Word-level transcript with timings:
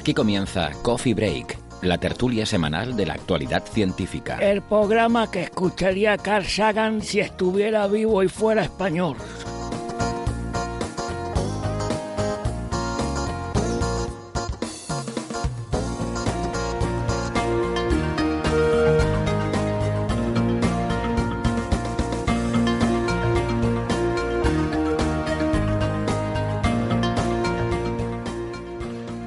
Aquí 0.00 0.14
comienza 0.14 0.70
Coffee 0.80 1.12
Break, 1.12 1.58
la 1.82 1.98
tertulia 1.98 2.46
semanal 2.46 2.96
de 2.96 3.04
la 3.04 3.12
actualidad 3.12 3.62
científica. 3.66 4.38
El 4.38 4.62
programa 4.62 5.30
que 5.30 5.42
escucharía 5.42 6.16
Carl 6.16 6.46
Sagan 6.46 7.02
si 7.02 7.20
estuviera 7.20 7.86
vivo 7.86 8.22
y 8.22 8.28
fuera 8.28 8.62
español. 8.62 9.18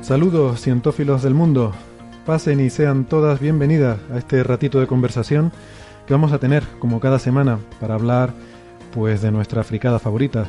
Saludos 0.04 0.59
cientófilos 0.59 1.23
del 1.23 1.34
mundo. 1.34 1.72
Pasen 2.26 2.59
y 2.59 2.70
sean 2.70 3.06
todas 3.06 3.40
bienvenidas 3.40 4.00
a 4.12 4.18
este 4.18 4.44
ratito 4.44 4.82
de 4.82 4.86
conversación 4.86 5.54
que 6.06 6.14
vamos 6.14 6.34
a 6.34 6.40
tener 6.40 6.62
como 6.80 7.00
cada 7.00 7.20
semana 7.20 7.58
para 7.80 7.94
hablar 7.94 8.34
pues 8.94 9.22
de 9.22 9.32
nuestra 9.32 9.64
fricada 9.64 10.00
favorita. 10.00 10.45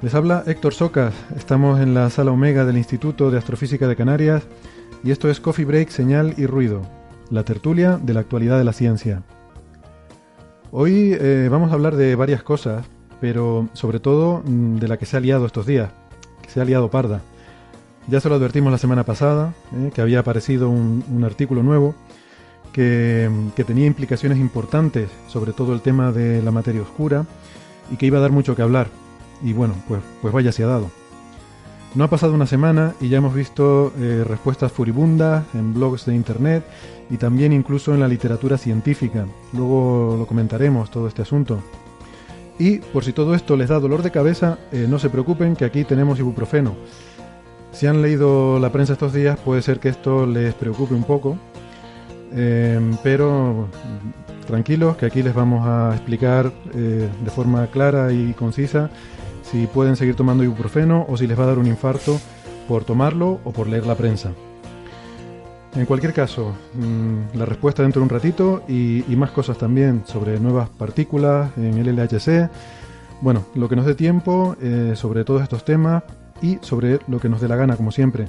Les 0.00 0.14
habla 0.14 0.42
Héctor 0.46 0.72
Socas, 0.72 1.12
estamos 1.36 1.80
en 1.80 1.92
la 1.92 2.08
sala 2.08 2.30
Omega 2.30 2.64
del 2.64 2.78
Instituto 2.78 3.30
de 3.30 3.36
Astrofísica 3.36 3.88
de 3.88 3.94
Canarias 3.94 4.44
y 5.04 5.10
esto 5.10 5.28
es 5.28 5.38
Coffee 5.38 5.66
Break, 5.66 5.90
Señal 5.90 6.32
y 6.38 6.46
Ruido, 6.46 6.80
la 7.28 7.44
tertulia 7.44 7.98
de 8.02 8.14
la 8.14 8.20
actualidad 8.20 8.56
de 8.56 8.64
la 8.64 8.72
ciencia. 8.72 9.22
Hoy 10.70 11.14
eh, 11.20 11.48
vamos 11.50 11.72
a 11.72 11.74
hablar 11.74 11.94
de 11.94 12.14
varias 12.14 12.42
cosas, 12.42 12.86
pero 13.20 13.68
sobre 13.74 14.00
todo 14.00 14.42
mm, 14.46 14.76
de 14.76 14.88
la 14.88 14.96
que 14.96 15.04
se 15.04 15.18
ha 15.18 15.20
liado 15.20 15.44
estos 15.44 15.66
días, 15.66 15.90
que 16.40 16.48
se 16.48 16.62
ha 16.62 16.64
liado 16.64 16.90
parda. 16.90 17.20
Ya 18.06 18.20
se 18.20 18.28
lo 18.28 18.34
advertimos 18.34 18.70
la 18.70 18.78
semana 18.78 19.04
pasada, 19.04 19.54
eh, 19.74 19.90
que 19.94 20.02
había 20.02 20.18
aparecido 20.18 20.68
un, 20.68 21.24
artículo 21.24 21.62
nuevo 21.62 21.94
que, 22.72 23.30
tenía 23.66 23.86
implicaciones 23.86 24.38
importantes 24.38 25.08
sobre 25.26 25.52
todo 25.52 25.72
el 25.72 25.80
tema 25.80 26.12
de 26.12 26.42
la 26.42 26.50
materia 26.50 26.82
oscura 26.82 27.24
y 27.90 27.96
que 27.96 28.06
iba 28.06 28.18
a 28.18 28.20
dar 28.20 28.32
mucho 28.32 28.54
que 28.54 28.62
hablar. 28.62 28.88
Y 29.42 29.54
bueno, 29.54 29.74
pues, 29.88 30.02
pues 30.20 30.34
vaya 30.34 30.52
se 30.52 30.64
ha 30.64 30.66
dado. 30.66 30.90
No 31.94 32.04
ha 32.04 32.10
pasado 32.10 32.34
una 32.34 32.46
semana 32.46 32.94
y 33.00 33.08
ya 33.08 33.18
hemos 33.18 33.34
visto 33.34 33.92
eh, 33.98 34.24
respuestas 34.26 34.72
furibundas 34.72 35.44
en 35.54 35.72
blogs 35.72 36.04
de 36.04 36.14
internet 36.14 36.64
y 37.08 37.16
también 37.16 37.52
incluso 37.52 37.94
en 37.94 38.00
la 38.00 38.08
literatura 38.08 38.58
científica. 38.58 39.26
Luego 39.52 40.16
lo 40.18 40.26
comentaremos 40.26 40.90
todo 40.90 41.08
este 41.08 41.22
asunto. 41.22 41.62
Y 42.58 42.78
por 42.78 43.04
si 43.04 43.12
todo 43.12 43.34
esto 43.34 43.56
les 43.56 43.68
da 43.68 43.80
dolor 43.80 44.02
de 44.02 44.10
cabeza, 44.10 44.58
eh, 44.72 44.86
no 44.88 44.98
se 44.98 45.08
preocupen 45.08 45.56
que 45.56 45.64
aquí 45.64 45.84
tenemos 45.84 46.18
ibuprofeno. 46.18 46.74
Si 47.74 47.88
han 47.88 48.02
leído 48.02 48.60
la 48.60 48.70
prensa 48.70 48.92
estos 48.92 49.12
días, 49.12 49.36
puede 49.38 49.60
ser 49.60 49.80
que 49.80 49.88
esto 49.88 50.26
les 50.26 50.54
preocupe 50.54 50.94
un 50.94 51.02
poco, 51.02 51.36
eh, 52.32 52.80
pero 53.02 53.68
tranquilos, 54.46 54.96
que 54.96 55.06
aquí 55.06 55.24
les 55.24 55.34
vamos 55.34 55.66
a 55.66 55.90
explicar 55.92 56.52
eh, 56.72 57.08
de 57.24 57.30
forma 57.30 57.66
clara 57.66 58.12
y 58.12 58.32
concisa 58.34 58.90
si 59.42 59.66
pueden 59.66 59.96
seguir 59.96 60.14
tomando 60.14 60.44
ibuprofeno 60.44 61.04
o 61.08 61.16
si 61.16 61.26
les 61.26 61.38
va 61.38 61.42
a 61.42 61.48
dar 61.48 61.58
un 61.58 61.66
infarto 61.66 62.20
por 62.68 62.84
tomarlo 62.84 63.40
o 63.42 63.52
por 63.52 63.68
leer 63.68 63.86
la 63.86 63.96
prensa. 63.96 64.30
En 65.74 65.84
cualquier 65.84 66.12
caso, 66.12 66.54
mmm, 66.74 67.36
la 67.36 67.44
respuesta 67.44 67.82
dentro 67.82 68.00
de 68.00 68.04
un 68.04 68.10
ratito 68.10 68.62
y, 68.68 69.04
y, 69.12 69.16
más 69.16 69.32
cosas 69.32 69.58
también 69.58 70.04
sobre 70.06 70.38
nuevas 70.38 70.68
partículas 70.68 71.50
en 71.56 71.76
el 71.76 71.96
LHC. 71.96 72.48
Bueno, 73.20 73.44
lo 73.56 73.68
que 73.68 73.74
nos 73.74 73.84
dé 73.84 73.96
tiempo 73.96 74.54
eh, 74.62 74.92
sobre 74.94 75.24
todos 75.24 75.42
estos 75.42 75.64
temas 75.64 76.04
y 76.42 76.58
sobre 76.62 77.00
lo 77.08 77.20
que 77.20 77.28
nos 77.28 77.40
dé 77.40 77.48
la 77.48 77.56
gana, 77.56 77.76
como 77.76 77.92
siempre. 77.92 78.26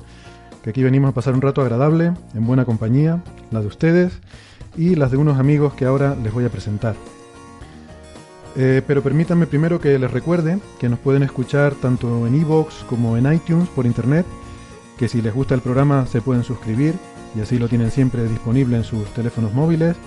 Que 0.64 0.72
aquí 0.72 0.84
venimos 0.84 1.10
a 1.10 1.14
pasar 1.14 1.34
un 1.34 1.42
rato 1.42 1.62
agradable, 1.62 2.14
en 2.34 2.46
buena 2.46 2.66
compañía, 2.66 3.22
la 3.52 3.62
de 3.62 3.68
ustedes 3.68 4.20
y 4.78 4.96
las 4.96 5.12
de 5.12 5.18
unos 5.18 5.38
amigos 5.38 5.74
que 5.74 5.86
ahora 5.86 6.16
les 6.16 6.34
voy 6.34 6.46
a 6.46 6.50
presentar. 6.50 6.96
Eh, 8.58 8.82
pero 8.88 9.04
permítanme 9.04 9.48
primero 9.48 9.80
que 9.80 10.00
les 10.00 10.12
recuerde 10.12 10.60
que 10.80 10.88
nos 10.88 11.00
pueden 11.00 11.24
escuchar 11.24 11.76
tanto 11.76 12.26
en 12.26 12.36
iVoox 12.36 12.86
como 12.86 13.18
en 13.18 13.32
iTunes 13.32 13.68
por 13.70 13.86
internet, 13.86 14.26
que 14.98 15.10
si 15.10 15.22
les 15.22 15.34
gusta 15.34 15.56
el 15.56 15.62
programa 15.62 16.06
se 16.06 16.22
pueden 16.22 16.44
suscribir 16.44 16.96
y 17.36 17.42
así 17.42 17.60
lo 17.60 17.68
tienen 17.68 17.92
siempre 17.92 18.28
disponible 18.28 18.78
en 18.78 18.84
sus 18.86 19.06
teléfonos 19.14 19.54
móviles. 19.54 19.98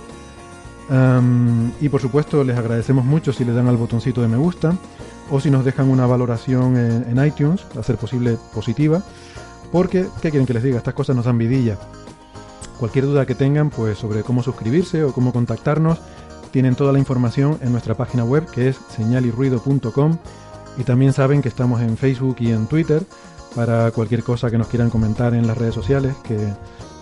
Y 1.79 1.89
por 1.89 2.01
supuesto 2.01 2.43
les 2.43 2.57
agradecemos 2.57 3.05
mucho 3.05 3.31
si 3.31 3.45
le 3.45 3.53
dan 3.53 3.67
al 3.67 3.77
botoncito 3.77 4.21
de 4.23 4.27
me 4.27 4.37
gusta 4.37 4.73
o 5.31 5.39
si 5.39 5.51
nos 5.51 5.65
dejan 5.65 5.89
una 5.89 6.05
valoración 6.05 6.77
en, 6.77 7.25
iTunes, 7.25 7.65
a 7.77 7.83
ser 7.83 7.97
posible 7.97 8.37
positiva, 8.53 9.01
porque, 9.71 10.07
¿qué 10.21 10.31
quieren 10.31 10.47
que 10.47 10.53
les 10.53 10.63
diga? 10.63 10.77
Estas 10.77 10.93
cosas 10.93 11.15
nos 11.15 11.25
dan 11.25 11.37
vidilla. 11.37 11.77
Cualquier 12.79 13.05
duda 13.05 13.25
que 13.25 13.35
tengan 13.35 13.69
pues, 13.69 13.97
sobre 13.97 14.23
cómo 14.23 14.41
suscribirse 14.41 15.03
o 15.03 15.13
cómo 15.13 15.31
contactarnos, 15.33 15.99
tienen 16.51 16.75
toda 16.75 16.91
la 16.93 16.99
información 16.99 17.59
en 17.61 17.71
nuestra 17.71 17.93
página 17.95 18.23
web 18.23 18.49
que 18.49 18.69
es 18.69 18.77
señalirruido.com 18.95 20.17
y 20.77 20.83
también 20.83 21.13
saben 21.13 21.41
que 21.41 21.49
estamos 21.49 21.81
en 21.81 21.95
Facebook 21.97 22.37
y 22.39 22.51
en 22.51 22.65
Twitter 22.65 23.03
para 23.55 23.91
cualquier 23.91 24.23
cosa 24.23 24.49
que 24.49 24.57
nos 24.57 24.67
quieran 24.67 24.89
comentar 24.89 25.33
en 25.33 25.45
las 25.45 25.57
redes 25.57 25.75
sociales, 25.75 26.15
que 26.23 26.37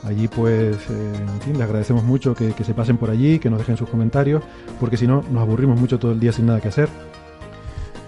allí 0.03 0.27
pues, 0.27 0.75
eh, 0.89 1.15
en 1.15 1.41
fin, 1.41 1.53
les 1.53 1.61
agradecemos 1.61 2.03
mucho 2.03 2.33
que 2.33 2.51
se 2.63 2.73
pasen 2.73 2.97
por 2.97 3.09
allí, 3.09 3.39
que 3.39 3.49
nos 3.49 3.59
dejen 3.59 3.77
sus 3.77 3.89
comentarios, 3.89 4.43
porque 4.79 4.97
si 4.97 5.07
no 5.07 5.23
nos 5.31 5.41
aburrimos 5.41 5.79
mucho 5.79 5.99
todo 5.99 6.11
el 6.11 6.19
día 6.19 6.31
sin 6.31 6.47
nada 6.47 6.59
que 6.59 6.69
hacer. 6.69 6.89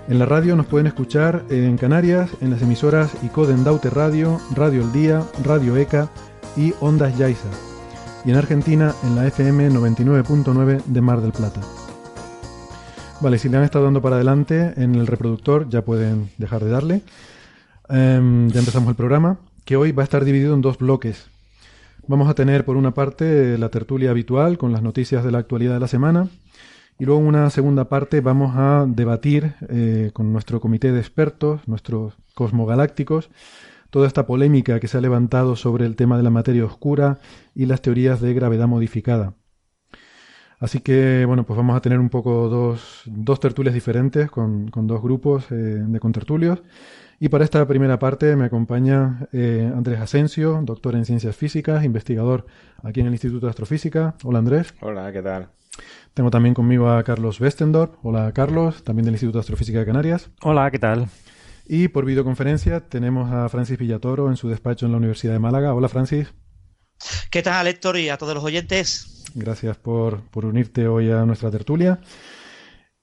En 0.09 0.17
la 0.17 0.25
radio 0.25 0.55
nos 0.55 0.65
pueden 0.65 0.87
escuchar 0.87 1.45
en 1.51 1.77
Canarias, 1.77 2.31
en 2.41 2.49
las 2.49 2.63
emisoras 2.63 3.11
ICODEN 3.21 3.63
Daute 3.63 3.91
Radio, 3.91 4.39
Radio 4.55 4.81
El 4.81 4.91
Día, 4.91 5.21
Radio 5.43 5.77
ECA 5.77 6.09
y 6.57 6.73
Ondas 6.79 7.15
Yaiza. 7.15 7.47
Y 8.25 8.31
en 8.31 8.37
Argentina 8.37 8.95
en 9.03 9.15
la 9.15 9.27
FM 9.27 9.69
99.9 9.69 10.83
de 10.83 11.01
Mar 11.01 11.21
del 11.21 11.31
Plata. 11.31 11.61
Vale, 13.21 13.37
si 13.37 13.49
le 13.49 13.57
han 13.57 13.63
estado 13.63 13.85
dando 13.85 14.01
para 14.01 14.15
adelante 14.15 14.73
en 14.77 14.95
el 14.95 15.05
reproductor 15.05 15.69
ya 15.69 15.83
pueden 15.83 16.31
dejar 16.39 16.63
de 16.63 16.71
darle. 16.71 17.01
Um, 17.87 18.47
ya 18.49 18.61
empezamos 18.61 18.89
el 18.89 18.95
programa, 18.95 19.37
que 19.63 19.75
hoy 19.75 19.91
va 19.91 20.01
a 20.01 20.05
estar 20.05 20.25
dividido 20.25 20.55
en 20.55 20.61
dos 20.61 20.79
bloques. 20.79 21.27
Vamos 22.07 22.27
a 22.29 22.33
tener 22.33 22.65
por 22.65 22.77
una 22.77 22.95
parte 22.95 23.59
la 23.59 23.69
tertulia 23.69 24.09
habitual 24.09 24.57
con 24.57 24.71
las 24.71 24.81
noticias 24.81 25.23
de 25.23 25.29
la 25.31 25.37
actualidad 25.37 25.75
de 25.75 25.81
la 25.81 25.87
semana 25.87 26.29
y 26.99 27.05
luego 27.05 27.21
en 27.21 27.27
una 27.27 27.49
segunda 27.49 27.85
parte 27.85 28.19
vamos 28.19 28.55
a 28.55 28.85
debatir 28.87 29.55
eh, 29.69 30.11
con 30.13 30.33
nuestro 30.33 30.59
comité 30.59 30.91
de 30.91 30.99
expertos, 30.99 31.65
nuestros 31.65 32.17
cosmogalácticos, 32.35 33.29
toda 33.89 34.05
esta 34.05 34.27
polémica 34.27 34.79
que 34.81 34.89
se 34.89 34.97
ha 34.97 35.01
levantado 35.01 35.55
sobre 35.55 35.85
el 35.85 35.95
tema 35.95 36.17
de 36.17 36.23
la 36.23 36.29
materia 36.29 36.65
oscura 36.65 37.19
y 37.55 37.65
las 37.65 37.81
teorías 37.81 38.19
de 38.19 38.33
gravedad 38.33 38.67
modificada. 38.67 39.33
Así 40.59 40.81
que, 40.81 41.23
bueno, 41.25 41.45
pues 41.45 41.55
vamos 41.55 41.77
a 41.77 41.81
tener 41.81 41.99
un 41.99 42.09
poco 42.09 42.49
dos, 42.49 43.03
dos 43.05 43.39
tertulias 43.39 43.73
diferentes 43.73 44.29
con, 44.29 44.69
con 44.69 44.87
dos 44.87 45.01
grupos 45.01 45.49
eh, 45.51 45.55
de 45.55 45.99
contertulios. 46.01 46.61
Y 47.21 47.27
para 47.27 47.43
esta 47.43 47.67
primera 47.67 47.99
parte 47.99 48.37
me 48.37 48.45
acompaña 48.45 49.27
eh, 49.33 49.69
Andrés 49.75 49.99
Asensio, 49.99 50.61
doctor 50.63 50.95
en 50.95 51.03
ciencias 51.03 51.35
físicas, 51.35 51.83
investigador 51.83 52.45
aquí 52.81 53.01
en 53.01 53.07
el 53.07 53.11
Instituto 53.11 53.45
de 53.45 53.49
Astrofísica. 53.49 54.15
Hola 54.23 54.39
Andrés. 54.39 54.73
Hola, 54.79 55.11
¿qué 55.11 55.21
tal? 55.21 55.49
Tengo 56.13 56.31
también 56.31 56.55
conmigo 56.55 56.89
a 56.89 57.03
Carlos 57.03 57.41
Westendorf. 57.41 57.91
Hola 58.03 58.31
Carlos, 58.31 58.83
también 58.85 59.03
del 59.03 59.15
Instituto 59.15 59.39
de 59.39 59.41
Astrofísica 59.41 59.79
de 59.79 59.85
Canarias. 59.85 60.29
Hola, 60.43 60.71
¿qué 60.71 60.79
tal? 60.79 61.09
Y 61.67 61.89
por 61.89 62.05
videoconferencia 62.05 62.87
tenemos 62.87 63.29
a 63.31 63.49
Francis 63.49 63.77
Villatoro 63.77 64.29
en 64.29 64.37
su 64.37 64.47
despacho 64.47 64.85
en 64.85 64.93
la 64.93 64.97
Universidad 64.97 65.33
de 65.33 65.39
Málaga. 65.39 65.73
Hola 65.73 65.89
Francis. 65.89 66.33
¿Qué 67.29 67.41
tal 67.41 67.67
Héctor 67.67 67.97
y 67.97 68.07
a 68.07 68.17
todos 68.17 68.33
los 68.33 68.45
oyentes? 68.45 69.25
Gracias 69.35 69.77
por, 69.77 70.21
por 70.29 70.45
unirte 70.45 70.87
hoy 70.87 71.11
a 71.11 71.25
nuestra 71.25 71.51
tertulia. 71.51 71.99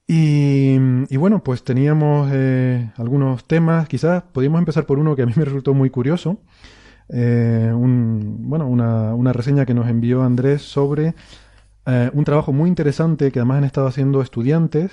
Y, 0.07 0.77
y 1.09 1.17
bueno, 1.17 1.43
pues 1.43 1.63
teníamos 1.63 2.29
eh, 2.33 2.91
algunos 2.95 3.45
temas, 3.45 3.87
quizás 3.87 4.23
podríamos 4.23 4.59
empezar 4.59 4.85
por 4.85 4.99
uno 4.99 5.15
que 5.15 5.23
a 5.23 5.25
mí 5.25 5.33
me 5.35 5.45
resultó 5.45 5.73
muy 5.73 5.89
curioso. 5.89 6.39
Eh, 7.09 7.71
un, 7.75 8.49
bueno, 8.49 8.67
una, 8.67 9.13
una 9.13 9.33
reseña 9.33 9.65
que 9.65 9.73
nos 9.73 9.87
envió 9.87 10.23
Andrés 10.23 10.61
sobre 10.61 11.13
Eh, 11.89 12.11
un 12.13 12.25
trabajo 12.25 12.51
muy 12.51 12.67
interesante 12.67 13.31
que 13.31 13.39
además 13.39 13.59
han 13.59 13.63
estado 13.63 13.87
haciendo 13.87 14.21
estudiantes 14.21 14.91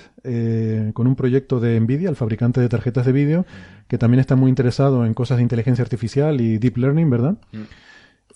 con 0.93 1.07
un 1.07 1.15
proyecto 1.17 1.59
de 1.59 1.77
Nvidia, 1.77 2.09
el 2.09 2.15
fabricante 2.15 2.61
de 2.61 2.69
tarjetas 2.69 3.05
de 3.05 3.11
vídeo, 3.11 3.45
que 3.89 3.97
también 3.97 4.21
está 4.21 4.37
muy 4.37 4.47
interesado 4.47 5.05
en 5.05 5.13
cosas 5.13 5.35
de 5.35 5.43
inteligencia 5.43 5.83
artificial 5.83 6.39
y 6.39 6.57
deep 6.57 6.77
learning, 6.77 7.09
¿verdad? 7.09 7.35
Mm. 7.51 7.67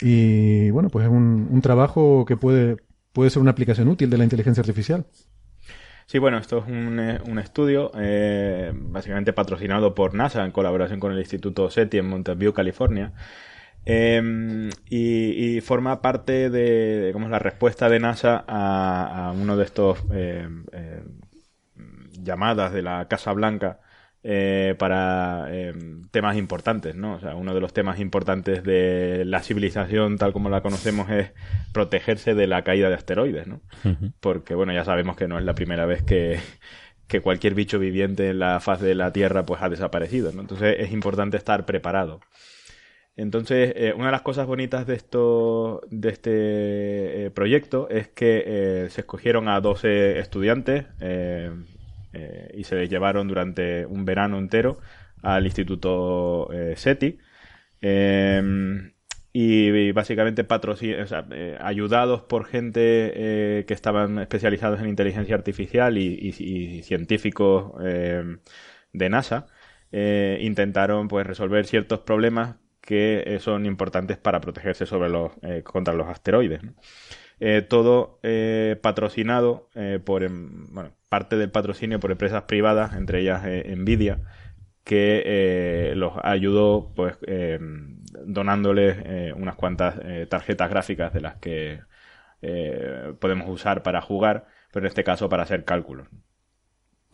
Y 0.01 0.71
bueno, 0.71 0.89
pues 0.89 1.05
es 1.05 1.11
un, 1.11 1.47
un 1.49 1.61
trabajo 1.61 2.25
que 2.25 2.35
puede, 2.35 2.75
puede 3.13 3.29
ser 3.29 3.41
una 3.41 3.51
aplicación 3.51 3.87
útil 3.87 4.09
de 4.09 4.17
la 4.17 4.25
inteligencia 4.25 4.59
artificial. 4.59 5.05
Sí, 6.09 6.17
bueno, 6.17 6.39
esto 6.39 6.57
es 6.57 6.67
un, 6.67 6.99
eh, 6.99 7.19
un 7.27 7.37
estudio 7.37 7.91
eh, 7.95 8.71
básicamente 8.73 9.31
patrocinado 9.31 9.93
por 9.93 10.15
NASA 10.15 10.43
en 10.43 10.49
colaboración 10.51 10.99
con 10.99 11.11
el 11.11 11.19
Instituto 11.19 11.69
SETI 11.69 11.99
en 11.99 12.07
Mountain 12.09 12.39
View, 12.39 12.51
California. 12.51 13.13
Eh, 13.85 14.71
y, 14.89 15.61
forma 15.61 16.01
parte 16.01 16.49
de, 16.49 17.05
digamos, 17.05 17.29
la 17.29 17.37
respuesta 17.37 17.89
de 17.89 17.99
NASA 17.99 18.43
a, 18.47 19.33
uno 19.35 19.55
de 19.55 19.63
estos 19.65 19.99
eh, 20.11 20.49
llamadas 22.23 22.73
de 22.73 22.81
la 22.81 23.07
Casa 23.07 23.31
Blanca 23.33 23.79
eh, 24.23 24.75
para 24.77 25.47
eh, 25.49 25.73
temas 26.11 26.37
importantes, 26.37 26.95
¿no? 26.95 27.15
O 27.15 27.19
sea, 27.19 27.35
uno 27.35 27.53
de 27.53 27.61
los 27.61 27.73
temas 27.73 27.99
importantes 27.99 28.63
de 28.63 29.23
la 29.25 29.41
civilización 29.41 30.17
tal 30.17 30.33
como 30.33 30.49
la 30.49 30.61
conocemos 30.61 31.09
es 31.09 31.31
protegerse 31.73 32.35
de 32.35 32.47
la 32.47 32.63
caída 32.63 32.89
de 32.89 32.95
asteroides, 32.95 33.47
¿no? 33.47 33.61
Porque, 34.19 34.55
bueno, 34.55 34.73
ya 34.73 34.83
sabemos 34.83 35.15
que 35.15 35.27
no 35.27 35.39
es 35.39 35.45
la 35.45 35.55
primera 35.55 35.85
vez 35.85 36.03
que, 36.03 36.39
que 37.07 37.21
cualquier 37.21 37.55
bicho 37.55 37.79
viviente 37.79 38.29
en 38.29 38.39
la 38.39 38.59
faz 38.59 38.79
de 38.81 38.95
la 38.95 39.11
Tierra 39.11 39.45
pues 39.45 39.61
ha 39.61 39.69
desaparecido, 39.69 40.31
¿no? 40.31 40.41
Entonces 40.41 40.75
es 40.79 40.91
importante 40.91 41.37
estar 41.37 41.65
preparado. 41.65 42.21
Entonces, 43.15 43.73
eh, 43.75 43.93
una 43.93 44.05
de 44.05 44.11
las 44.13 44.21
cosas 44.21 44.47
bonitas 44.47 44.87
de 44.87 44.95
esto, 44.95 45.81
de 45.89 46.09
este 46.09 47.25
eh, 47.25 47.31
proyecto 47.31 47.89
es 47.89 48.07
que 48.07 48.43
eh, 48.45 48.89
se 48.91 49.01
escogieron 49.01 49.49
a 49.49 49.59
12 49.59 50.19
estudiantes 50.19 50.85
eh, 52.13 52.51
y 52.53 52.63
se 52.63 52.75
les 52.75 52.89
llevaron 52.89 53.27
durante 53.27 53.85
un 53.85 54.05
verano 54.05 54.37
entero 54.37 54.79
al 55.21 55.45
Instituto 55.45 56.51
eh, 56.51 56.75
SETI. 56.75 57.17
Eh, 57.81 58.91
y, 59.31 59.91
básicamente 59.91 60.45
patrocin- 60.45 61.27
eh, 61.31 61.57
ayudados 61.61 62.23
por 62.23 62.45
gente 62.45 63.63
que 63.67 63.73
estaban 63.73 64.17
especializados 64.19 64.81
en 64.81 64.89
inteligencia 64.89 65.35
artificial 65.35 65.97
y, 65.97 66.81
científicos 66.83 67.73
eh, 67.83 68.23
de 68.91 69.09
NASA, 69.09 69.45
intentaron 69.91 71.07
pues 71.07 71.27
resolver 71.27 71.65
ciertos 71.67 71.99
problemas 71.99 72.55
que 72.81 73.37
son 73.39 73.65
importantes 73.67 74.17
para 74.17 74.41
protegerse 74.41 74.85
sobre 74.87 75.09
los, 75.09 75.31
contra 75.63 75.93
los 75.93 76.07
asteroides. 76.07 76.61
Eh, 77.41 77.61
todo 77.61 78.19
eh, 78.23 78.77
patrocinado 78.81 79.69
eh, 79.73 79.99
por, 80.03 80.23
em, 80.23 80.65
bueno, 80.73 80.91
parte 81.07 81.37
del 81.37 81.51
patrocinio 81.51 81.99
por 81.99 82.11
empresas 82.11 82.43
privadas, 82.43 82.93
entre 82.95 83.21
ellas 83.21 83.43
eh, 83.45 83.73
Nvidia, 83.77 84.19
que 84.83 85.23
eh, 85.25 85.93
los 85.95 86.13
ayudó 86.23 86.91
pues 86.95 87.17
eh, 87.27 87.59
donándoles 88.25 89.33
unas 89.35 89.55
cuantas 89.55 89.95
tarjetas 90.29 90.69
gráficas 90.69 91.13
de 91.13 91.21
las 91.21 91.35
que 91.37 91.81
podemos 93.19 93.49
usar 93.49 93.83
para 93.83 94.01
jugar, 94.01 94.47
pero 94.71 94.85
en 94.85 94.89
este 94.89 95.03
caso 95.03 95.29
para 95.29 95.43
hacer 95.43 95.63
cálculos. 95.65 96.07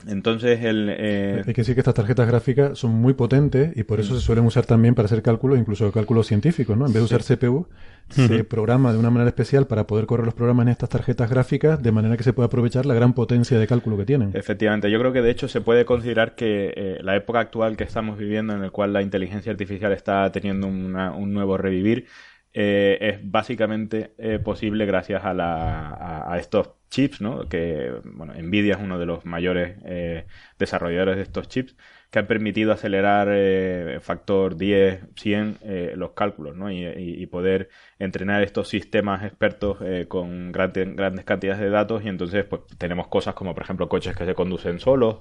Entonces 0.07 0.61
el 0.63 0.89
eh, 0.91 1.43
Hay 1.47 1.53
que 1.53 1.61
decir 1.61 1.73
que 1.73 1.79
estas 1.81 1.93
tarjetas 1.93 2.27
gráficas 2.27 2.77
son 2.77 2.91
muy 2.91 3.13
potentes 3.13 3.75
y 3.77 3.83
por 3.83 3.99
eso 4.01 4.13
Mm. 4.13 4.17
se 4.17 4.23
suelen 4.23 4.45
usar 4.45 4.65
también 4.65 4.93
para 4.93 5.05
hacer 5.05 5.21
cálculos, 5.21 5.57
incluso 5.57 5.89
cálculos 5.91 6.27
científicos, 6.27 6.77
¿no? 6.77 6.85
En 6.85 6.91
vez 6.93 6.99
de 7.01 7.05
usar 7.15 7.23
CPU, 7.23 7.67
se 8.09 8.43
programa 8.43 8.91
de 8.91 8.99
una 8.99 9.09
manera 9.09 9.29
especial 9.29 9.67
para 9.67 9.87
poder 9.87 10.05
correr 10.05 10.25
los 10.25 10.33
programas 10.35 10.65
en 10.65 10.71
estas 10.73 10.89
tarjetas 10.89 11.29
gráficas 11.29 11.81
de 11.81 11.91
manera 11.93 12.17
que 12.17 12.23
se 12.23 12.33
pueda 12.33 12.47
aprovechar 12.47 12.85
la 12.85 12.93
gran 12.93 13.13
potencia 13.13 13.57
de 13.57 13.65
cálculo 13.67 13.97
que 13.97 14.05
tienen. 14.05 14.31
Efectivamente, 14.33 14.91
yo 14.91 14.99
creo 14.99 15.13
que 15.13 15.21
de 15.21 15.31
hecho 15.31 15.47
se 15.47 15.61
puede 15.61 15.85
considerar 15.85 16.35
que 16.35 16.73
eh, 16.75 16.99
la 17.01 17.15
época 17.15 17.39
actual 17.39 17.77
que 17.77 17.85
estamos 17.85 18.17
viviendo, 18.17 18.53
en 18.53 18.61
la 18.61 18.69
cual 18.71 18.91
la 18.93 19.01
inteligencia 19.01 19.51
artificial 19.51 19.93
está 19.93 20.29
teniendo 20.31 20.67
una- 20.67 21.13
un 21.15 21.33
nuevo 21.33 21.57
revivir, 21.57 22.05
eh, 22.55 22.97
es 23.01 23.19
básicamente 23.31 24.13
eh, 24.17 24.39
posible 24.39 24.85
gracias 24.85 25.25
a, 25.25 25.33
la, 25.33 26.23
a, 26.31 26.37
estos 26.39 26.69
chips, 26.89 27.19
¿no? 27.21 27.49
Que, 27.49 27.91
bueno, 28.05 28.33
Nvidia 28.33 28.75
es 28.75 28.79
uno 28.81 28.97
de 28.97 29.05
los 29.05 29.25
mayores 29.25 29.77
eh, 29.85 30.25
desarrolladores 30.57 31.17
de 31.17 31.23
estos 31.23 31.49
chips, 31.49 31.75
que 32.09 32.19
han 32.19 32.27
permitido 32.27 32.71
acelerar 32.71 33.27
eh, 33.31 33.99
factor 34.01 34.55
10, 34.55 35.01
100 35.17 35.57
eh, 35.63 35.93
los 35.97 36.11
cálculos, 36.11 36.55
¿no? 36.55 36.71
Y, 36.71 37.25
poder 37.25 37.69
entrenar 37.99 38.43
estos 38.43 38.69
sistemas 38.69 39.23
expertos 39.23 39.79
con 40.07 40.51
grande- 40.53 40.93
grandes 40.95 41.25
cantidades 41.25 41.59
de 41.59 41.69
datos 41.69 42.03
y 42.05 42.07
entonces 42.07 42.45
pues 42.45 42.61
tenemos 42.77 43.07
cosas 43.07 43.33
como 43.33 43.53
por 43.53 43.63
ejemplo 43.63 43.89
coches 43.89 44.15
que 44.15 44.25
se 44.25 44.35
conducen 44.35 44.79
solos 44.79 45.17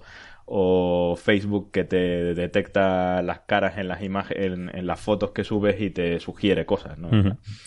o 0.47 1.17
Facebook 1.17 1.71
que 1.71 1.85
te 1.85 2.35
detecta 2.35 3.23
las 3.23 3.41
caras 3.41 3.79
en 3.79 3.89
las 3.89 4.03
imágenes 4.03 4.45
en, 4.45 4.71
en 4.77 4.87
las 4.87 5.01
fotos 5.01 5.31
que 5.31 5.43
subes 5.43 5.81
y 5.81 5.91
te 5.91 6.21
sugiere 6.21 6.67
cosas, 6.67 6.99
¿no? 6.99 7.09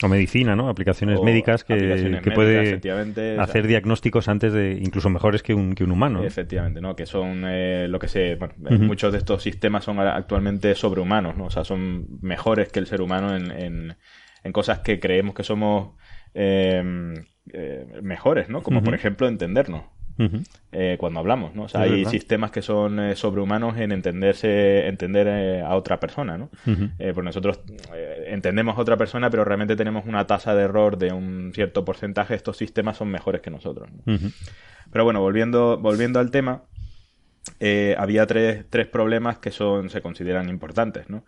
O 0.03 0.07
medicina, 0.07 0.55
¿no? 0.55 0.69
Aplicaciones 0.69 1.19
O 1.19 1.23
médicas 1.23 1.63
que, 1.63 1.73
aplicaciones 1.73 2.21
que 2.21 2.29
médicas, 2.29 2.35
puede 2.35 2.61
efectivamente, 2.61 3.31
o 3.31 3.35
sea, 3.35 3.43
hacer 3.43 3.65
diagnósticos 3.65 4.27
antes 4.27 4.53
de, 4.53 4.73
incluso 4.79 5.09
mejores 5.09 5.41
que 5.41 5.55
un, 5.55 5.73
que 5.73 5.83
un 5.83 5.91
humano. 5.91 6.19
¿no? 6.19 6.25
Efectivamente, 6.25 6.79
¿no? 6.79 6.95
Que 6.95 7.07
son 7.07 7.43
eh, 7.47 7.87
lo 7.87 7.97
que 7.97 8.07
se... 8.07 8.35
Bueno, 8.35 8.53
Ujú. 8.63 8.83
muchos 8.83 9.11
de 9.11 9.17
estos 9.17 9.41
sistemas 9.41 9.83
son 9.83 9.99
actualmente 9.99 10.75
sobrehumanos, 10.75 11.35
¿no? 11.35 11.45
O 11.45 11.49
sea, 11.49 11.63
son 11.63 12.05
mejores 12.21 12.71
que 12.71 12.79
el 12.79 12.85
ser 12.85 13.01
humano 13.01 13.35
en, 13.35 13.51
en, 13.51 13.97
en 14.43 14.51
cosas 14.51 14.79
que 14.79 14.99
creemos 14.99 15.33
que 15.33 15.43
somos 15.43 15.95
eh, 16.35 16.83
eh, 17.53 17.85
mejores, 18.01 18.49
¿no? 18.49 18.61
Como 18.61 18.83
por 18.83 18.93
ejemplo 18.93 19.27
entendernos. 19.27 19.83
Eh, 20.71 20.97
cuando 20.99 21.19
hablamos, 21.19 21.55
¿no? 21.55 21.63
O 21.63 21.67
sea, 21.67 21.85
Es 21.85 21.91
hay 21.91 21.97
verdad. 21.99 22.11
sistemas 22.11 22.51
que 22.51 22.61
son 22.61 22.99
eh, 22.99 23.15
sobrehumanos 23.15 23.77
en 23.77 23.91
entenderse, 23.91 24.87
entender 24.87 25.27
eh, 25.29 25.61
a 25.61 25.75
otra 25.75 25.99
persona, 25.99 26.37
¿no? 26.37 26.49
Eh, 26.99 27.11
pues 27.13 27.23
nosotros 27.23 27.61
entendemos 28.25 28.77
a 28.77 28.81
otra 28.81 28.97
persona, 28.97 29.29
pero 29.29 29.45
realmente 29.45 29.75
tenemos 29.75 30.05
una 30.05 30.25
tasa 30.27 30.55
de 30.55 30.63
error 30.63 30.97
de 30.97 31.13
un 31.13 31.51
cierto 31.53 31.85
porcentaje. 31.85 32.35
Estos 32.35 32.57
sistemas 32.57 32.97
son 32.97 33.09
mejores 33.09 33.41
que 33.41 33.49
nosotros. 33.51 33.89
Pero 34.91 35.03
bueno, 35.03 35.21
volviendo, 35.21 35.77
volviendo 35.77 36.19
al 36.19 36.31
tema, 36.31 36.63
había 37.97 38.25
tres, 38.25 38.65
tres 38.69 38.87
problemas 38.87 39.37
que 39.39 39.51
son, 39.51 39.89
se 39.89 40.01
consideran 40.01 40.49
importantes, 40.49 41.09
¿no? 41.09 41.23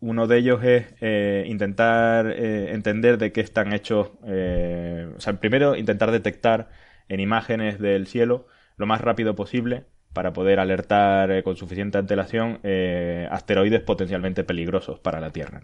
Uno 0.00 0.28
de 0.28 0.38
ellos 0.38 0.62
es 0.62 0.86
eh, 1.00 1.44
intentar 1.48 2.30
eh, 2.30 2.72
entender 2.72 3.18
de 3.18 3.32
qué 3.32 3.40
están 3.40 3.72
hechos, 3.72 4.12
eh, 4.26 5.08
o 5.16 5.20
sea, 5.20 5.32
primero 5.40 5.74
intentar 5.74 6.12
detectar 6.12 6.68
en 7.08 7.20
imágenes 7.20 7.78
del 7.78 8.06
cielo 8.06 8.46
lo 8.76 8.86
más 8.86 9.00
rápido 9.00 9.34
posible 9.34 9.86
para 10.12 10.32
poder 10.32 10.58
alertar 10.60 11.30
eh, 11.30 11.42
con 11.42 11.56
suficiente 11.56 11.98
antelación 11.98 12.60
eh, 12.62 13.28
asteroides 13.30 13.82
potencialmente 13.82 14.44
peligrosos 14.44 14.98
para 15.00 15.20
la 15.20 15.30
Tierra. 15.30 15.60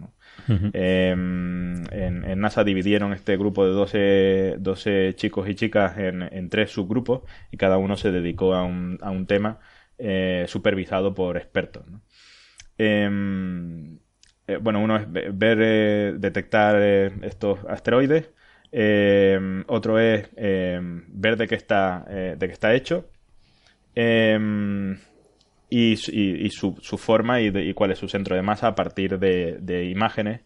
Eh, 0.73 1.09
en, 1.11 1.87
en 1.91 2.39
NASA 2.39 2.63
dividieron 2.63 3.13
este 3.13 3.37
grupo 3.37 3.65
de 3.65 3.71
12, 3.71 4.55
12 4.59 5.13
chicos 5.15 5.47
y 5.49 5.55
chicas 5.55 5.97
en, 5.97 6.21
en 6.23 6.49
tres 6.49 6.71
subgrupos 6.71 7.21
y 7.51 7.57
cada 7.57 7.77
uno 7.77 7.97
se 7.97 8.11
dedicó 8.11 8.53
a 8.55 8.63
un, 8.63 8.97
a 9.01 9.11
un 9.11 9.25
tema 9.27 9.59
eh, 9.97 10.45
supervisado 10.47 11.13
por 11.13 11.37
expertos. 11.37 11.87
¿no? 11.87 12.01
Em, 12.77 13.99
bueno, 14.61 14.81
uno 14.81 14.97
es 14.97 15.11
ve- 15.11 15.31
ver, 15.33 16.19
detectar 16.19 16.75
estos 17.23 17.59
asteroides. 17.65 18.29
Em, 18.77 19.63
otro 19.67 19.97
es 19.99 20.27
em, 20.35 21.03
ver 21.07 21.37
de 21.37 21.47
qué 21.47 21.55
está, 21.55 22.05
eh, 22.09 22.35
de 22.37 22.47
qué 22.47 22.53
está 22.53 22.73
hecho. 22.73 23.05
Em, 23.95 24.97
y, 25.69 25.95
su- 25.97 26.11
y- 26.11 26.45
y 26.45 26.49
su, 26.49 26.77
su 26.81 26.97
forma 26.97 27.39
y, 27.41 27.49
de- 27.49 27.63
y 27.63 27.73
cuál 27.73 27.91
es 27.91 27.97
su 27.99 28.07
centro 28.07 28.35
de 28.35 28.41
masa 28.41 28.67
a 28.67 28.75
partir 28.75 29.17
de, 29.17 29.57
de 29.61 29.85
imágenes, 29.85 30.41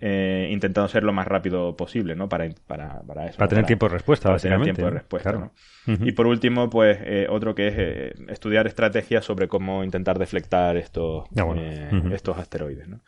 eh, 0.00 0.48
intentando 0.50 0.88
ser 0.88 1.04
lo 1.04 1.12
más 1.12 1.26
rápido 1.26 1.74
posible, 1.76 2.14
¿no? 2.16 2.28
Para, 2.28 2.48
para, 2.66 3.00
para 3.02 3.26
eso. 3.26 3.38
Para 3.38 3.46
¿no? 3.46 3.50
tener 3.50 3.64
tiempo 3.66 3.86
de 3.86 3.92
respuesta, 3.94 4.28
para 4.28 4.38
tener 4.38 4.58
básicamente. 4.58 4.82
tiempo 4.82 4.92
de 4.94 4.98
respuesta, 5.00 5.30
Claro. 5.30 5.52
¿no? 5.86 5.94
Ujú. 5.94 6.06
Y 6.08 6.12
por 6.12 6.26
último, 6.26 6.68
pues 6.68 6.98
eh, 7.02 7.26
otro 7.30 7.54
que 7.54 7.68
es 7.68 7.74
eh, 7.78 8.12
estudiar 8.28 8.66
estrategias 8.66 9.24
sobre 9.24 9.48
cómo 9.48 9.84
intentar 9.84 10.18
deflectar 10.18 10.76
estos, 10.76 11.26
Ah, 11.36 11.44
bueno. 11.44 11.62
eh, 11.64 12.02
estos 12.12 12.36
asteroides. 12.38 12.88
¿no? 12.88 13.00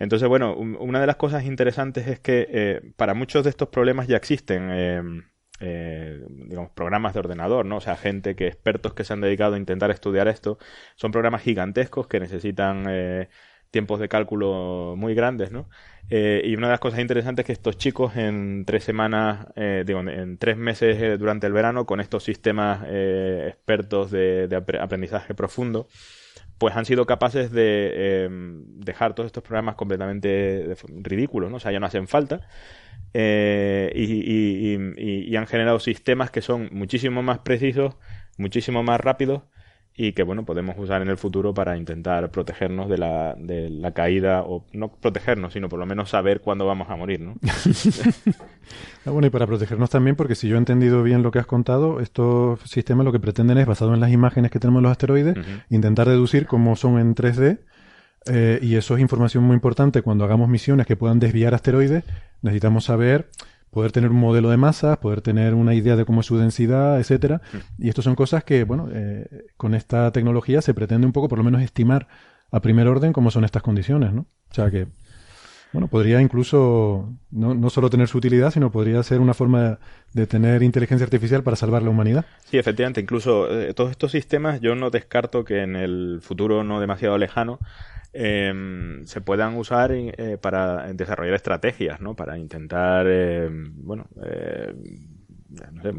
Entonces, 0.00 0.28
bueno, 0.28 0.56
un- 0.56 0.76
una 0.80 1.00
de 1.00 1.06
las 1.06 1.16
cosas 1.16 1.44
interesantes 1.44 2.08
es 2.08 2.20
que 2.20 2.48
eh, 2.50 2.82
para 2.96 3.14
muchos 3.14 3.44
de 3.44 3.50
estos 3.50 3.68
problemas 3.68 4.08
ya 4.08 4.16
existen, 4.16 4.68
eh, 4.72 5.02
eh, 5.60 6.24
digamos, 6.28 6.70
programas 6.72 7.14
de 7.14 7.20
ordenador, 7.20 7.66
¿no? 7.66 7.76
O 7.78 7.80
sea, 7.82 7.96
gente 7.96 8.34
que, 8.36 8.48
expertos 8.48 8.94
que 8.94 9.04
se 9.04 9.12
han 9.12 9.20
dedicado 9.20 9.54
a 9.54 9.58
intentar 9.58 9.90
estudiar 9.92 10.28
esto, 10.28 10.58
son 10.96 11.12
programas 11.12 11.42
gigantescos 11.42 12.08
que 12.08 12.20
necesitan 12.20 12.86
tiempos 13.70 14.00
de 14.00 14.08
cálculo 14.08 14.94
muy 14.96 15.14
grandes, 15.14 15.52
¿no? 15.52 15.68
Y 16.08 16.56
una 16.56 16.66
de 16.66 16.72
las 16.72 16.80
cosas 16.80 16.98
interesantes 17.00 17.44
es 17.44 17.46
que 17.46 17.52
estos 17.52 17.76
chicos 17.78 18.16
en 18.16 18.64
tres 18.66 18.82
semanas, 18.84 19.46
digo, 19.86 20.00
en 20.00 20.38
tres 20.38 20.56
meses 20.56 21.18
durante 21.20 21.46
el 21.46 21.52
verano, 21.52 21.86
con 21.86 22.00
estos 22.00 22.24
sistemas 22.24 22.82
expertos 22.88 24.10
de, 24.10 24.48
de 24.48 24.56
apre- 24.58 24.80
aprendizaje 24.80 25.34
profundo, 25.34 25.86
pues 26.60 26.76
han 26.76 26.86
sido 26.86 27.06
capaces 27.06 27.52
de 27.52 27.92
eh, 27.94 28.30
dejar 28.30 29.14
todos 29.16 29.26
estos 29.28 29.44
programas 29.44 29.76
completamente 29.76 30.76
ridículos, 31.02 31.50
¿no? 31.50 31.58
O 31.58 31.60
sea, 31.60 31.72
ya 31.72 31.80
no 31.80 31.86
hacen 31.88 32.08
falta. 32.08 32.42
eh, 33.14 33.92
y- 33.94 35.32
y 35.32 35.36
han 35.36 35.46
generado 35.46 35.80
sistemas 35.80 36.30
que 36.30 36.42
son 36.42 36.68
muchísimo 36.72 37.22
más 37.22 37.40
precisos, 37.40 37.96
muchísimo 38.38 38.82
más 38.82 39.00
rápidos 39.00 39.42
y 40.02 40.14
que, 40.14 40.22
bueno, 40.22 40.46
podemos 40.46 40.76
usar 40.78 41.02
en 41.02 41.08
el 41.08 41.18
futuro 41.18 41.52
para 41.52 41.76
intentar 41.76 42.30
protegernos 42.30 42.88
de 42.88 42.96
la, 42.96 43.34
de 43.38 43.68
la 43.68 43.92
caída, 43.92 44.44
o 44.46 44.64
no 44.72 44.90
protegernos, 44.90 45.52
sino 45.52 45.68
por 45.68 45.78
lo 45.78 45.84
menos 45.84 46.08
saber 46.08 46.40
cuándo 46.40 46.64
vamos 46.64 46.88
a 46.88 46.96
morir, 46.96 47.20
¿no? 47.20 47.34
Ah, 49.04 49.10
bueno, 49.10 49.26
y 49.26 49.30
para 49.30 49.46
protegernos 49.46 49.90
también, 49.90 50.14
porque 50.14 50.34
si 50.34 50.46
yo 50.46 50.54
he 50.54 50.58
entendido 50.58 51.02
bien 51.02 51.22
lo 51.22 51.30
que 51.32 51.38
has 51.38 51.46
contado, 51.46 52.00
estos 52.00 52.60
sistemas 52.60 53.04
lo 53.04 53.12
que 53.12 53.18
pretenden 53.18 53.58
es, 53.58 53.66
basado 53.66 53.94
en 53.94 54.00
las 54.00 54.12
imágenes 54.12 54.50
que 54.50 54.60
tenemos 54.60 54.80
de 54.80 54.82
los 54.84 54.92
asteroides, 54.92 55.36
intentar 55.70 56.06
deducir 56.06 56.46
cómo 56.46 56.76
son 56.76 56.98
en 56.98 57.14
3D. 57.14 57.58
eh, 58.26 58.58
y 58.62 58.76
eso 58.76 58.94
es 58.94 59.00
información 59.00 59.42
muy 59.44 59.54
importante 59.54 60.02
cuando 60.02 60.24
hagamos 60.24 60.48
misiones 60.48 60.86
que 60.86 60.96
puedan 60.96 61.18
desviar 61.18 61.54
asteroides. 61.54 62.04
Necesitamos 62.42 62.84
saber, 62.84 63.30
poder 63.70 63.92
tener 63.92 64.10
un 64.10 64.18
modelo 64.18 64.50
de 64.50 64.56
masas, 64.56 64.98
poder 64.98 65.20
tener 65.20 65.54
una 65.54 65.74
idea 65.74 65.96
de 65.96 66.04
cómo 66.04 66.20
es 66.20 66.26
su 66.26 66.36
densidad, 66.36 66.98
etcétera. 66.98 67.40
Y 67.78 67.88
esto 67.88 68.02
son 68.02 68.14
cosas 68.14 68.44
que, 68.44 68.64
bueno, 68.64 68.88
eh, 68.92 69.46
con 69.56 69.74
esta 69.74 70.10
tecnología 70.12 70.60
se 70.60 70.74
pretende 70.74 71.06
un 71.06 71.12
poco, 71.12 71.28
por 71.28 71.38
lo 71.38 71.44
menos, 71.44 71.62
estimar 71.62 72.08
a 72.50 72.60
primer 72.60 72.88
orden 72.88 73.12
cómo 73.12 73.30
son 73.30 73.44
estas 73.44 73.62
condiciones, 73.62 74.12
¿no? 74.12 74.22
O 74.50 74.54
sea 74.54 74.70
que, 74.70 74.88
bueno, 75.72 75.86
podría 75.86 76.20
incluso 76.20 77.12
no, 77.30 77.54
no 77.54 77.70
solo 77.70 77.90
tener 77.90 78.08
su 78.08 78.18
utilidad, 78.18 78.50
sino 78.50 78.72
podría 78.72 79.00
ser 79.04 79.20
una 79.20 79.34
forma 79.34 79.78
de 80.12 80.26
tener 80.26 80.64
inteligencia 80.64 81.04
artificial 81.04 81.44
para 81.44 81.56
salvar 81.56 81.82
la 81.82 81.90
humanidad. 81.90 82.24
Sí, 82.46 82.58
efectivamente, 82.58 83.00
incluso 83.00 83.48
eh, 83.56 83.72
todos 83.72 83.92
estos 83.92 84.10
sistemas 84.10 84.60
yo 84.60 84.74
no 84.74 84.90
descarto 84.90 85.44
que 85.44 85.62
en 85.62 85.76
el 85.76 86.18
futuro 86.22 86.64
no 86.64 86.80
demasiado 86.80 87.16
lejano 87.18 87.60
eh, 88.12 88.52
se 89.04 89.20
puedan 89.20 89.56
usar 89.56 89.92
eh, 89.92 90.38
para 90.40 90.92
desarrollar 90.92 91.34
estrategias, 91.34 92.00
¿no? 92.00 92.14
Para 92.16 92.38
intentar, 92.38 93.06
eh, 93.08 93.48
bueno, 93.50 94.06
eh, 94.24 94.74
no 95.72 95.82
sé, 95.82 95.90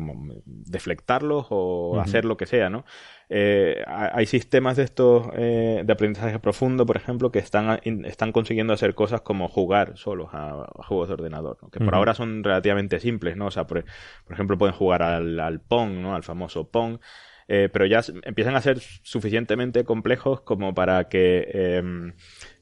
deflectarlos 0.46 1.48
o 1.50 2.00
hacer 2.00 2.24
lo 2.24 2.38
que 2.38 2.46
sea, 2.46 2.70
¿no? 2.70 2.86
Eh, 3.30 3.84
ha- 3.86 4.12
hay 4.18 4.26
sistemas 4.26 4.78
de 4.78 4.84
estos 4.84 5.28
eh, 5.36 5.84
de 5.86 5.94
aprendizaje 5.94 6.40
profundo, 6.40 6.86
por 6.86 6.96
ejemplo, 6.98 7.32
que 7.32 7.40
están, 7.40 7.80
están 8.06 8.32
consiguiendo 8.32 8.74
hacer 8.74 8.96
cosas 8.96 9.22
como 9.22 9.48
jugar 9.50 9.98
solos 9.98 10.30
a, 10.34 10.52
a 10.64 10.84
juegos 10.84 11.08
de 11.10 11.14
ordenador, 11.16 11.58
¿no? 11.62 11.70
que 11.70 11.80
por 11.80 11.96
ahora 11.96 12.14
son 12.14 12.44
relativamente 12.44 13.00
simples, 13.00 13.36
¿no? 13.38 13.48
O 13.48 13.52
sea, 13.52 13.68
por, 13.68 13.84
por 14.26 14.34
ejemplo, 14.34 14.58
pueden 14.58 14.76
jugar 14.76 15.02
al, 15.04 15.40
al 15.40 15.60
Pong, 15.62 15.92
¿no? 16.02 16.16
Al 16.16 16.24
famoso 16.24 16.70
Pong, 16.70 17.00
eh, 17.52 17.70
pero 17.72 17.86
ya 17.86 18.02
empiezan 18.24 18.56
a 18.56 18.62
ser 18.62 18.80
suficientemente 18.80 19.84
complejos 19.84 20.42
como 20.42 20.74
para 20.74 21.10
que 21.10 21.48
eh, 21.54 22.14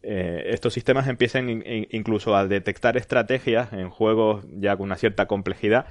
eh, 0.02 0.44
estos 0.48 0.74
sistemas 0.74 1.08
empiecen 1.08 1.50
in- 1.50 1.64
in- 1.66 1.88
incluso 1.92 2.36
a 2.36 2.48
detectar 2.48 2.98
estrategias 2.98 3.74
en 3.74 3.90
juegos 3.90 4.46
ya 4.52 4.76
con 4.78 4.86
una 4.86 4.98
cierta 4.98 5.28
complejidad 5.28 5.86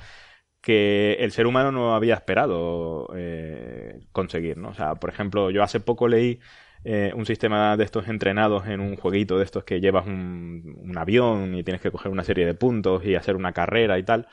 que 0.61 1.15
el 1.21 1.33
ser 1.33 1.47
humano 1.47 1.73
no 1.73 1.95
había 1.95 2.15
esperado 2.15 3.09
eh, 3.17 4.01
conseguir, 4.13 4.57
¿no? 4.59 4.71
O 4.71 4.75
sea, 4.75 4.97
por 4.97 5.11
ejemplo, 5.11 5.51
yo 5.51 5.63
hace 5.63 5.81
poco 5.81 6.09
leí 6.09 6.41
un 7.15 7.27
sistema 7.27 7.77
de 7.77 7.85
estos 7.85 8.09
entrenados 8.09 8.67
en 8.69 8.81
un 8.81 8.97
jueguito 8.97 9.37
de 9.39 9.45
estos 9.45 9.65
que 9.65 9.81
llevas 9.81 10.07
un, 10.07 10.77
un 10.79 10.97
avión 10.99 11.55
y 11.55 11.63
tienes 11.65 11.83
que 11.83 11.91
coger 11.91 12.11
una 12.11 12.25
serie 12.25 12.47
de 12.47 12.55
puntos 12.55 13.05
y 13.05 13.15
hacer 13.15 13.37
una 13.37 13.53
carrera 13.53 13.99
y 13.99 14.05
tal. 14.05 14.27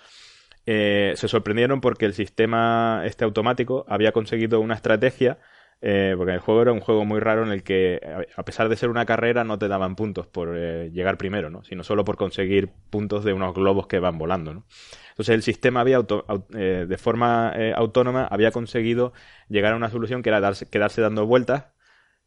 Eh, 0.65 1.13
se 1.15 1.27
sorprendieron 1.27 1.79
porque 1.81 2.05
el 2.05 2.13
sistema 2.13 3.03
este 3.05 3.23
automático 3.23 3.85
había 3.87 4.11
conseguido 4.11 4.59
una 4.61 4.73
estrategia 4.75 5.37
eh, 5.81 6.15
porque 6.17 6.31
el 6.33 6.39
juego 6.39 6.61
era 6.63 6.71
un 6.71 6.79
juego 6.79 7.05
muy 7.05 7.19
raro 7.19 7.43
en 7.43 7.51
el 7.51 7.61
que, 7.61 7.99
a 8.35 8.43
pesar 8.43 8.69
de 8.69 8.75
ser 8.77 8.89
una 8.89 9.05
carrera, 9.05 9.43
no 9.43 9.59
te 9.59 9.67
daban 9.67 9.95
puntos 9.95 10.25
por 10.25 10.55
eh, 10.57 10.89
llegar 10.91 11.17
primero, 11.17 11.49
¿no? 11.49 11.63
Sino 11.63 11.83
solo 11.83 12.05
por 12.05 12.15
conseguir 12.15 12.69
puntos 12.89 13.23
de 13.23 13.33
unos 13.33 13.53
globos 13.53 13.85
que 13.85 13.99
van 13.99 14.17
volando, 14.17 14.53
¿no? 14.53 14.65
Entonces 15.09 15.35
el 15.35 15.43
sistema 15.43 15.81
había 15.81 15.97
auto- 15.97 16.25
au- 16.27 16.45
eh, 16.55 16.85
de 16.87 16.97
forma 16.97 17.53
eh, 17.55 17.73
autónoma 17.75 18.25
había 18.25 18.51
conseguido 18.51 19.13
llegar 19.49 19.73
a 19.73 19.75
una 19.75 19.89
solución 19.91 20.23
que 20.23 20.29
era 20.29 20.39
darse- 20.39 20.67
quedarse 20.69 21.01
dando 21.01 21.25
vueltas 21.27 21.65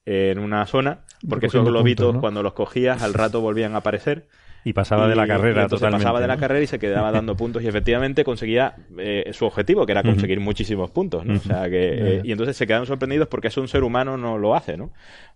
en 0.05 0.39
una 0.39 0.65
zona, 0.67 1.05
porque 1.29 1.47
esos 1.47 1.65
globitos 1.65 2.05
puntos, 2.05 2.15
¿no? 2.15 2.21
cuando 2.21 2.43
los 2.43 2.55
cogías 2.55 3.03
al 3.03 3.15
rato 3.15 3.41
volvían 3.41 3.75
a 3.75 3.79
aparecer 3.79 4.29
Y 4.69 4.75
pasaba 4.75 5.09
de 5.09 5.17
la 5.17 5.27
carrera 5.27 5.67
totalmente. 5.67 6.05
pasaba 6.05 6.21
de 6.21 6.27
la 6.27 6.37
carrera 6.37 6.61
y 6.63 6.67
se 6.67 6.79
quedaba 6.79 7.11
dando 7.11 7.35
puntos 7.35 7.63
y 7.63 7.69
efectivamente 7.69 8.23
conseguía 8.23 8.75
eh, 8.99 9.31
su 9.33 9.47
objetivo, 9.47 9.87
que 9.87 9.93
era 9.93 10.03
conseguir 10.03 10.41
muchísimos 10.41 10.91
puntos, 10.91 11.25
¿no? 11.25 11.37
O 11.37 11.39
sea 11.39 11.71
que 11.71 12.17
eh, 12.17 12.21
y 12.23 12.33
entonces 12.33 12.55
se 12.55 12.67
quedan 12.67 12.85
sorprendidos 12.85 13.29
porque 13.29 13.49
eso 13.49 13.63
un 13.63 13.69
ser 13.69 13.83
humano 13.83 14.19
no 14.19 14.37
lo 14.37 14.55
hace, 14.55 14.77
¿no? 14.77 14.91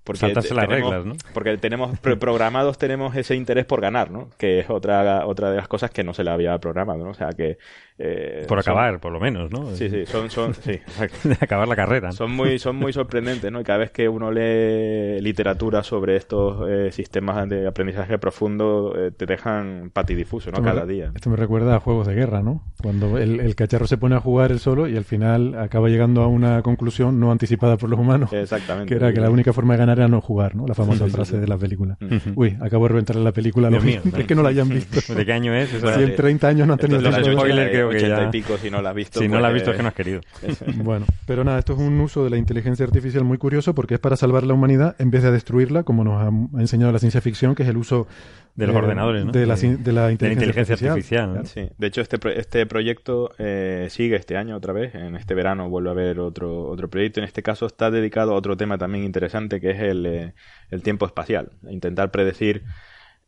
Porque 0.05 0.19
Saltarse 0.21 0.53
las 0.55 0.67
tenemos- 0.69 0.91
reglas, 0.91 1.07
¿no? 1.07 1.15
Porque 1.33 1.57
tenemos 1.59 1.99
pre- 2.01 2.17
programados 2.17 2.77
tenemos 2.79 3.15
ese 3.17 3.37
interés 3.37 3.65
por 3.67 3.81
ganar, 3.81 4.11
¿no? 4.11 4.29
Que 4.37 4.61
es 4.61 4.69
otra 4.71 5.25
otra 5.27 5.51
de 5.51 5.57
las 5.57 5.69
cosas 5.69 5.91
que 5.91 6.03
no 6.03 6.13
se 6.13 6.25
le 6.25 6.31
había 6.31 6.59
programado, 6.59 7.05
¿no? 7.05 7.11
O 7.11 7.15
sea 7.15 7.29
que 7.31 7.57
eh, 7.99 8.45
Por 8.49 8.61
son- 8.63 8.73
acabar, 8.73 8.99
por 9.01 9.13
lo 9.13 9.21
menos, 9.21 9.51
¿no? 9.53 9.71
Sí, 9.77 9.89
sí, 9.89 10.05
son 10.07 10.29
son 10.31 10.55
sí. 10.63 10.81
De 11.25 11.37
acabar 11.41 11.69
la 11.69 11.77
carrera. 11.77 12.09
¿no? 12.09 12.13
Son 12.13 12.33
muy, 12.33 12.59
son 12.59 12.75
muy 12.77 12.93
sorprendentes, 12.93 13.53
¿no? 13.53 13.61
Y 13.61 13.65
cada 13.65 13.79
vez 13.79 13.91
que 13.93 14.09
uno 14.09 14.33
lee 14.33 15.21
literatura 15.21 15.83
sobre 15.83 16.17
estos 16.17 16.69
eh, 16.69 16.91
sistemas 16.91 17.49
de 17.49 17.67
aprendizaje 17.69 18.19
profundo, 18.19 18.95
eh, 18.99 19.11
te 19.17 19.27
dejan 19.27 19.91
patidifuso, 19.93 20.51
¿no? 20.51 20.57
Esto 20.59 20.63
me- 20.69 20.73
Cada 20.75 20.87
día. 20.87 21.13
Esto 21.15 21.31
me 21.31 21.37
recuerda 21.37 21.77
a 21.77 21.81
juegos 21.81 22.07
de 22.07 22.15
guerra, 22.15 22.43
¿no? 22.43 22.65
Cuando 22.83 23.19
el, 23.19 23.39
el 23.41 23.55
cacharro 23.55 23.87
se 23.87 23.99
pone 23.99 24.17
a 24.17 24.21
jugar 24.21 24.51
él 24.51 24.59
solo 24.59 24.89
y 24.89 24.97
al 24.97 25.05
final 25.05 25.57
acaba 25.59 25.89
llegando 25.89 26.23
a 26.23 26.27
una 26.27 26.63
conclusión 26.63 27.21
no 27.21 27.31
anticipada 27.31 27.77
por 27.77 27.89
los 27.91 28.01
humanos, 28.01 28.33
Exactamente. 28.33 28.89
que 28.89 28.95
era 28.97 29.13
que 29.13 29.21
la 29.21 29.31
única 29.31 29.53
forma 29.53 29.75
de 29.75 29.79
ganar 29.79 29.92
era 29.93 30.09
no 30.09 30.21
jugar, 30.21 30.55
¿no? 30.57 30.67
La 30.67 30.75
famosa 30.75 31.07
frase 31.09 31.39
de 31.39 31.47
la 31.47 31.57
película. 31.57 31.97
Uy, 32.35 32.57
acabo 32.61 32.85
de 32.85 32.89
reventarle 32.91 33.23
la 33.23 33.33
película 33.33 33.69
Dios 33.69 33.85
mío, 33.85 34.01
oyentes 34.01 34.27
que 34.27 34.35
no 34.35 34.43
la 34.43 34.49
hayan 34.51 34.69
visto. 34.69 35.15
¿De 35.15 35.25
qué 35.27 35.33
año 35.33 35.55
es? 35.55 35.81
Bueno, 35.81 35.97
Si 35.99 36.03
en 36.05 36.17
30 36.17 36.49
años 36.49 36.67
no 36.67 36.73
han 36.75 36.79
tenido 36.79 36.99
es 36.99 37.05
de 37.05 37.11
los 37.11 37.19
los 37.19 37.27
tiempo 37.29 37.45
de- 37.45 37.51
spoilers 37.51 37.69
80, 37.69 37.73
creo 37.73 37.91
que 37.91 37.97
80 37.97 38.23
ya- 38.23 38.29
y 38.29 38.31
pico, 38.31 38.59
si 38.59 38.71
no 38.71 38.83
la 38.83 38.91
has 38.91 38.95
visto. 38.97 39.21
si 39.21 39.29
no 39.29 39.41
la 39.41 39.49
has 39.49 39.53
pues, 39.53 39.55
visto 39.63 39.71
es 39.71 39.77
que 39.77 39.83
no 39.83 39.89
has 39.89 39.95
querido. 39.95 40.21
Bueno, 40.85 41.07
pero 41.27 41.45
nada, 41.45 41.59
esto 41.59 41.73
es 41.75 41.79
un 41.79 42.01
uso 42.01 42.25
de 42.25 42.31
la 42.31 42.37
inteligencia 42.37 42.85
artificial 42.85 43.25
muy 43.25 43.39
curioso 43.39 43.75
porque 43.75 43.95
es 43.95 44.01
para 44.01 44.17
salvar 44.17 44.45
la 44.45 44.55
humanidad 44.55 44.97
en 44.99 45.11
vez 45.11 45.23
de 45.23 45.31
destruirla, 45.33 45.83
como 45.83 46.05
nos 46.05 46.23
ha, 46.23 46.61
enseñado 46.61 46.93
la 46.93 46.99
ciencia 46.99 47.21
ficción, 47.21 47.55
que 47.55 47.63
es 47.63 47.69
el 47.69 47.77
uso 47.77 48.07
De 48.55 48.67
los 48.67 48.75
eh, 48.75 48.79
ordenadores, 48.79 49.25
¿no? 49.25 49.33
de, 49.33 49.47
la, 49.47 49.57
De- 49.57 49.63
de 49.63 49.77
de 49.77 50.13
inteligencia, 50.13 50.33
inteligencia 50.33 50.75
artificial. 50.93 51.31
artificial, 51.31 51.35
¿no? 51.35 51.45
Sí, 51.47 51.75
de 51.79 51.87
hecho 51.87 52.01
este, 52.01 52.19
pro- 52.19 52.31
este 52.33 52.67
proyecto 52.67 53.33
eh, 53.39 53.87
sigue 53.91 54.17
este 54.17 54.37
año 54.37 54.57
otra 54.57 54.73
vez, 54.73 54.95
en 54.95 55.17
este 55.17 55.35
verano 55.35 55.69
vuelve 55.71 55.89
a 55.89 55.93
haber 55.93 56.19
otro, 56.21 56.69
otro 56.69 56.89
proyecto, 56.91 57.21
en 57.21 57.25
este 57.25 57.43
caso 57.43 57.67
está 57.67 57.91
dedicado 57.91 58.33
a 58.33 58.35
otro 58.35 58.57
tema 58.57 58.77
también 58.79 59.05
interesante 59.05 59.61
que 59.61 59.71
es 59.71 59.81
el, 59.83 60.07
eh, 60.07 60.35
el 60.71 60.83
tiempo 60.83 61.05
espacial, 61.07 61.51
intentar 61.69 62.11
predecir, 62.11 62.65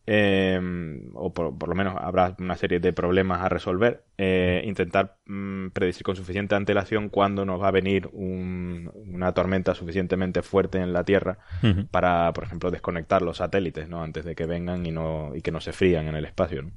eh, 0.06 0.60
o 1.14 1.32
por, 1.32 1.56
por 1.56 1.68
lo 1.70 1.74
menos 1.74 1.94
habrá 1.98 2.36
una 2.38 2.56
serie 2.56 2.78
de 2.78 2.92
problemas 2.92 3.40
a 3.40 3.48
resolver, 3.48 4.04
eh, 4.18 4.62
intentar 4.66 5.16
mm, 5.26 5.68
predecir 5.68 6.02
con 6.02 6.14
suficiente 6.14 6.54
antelación 6.54 7.08
cuándo 7.08 7.46
nos 7.46 7.60
va 7.62 7.68
a 7.68 7.70
venir 7.70 8.08
un- 8.12 8.90
una 9.14 9.32
tormenta 9.32 9.74
suficientemente 9.74 10.42
fuerte 10.42 10.78
en 10.78 10.92
la 10.92 11.04
Tierra 11.04 11.38
para, 11.90 12.30
por 12.34 12.44
ejemplo, 12.44 12.70
desconectar 12.70 13.22
los 13.22 13.38
satélites, 13.38 13.88
¿no? 13.88 14.02
Antes 14.02 14.26
de 14.26 14.34
que 14.34 14.44
vengan 14.44 14.84
y, 14.84 14.90
no, 14.92 15.32
y 15.34 15.40
que 15.40 15.50
no 15.52 15.60
se 15.60 15.72
frían 15.72 16.06
en 16.06 16.16
el 16.16 16.26
espacio. 16.26 16.70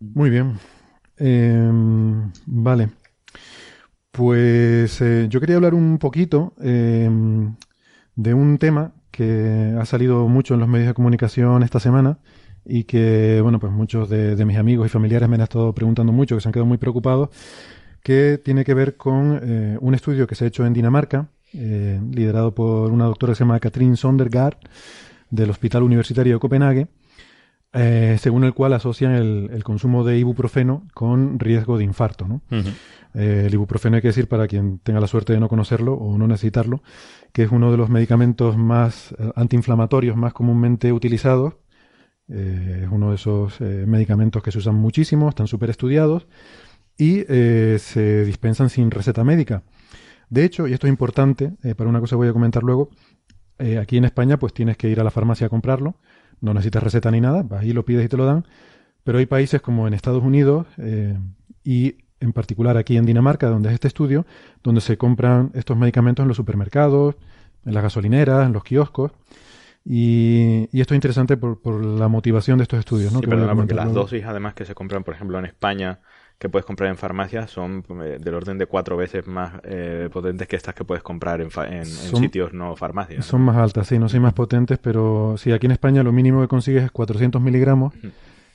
Muy 0.00 0.30
bien. 0.30 0.58
Eh, 1.18 1.70
vale. 2.46 2.88
Pues 4.10 5.00
eh, 5.02 5.26
yo 5.28 5.40
quería 5.40 5.56
hablar 5.56 5.74
un 5.74 5.98
poquito 5.98 6.54
eh, 6.62 7.08
de 8.16 8.34
un 8.34 8.58
tema 8.58 8.92
que 9.10 9.74
ha 9.78 9.84
salido 9.84 10.26
mucho 10.28 10.54
en 10.54 10.60
los 10.60 10.68
medios 10.68 10.88
de 10.88 10.94
comunicación 10.94 11.62
esta 11.62 11.80
semana 11.80 12.18
y 12.64 12.84
que, 12.84 13.40
bueno, 13.42 13.60
pues 13.60 13.72
muchos 13.72 14.08
de, 14.08 14.34
de 14.34 14.44
mis 14.44 14.56
amigos 14.56 14.86
y 14.86 14.90
familiares 14.90 15.28
me 15.28 15.36
han 15.36 15.42
estado 15.42 15.72
preguntando 15.72 16.12
mucho, 16.12 16.34
que 16.34 16.40
se 16.40 16.48
han 16.48 16.52
quedado 16.52 16.66
muy 16.66 16.78
preocupados, 16.78 17.28
que 18.02 18.38
tiene 18.38 18.64
que 18.64 18.74
ver 18.74 18.96
con 18.96 19.40
eh, 19.42 19.78
un 19.80 19.94
estudio 19.94 20.26
que 20.26 20.34
se 20.34 20.44
ha 20.44 20.48
hecho 20.48 20.66
en 20.66 20.72
Dinamarca, 20.72 21.28
eh, 21.52 22.00
liderado 22.12 22.54
por 22.54 22.90
una 22.90 23.04
doctora 23.04 23.32
que 23.32 23.36
se 23.36 23.44
llama 23.44 23.60
Katrin 23.60 23.96
Sondergaard, 23.96 24.58
del 25.30 25.50
Hospital 25.50 25.82
Universitario 25.82 26.34
de 26.34 26.40
Copenhague, 26.40 26.88
eh, 27.72 28.16
según 28.20 28.44
el 28.44 28.54
cual 28.54 28.72
asocian 28.72 29.12
el, 29.12 29.50
el 29.52 29.62
consumo 29.62 30.02
de 30.02 30.18
ibuprofeno 30.18 30.88
con 30.94 31.38
riesgo 31.38 31.76
de 31.76 31.84
infarto. 31.84 32.26
¿no? 32.26 32.40
Eh, 33.14 33.44
el 33.46 33.54
ibuprofeno 33.54 33.96
hay 33.96 34.02
que 34.02 34.08
decir, 34.08 34.28
para 34.28 34.46
quien 34.46 34.78
tenga 34.78 35.00
la 35.00 35.06
suerte 35.06 35.32
de 35.34 35.40
no 35.40 35.48
conocerlo 35.48 35.94
o 35.94 36.16
no 36.16 36.26
necesitarlo, 36.26 36.82
que 37.36 37.42
es 37.42 37.52
uno 37.52 37.70
de 37.70 37.76
los 37.76 37.90
medicamentos 37.90 38.56
más 38.56 39.12
eh, 39.12 39.30
antiinflamatorios 39.36 40.16
más 40.16 40.32
comúnmente 40.32 40.90
utilizados. 40.90 41.52
Eh, 42.28 42.84
es 42.84 42.88
uno 42.90 43.10
de 43.10 43.16
esos 43.16 43.60
eh, 43.60 43.84
medicamentos 43.86 44.42
que 44.42 44.50
se 44.50 44.56
usan 44.56 44.76
muchísimo, 44.76 45.28
están 45.28 45.46
súper 45.46 45.68
estudiados 45.68 46.26
y 46.96 47.24
se 47.24 48.24
dispensan 48.24 48.70
sin 48.70 48.90
receta 48.90 49.22
médica. 49.22 49.64
De 50.30 50.46
hecho, 50.46 50.66
y 50.66 50.72
esto 50.72 50.86
es 50.86 50.90
importante, 50.90 51.52
para 51.76 51.90
una 51.90 52.00
cosa 52.00 52.16
voy 52.16 52.28
a 52.28 52.32
comentar 52.32 52.62
luego, 52.62 52.88
aquí 53.82 53.98
en 53.98 54.06
España 54.06 54.38
pues 54.38 54.54
tienes 54.54 54.78
que 54.78 54.88
ir 54.88 54.98
a 54.98 55.04
la 55.04 55.10
farmacia 55.10 55.48
a 55.48 55.50
comprarlo, 55.50 55.96
no 56.40 56.54
necesitas 56.54 56.82
receta 56.82 57.10
ni 57.10 57.20
nada, 57.20 57.42
vas 57.42 57.60
ahí 57.60 57.74
lo 57.74 57.84
pides 57.84 58.06
y 58.06 58.08
te 58.08 58.16
lo 58.16 58.24
dan, 58.24 58.46
pero 59.04 59.18
hay 59.18 59.26
países 59.26 59.60
como 59.60 59.86
en 59.86 59.92
Estados 59.92 60.24
Unidos 60.24 60.66
y 61.62 61.98
en 62.20 62.32
particular 62.32 62.76
aquí 62.76 62.96
en 62.96 63.04
Dinamarca, 63.06 63.48
donde 63.48 63.68
es 63.68 63.74
este 63.74 63.88
estudio, 63.88 64.26
donde 64.62 64.80
se 64.80 64.96
compran 64.96 65.50
estos 65.54 65.76
medicamentos 65.76 66.22
en 66.24 66.28
los 66.28 66.36
supermercados, 66.36 67.14
en 67.64 67.74
las 67.74 67.82
gasolineras, 67.82 68.46
en 68.46 68.52
los 68.52 68.64
kioscos. 68.64 69.12
Y, 69.84 70.68
y 70.72 70.80
esto 70.80 70.94
es 70.94 70.96
interesante 70.96 71.36
por, 71.36 71.60
por 71.60 71.84
la 71.84 72.08
motivación 72.08 72.58
de 72.58 72.62
estos 72.64 72.78
estudios. 72.80 73.12
¿no? 73.12 73.20
Sí, 73.20 73.26
perdona, 73.26 73.54
porque 73.54 73.74
las 73.74 73.86
dosis 73.94 74.24
además 74.24 74.54
que 74.54 74.64
se 74.64 74.74
compran, 74.74 75.04
por 75.04 75.14
ejemplo, 75.14 75.38
en 75.38 75.44
España, 75.44 76.00
que 76.38 76.48
puedes 76.48 76.66
comprar 76.66 76.90
en 76.90 76.96
farmacias, 76.96 77.50
son 77.50 77.84
eh, 78.02 78.18
del 78.20 78.34
orden 78.34 78.58
de 78.58 78.66
cuatro 78.66 78.96
veces 78.96 79.26
más 79.26 79.52
eh, 79.64 80.08
potentes 80.12 80.48
que 80.48 80.56
estas 80.56 80.74
que 80.74 80.84
puedes 80.84 81.02
comprar 81.04 81.40
en, 81.40 81.50
fa- 81.50 81.68
en- 81.68 81.86
sitios 81.86 82.52
no 82.52 82.74
farmacias. 82.76 83.18
¿no? 83.18 83.22
Son 83.22 83.40
más 83.42 83.56
altas, 83.56 83.86
sí, 83.86 83.98
no 83.98 84.08
son 84.08 84.22
más 84.22 84.34
potentes, 84.34 84.78
pero 84.78 85.36
sí, 85.38 85.52
aquí 85.52 85.66
en 85.66 85.72
España 85.72 86.02
lo 86.02 86.12
mínimo 86.12 86.40
que 86.42 86.48
consigues 86.48 86.82
es 86.82 86.90
400 86.90 87.40
miligramos. 87.40 87.94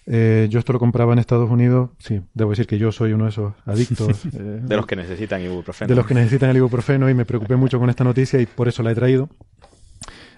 Eh, 0.08 0.48
yo 0.50 0.60
esto 0.60 0.74
lo 0.74 0.79
compraba 0.79 1.13
en 1.13 1.20
Estados 1.20 1.50
Unidos, 1.50 1.91
sí, 2.00 2.22
debo 2.34 2.50
decir 2.50 2.65
que 2.65 2.77
yo 2.77 2.91
soy 2.91 3.13
uno 3.13 3.25
de 3.25 3.29
esos 3.29 3.53
adictos. 3.65 4.25
eh, 4.34 4.60
De 4.63 4.75
los 4.75 4.86
que 4.86 4.96
necesitan 4.96 5.41
ibuprofeno. 5.41 5.89
de 5.89 5.96
los 5.96 6.08
que 6.08 6.13
necesitan 6.13 6.50
el 6.50 6.58
ibuprofeno 6.58 7.10
y 7.10 7.13
me 7.13 7.25
preocupé 7.25 7.55
mucho 7.55 7.79
con 7.79 7.89
esta 7.89 8.03
noticia 8.03 8.39
y 8.41 8.46
por 8.46 8.67
eso 8.67 8.84
la 8.84 8.91
he 8.91 8.96
traído. 8.96 9.29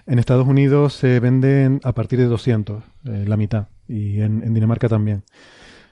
En 0.06 0.18
Estados 0.18 0.46
Unidos 0.46 0.92
se 0.92 1.18
venden 1.18 1.80
a 1.82 1.92
partir 1.92 2.18
de 2.18 2.26
200, 2.26 2.84
eh, 3.06 3.24
la 3.26 3.38
mitad, 3.38 3.68
y 3.88 4.20
en, 4.20 4.42
en 4.42 4.52
Dinamarca 4.52 4.88
también. 4.88 5.22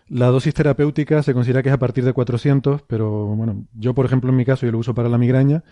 La 0.09 0.27
dosis 0.27 0.53
terapéutica 0.53 1.23
se 1.23 1.33
considera 1.33 1.63
que 1.63 1.71
es 1.71 1.75
a 1.75 1.79
partir 1.79 2.05
de 2.05 2.13
400, 2.13 2.83
pero 2.83 3.29
bueno, 3.29 3.65
yo 3.73 3.95
por 3.95 4.05
ejemplo 4.05 4.29
en 4.29 4.37
mi 4.37 4.45
caso 4.45 4.67
yo 4.67 4.73
lo 4.73 4.79
uso 4.79 4.95
para 4.95 5.09
la 5.09 5.17
migraña 5.17 5.65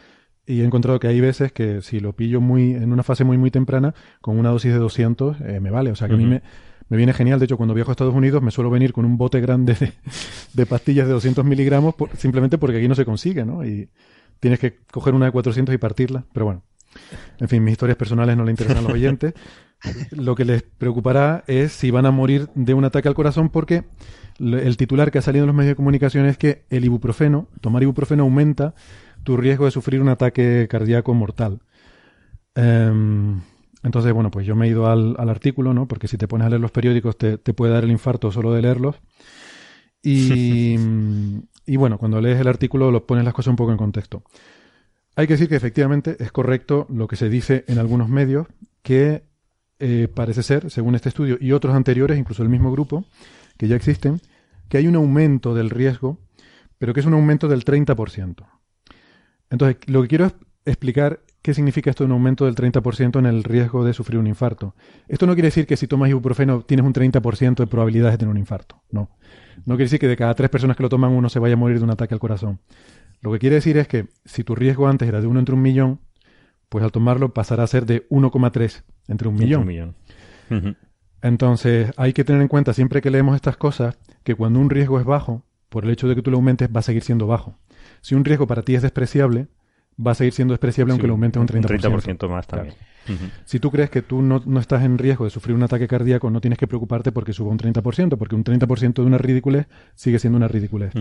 y 0.47 0.63
he 0.63 0.65
encontrado 0.65 0.99
que 0.99 1.09
hay 1.09 1.21
veces 1.21 1.53
que 1.53 1.83
si 1.83 2.01
lo 2.01 2.15
pillo 2.15 2.41
muy 2.41 2.73
en 2.73 2.93
una 2.93 3.03
fase 3.03 3.25
muy 3.25 3.37
muy 3.37 3.51
temprana, 3.51 3.95
con 4.23 4.39
una 4.39 4.49
dosis 4.49 4.73
de 4.73 4.79
200 4.79 5.41
eh, 5.43 5.61
me 5.61 5.71
vale. 5.71 5.91
O 5.91 5.95
sea 5.95 6.09
que 6.09 6.15
a 6.15 6.17
mí 6.17 6.25
me, 6.25 6.43
me 6.91 6.99
viene 6.99 7.15
genial. 7.15 7.39
De 7.39 7.47
hecho, 7.47 7.57
cuando 7.57 7.73
viajo 7.75 7.91
a 7.91 7.95
Estados 7.95 8.15
Unidos 8.15 8.43
me 8.43 8.51
suelo 8.51 8.69
venir 8.69 8.93
con 8.93 9.07
un 9.07 9.17
bote 9.17 9.41
grande 9.41 9.75
de, 9.75 9.93
de 10.53 10.67
pastillas 10.67 11.07
de 11.07 11.15
200 11.15 11.43
miligramos 11.45 11.95
por- 11.95 12.15
simplemente 12.17 12.59
porque 12.59 12.77
aquí 12.77 12.89
no 12.89 12.95
se 12.95 13.07
consigue, 13.07 13.47
¿no? 13.47 13.65
Y 13.65 13.89
tienes 14.41 14.59
que 14.59 14.77
coger 14.93 15.15
una 15.15 15.25
de 15.27 15.33
400 15.33 15.75
y 15.75 15.79
partirla. 15.79 16.25
Pero 16.35 16.45
bueno, 16.45 16.63
en 17.39 17.49
fin, 17.49 17.65
mis 17.65 17.73
historias 17.73 17.97
personales 17.97 18.37
no 18.37 18.45
le 18.45 18.51
interesan 18.51 18.79
a 18.79 18.83
los 18.83 18.93
oyentes. 18.93 19.33
Lo 20.11 20.35
que 20.35 20.45
les 20.45 20.63
preocupará 20.63 21.43
es 21.47 21.73
si 21.73 21.91
van 21.91 22.05
a 22.05 22.11
morir 22.11 22.49
de 22.55 22.75
un 22.75 22.85
ataque 22.85 23.09
al 23.09 23.15
corazón 23.15 23.49
porque 23.49 23.85
el 24.39 24.77
titular 24.77 25.11
que 25.11 25.19
ha 25.19 25.23
salido 25.23 25.45
en 25.45 25.49
los 25.49 25.57
medios 25.57 25.71
de 25.73 25.77
comunicación 25.77 26.27
es 26.27 26.37
que 26.37 26.65
el 26.69 26.85
ibuprofeno, 26.85 27.49
tomar 27.63 27.83
ibuprofeno 27.83 28.25
aumenta 28.25 28.75
tu 29.23 29.37
riesgo 29.39 29.65
de 29.67 29.71
sufrir 29.71 30.03
un 30.03 30.09
ataque 30.11 30.67
cardíaco 30.69 31.15
mortal. 31.15 31.61
Em, 32.55 33.41
entonces, 33.83 34.13
bueno, 34.13 34.31
pues 34.31 34.47
yo 34.47 34.55
me 34.55 34.67
he 34.67 34.71
ido 34.71 34.89
al, 34.89 35.17
al 35.19 35.29
artículo, 35.29 35.73
¿no? 35.73 35.87
Porque 35.87 36.09
si 36.09 36.17
te 36.19 36.29
pones 36.29 36.47
a 36.47 36.51
leer 36.51 36.61
los 36.61 36.71
periódicos 36.71 37.17
te, 37.17 37.39
te 37.39 37.55
puede 37.55 37.73
dar 37.73 37.85
el 37.85 37.91
infarto 37.91 38.31
solo 38.31 38.53
de 38.53 38.63
leerlos. 38.63 38.97
Y, 40.03 40.77
y 41.67 41.77
bueno, 41.77 41.99
cuando 41.99 42.21
lees 42.21 42.41
el 42.41 42.49
artículo 42.49 42.91
lo 42.91 43.07
pones 43.07 43.25
las 43.25 43.35
cosas 43.35 43.51
un 43.51 43.57
poco 43.57 43.73
en 43.73 43.79
contexto. 43.79 44.23
Hay 45.17 45.27
que 45.27 45.35
decir 45.35 45.49
que 45.49 45.57
efectivamente 45.57 46.17
es 46.19 46.33
correcto 46.33 46.87
lo 46.89 47.09
que 47.09 47.17
se 47.17 47.29
dice 47.29 47.65
en 47.69 47.79
algunos 47.79 48.09
medios, 48.09 48.47
que 48.83 49.25
eh, 49.79 50.09
parece 50.13 50.43
ser, 50.43 50.71
según 50.71 50.95
este 50.95 51.09
estudio 51.09 51.39
y 51.41 51.53
otros 51.53 51.75
anteriores, 51.75 52.19
incluso 52.19 52.43
el 52.43 52.49
mismo 52.49 52.71
grupo, 52.71 53.05
que 53.57 53.67
ya 53.67 53.77
existen, 53.77 54.21
que 54.69 54.79
hay 54.79 54.87
un 54.87 54.95
aumento 54.95 55.55
del 55.55 55.71
riesgo, 55.71 56.19
pero 56.79 56.95
que 56.95 57.01
es 57.01 57.07
un 57.07 57.15
aumento 57.15 57.49
del 57.49 57.65
30%. 57.65 58.47
Entonces, 59.51 59.77
lo 59.87 60.03
que 60.03 60.09
quiero 60.09 60.27
es 60.27 60.35
explicar 60.65 61.21
qué 61.43 61.55
significa 61.55 61.91
esto 61.91 62.05
de 62.05 62.07
un 62.07 62.13
aumento 62.13 62.45
del 62.45 62.55
30% 62.55 63.19
en 63.19 63.27
el 63.27 63.45
riesgo 63.45 63.85
de 63.85 63.93
sufrir 63.93 64.19
un 64.19 64.27
infarto. 64.27 64.75
Esto 65.09 65.27
no 65.27 65.35
quiere 65.35 65.49
decir 65.49 65.67
que 65.67 65.77
si 65.77 65.87
tomas 65.87 66.11
ibuprofeno 66.11 66.63
tienes 66.63 66.85
un 66.85 66.93
30% 66.93 67.57
de 67.57 67.67
probabilidades 67.67 68.15
de 68.15 68.19
tener 68.19 68.33
un 68.33 68.39
infarto. 68.39 68.83
No. 68.91 69.11
No 69.65 69.75
quiere 69.75 69.85
decir 69.85 69.99
que 69.99 70.09
de 70.09 70.17
cada 70.17 70.35
tres 70.35 70.51
personas 70.51 70.77
que 70.77 70.83
lo 70.83 70.89
toman 70.89 71.13
uno 71.13 71.29
se 71.29 71.39
vaya 71.39 71.55
a 71.55 71.57
morir 71.57 71.79
de 71.79 71.85
un 71.85 71.91
ataque 71.91 72.15
al 72.15 72.21
corazón. 72.21 72.61
Lo 73.21 73.33
que 73.33 73.39
quiere 73.39 73.57
decir 73.57 73.77
es 73.77 73.89
que 73.89 74.09
si 74.25 74.45
tu 74.45 74.55
riesgo 74.55 74.89
antes 74.89 75.09
era 75.09 75.21
de 75.21 75.27
uno 75.27 75.39
entre 75.39 75.55
un 75.55 75.63
millón, 75.63 76.01
pues 76.69 76.85
al 76.85 76.93
tomarlo 76.93 77.35
pasará 77.35 77.65
a 77.65 77.67
ser 77.67 77.85
de 77.87 78.09
1,3 78.09 78.83
entre 79.09 79.29
un 79.29 79.35
millón. 79.35 79.63
Un 79.63 79.67
millón. 79.67 79.97
Entonces 81.23 81.93
hay 81.97 82.13
que 82.13 82.25
tener 82.25 82.41
en 82.41 82.49
cuenta 82.49 82.73
siempre 82.73 83.03
que 83.03 83.11
leemos 83.11 83.37
estas 83.37 83.57
cosas 83.57 83.99
que 84.25 84.35
cuando 84.35 84.59
un 84.59 84.71
riesgo 84.71 84.99
es 84.99 85.05
bajo, 85.05 85.45
por 85.69 85.85
el 85.85 85.91
hecho 85.91 86.09
de 86.09 86.15
que 86.15 86.23
tú 86.23 86.31
lo 86.31 86.39
aumentes, 86.39 86.69
va 86.75 86.81
a 86.81 86.83
seguir 86.83 87.03
siendo 87.03 87.27
bajo. 87.27 87.59
Si 88.01 88.15
un 88.15 88.25
riesgo 88.25 88.47
para 88.47 88.63
ti 88.63 88.75
es 88.75 88.83
despreciable, 88.83 89.49
va 90.05 90.13
a 90.13 90.15
seguir 90.15 90.33
siendo 90.33 90.53
despreciable 90.53 90.93
aunque 90.93 91.07
lo 91.07 91.15
aumentes 91.15 91.41
un 91.41 91.49
30%. 91.49 91.81
30% 91.81 92.29
más 92.29 92.47
también. 92.47 92.75
Si 93.45 93.59
tú 93.59 93.71
crees 93.71 93.91
que 93.91 94.03
tú 94.03 94.23
no, 94.23 94.43
no 94.47 94.61
estás 94.61 94.85
en 94.85 94.97
riesgo 94.97 95.25
de 95.25 95.31
sufrir 95.31 95.57
un 95.57 95.63
ataque 95.63 95.89
cardíaco, 95.89 96.31
no 96.31 96.41
tienes 96.41 96.59
que 96.59 96.67
preocuparte 96.67 97.11
porque 97.11 97.33
suba 97.33 97.51
un 97.51 97.59
30%, 97.59 98.17
porque 98.17 98.37
un 98.37 98.45
30% 98.45 98.95
de 98.95 99.03
una 99.03 99.19
ridiculez 99.19 99.67
sigue 99.95 100.19
siendo 100.19 100.37
una 100.37 100.49
ridiculez. 100.49 100.93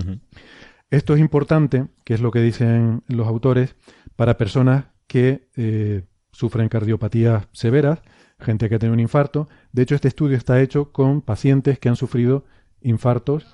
Esto 0.90 1.14
es 1.14 1.20
importante, 1.20 1.86
que 2.04 2.16
es 2.16 2.22
lo 2.22 2.32
que 2.32 2.42
dicen 2.42 3.04
los 3.08 3.28
autores, 3.28 3.76
para 4.16 4.38
personas 4.38 4.86
que 5.06 5.48
eh, 5.56 6.04
sufren 6.32 6.68
cardiopatías 6.68 7.48
severas, 7.52 8.00
gente 8.40 8.70
que 8.70 8.76
ha 8.76 8.80
tenido 8.80 8.94
un 8.94 9.00
infarto. 9.00 9.48
De 9.72 9.84
hecho, 9.84 9.96
este 9.96 10.08
estudio 10.08 10.36
está 10.36 10.62
hecho 10.62 10.92
con 10.92 11.22
pacientes 11.22 11.78
que 11.78 11.90
han 11.90 11.96
sufrido 11.96 12.46
infartos 12.82 13.46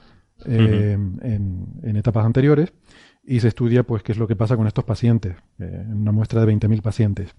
eh, 0.46 0.94
en, 0.94 1.66
en 1.84 1.96
etapas 1.98 2.26
anteriores 2.26 2.72
y 3.26 3.40
se 3.40 3.48
estudia 3.48 3.84
pues 3.84 4.04
qué 4.04 4.12
es 4.12 4.18
lo 4.18 4.28
que 4.28 4.36
pasa 4.36 4.56
con 4.56 4.68
estos 4.68 4.84
pacientes, 4.84 5.36
eh, 5.60 5.86
una 5.88 6.12
muestra 6.12 6.44
de 6.44 6.54
20.000 6.54 6.82
pacientes. 6.82 7.36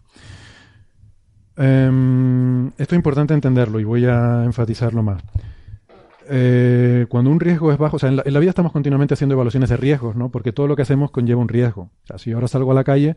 Em, 1.57 2.69
esto 2.69 2.95
es 2.95 2.99
importante 2.99 3.35
entenderlo 3.35 3.81
y 3.81 3.85
voy 3.85 4.05
a 4.05 4.45
enfatizarlo 4.45 5.03
más. 5.03 5.23
Eh, 6.29 7.07
cuando 7.09 7.31
un 7.31 7.39
riesgo 7.39 7.73
es 7.73 7.79
bajo, 7.79 7.97
o 7.97 7.99
sea, 7.99 8.09
en 8.09 8.17
la, 8.17 8.23
en 8.27 8.35
la 8.35 8.41
vida 8.41 8.51
estamos 8.51 8.73
continuamente 8.73 9.15
haciendo 9.15 9.35
evaluaciones 9.35 9.71
de 9.71 9.77
riesgos, 9.77 10.17
¿no? 10.17 10.29
Porque 10.31 10.53
todo 10.53 10.67
lo 10.67 10.75
que 10.75 10.83
hacemos 10.83 11.11
conlleva 11.11 11.41
un 11.41 11.49
riesgo. 11.49 11.83
O 11.83 12.07
sea, 12.07 12.19
si 12.19 12.31
yo 12.31 12.37
ahora 12.37 12.49
salgo 12.49 12.73
a 12.73 12.75
la 12.75 12.85
calle, 12.85 13.17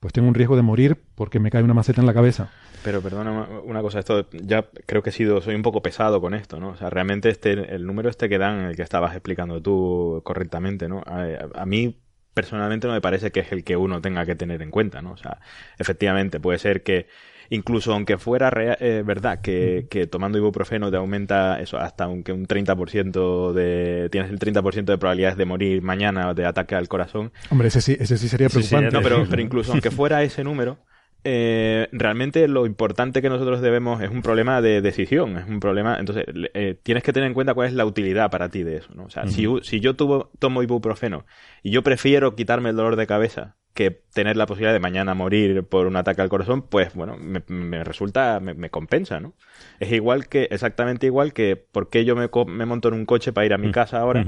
pues 0.00 0.12
tengo 0.12 0.28
un 0.28 0.34
riesgo 0.34 0.56
de 0.56 0.62
morir 0.62 1.00
porque 1.14 1.38
me 1.38 1.50
cae 1.50 1.62
una 1.62 1.74
maceta 1.74 2.00
en 2.00 2.06
la 2.06 2.14
cabeza. 2.14 2.50
Pero 2.82 3.02
perdona 3.02 3.46
una- 3.62 3.82
cosa, 3.82 3.98
esto 3.98 4.28
ya 4.32 4.66
creo 4.86 5.02
que 5.02 5.10
he 5.10 5.12
sido, 5.12 5.40
soy 5.42 5.54
un 5.54 5.62
poco 5.62 5.82
pesado 5.82 6.20
con 6.20 6.34
esto, 6.34 6.58
¿no? 6.60 6.70
O 6.70 6.76
sea, 6.76 6.88
realmente 6.90 7.28
este, 7.28 7.52
el 7.74 7.86
número 7.86 8.08
este 8.08 8.28
que 8.28 8.38
dan, 8.38 8.60
el 8.60 8.76
que 8.76 8.82
estabas 8.82 9.12
explicando 9.14 9.60
tú 9.60 10.22
correctamente, 10.24 10.88
¿no? 10.88 11.02
A, 11.06 11.26
a 11.54 11.66
mí 11.66 12.00
personalmente 12.32 12.86
no 12.86 12.94
me 12.94 13.00
parece 13.00 13.32
que 13.32 13.40
es 13.40 13.52
el 13.52 13.64
que 13.64 13.76
uno 13.76 14.00
tenga 14.00 14.24
que 14.24 14.34
tener 14.34 14.62
en 14.62 14.70
cuenta, 14.70 15.02
¿no? 15.02 15.12
O 15.12 15.16
sea, 15.16 15.40
efectivamente 15.78 16.40
puede 16.40 16.58
ser 16.58 16.82
que 16.82 17.06
incluso 17.50 17.92
aunque 17.92 18.16
fuera 18.16 18.50
eh, 18.78 19.02
verdad 19.04 19.40
que, 19.40 19.88
que 19.90 20.06
tomando 20.06 20.38
ibuprofeno 20.38 20.90
te 20.90 20.96
aumenta 20.96 21.60
eso 21.60 21.78
hasta 21.78 22.04
aunque 22.04 22.32
un 22.32 22.46
30% 22.46 23.52
de 23.52 24.08
tienes 24.10 24.30
el 24.30 24.38
30% 24.38 24.92
de 24.92 24.98
probabilidades 24.98 25.36
de 25.36 25.44
morir 25.46 25.82
mañana 25.82 26.32
de 26.32 26.46
ataque 26.46 26.76
al 26.76 26.86
corazón, 26.88 27.32
Hombre, 27.50 27.68
ese 27.68 27.80
sí, 27.80 27.96
ese 27.98 28.16
sí 28.18 28.28
sería 28.28 28.48
Sí, 28.48 28.62
sí, 28.62 28.76
preocupante. 28.76 28.96
no, 28.96 29.02
pero, 29.02 29.26
pero 29.28 29.42
incluso 29.46 29.72
aunque 29.72 29.90
fuera 29.90 30.22
ese 30.22 30.44
número, 30.44 30.78
eh, 31.24 31.88
realmente 31.92 32.46
lo 32.48 32.66
importante 32.66 33.22
que 33.22 33.28
nosotros 33.28 33.60
debemos 33.60 34.02
es 34.02 34.10
un 34.10 34.22
problema 34.22 34.60
de 34.62 34.80
decisión, 34.80 35.36
es 35.38 35.46
un 35.48 35.60
problema, 35.60 35.98
entonces 35.98 36.24
eh, 36.54 36.78
tienes 36.82 37.02
que 37.04 37.12
tener 37.12 37.26
en 37.28 37.34
cuenta 37.34 37.54
cuál 37.54 37.68
es 37.68 37.74
la 37.74 37.84
utilidad 37.84 38.30
para 38.30 38.48
ti 38.48 38.62
de 38.62 38.76
eso, 38.76 38.92
¿no? 38.94 39.04
O 39.04 39.10
sea, 39.10 39.26
si, 39.26 39.46
si 39.62 39.80
yo 39.80 39.94
tuvo- 39.94 40.30
tomo 40.38 40.62
ibuprofeno 40.62 41.24
y 41.62 41.70
yo 41.70 41.82
prefiero 41.82 42.34
quitarme 42.34 42.70
el 42.70 42.76
dolor 42.76 42.96
de 42.96 43.06
cabeza 43.06 43.56
que 43.74 43.90
tener 44.12 44.36
la 44.36 44.46
posibilidad 44.46 44.72
de 44.72 44.80
mañana 44.80 45.14
morir 45.14 45.62
por 45.62 45.86
un 45.86 45.96
ataque 45.96 46.20
al 46.22 46.28
corazón, 46.28 46.62
pues 46.62 46.92
bueno, 46.94 47.16
me, 47.16 47.42
me 47.48 47.84
resulta, 47.84 48.40
me, 48.40 48.54
me 48.54 48.68
compensa, 48.70 49.20
¿no? 49.20 49.32
Es 49.78 49.92
igual 49.92 50.28
que, 50.28 50.48
exactamente 50.50 51.06
igual 51.06 51.32
que 51.32 51.56
por 51.56 51.88
qué 51.88 52.04
yo 52.04 52.16
me, 52.16 52.28
me 52.46 52.66
monto 52.66 52.88
en 52.88 52.94
un 52.94 53.06
coche 53.06 53.32
para 53.32 53.46
ir 53.46 53.54
a 53.54 53.58
mi 53.58 53.70
casa 53.72 53.98
ahora, 54.00 54.24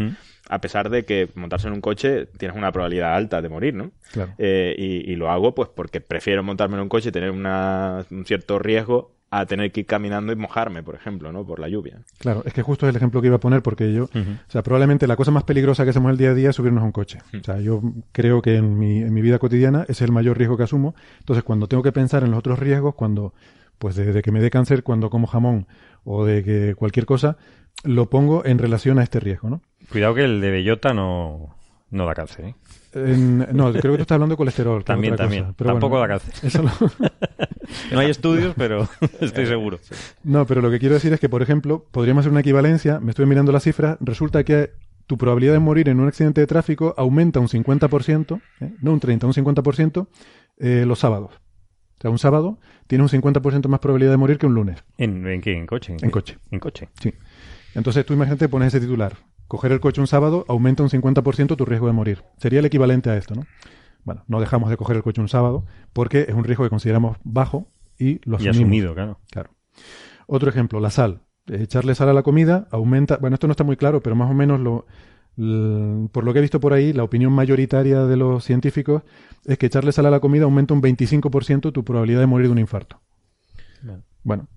a 0.49 0.61
pesar 0.61 0.91
de 0.91 1.05
que 1.05 1.29
montarse 1.35 1.67
en 1.69 1.75
un 1.75 1.81
coche 1.81 2.27
tienes 2.39 2.57
una 2.57 2.71
probabilidad 2.73 3.15
alta 3.15 3.43
de 3.43 3.49
morir, 3.49 3.75
¿no? 3.75 3.91
Claro. 4.13 4.33
Eh, 4.39 4.75
y, 4.79 5.11
y 5.11 5.17
lo 5.17 5.31
hago 5.31 5.55
pues 5.55 5.69
porque 5.69 6.01
prefiero 6.01 6.43
montarme 6.43 6.77
en 6.77 6.83
un 6.83 6.89
coche 6.89 7.09
y 7.09 7.13
tener 7.13 7.31
una- 7.31 8.05
un 8.11 8.25
cierto 8.25 8.59
riesgo 8.59 9.13
a 9.35 9.47
tener 9.47 9.73
que 9.73 9.81
ir 9.81 9.87
caminando 9.87 10.31
y 10.31 10.37
mojarme, 10.37 10.83
por 10.83 10.95
ejemplo, 10.95 11.33
¿no? 11.33 11.47
Por 11.47 11.59
la 11.59 11.66
lluvia. 11.66 12.01
Claro, 12.18 12.42
es 12.45 12.53
que 12.53 12.61
justo 12.61 12.87
es 12.87 12.90
el 12.90 12.97
ejemplo 12.97 13.23
que 13.23 13.29
iba 13.29 13.37
a 13.37 13.40
poner 13.40 13.62
porque 13.62 13.90
yo, 13.90 14.05
o 14.05 14.51
sea, 14.51 14.62
probablemente 14.62 15.07
la 15.07 15.16
cosa 15.16 15.31
más 15.31 15.45
peligrosa 15.45 15.85
que 15.85 15.90
hacemos 15.90 16.12
el 16.12 16.18
día 16.18 16.33
a 16.33 16.35
día 16.35 16.51
es 16.51 16.57
subirnos 16.57 16.83
a 16.83 16.85
un 16.85 16.92
coche. 16.92 17.18
O 17.40 17.42
sea, 17.42 17.59
yo 17.59 17.81
creo 18.12 18.42
que 18.42 18.57
en 18.57 18.79
mi, 18.79 18.99
en 18.99 19.14
mi 19.14 19.23
vida 19.23 19.38
cotidiana 19.38 19.87
es 19.88 20.03
el 20.03 20.12
mayor 20.12 20.37
riesgo 20.37 20.59
que 20.59 20.64
asumo. 20.64 20.95
Entonces, 21.21 21.45
cuando 21.45 21.66
tengo 21.66 21.83
que 21.83 21.92
pensar 21.92 22.25
en 22.25 22.31
los 22.31 22.40
otros 22.40 22.59
riesgos, 22.59 22.95
cuando, 22.95 23.33
pues 23.79 23.97
de, 23.97 24.12
de 24.12 24.21
que 24.21 24.33
me 24.33 24.40
dé 24.40 24.51
cáncer 24.51 24.83
cuando 24.83 25.09
como 25.09 25.27
jamón 25.27 25.66
o 26.05 26.27
de 26.27 26.45
que 26.45 26.75
cualquier 26.75 27.07
cosa, 27.07 27.38
lo 27.85 28.11
pongo 28.11 28.45
en 28.45 28.59
relación 28.59 28.99
a 28.99 29.03
este 29.03 29.18
riesgo, 29.18 29.49
¿no? 29.49 29.62
Cuidado 29.90 30.14
que 30.14 30.25
el 30.25 30.42
de 30.42 30.51
bellota 30.51 30.92
no, 30.92 31.57
no 31.90 32.05
da 32.05 32.14
cáncer, 32.14 32.45
¿eh? 32.45 32.55
En- 32.95 33.39
no, 33.53 33.71
creo 33.73 33.93
que 33.93 33.99
tú 33.99 34.03
estás 34.03 34.17
hablando 34.17 34.35
de 34.35 34.37
colesterol. 34.37 34.85
También, 34.85 35.15
cosa. 35.15 35.25
también. 35.25 35.55
Pero 35.57 35.71
Tampoco 35.71 35.99
bueno, 35.99 36.15
da 36.15 36.21
cáncer. 36.21 36.47
eso 36.47 36.63
No 37.93 37.99
hay 38.01 38.11
estudios, 38.11 38.55
pero 38.57 38.89
estoy 39.21 39.47
seguro. 39.47 39.79
No, 40.25 40.47
pero 40.47 40.61
lo 40.61 40.71
que 40.71 40.79
quiero 40.79 40.95
decir 40.95 41.13
es 41.13 41.21
que, 41.21 41.29
por 41.29 41.43
ejemplo, 41.43 41.87
podríamos 41.91 42.23
hacer 42.23 42.33
una 42.33 42.41
equivalencia. 42.41 43.01
Me 43.01 43.11
estoy 43.11 43.27
mirando 43.27 43.53
las 43.53 43.63
cifras. 43.63 43.97
Resulta 44.01 44.45
que 44.45 44.73
tu 45.07 45.17
probabilidad 45.19 45.53
de 45.55 45.59
morir 45.59 45.89
en 45.89 46.01
un 46.01 46.09
accidente 46.09 46.41
de 46.41 46.47
tráfico 46.47 46.95
aumenta 46.97 47.41
un 47.41 47.49
50%, 47.49 48.41
¿eh? 48.61 48.73
no 48.81 48.93
un 48.93 49.01
30, 49.01 49.27
un 49.27 49.33
50% 49.33 50.07
eh, 50.59 50.85
los 50.87 50.99
sábados. 50.99 51.31
O 51.99 52.01
sea, 52.03 52.11
un 52.11 52.19
sábado 52.19 52.59
tienes 52.87 53.13
un 53.13 53.21
50% 53.23 53.69
más 53.69 53.81
probabilidad 53.81 54.11
de 54.13 54.17
morir 54.17 54.39
que 54.39 54.47
un 54.47 54.55
lunes. 54.55 54.83
¿En, 54.99 55.27
en 55.27 55.41
qué? 55.41 55.57
¿En 55.57 55.67
coche? 55.67 55.97
En 56.01 56.11
coche. 56.11 56.39
En 56.51 56.59
coche. 56.61 56.89
Sí. 57.01 57.15
Entonces 57.75 58.05
tú 58.05 58.13
imagínate, 58.13 58.49
pones 58.49 58.69
ese 58.69 58.81
titular. 58.81 59.17
Coger 59.53 59.71
el 59.73 59.81
coche 59.81 60.01
un 60.01 60.07
sábado 60.07 60.47
aumenta 60.49 60.83
un 60.83 60.88
50% 60.88 61.57
tu 61.57 61.67
riesgo 61.67 61.87
de 61.87 61.93
morir. 61.93 62.25
Sería 62.38 62.61
el 62.61 62.65
equivalente 62.65 63.11
a 63.11 63.19
esto, 63.19 63.35
¿no? 63.35 63.45
Bueno, 64.03 64.25
no 64.27 64.41
dejamos 64.41 64.71
de 64.71 64.79
coger 64.79 64.97
el 64.97 65.03
coche 65.03 65.21
un 65.21 65.29
sábado 65.29 65.67
porque 65.93 66.25
es 66.27 66.35
un 66.35 66.43
riesgo 66.45 66.65
que 66.65 66.71
consideramos 66.71 67.19
bajo 67.23 67.67
y 67.99 68.15
lo 68.25 68.38
Y 68.38 68.49
asumimos. 68.49 68.57
asumido, 68.57 68.95
claro. 68.95 69.19
Claro. 69.31 69.51
Otro 70.27 70.49
ejemplo, 70.49 70.81
la 70.81 70.88
sal. 70.88 71.21
Echarle 71.49 71.95
sal 71.95 72.09
a 72.09 72.15
la 72.15 72.23
comida 72.23 72.67
aumenta, 72.71 73.19
bueno, 73.19 73.35
esto 73.35 73.47
no 73.47 73.51
está 73.51 73.62
muy 73.62 73.77
claro, 73.77 74.01
pero 74.03 74.17
más 74.17 74.31
o 74.31 74.33
menos 74.33 74.59
lo, 74.59 74.87
por 76.12 76.25
lo 76.25 76.33
que 76.33 76.38
he 76.38 76.43
visto 76.43 76.59
por 76.59 76.73
ahí, 76.73 76.95
la 76.95 77.05
opinión 77.05 77.35
mayoritaria 77.35 78.07
de 78.07 78.17
los 78.17 78.43
científicos 78.45 79.03
es 79.45 79.59
que 79.59 79.67
echarle 79.67 79.93
sal 79.93 80.07
a 80.07 80.11
la 80.11 80.21
comida 80.21 80.45
aumenta 80.45 80.73
un 80.73 80.81
25% 80.81 81.73
tu 81.73 81.85
probabilidad 81.85 82.21
de 82.21 82.27
morir 82.27 82.47
de 82.47 82.53
un 82.53 82.59
infarto. 82.59 83.03
Bueno. 83.83 84.03
Bueno, 84.25 84.49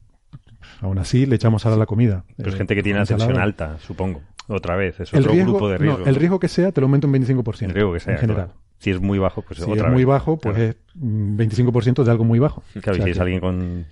aún 0.80 1.00
así 1.00 1.26
le 1.26 1.36
echamos 1.36 1.64
sal 1.64 1.74
a 1.74 1.78
la 1.78 1.86
comida. 1.86 2.24
Pero 2.38 2.48
es 2.48 2.56
Eh, 2.56 2.58
gente 2.60 2.76
que 2.76 2.82
tiene 2.84 3.00
la 3.00 3.04
ensalada. 3.04 3.26
tensión 3.28 3.44
alta, 3.44 3.78
supongo. 3.80 4.22
Otra 4.48 4.76
vez, 4.76 5.00
es 5.00 5.14
El 5.14 5.22
otro 5.22 5.32
riesgo, 5.34 5.52
grupo 5.54 5.70
de 5.70 5.80
no, 5.80 5.84
riesgo. 5.84 6.06
el 6.06 6.16
riesgo 6.16 6.40
que 6.40 6.48
sea 6.48 6.72
te 6.72 6.82
lo 6.82 6.86
aumenta 6.86 7.08
un 7.08 7.14
25%. 7.14 7.66
El 7.66 7.74
riesgo 7.74 7.94
que 7.94 8.00
sea, 8.00 8.14
en 8.14 8.20
general. 8.20 8.46
claro. 8.48 8.60
Si 8.78 8.92
es 8.92 9.00
muy 9.00 9.18
bajo, 9.20 9.42
pues 9.42 9.60
Si 9.60 9.72
otra 9.72 9.88
es 9.88 9.92
muy 9.94 10.04
vez. 10.04 10.08
bajo, 10.08 10.38
pues 10.38 10.56
Claro. 10.56 10.70
es 10.72 10.76
mm, 10.96 11.38
25% 11.38 12.04
de 12.04 12.12
algo 12.12 12.24
muy 12.26 12.40
bajo. 12.40 12.62
Claro, 12.74 12.92
O 12.92 12.96
sea 12.96 13.04
si 13.06 13.10
es 13.12 13.18
que- 13.18 13.22
alguien 13.24 13.40
con. 13.40 13.86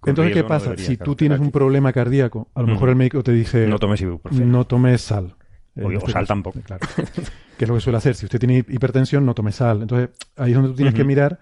con 0.00 0.10
Entonces, 0.10 0.30
¿qué 0.32 0.40
riesgo, 0.42 0.48
pasa? 0.48 0.76
si 0.76 0.96
tú 0.96 1.14
tienes 1.14 1.38
un 1.40 1.50
problema 1.52 1.92
cardíaco, 1.92 2.48
a 2.54 2.62
lo 2.62 2.66
mejor 2.68 2.88
el 2.88 2.96
médico 2.96 3.22
te 3.22 3.32
dice 3.32 3.66
No 3.68 3.78
tomes 3.78 4.00
ibuprofeno. 4.00 4.46
no 4.46 4.64
tomes 4.66 5.00
sal. 5.02 5.36
O- 5.80 5.90
este 5.90 6.06
sal 6.06 6.12
caso, 6.14 6.26
tampoco. 6.26 6.60
Claro. 6.62 6.86
que 7.58 7.64
es 7.64 7.68
lo 7.68 7.74
que 7.76 7.80
suele 7.80 7.98
hacer. 7.98 8.14
Si 8.14 8.26
usted 8.26 8.38
tiene 8.40 8.58
hipertensión, 8.68 9.24
no 9.24 9.34
tome 9.34 9.52
sal. 9.52 9.82
Entonces, 9.82 10.10
ahí 10.36 10.50
es 10.50 10.56
donde 10.56 10.70
tú 10.70 10.76
tienes 10.76 10.94
que 10.94 11.04
mirar 11.04 11.38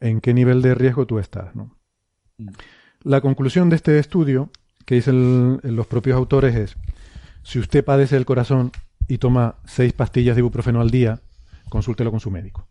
en 0.00 0.20
qué 0.20 0.34
nivel 0.34 0.60
de 0.62 0.74
riesgo 0.74 1.06
tú 1.06 1.18
estás. 1.18 1.54
¿no? 1.56 1.74
La 3.02 3.20
conclusión 3.20 3.70
de 3.70 3.76
este 3.76 3.98
estudio, 3.98 4.50
que 4.84 4.96
dicen 4.96 5.60
los 5.62 5.86
propios 5.86 6.16
autores, 6.16 6.54
es, 6.54 6.76
si 7.44 7.60
usted 7.60 7.84
padece 7.84 8.16
del 8.16 8.24
corazón 8.26 8.72
y 9.06 9.18
toma 9.18 9.56
seis 9.64 9.92
pastillas 9.92 10.34
de 10.34 10.40
ibuprofeno 10.40 10.80
al 10.80 10.90
día, 10.90 11.20
consúltelo 11.68 12.10
con 12.10 12.18
su 12.20 12.30
médico. 12.32 12.66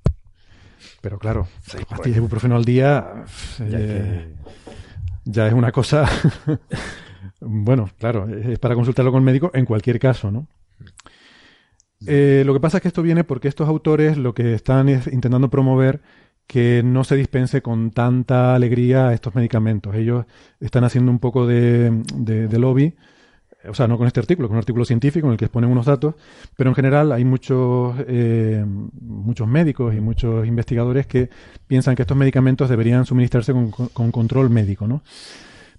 Pero 1.01 1.17
claro, 1.19 1.47
seis 1.65 1.85
pastillas 1.85 2.15
de 2.15 2.19
ibuprofeno 2.21 2.55
al 2.57 2.65
día 2.65 3.23
Ya 3.59 3.65
eh, 3.79 4.27
que- 4.35 5.31
ya 5.31 5.47
es 5.47 5.53
una 5.53 5.71
cosa. 5.71 6.05
bueno, 7.39 7.89
claro, 7.97 8.27
es 8.27 8.59
para 8.59 8.75
consultarlo 8.75 9.11
con 9.11 9.19
el 9.21 9.25
médico 9.25 9.51
en 9.53 9.65
cualquier 9.65 9.99
caso, 9.99 10.29
¿no? 10.31 10.47
Eh, 12.05 12.43
lo 12.45 12.53
que 12.53 12.59
pasa 12.59 12.77
es 12.77 12.81
que 12.81 12.89
esto 12.89 13.01
viene 13.01 13.23
porque 13.23 13.47
estos 13.47 13.69
autores 13.69 14.17
lo 14.17 14.33
que 14.33 14.53
están 14.53 14.89
es 14.89 15.07
intentando 15.07 15.49
promover 15.49 16.01
que 16.47 16.81
no 16.83 17.05
se 17.05 17.15
dispense 17.15 17.61
con 17.61 17.91
tanta 17.91 18.53
alegría 18.55 19.13
estos 19.13 19.33
medicamentos. 19.35 19.95
Ellos 19.95 20.25
están 20.59 20.83
haciendo 20.83 21.11
un 21.11 21.19
poco 21.19 21.47
de, 21.47 22.03
de- 22.15 22.47
de 22.49 22.59
lobby, 22.59 22.95
o 23.69 23.73
sea, 23.73 23.87
no 23.87 23.97
con 23.97 24.07
este 24.07 24.19
artículo, 24.19 24.47
con 24.47 24.55
un 24.55 24.59
artículo 24.59 24.85
científico 24.85 25.27
en 25.27 25.33
el 25.33 25.37
que 25.37 25.45
exponen 25.45 25.69
unos 25.69 25.85
datos, 25.85 26.15
pero 26.57 26.69
en 26.69 26.75
general 26.75 27.11
hay 27.11 27.23
muchos, 27.25 27.95
eh, 28.07 28.65
muchos 29.01 29.47
médicos 29.47 29.93
y 29.95 30.01
muchos 30.01 30.45
investigadores 30.47 31.07
que 31.07 31.29
piensan 31.67 31.95
que 31.95 32.01
estos 32.03 32.17
medicamentos 32.17 32.69
deberían 32.69 33.05
suministrarse 33.05 33.53
con, 33.53 33.71
con- 33.71 33.87
con 33.89 34.11
control 34.11 34.49
médico, 34.49 34.87
¿no? 34.87 35.01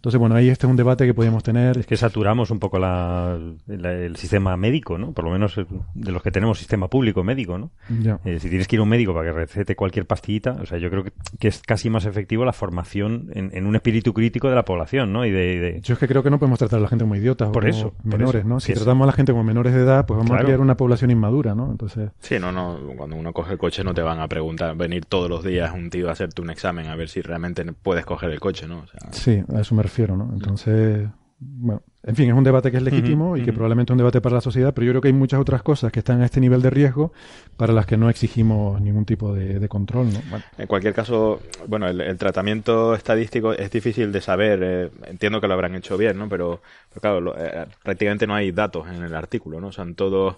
Entonces, 0.05 0.19
bueno, 0.21 0.35
ahí 0.35 0.51
este 0.51 0.67
es 0.67 0.71
un 0.71 0.77
debate 0.77 1.07
que 1.07 1.14
podríamos 1.14 1.43
tener. 1.43 1.79
Es 1.79 1.87
que 1.87 1.97
saturamos 1.97 2.51
un 2.51 2.59
poco 2.59 2.79
la, 2.79 3.38
la- 3.67 3.93
el 3.95 4.17
sistema 4.17 4.55
médico, 4.55 4.99
¿no? 4.99 5.12
Por 5.12 5.25
lo 5.25 5.31
menos 5.31 5.57
eh, 5.57 5.64
de 5.95 6.12
los 6.12 6.23
que 6.23 6.31
tenemos 6.31 6.59
sistema 6.59 6.88
público 6.88 7.25
médico, 7.25 7.57
¿no? 7.57 7.71
Ya. 8.03 8.21
Eh, 8.27 8.38
si 8.38 8.51
tienes 8.51 8.69
que 8.69 8.77
ir 8.77 8.81
a 8.81 8.83
un 8.83 8.90
médico 8.90 9.14
para 9.14 9.31
que 9.31 9.33
recete 9.33 9.75
cualquier 9.77 10.07
pastillita, 10.07 10.59
o 10.61 10.67
sea, 10.67 10.77
yo 10.77 10.90
creo 10.90 11.05
que, 11.05 11.12
que 11.38 11.49
es 11.49 11.62
casi 11.62 11.88
más 11.88 12.05
efectivo 12.05 12.45
la 12.45 12.53
formación 12.53 13.31
en, 13.33 13.51
en 13.55 13.64
un 13.64 13.77
espíritu 13.77 14.12
crítico 14.12 14.51
de 14.51 14.55
la 14.57 14.67
población, 14.67 15.11
¿no? 15.11 15.25
Y 15.25 15.31
de, 15.31 15.59
de- 15.59 15.81
Yo 15.81 15.95
es 15.95 15.99
que 15.99 16.07
creo 16.07 16.23
que 16.23 16.29
no 16.29 16.38
podemos 16.38 16.59
tratar 16.59 16.81
a 16.81 16.83
la 16.83 16.88
gente 16.88 17.05
como 17.05 17.17
idiotas 17.17 17.49
Por 17.49 17.64
o 17.64 17.69
eso, 17.69 17.93
como 17.93 18.11
por 18.11 18.19
menores, 18.21 18.40
eso. 18.40 18.49
¿no? 18.49 18.61
Si 18.61 18.73
es- 18.73 18.79
tratamos 18.79 19.05
a 19.05 19.07
la 19.07 19.12
gente 19.12 19.33
como 19.33 19.45
menores 19.45 19.73
de 19.73 19.81
edad, 19.81 20.05
pues 20.05 20.19
vamos 20.19 20.29
Claro. 20.33 20.43
a 20.43 20.45
crear 20.45 20.61
una 20.61 20.77
población 20.77 21.12
inmadura, 21.12 21.55
¿no? 21.55 21.71
Entonces, 21.71 22.11
Sí, 22.21 22.38
no, 22.38 22.53
no, 22.53 22.79
cuando 22.95 23.17
uno 23.17 23.33
coge 23.33 23.53
el 23.53 23.59
coche 23.59 23.83
no 23.83 23.95
te 23.95 24.03
van 24.03 24.21
a 24.21 24.29
preguntar, 24.29 24.77
venir 24.77 25.07
todos 25.07 25.31
los 25.31 25.43
días 25.43 25.73
un 25.75 25.88
tío 25.88 26.11
a 26.11 26.12
hacerte 26.12 26.43
un 26.43 26.51
examen 26.51 26.88
a 26.88 26.95
ver 26.95 27.09
si 27.09 27.23
realmente 27.23 27.64
puedes 27.73 28.05
coger 28.05 28.31
el 28.33 28.38
coche, 28.40 28.69
¿no? 28.69 28.81
O 28.81 28.87
sea, 28.87 29.01
sí, 29.12 29.43
a 29.55 29.61
eso 29.62 29.75
me 29.75 29.83
refiero, 29.83 29.93
¿no? 30.16 30.30
Entonces, 30.33 31.09
bueno, 31.38 31.83
en 32.04 32.16
fin, 32.16 32.28
es 32.30 32.35
un 32.37 32.44
debate 32.44 32.70
que 32.70 32.76
es 32.76 32.83
legítimo 32.83 33.37
y 33.37 33.40
que 33.42 33.52
probablemente 33.52 33.90
es 33.90 33.94
un 33.94 33.98
debate 33.98 34.20
para 34.20 34.35
la 34.37 34.40
sociedad, 34.40 34.72
pero 34.74 34.85
yo 34.87 34.92
creo 34.92 35.00
que 35.02 35.09
hay 35.09 35.14
muchas 35.14 35.40
otras 35.40 35.62
cosas 35.62 35.90
que 35.90 36.00
están 36.00 36.20
a 36.20 36.26
este 36.26 36.40
nivel 36.40 36.61
de 36.62 36.70
riesgo 36.70 37.12
para 37.57 37.72
las 37.72 37.87
que 37.87 37.96
no 37.96 38.11
exigimos 38.11 38.80
ningún 38.80 39.04
tipo 39.04 39.33
de, 39.35 39.59
de 39.59 39.68
control, 39.68 40.07
¿no? 40.12 40.20
Bueno, 40.28 40.44
En 40.59 40.66
cualquier 40.66 40.92
caso, 40.94 41.40
bueno, 41.66 41.88
el, 41.88 42.00
el 42.00 42.18
tratamiento 42.18 42.94
estadístico 42.94 43.52
es 43.52 43.70
difícil 43.70 44.12
de 44.12 44.20
saber. 44.20 44.61
eh, 44.62 44.90
entiendo 45.07 45.40
que 45.40 45.48
lo 45.48 45.54
habrán 45.54 45.74
hecho 45.74 45.96
bien, 45.96 46.18
¿no? 46.18 46.28
Pero, 46.28 46.61
pero 46.90 47.00
claro, 47.00 47.20
lo- 47.20 47.35
eh, 47.38 47.66
prácticamente 47.83 48.26
no 48.26 48.35
hay 48.35 48.52
datos 48.52 48.87
en 48.88 49.02
el 49.02 49.14
artículo, 49.14 49.61
¿no? 49.61 49.72
Son 49.72 49.94
todos 49.94 50.37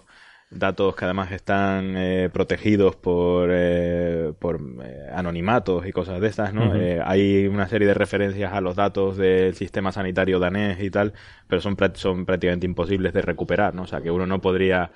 datos 0.49 0.95
que 0.95 1.05
además 1.05 1.31
están 1.31 1.95
eh, 1.97 2.29
protegidos 2.31 2.95
por, 2.95 3.49
eh, 3.51 4.31
por 4.39 4.61
eh, 4.83 5.09
anonimatos 5.13 5.85
y 5.85 5.91
cosas 5.91 6.21
de 6.21 6.27
estas, 6.27 6.53
¿no? 6.53 6.73
Eh, 6.75 7.01
hay 7.03 7.47
una 7.47 7.67
serie 7.67 7.87
de 7.87 7.93
referencias 7.93 8.53
a 8.53 8.61
los 8.61 8.75
datos 8.75 9.17
del 9.17 9.55
sistema 9.55 9.91
sanitario 9.91 10.39
danés 10.39 10.81
y 10.81 10.89
tal, 10.89 11.13
pero 11.47 11.61
son, 11.61 11.75
son 11.95 12.25
prácticamente 12.25 12.65
imposibles 12.65 13.13
de 13.13 13.21
recuperar, 13.21 13.75
¿no? 13.75 13.83
O 13.83 13.87
sea, 13.87 14.01
que 14.01 14.09
uno 14.11 14.25
no 14.25 14.39
podría... 14.41 14.91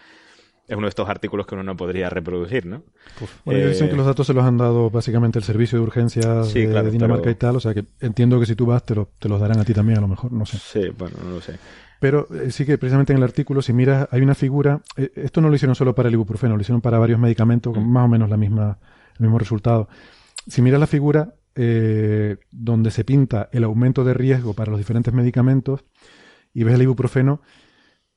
Es 0.68 0.78
uno 0.78 0.86
de 0.86 0.90
estos 0.90 1.10
artículos 1.10 1.46
que 1.48 1.56
uno 1.56 1.64
no 1.64 1.76
podría 1.76 2.10
reproducir, 2.10 2.66
¿no? 2.66 2.84
Bueno, 3.44 3.60
ellos 3.60 3.72
dicen 3.74 3.90
que 3.90 3.96
los 3.98 4.06
datos 4.06 4.26
se 4.28 4.34
los 4.34 4.46
han 4.46 4.58
dado 4.58 4.90
básicamente 4.90 5.38
el 5.38 5.44
servicio 5.44 5.78
de 5.80 5.84
urgencias 5.84 6.48
Sí, 6.48 6.62
de 6.62 6.68
claro, 6.68 6.90
Dinamarca 6.92 7.24
pero- 7.24 7.32
y 7.32 7.36
tal, 7.36 7.56
o 7.58 7.60
sea 7.60 7.74
que 7.74 7.84
entiendo 8.00 8.40
que 8.40 8.46
si 8.46 8.56
tú 8.56 8.68
vas 8.68 8.86
te, 8.86 8.96
lo- 8.96 9.10
te 9.20 9.28
los 9.28 9.42
darán 9.42 9.60
a 9.60 9.66
ti 9.66 9.74
también, 9.74 9.98
a 9.98 10.02
lo 10.02 10.08
mejor, 10.08 10.32
no 10.32 10.46
sé. 10.46 10.58
Sí, 10.60 10.90
bueno, 10.98 11.18
no 11.26 11.32
lo 11.32 11.42
sé. 11.42 11.56
Pero 12.02 12.28
eh, 12.34 12.50
sí 12.50 12.66
que 12.66 12.80
precisamente 12.80 13.14
en 13.14 13.18
el 13.18 13.24
artículo, 13.24 13.62
si 13.62 13.74
miras, 13.74 14.08
hay 14.10 14.22
una 14.22 14.34
figura, 14.34 14.82
eh, 14.98 15.12
esto 15.18 15.40
no 15.40 15.50
lo 15.50 15.56
hicieron 15.56 15.76
solo 15.76 15.94
para 15.94 16.10
el 16.10 16.16
ibuprofeno, 16.16 16.56
lo 16.56 16.62
hicieron 16.62 16.82
para 16.82 16.98
varios 16.98 17.20
medicamentos 17.20 17.72
con 17.76 17.88
más 17.88 18.06
o 18.06 18.08
menos 18.08 18.28
la 18.28 18.38
misma, 18.38 18.80
el 19.20 19.22
mismo 19.22 19.38
resultado. 19.38 19.88
Si 20.48 20.64
miras 20.64 20.80
la 20.80 20.88
figura 20.88 21.36
eh, 21.54 22.38
donde 22.50 22.90
se 22.90 23.04
pinta 23.04 23.50
el 23.52 23.66
aumento 23.66 24.04
de 24.04 24.16
riesgo 24.16 24.56
para 24.56 24.72
los 24.72 24.80
diferentes 24.80 25.14
medicamentos 25.14 25.86
y 26.56 26.64
ves 26.64 26.74
el 26.74 26.82
ibuprofeno, 26.82 27.44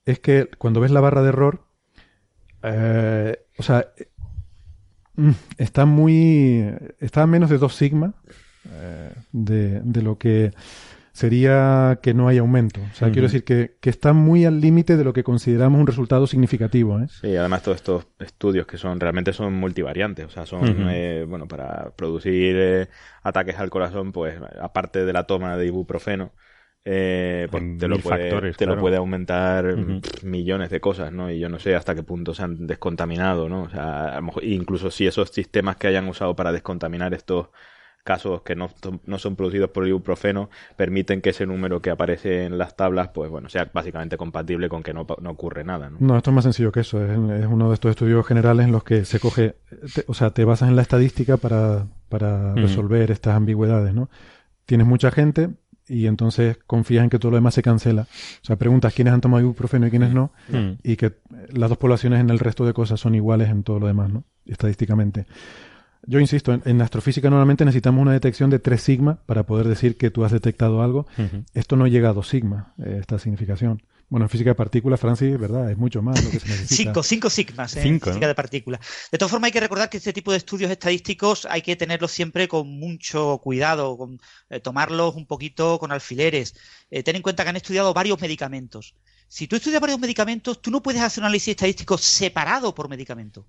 es 0.07 0.18
que 0.18 0.49
cuando 0.57 0.81
ves 0.81 0.90
la 0.90 1.03
barra 1.03 1.23
de 1.23 1.29
error, 1.29 1.66
eh, 2.62 3.37
o 3.59 3.62
sea, 3.62 3.87
mm, 5.16 5.31
está 5.59 5.85
muy, 5.85 6.73
está 7.01 7.20
a 7.20 7.27
menos 7.27 7.51
de 7.51 7.59
2 7.59 7.75
sigma 7.75 8.14
eh, 8.70 9.12
de, 9.31 9.81
de 9.81 10.01
lo 10.03 10.16
que 10.16 10.53
sería 11.14 12.00
que 12.03 12.12
no 12.12 12.27
hay 12.27 12.38
aumento. 12.38 12.81
O 12.81 12.94
sea, 12.94 13.11
quiero 13.12 13.29
decir 13.29 13.44
que, 13.44 13.77
que 13.81 13.88
está 13.88 14.12
muy 14.12 14.44
al 14.44 14.61
límite 14.61 14.96
de 14.96 15.05
lo 15.05 15.12
que 15.12 15.22
consideramos 15.22 15.81
un 15.81 15.87
resultado 15.87 16.27
significativo. 16.27 16.98
¿eh? 17.00 17.07
Sí, 17.09 17.37
además 17.37 17.62
todos 17.62 17.77
estos 17.77 18.07
estudios 18.18 18.66
que 18.66 18.77
son 18.79 18.98
realmente 18.98 19.33
son 19.33 19.55
multivariantes, 19.55 20.27
o 20.27 20.31
sea, 20.31 20.44
son, 20.44 20.88
eh, 20.90 21.24
bueno, 21.27 21.46
para 21.46 21.92
producir 21.96 22.57
eh, 22.59 22.88
ataques 23.22 23.57
al 23.59 23.70
corazón, 23.70 24.11
pues 24.11 24.38
aparte 24.61 25.05
de 25.05 25.12
la 25.12 25.24
toma 25.24 25.57
de 25.57 25.66
ibuprofeno, 25.66 26.33
eh, 26.85 27.46
pues, 27.48 27.62
te, 27.79 27.87
lo 27.87 27.98
puede, 28.00 28.22
factores, 28.22 28.57
te 28.57 28.66
lo 28.66 28.77
puede 28.79 28.96
aumentar 28.96 29.77
millones 30.24 30.68
de 30.68 30.81
cosas, 30.81 31.12
¿no? 31.12 31.31
Y 31.31 31.38
yo 31.38 31.48
no 31.48 31.61
sé 31.61 31.77
hasta 31.77 31.94
qué 31.94 32.03
punto 32.03 32.35
se 32.35 32.42
han 32.42 32.66
descontaminado, 32.66 33.48
¿no? 33.48 33.62
O 33.62 33.70
sea, 33.70 34.09
a 34.09 34.16
lo 34.16 34.22
mejor- 34.22 34.44
incluso 34.44 34.90
si 34.90 35.07
esos 35.07 35.31
sistemas 35.31 35.77
que 35.77 35.87
hayan 35.87 36.09
usado 36.09 36.35
para 36.35 36.50
descontaminar 36.50 37.14
estos 37.14 37.50
casos 38.05 38.43
que 38.43 38.55
no, 38.55 38.69
no 39.07 39.19
son 39.19 39.35
producidos 39.35 39.71
por 39.71 39.83
el 39.85 39.88
ibuprofeno 39.88 40.51
permiten 40.77 41.23
que 41.23 41.31
ese 41.31 41.47
número 41.47 41.81
que 41.81 41.88
aparece 41.90 42.45
en 42.45 42.59
las 42.59 42.77
tablas, 42.77 43.09
pues 43.14 43.31
bueno, 43.31 43.49
sea 43.49 43.71
básicamente 43.73 44.19
compatible 44.19 44.69
con 44.69 44.83
que 44.83 44.93
no, 44.93 45.07
no 45.23 45.31
ocurre 45.31 45.64
nada, 45.64 45.88
¿no? 45.88 45.97
No, 46.01 46.17
esto 46.19 46.31
es 46.31 46.35
más 46.35 46.45
sencillo 46.45 46.71
que 46.71 46.81
eso. 46.81 47.03
Es, 47.03 47.12
es 47.40 47.47
uno 47.47 47.69
de 47.69 47.75
estos 47.75 47.90
estudios 47.90 48.27
generales 48.27 48.67
en 48.67 48.73
los 48.73 48.85
que 48.85 49.07
se 49.07 49.19
coge, 49.19 49.57
te- 49.95 50.05
o 50.07 50.12
sea, 50.14 50.31
te 50.31 50.45
basas 50.45 50.69
en 50.69 50.77
la 50.77 50.83
estadística 50.83 51.38
para, 51.38 51.87
para 52.11 52.55
resolver 52.55 53.11
estas 53.11 53.35
ambigüedades, 53.37 53.95
¿no? 53.95 54.11
Tienes 54.67 54.87
mucha 54.87 55.11
gente 55.11 55.49
y 55.88 56.07
entonces 56.07 56.59
confías 56.67 57.05
en 57.05 57.11
que 57.11 57.19
todo 57.19 57.31
lo 57.31 57.37
demás 57.38 57.55
se 57.55 57.62
cancela. 57.62 58.03
O 58.03 58.45
sea, 58.45 58.57
preguntas 58.57 58.93
quiénes 58.95 59.14
han 59.14 59.21
tomado 59.23 59.43
ibuprofeno 59.43 59.87
y 59.87 59.90
quiénes 59.90 60.12
no, 60.12 60.31
Mm. 60.51 60.73
y 60.83 60.97
que 60.97 61.12
las 61.53 61.71
dos 61.71 61.79
poblaciones 61.79 62.21
en 62.21 62.29
el 62.31 62.38
resto 62.38 62.67
de 62.67 62.75
cosas 62.75 63.01
son 63.01 63.14
iguales 63.14 63.49
en 63.49 63.62
todo 63.62 63.81
lo 63.81 63.87
demás, 63.87 64.11
¿no? 64.12 64.25
Estadísticamente. 64.47 65.27
Yo 66.07 66.21
insisto, 66.21 66.53
en, 66.53 66.62
en 66.64 66.83
astrofísica 66.83 67.31
normalmente 67.31 67.64
necesitamos 67.64 68.03
una 68.03 68.12
detección 68.12 68.51
de 68.51 68.59
3 68.59 68.81
sigma 68.81 69.19
para 69.27 69.45
poder 69.45 69.69
decir 69.69 69.97
que 69.97 70.11
tú 70.11 70.25
has 70.25 70.33
detectado 70.33 70.83
algo. 70.83 71.07
Esto 71.55 71.77
no 71.77 71.87
llega 71.87 72.11
a 72.11 72.12
2 72.12 72.29
sigma, 72.29 72.75
eh, 72.79 72.99
esta 73.01 73.19
significación. 73.19 73.83
Bueno, 74.09 74.27
en 74.27 74.31
física 74.31 74.51
de 74.51 74.55
partículas, 74.55 75.01
Francis, 75.01 75.38
¿verdad? 75.38 75.71
Es 75.71 75.79
mucho 75.79 76.03
más 76.03 76.23
lo 76.23 76.31
que 76.31 76.38
se 76.38 76.47
necesita. 76.47 76.75
Cinco, 76.77 77.03
cinco 77.03 77.31
sigmas 77.31 77.75
¿eh? 77.77 77.83
Cinco, 77.83 78.11
en 78.11 78.12
física 78.12 78.27
¿no? 78.27 78.29
de 78.29 78.35
partículas. 78.35 78.81
De 79.11 79.19
todas 79.19 79.31
formas, 79.31 79.49
hay 79.49 79.53
que 79.53 79.61
recordar 79.61 79.88
que 79.88 79.97
este 79.97 80.12
tipo 80.12 80.31
de 80.31 80.38
estudios 80.38 80.71
estadísticos 80.71 81.47
hay 81.51 81.62
que 81.62 81.75
tenerlos 81.75 82.12
siempre 82.12 82.47
con 82.47 82.69
mucho 82.69 83.38
cuidado, 83.43 83.97
con, 83.97 84.21
eh, 84.51 84.61
tomarlos 84.61 85.17
un 85.17 85.27
poquito 85.27 85.79
con 85.79 85.90
alfileres. 85.90 86.55
Eh, 86.90 87.03
ten 87.03 87.17
en 87.17 87.23
cuenta 87.23 87.43
que 87.43 87.51
han 87.51 87.57
estudiado 87.57 87.95
varios 87.95 88.21
medicamentos. 88.21 88.95
Si 89.27 89.49
tú 89.49 89.57
estudias 89.57 89.81
varios 89.81 89.99
medicamentos, 89.99 90.61
tú 90.61 90.71
no 90.71 90.83
puedes 90.83 91.01
hacer 91.01 91.23
un 91.23 91.27
análisis 91.27 91.49
estadístico 91.49 91.99
separado 91.99 92.75
por 92.75 92.88
medicamento. 92.88 93.49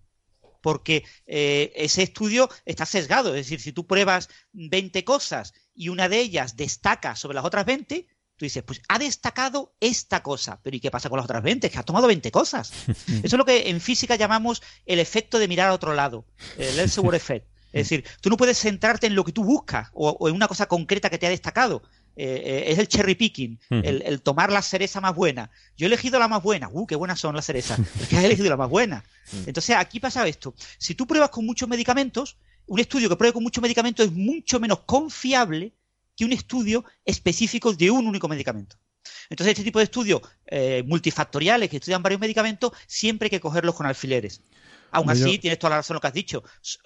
Porque 0.66 1.04
eh, 1.28 1.72
ese 1.76 2.02
estudio 2.02 2.50
está 2.66 2.88
sesgado. 2.88 3.36
Es 3.36 3.46
decir, 3.46 3.62
si 3.62 3.72
tú 3.72 3.86
pruebas 3.86 4.30
20 4.54 5.04
cosas 5.04 5.54
y 5.76 5.90
una 5.90 6.10
de 6.10 6.18
ellas 6.18 6.58
destaca 6.58 7.16
sobre 7.16 7.36
las 7.36 7.46
otras 7.46 7.68
20, 7.68 8.08
tú 8.36 8.46
dices, 8.46 8.64
pues 8.64 8.82
ha 8.88 8.98
destacado 8.98 9.76
esta 9.80 10.24
cosa, 10.24 10.60
pero 10.64 10.76
¿y 10.76 10.80
qué 10.80 10.90
pasa 10.90 11.08
con 11.08 11.18
las 11.18 11.26
otras 11.26 11.44
20? 11.44 11.70
Que 11.70 11.78
has 11.78 11.86
tomado 11.86 12.08
20 12.08 12.32
cosas. 12.32 12.74
Eso 12.88 12.96
es 13.22 13.34
lo 13.34 13.46
que 13.46 13.70
en 13.70 13.80
física 13.80 14.16
llamamos 14.16 14.64
el 14.88 14.98
efecto 14.98 15.38
de 15.38 15.48
mirar 15.48 15.70
a 15.70 15.74
otro 15.74 15.94
lado, 15.94 16.26
el 16.58 16.80
Elsevier 16.80 17.14
effect. 17.14 17.48
Es 17.72 17.90
decir, 17.90 18.04
tú 18.22 18.32
no 18.32 18.38
puedes 18.38 18.58
centrarte 18.58 19.06
en 19.06 19.14
lo 19.14 19.24
que 19.24 19.34
tú 19.34 19.44
buscas 19.44 19.90
o, 19.94 20.28
en 20.28 20.34
una 20.34 20.48
cosa 20.48 20.66
concreta 20.66 21.12
que 21.12 21.20
te 21.20 21.28
ha 21.28 21.30
destacado. 21.30 21.84
Eh, 22.18 22.42
eh, 22.46 22.72
es 22.72 22.80
el 22.80 22.88
cherry 22.88 23.16
picking, 23.16 23.60
el, 23.70 24.22
tomar 24.22 24.52
la 24.52 24.62
cereza 24.62 25.02
más 25.02 25.14
buena. 25.14 25.52
Yo 25.76 25.86
he 25.86 25.88
elegido 25.88 26.18
la 26.18 26.28
más 26.28 26.42
buena. 26.42 26.70
¡Uh, 26.72 26.88
qué 26.88 26.96
buenas 26.96 27.20
son 27.20 27.36
las 27.36 27.46
cerezas! 27.46 27.80
Es 28.02 28.08
que 28.08 28.18
has 28.18 28.24
elegido 28.24 28.50
la 28.50 28.58
más 28.58 28.70
buena. 28.70 29.04
Entonces, 29.46 29.76
aquí 29.76 30.00
pasa 30.00 30.26
esto. 30.28 30.54
Si 30.78 30.96
tú 30.96 31.06
pruebas 31.08 31.30
con 31.30 31.46
muchos 31.46 31.68
medicamentos, 31.68 32.38
un 32.68 32.80
estudio 32.80 33.10
que 33.10 33.18
pruebe 33.18 33.34
con 33.34 33.44
muchos 33.44 33.62
medicamentos 33.62 34.06
es 34.06 34.12
mucho 34.14 34.60
menos 34.60 34.80
confiable 34.86 35.74
que 36.16 36.24
un 36.24 36.32
estudio 36.32 36.86
específico 37.04 37.74
de 37.74 37.92
un 37.92 38.08
único 38.08 38.30
medicamento. 38.30 38.78
Entonces, 39.30 39.52
este 39.52 39.64
tipo 39.64 39.80
de 39.80 39.86
estudios 39.86 40.22
eh, 40.48 40.84
multifactoriales 40.88 41.70
que 41.70 41.78
estudian 41.78 42.02
varios 42.02 42.22
medicamentos, 42.22 42.72
siempre 42.88 43.26
hay 43.26 43.32
que 43.32 43.40
cogerlos 43.42 43.76
con 43.76 43.86
alfileres. 43.86 44.42
Aún 44.92 45.10
así, 45.10 45.40
tienes 45.40 45.60
toda 45.60 45.72
la 45.72 45.78
razón 45.78 45.96
lo 45.96 46.00
que 46.00 46.08
has 46.08 46.14
dicho. 46.14 46.42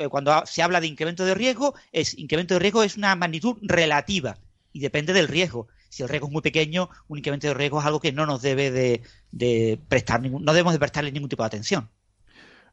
Cuando 0.10 0.44
se 0.48 0.64
habla 0.64 0.82
de 0.82 0.88
incremento 0.88 1.26
de 1.26 1.36
riesgo, 1.36 1.76
es 1.92 2.18
incremento 2.18 2.56
de 2.56 2.60
riesgo 2.60 2.82
es 2.82 2.98
una 2.98 3.16
magnitud 3.16 3.58
relativa 3.62 4.40
y 4.72 4.80
depende 4.80 5.14
del 5.14 5.28
riesgo. 5.28 5.68
Si 5.90 6.04
el 6.04 6.10
riesgo 6.10 6.28
es 6.28 6.34
muy 6.34 6.42
pequeño, 6.42 6.90
un 7.08 7.18
incremento 7.18 7.48
de 7.48 7.54
riesgo 7.54 7.80
es 7.80 7.86
algo 7.86 8.00
que 8.00 8.12
no 8.12 8.26
nos 8.26 8.42
debe 8.42 8.72
de, 8.72 9.80
prestar 9.88 10.22
ningún, 10.22 10.44
no 10.44 10.54
debemos 10.54 10.74
de 10.74 10.80
prestarle 10.80 11.12
ningún 11.12 11.30
tipo 11.30 11.44
de 11.44 11.48
atención. 11.48 11.90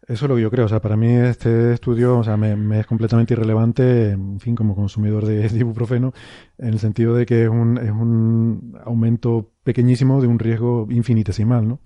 Eso 0.07 0.27
es 0.27 0.29
lo 0.29 0.37
que 0.37 0.43
yo 0.43 0.51
creo. 0.51 0.67
O 0.67 0.69
sea, 0.69 0.81
para 0.81 0.97
mí 0.97 1.09
este 1.09 1.73
estudio, 1.73 2.19
o 2.19 2.25
sea, 2.25 2.37
me, 2.37 2.79
es 2.79 2.87
completamente 2.87 3.35
irrelevante, 3.35 4.11
en 4.11 4.39
fin, 4.39 4.55
como 4.55 4.77
consumidor 4.77 5.25
de, 5.25 5.47
ibuprofeno, 5.59 6.13
en 6.59 6.69
el 6.69 6.79
sentido 6.79 7.15
de 7.15 7.27
que 7.27 7.45
es 7.45 7.49
un, 7.49 7.79
es 7.79 7.91
un 7.91 8.79
aumento 8.85 9.51
pequeñísimo 9.65 10.21
de 10.21 10.29
un 10.29 10.39
riesgo 10.39 10.87
infinitesimal, 10.91 11.67
¿no? 11.67 11.81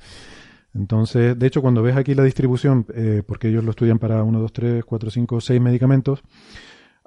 Entonces, 0.74 1.36
de 1.38 1.46
hecho, 1.46 1.62
cuando 1.62 1.82
ves 1.82 1.96
aquí 1.96 2.14
la 2.14 2.22
distribución, 2.22 2.86
eh, 2.94 3.22
porque 3.26 3.48
ellos 3.48 3.64
lo 3.64 3.70
estudian 3.70 3.98
para 3.98 4.22
1, 4.22 4.38
2, 4.38 4.52
3, 4.52 4.84
4, 4.84 5.10
5, 5.10 5.40
6 5.40 5.60
medicamentos, 5.60 6.22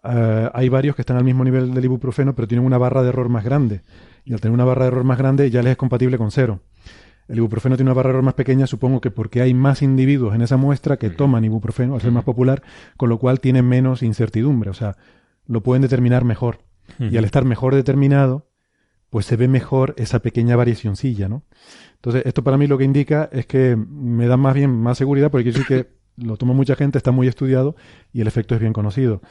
eh, 0.04 0.50
hay 0.54 0.70
varios 0.70 0.96
que 0.96 1.02
están 1.02 1.18
al 1.18 1.24
mismo 1.24 1.44
nivel 1.44 1.74
del 1.74 1.86
ibuprofeno, 1.86 2.36
pero 2.36 2.48
tienen 2.48 2.66
una 2.66 2.78
barra 2.78 3.04
de 3.04 3.10
error 3.10 3.30
más 3.30 3.44
grande. 3.44 3.82
Y 4.26 4.34
al 4.34 4.42
tener 4.42 4.54
una 4.54 4.66
barra 4.66 4.84
de 4.84 4.88
error 4.90 5.04
más 5.04 5.18
grande, 5.18 5.50
ya 5.50 5.62
les 5.62 5.72
es 5.72 5.78
compatible 5.78 6.18
con 6.18 6.32
cero. 6.32 6.60
El 7.28 7.38
ibuprofeno 7.38 7.76
tiene 7.76 7.90
una 7.90 7.96
barra 7.96 8.10
de 8.10 8.14
error 8.14 8.24
más 8.24 8.34
pequeña, 8.34 8.68
supongo 8.68 9.00
que 9.00 9.12
porque 9.12 9.42
hay 9.42 9.54
más 9.54 9.82
individuos 9.82 10.36
en 10.36 10.42
esa 10.42 10.58
muestra 10.58 10.98
que 10.98 11.10
toman 11.10 11.46
ibuprofeno, 11.46 11.96
al 11.96 12.02
ser 12.02 12.12
más 12.12 12.26
popular, 12.26 12.62
con 12.98 13.10
lo 13.10 13.18
cual 13.18 13.40
tiene 13.40 13.62
menos 13.62 14.04
incertidumbre, 14.04 14.70
o 14.70 14.74
sea, 14.74 14.98
lo 15.48 15.62
pueden 15.62 15.82
determinar 15.82 16.26
mejor. 16.26 16.60
Y 17.00 17.16
al 17.16 17.24
estar 17.24 17.46
mejor 17.46 17.74
determinado, 17.76 18.50
pues 19.10 19.26
se 19.26 19.38
ve 19.38 19.48
mejor 19.48 19.94
esa 19.98 20.20
pequeña 20.20 20.56
variacioncilla, 20.58 21.30
¿no? 21.30 21.44
Entonces, 21.96 22.24
esto 22.26 22.44
para 22.44 22.58
mí 22.58 22.68
lo 22.68 22.78
que 22.78 22.84
indica 22.84 23.30
es 23.32 23.46
que 23.46 23.78
me 23.78 24.28
da 24.28 24.36
más 24.36 24.54
bien 24.54 24.70
más 24.70 24.98
seguridad, 24.98 25.32
porque 25.32 25.46
quiere 25.46 25.60
decir 25.60 25.86
que 25.86 25.94
lo 26.18 26.36
toma 26.36 26.54
mucha 26.54 26.76
gente, 26.76 26.98
está 26.98 27.12
muy 27.12 27.28
estudiado 27.28 27.76
y 28.12 28.22
el 28.22 28.28
efecto 28.28 28.54
es 28.54 28.62
bien 28.62 28.74
conocido. 28.74 29.22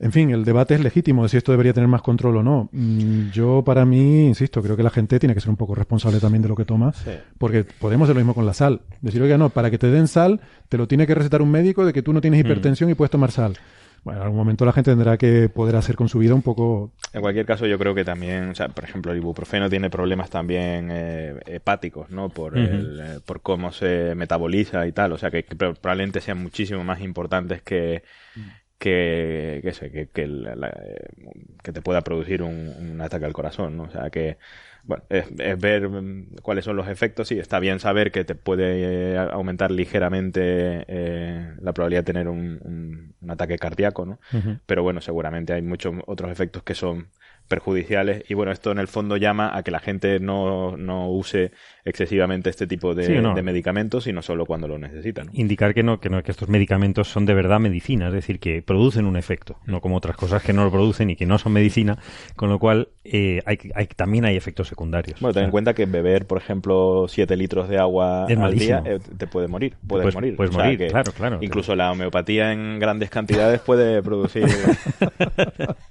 En 0.00 0.12
fin, 0.12 0.30
el 0.30 0.44
debate 0.44 0.74
es 0.74 0.80
legítimo 0.80 1.24
de 1.24 1.28
si 1.28 1.36
esto 1.36 1.50
debería 1.50 1.72
tener 1.72 1.88
más 1.88 2.02
control 2.02 2.36
o 2.36 2.42
no. 2.42 2.68
Mm, 2.70 3.30
yo, 3.30 3.64
para 3.64 3.84
mí, 3.84 4.26
insisto, 4.26 4.62
creo 4.62 4.76
que 4.76 4.84
la 4.84 4.90
gente 4.90 5.18
tiene 5.18 5.34
que 5.34 5.40
ser 5.40 5.50
un 5.50 5.56
poco 5.56 5.74
responsable 5.74 6.20
también 6.20 6.42
de 6.42 6.48
lo 6.48 6.54
que 6.54 6.64
toma, 6.64 6.92
porque 7.36 7.64
podemos 7.64 8.06
hacer 8.06 8.14
lo 8.14 8.20
mismo 8.20 8.34
con 8.34 8.46
la 8.46 8.54
sal. 8.54 8.82
Decir, 9.00 9.20
oiga, 9.22 9.36
no, 9.38 9.50
para 9.50 9.70
que 9.70 9.78
te 9.78 9.88
den 9.88 10.06
sal, 10.06 10.40
te 10.68 10.78
lo 10.78 10.86
tiene 10.86 11.06
que 11.06 11.16
recetar 11.16 11.42
un 11.42 11.50
médico 11.50 11.84
de 11.84 11.92
que 11.92 12.02
tú 12.02 12.12
no 12.12 12.20
tienes 12.20 12.38
mm. 12.38 12.46
hipertensión 12.46 12.90
y 12.90 12.94
puedes 12.94 13.10
tomar 13.10 13.32
sal. 13.32 13.56
Bueno, 14.04 14.20
en 14.20 14.26
algún 14.26 14.38
momento 14.38 14.64
la 14.64 14.72
gente 14.72 14.92
tendrá 14.92 15.16
que 15.18 15.48
poder 15.48 15.74
hacer 15.74 15.96
con 15.96 16.08
su 16.08 16.20
vida 16.20 16.32
un 16.32 16.42
poco. 16.42 16.92
En 17.12 17.20
cualquier 17.20 17.44
caso, 17.44 17.66
yo 17.66 17.76
creo 17.78 17.96
que 17.96 18.04
también, 18.04 18.50
o 18.50 18.54
sea, 18.54 18.68
por 18.68 18.84
ejemplo, 18.84 19.10
el 19.10 19.18
ibuprofeno 19.18 19.68
tiene 19.68 19.90
problemas 19.90 20.30
también 20.30 20.90
eh, 20.92 21.34
hepáticos, 21.46 22.08
¿no? 22.08 22.28
Por, 22.28 22.56
eh, 22.56 23.18
por 23.26 23.40
cómo 23.40 23.72
se 23.72 24.14
metaboliza 24.14 24.86
y 24.86 24.92
tal. 24.92 25.12
O 25.12 25.18
sea, 25.18 25.32
que, 25.32 25.42
que 25.42 25.56
probablemente 25.56 26.20
sean 26.20 26.40
muchísimo 26.40 26.84
más 26.84 27.00
importantes 27.00 27.60
que, 27.62 28.04
que, 28.78 29.60
que, 29.62 29.90
que, 29.90 30.08
que, 31.62 31.72
te 31.72 31.82
pueda 31.82 32.02
producir 32.02 32.42
un, 32.42 33.00
ataque 33.00 33.24
al 33.24 33.32
corazón, 33.32 33.76
¿no? 33.76 33.84
O 33.84 33.90
sea, 33.90 34.10
que, 34.10 34.38
bueno, 34.84 35.02
es, 35.08 35.26
ver 35.58 35.88
mm, 35.88 36.36
cuáles 36.42 36.64
son 36.64 36.76
los 36.76 36.88
efectos, 36.88 37.28
sí, 37.28 37.38
está 37.38 37.58
bien 37.58 37.80
saber 37.80 38.12
que 38.12 38.24
te 38.24 38.34
puede 38.34 39.14
eh, 39.14 39.18
aumentar 39.18 39.70
ligeramente 39.70 40.84
eh, 40.86 41.54
la 41.60 41.72
probabilidad 41.72 42.02
de 42.02 42.12
tener 42.12 42.28
un, 42.28 43.14
un, 43.20 43.30
ataque 43.30 43.58
cardíaco, 43.58 44.06
¿no? 44.06 44.18
Pero 44.64 44.82
bueno, 44.82 45.00
seguramente 45.00 45.52
hay 45.52 45.62
muchos 45.62 45.94
otros 46.06 46.30
efectos 46.30 46.62
que 46.62 46.74
son 46.74 47.08
perjudiciales 47.48 48.24
y 48.28 48.34
bueno, 48.34 48.52
esto 48.52 48.70
en 48.70 48.78
el 48.78 48.88
fondo 48.88 49.16
llama 49.16 49.56
a 49.56 49.62
que 49.62 49.70
la 49.70 49.80
gente 49.80 50.20
no, 50.20 50.76
no 50.76 51.10
use 51.10 51.50
excesivamente 51.84 52.50
este 52.50 52.66
tipo 52.66 52.94
de, 52.94 53.08
de 53.08 53.42
medicamentos, 53.42 54.04
sino 54.04 54.22
solo 54.22 54.44
cuando 54.46 54.68
lo 54.68 54.78
necesitan. 54.78 55.30
Indicar 55.32 55.74
que 55.74 55.82
no, 55.82 56.00
que 56.00 56.10
no, 56.10 56.22
que 56.22 56.30
estos 56.30 56.48
medicamentos 56.48 57.08
son 57.08 57.24
de 57.24 57.34
verdad 57.34 57.58
medicina, 57.60 58.08
es 58.08 58.12
decir, 58.12 58.38
que 58.38 58.62
producen 58.62 59.06
un 59.06 59.16
efecto, 59.16 59.58
no 59.64 59.80
como 59.80 59.96
otras 59.96 60.16
cosas 60.16 60.42
que 60.42 60.52
no 60.52 60.64
lo 60.64 60.70
producen 60.70 61.10
y 61.10 61.16
que 61.16 61.26
no 61.26 61.38
son 61.38 61.52
medicina, 61.52 61.98
con 62.36 62.50
lo 62.50 62.58
cual 62.58 62.88
eh, 63.04 63.40
hay, 63.46 63.58
hay, 63.74 63.86
también 63.86 64.26
hay 64.26 64.36
efectos 64.36 64.68
secundarios. 64.68 65.18
Bueno, 65.20 65.32
ten 65.32 65.44
en 65.44 65.50
cuenta 65.50 65.74
que 65.74 65.86
beber, 65.86 66.26
por 66.26 66.38
ejemplo, 66.38 67.06
7 67.08 67.36
litros 67.36 67.68
de 67.68 67.78
agua 67.78 68.26
al 68.26 68.54
día 68.54 68.82
eh, 68.84 68.98
te 69.16 69.26
puede 69.26 69.48
morir, 69.48 69.74
puedes, 69.86 70.14
morir. 70.14 70.36
Puedes 70.36 70.52
morir, 70.52 70.88
claro, 70.90 71.12
claro. 71.12 71.38
Incluso 71.40 71.74
la 71.74 71.90
homeopatía 71.90 72.52
en 72.52 72.78
grandes 72.78 73.10
cantidades 73.10 73.60
puede 73.60 74.02
producir... 74.02 74.44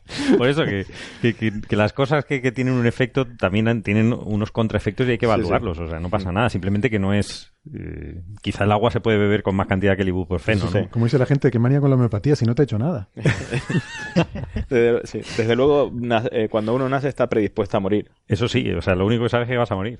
por 0.37 0.47
eso 0.47 0.63
que, 0.65 0.85
que, 1.33 1.46
las 1.69 1.93
cosas 1.93 2.25
que, 2.25 2.51
tienen 2.51 2.73
un 2.73 2.85
efecto 2.85 3.25
también 3.25 3.83
tienen 3.83 4.13
unos 4.13 4.51
contraefectos 4.51 5.07
y 5.07 5.11
hay 5.11 5.17
que 5.17 5.25
evaluarlos. 5.25 5.79
O 5.79 5.87
sea, 5.87 5.99
no 5.99 6.09
pasa 6.09 6.31
nada, 6.31 6.49
simplemente 6.49 6.89
que 6.89 6.99
no 6.99 7.13
es... 7.13 7.53
Eh, 7.73 8.21
quizá 8.41 8.63
el 8.63 8.71
agua 8.71 8.91
se 8.91 9.01
puede 9.01 9.17
beber 9.17 9.43
con 9.43 9.55
más 9.55 9.67
cantidad 9.67 9.95
que 9.95 10.03
el 10.03 10.07
ibuprofeno, 10.09 10.69
¿no? 10.73 10.89
Como 10.89 11.05
dice 11.05 11.17
la 11.17 11.25
gente, 11.25 11.51
que 11.51 11.59
manía 11.59 11.81
con 11.81 11.89
la 11.89 11.95
homeopatía 11.95 12.35
si 12.35 12.45
no 12.45 12.55
te 12.55 12.61
ha 12.61 12.65
hecho 12.65 12.79
nada. 12.79 13.09
desde, 14.69 15.55
luego, 15.55 15.91
eh, 16.31 16.47
cuando 16.49 16.73
uno 16.75 16.87
nace 16.87 17.09
está 17.09 17.27
predispuesto 17.27 17.77
a 17.77 17.79
morir. 17.79 18.11
Eso 18.27 18.47
sí, 18.47 18.71
o 18.71 18.81
sea, 18.81 18.95
lo 18.95 19.05
único 19.05 19.23
que 19.23 19.29
sabes 19.29 19.47
es 19.47 19.51
que 19.51 19.57
vas 19.57 19.71
a 19.71 19.75
morir. 19.75 19.99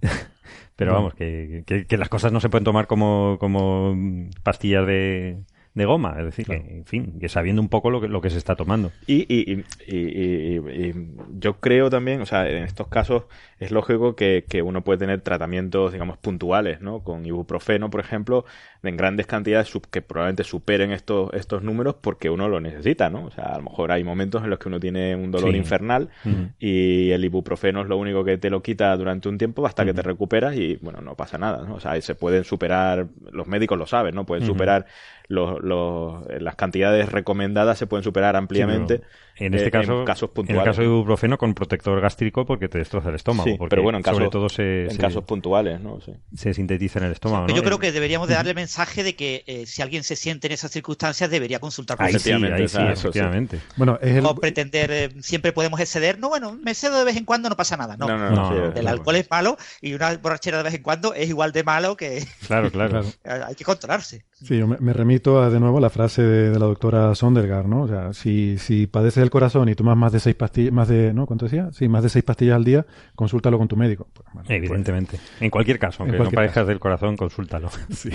Pero 0.76 0.92
vamos, 0.92 1.14
que, 1.14 1.64
que, 1.66 1.96
las 1.96 2.08
cosas 2.08 2.30
no 2.30 2.38
se 2.38 2.48
pueden 2.48 2.62
tomar 2.62 2.86
como, 2.86 3.36
como 3.40 3.96
pastillas 4.44 4.86
de 4.86 5.42
de 5.78 5.84
goma. 5.86 6.16
Es 6.18 6.24
decir, 6.24 6.46
que, 6.46 6.56
en 6.56 6.84
fin, 6.84 7.18
que 7.18 7.28
sabiendo 7.28 7.62
un 7.62 7.68
poco 7.68 7.90
lo 7.90 8.00
que, 8.00 8.08
lo 8.08 8.20
que 8.20 8.30
se 8.30 8.38
está 8.38 8.56
tomando. 8.56 8.92
Y, 9.06 9.26
y, 9.32 9.64
y, 9.86 10.94
yo 11.38 11.60
creo 11.60 11.88
también, 11.90 12.20
o 12.20 12.26
sea, 12.26 12.48
en 12.48 12.64
estos 12.64 12.88
casos 12.88 13.24
es 13.58 13.70
lógico 13.70 14.14
que, 14.14 14.44
que, 14.48 14.62
uno 14.62 14.84
puede 14.84 14.98
tener 14.98 15.20
tratamientos, 15.20 15.92
digamos, 15.92 16.18
puntuales, 16.18 16.80
¿no? 16.80 17.00
Con 17.00 17.24
ibuprofeno, 17.24 17.90
por 17.90 18.00
ejemplo, 18.00 18.44
en 18.82 18.96
grandes 18.96 19.26
cantidades 19.26 19.72
que 19.90 20.02
probablemente 20.02 20.44
superen 20.44 20.92
estos, 20.92 21.32
estos 21.34 21.62
números 21.62 21.96
porque 22.00 22.30
uno 22.30 22.48
lo 22.48 22.60
necesita, 22.60 23.10
¿no? 23.10 23.24
O 23.24 23.30
sea, 23.30 23.46
a 23.46 23.56
lo 23.56 23.64
mejor 23.64 23.92
hay 23.92 24.04
momentos 24.04 24.44
en 24.44 24.50
los 24.50 24.58
que 24.58 24.68
uno 24.68 24.78
tiene 24.78 25.16
un 25.16 25.30
dolor 25.30 25.54
infernal 25.54 26.08
y 26.58 27.10
el 27.10 27.24
ibuprofeno 27.24 27.82
es 27.82 27.88
lo 27.88 27.96
único 27.96 28.24
que 28.24 28.38
te 28.38 28.50
lo 28.50 28.62
quita 28.62 28.96
durante 28.96 29.28
un 29.28 29.38
tiempo 29.38 29.66
hasta 29.66 29.84
que 29.84 29.94
te 29.94 30.02
recuperas 30.02 30.56
y, 30.56 30.76
bueno, 30.76 31.00
no 31.00 31.14
pasa 31.14 31.38
nada, 31.38 31.64
¿no? 31.66 31.74
O 31.74 31.80
sea, 31.80 32.00
se 32.00 32.14
pueden 32.14 32.44
superar, 32.44 33.06
los 33.32 33.46
médicos 33.46 33.78
lo 33.78 33.86
saben, 33.86 34.14
¿no? 34.14 34.24
Pueden 34.24 34.46
superar 34.46 34.86
los, 35.28 35.62
los, 35.62 36.24
las 36.40 36.56
cantidades 36.56 37.12
recomendadas 37.12 37.78
se 37.78 37.86
pueden 37.86 38.02
superar 38.02 38.34
ampliamente. 38.34 39.02
en 39.36 39.52
este 39.52 39.70
caso, 39.70 40.00
en 40.00 40.04
casos 40.06 40.30
puntuales. 40.30 40.50
En 40.50 40.60
el 40.60 40.64
caso 40.64 40.80
de 40.80 40.86
ibuprofeno 40.88 41.36
con 41.36 41.54
protector 41.54 42.00
gástrico 42.00 42.46
porque 42.46 42.68
te 42.68 42.78
destroza 42.78 43.10
el 43.10 43.14
estómago. 43.14 43.48
Sí, 43.48 43.58
pero 43.68 43.82
bueno, 43.82 43.98
en, 43.98 44.04
sobre 44.04 44.30
todo 44.30 44.48
se, 44.48 44.86
en 44.86 44.96
casos 44.96 45.24
puntuales, 45.24 45.80
¿no? 45.80 45.98
Se 46.34 46.54
sintetiza 46.54 46.98
en 47.00 47.06
el 47.06 47.12
estómago. 47.12 47.46
¿no? 47.46 47.54
Yo 47.54 47.62
creo 47.62 47.78
que 47.78 47.92
deberíamos 47.92 48.26
de 48.28 48.34
darle 48.34 48.54
mensaje 48.54 49.02
de 49.02 49.16
que 49.16 49.44
eh, 49.46 49.66
si 49.66 49.82
alguien 49.82 50.02
se 50.02 50.16
siente 50.16 50.46
en 50.46 50.54
esas 50.54 50.70
circunstancias 50.70 51.30
debería 51.30 51.60
consultar 51.60 51.98
ahí 52.00 52.18
sí, 52.18 52.32
ahí 52.32 52.66
sí, 52.66 52.78
efectivamente. 52.80 53.60
Bueno, 53.76 53.98
es 54.00 54.22
No 54.22 54.34
pretender, 54.34 54.90
eh, 54.90 55.10
siempre 55.20 55.52
podemos 55.52 55.78
exceder. 55.78 56.18
No, 56.18 56.30
bueno, 56.30 56.58
me 56.62 56.74
cedo 56.74 56.98
de 56.98 57.04
vez 57.04 57.18
en 57.18 57.26
cuando, 57.26 57.50
no 57.50 57.56
pasa 57.56 57.76
nada. 57.76 57.98
No, 57.98 58.08
no, 58.08 58.30
no, 58.30 58.72
el 58.72 58.88
alcohol 58.88 59.16
es 59.16 59.30
malo 59.30 59.58
y 59.82 59.92
una 59.92 60.16
borrachera 60.16 60.56
de 60.58 60.62
vez 60.64 60.74
en 60.74 60.82
cuando 60.82 61.12
es 61.12 61.28
igual 61.28 61.52
de 61.52 61.64
malo 61.64 61.98
que... 61.98 62.26
Claro, 62.46 62.70
claro. 62.70 63.04
Hay 63.46 63.54
que 63.54 63.64
controlarse. 63.64 64.24
Sí, 64.40 64.56
yo 64.56 64.68
me, 64.68 64.92
remito 64.92 65.42
a, 65.42 65.50
de 65.50 65.58
nuevo 65.58 65.78
a 65.78 65.80
la 65.80 65.90
frase 65.90 66.22
de, 66.22 66.58
la 66.58 66.66
doctora 66.66 67.12
Sondergaard, 67.14 67.66
¿no? 67.66 67.82
O 67.82 67.88
sea, 67.88 68.12
si, 68.12 68.56
si 68.58 68.86
padeces 68.86 69.22
el 69.22 69.30
corazón 69.30 69.68
y 69.68 69.74
tomas 69.74 69.96
más 69.96 70.12
de 70.12 70.20
seis 70.20 70.36
pastillas, 70.36 70.72
más 70.72 70.86
de, 70.86 71.12
¿no? 71.12 71.26
¿Cuánto 71.26 71.46
decía? 71.46 71.70
Sí, 71.72 71.88
más 71.88 72.04
de 72.04 72.08
seis 72.08 72.24
pastillas 72.24 72.54
al 72.54 72.64
día, 72.64 72.86
consúltalo 73.16 73.58
con 73.58 73.66
tu 73.66 73.76
médico. 73.76 74.06
Pues, 74.12 74.48
Evidentemente. 74.48 75.18
en 75.40 75.50
cualquier 75.50 75.80
caso, 75.80 76.04
aunque 76.04 76.18
no 76.18 76.30
padezcas 76.30 76.68
del 76.68 76.78
corazón, 76.78 77.16
consúltalo. 77.16 77.68
Sí. 77.90 78.10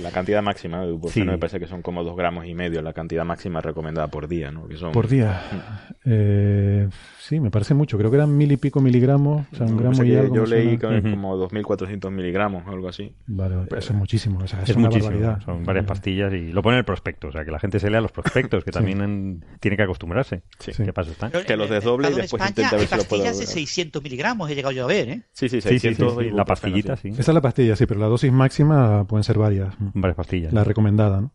la 0.00 0.10
cantidad 0.12 0.42
máxima 0.42 0.82
de 0.82 0.88
ibuprofeno 0.88 1.32
me 1.32 1.38
parece 1.38 1.58
que 1.58 1.66
son 1.66 1.82
como 1.82 2.04
dos 2.04 2.16
gramos 2.16 2.46
y 2.46 2.54
medio, 2.54 2.80
la 2.82 2.92
cantidad 2.92 3.24
máxima 3.24 3.60
recomendada 3.60 4.06
por 4.08 4.28
día, 4.28 4.52
¿no? 4.52 4.68
Por 4.92 5.08
día. 5.08 5.42
Mm. 5.50 5.58
Eh, 6.04 6.88
sí, 7.28 7.40
me 7.40 7.50
parece 7.50 7.74
mucho. 7.74 7.98
Creo 7.98 8.10
que 8.10 8.16
eran 8.16 8.36
mil 8.36 8.50
y 8.50 8.56
pico 8.56 8.80
miligramos, 8.80 9.46
o 9.52 9.56
sea, 9.56 9.66
un 9.66 9.76
gramo 9.76 10.02
y 10.02 10.16
algo. 10.16 10.34
Yo 10.34 10.46
leí 10.46 10.78
como 10.78 11.36
2.400 11.36 12.10
miligramos 12.10 12.66
o 12.66 12.70
algo 12.70 12.88
así. 12.88 13.12
Vale, 13.26 13.56
eso 13.76 13.92
es 13.92 13.98
muchísimo. 13.98 14.42
es, 14.42 14.76
una 14.76 14.88
barbaridad 14.88 15.40
son 15.44 15.64
varias 15.64 15.84
pastillas 15.84 16.32
y 16.32 16.52
lo 16.52 16.62
pone 16.62 16.76
en 16.76 16.78
el 16.78 16.84
prospecto, 16.84 17.28
o 17.28 17.32
sea, 17.32 17.44
que 17.44 17.50
la 17.50 17.58
gente 17.58 17.78
se 17.78 17.90
lea 17.90 18.00
los 18.00 18.12
prospectos, 18.12 18.64
que 18.64 18.70
también 18.70 19.44
tiene 19.60 19.76
que 19.76 19.82
acostumbrarse. 19.82 20.42
Sí. 20.58 20.72
¿Qué 20.72 20.92
pasos 20.92 21.12
están? 21.12 21.30
Que 21.30 21.56
los 21.56 21.68
desdoble 21.68 22.08
y 22.10 22.14
después 22.14 22.42
España 22.42 22.48
intenta 22.48 22.76
ver 22.76 22.86
si 22.86 22.96
lo 22.96 23.04
puedo 23.04 23.22
pastillas 23.22 23.38
de 23.38 23.44
volver. 23.44 23.54
600 23.54 24.02
miligramos, 24.02 24.50
he 24.50 24.54
llegado 24.54 24.72
yo 24.72 24.84
a 24.84 24.86
ver, 24.86 25.08
¿eh? 25.08 25.22
Sí, 25.32 25.48
sí, 25.48 25.60
Sí, 25.60 25.68
sí, 25.68 25.78
sí, 25.78 25.78
600 25.80 26.16
sí, 26.18 26.30
La 26.30 26.44
pastillita, 26.44 26.96
sí. 26.96 27.12
sí. 27.12 27.20
Esa 27.20 27.30
es 27.30 27.34
la 27.34 27.40
pastilla, 27.40 27.76
sí, 27.76 27.86
pero 27.86 28.00
la 28.00 28.06
dosis 28.06 28.32
máxima 28.32 29.06
pueden 29.06 29.24
ser 29.24 29.38
varias. 29.38 29.74
Varias 29.78 30.16
pastillas. 30.16 30.52
La 30.52 30.64
recomendada, 30.64 31.20
¿no? 31.20 31.32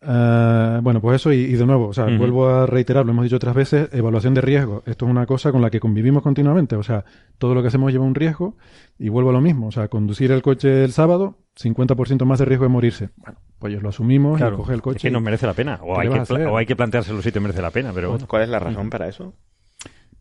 Ah, 0.00 0.80
bueno, 0.82 1.00
pues 1.00 1.16
eso, 1.16 1.32
y, 1.32 1.38
y 1.38 1.52
de 1.54 1.66
nuevo, 1.66 1.88
o 1.88 1.92
sea, 1.92 2.04
vuelvo 2.06 2.48
a 2.48 2.66
reiterar, 2.66 3.04
lo 3.04 3.10
hemos 3.12 3.24
dicho 3.24 3.36
otras 3.36 3.54
veces, 3.54 3.88
evaluación 3.92 4.32
de 4.34 4.40
riesgo. 4.40 4.82
Esto 4.86 5.06
es 5.06 5.10
una 5.10 5.26
cosa 5.26 5.50
con 5.50 5.60
la 5.60 5.70
que 5.70 5.80
convivimos 5.80 6.22
continuamente, 6.22 6.76
o 6.76 6.82
sea, 6.82 7.04
todo 7.38 7.54
lo 7.54 7.62
que 7.62 7.68
hacemos 7.68 7.90
lleva 7.90 8.04
un 8.04 8.14
riesgo, 8.14 8.56
y 8.98 9.08
vuelvo 9.08 9.30
a 9.30 9.32
lo 9.32 9.40
mismo, 9.40 9.66
o 9.66 9.72
sea, 9.72 9.88
conducir 9.88 10.30
el 10.30 10.40
coche 10.42 10.84
el 10.84 10.92
sábado, 10.92 11.38
50% 11.60 12.24
más 12.24 12.38
de 12.38 12.44
riesgo 12.44 12.64
de 12.64 12.68
morirse. 12.68 13.10
Bueno, 13.16 13.38
pues 13.58 13.82
lo 13.82 13.88
asumimos 13.88 14.36
Claro, 14.36 14.54
y 14.54 14.58
coge 14.58 14.74
el 14.74 14.82
coche. 14.82 14.96
es 14.98 15.02
que 15.02 15.10
no 15.10 15.20
merece 15.20 15.46
la 15.46 15.54
pena. 15.54 15.80
O 15.82 15.94
¿Qué 15.94 16.08
hay, 16.08 16.24
que, 16.24 16.46
o 16.46 16.56
hay 16.56 16.66
que 16.66 16.76
planteárselo 16.76 17.20
si 17.20 17.32
te 17.32 17.40
merece 17.40 17.60
la 17.60 17.70
pena, 17.70 17.90
pero 17.92 18.10
bueno. 18.10 18.26
¿Cuál 18.28 18.42
es 18.42 18.48
la 18.48 18.60
razón 18.60 18.90
para 18.90 19.08
eso? 19.08 19.34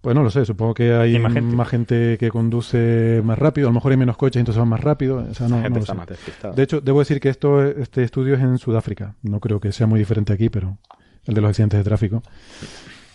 Pues 0.02 0.16
no 0.16 0.24
lo 0.24 0.30
sé, 0.30 0.46
supongo 0.46 0.74
que 0.74 0.94
hay 0.94 1.18
más 1.20 1.34
más 1.42 1.68
gente. 1.68 2.18
que 2.20 2.30
conduce 2.30 3.22
más 3.24 3.38
rápido, 3.38 3.68
a 3.68 3.72
lo 3.72 3.76
mejor 3.76 3.92
hay 3.92 3.98
menos 3.98 4.16
coches 4.18 4.38
y 4.38 4.40
entonces 4.40 4.60
van 4.60 4.70
más 4.70 4.82
rápido, 4.82 5.26
o 5.30 5.34
sea, 5.34 5.48
no, 5.48 5.68
lo 5.68 5.82
sé. 5.82 5.94
De 6.56 6.64
hecho, 6.64 6.82
debo 6.82 7.00
decir 7.00 7.20
que 7.20 7.30
esto, 7.30 7.64
este 7.64 8.04
estudio 8.04 8.36
es 8.36 8.42
en 8.42 8.58
Sudáfrica. 8.58 9.16
No 9.24 9.40
creo 9.40 9.60
que 9.60 9.72
sea 9.72 9.88
muy 9.88 10.00
diferente 10.00 10.34
aquí, 10.34 10.50
pero 10.50 10.78
el 11.26 11.34
de 11.34 11.42
los 11.42 11.50
accidentes 11.50 11.80
de 11.80 11.84
tráfico. 11.84 12.24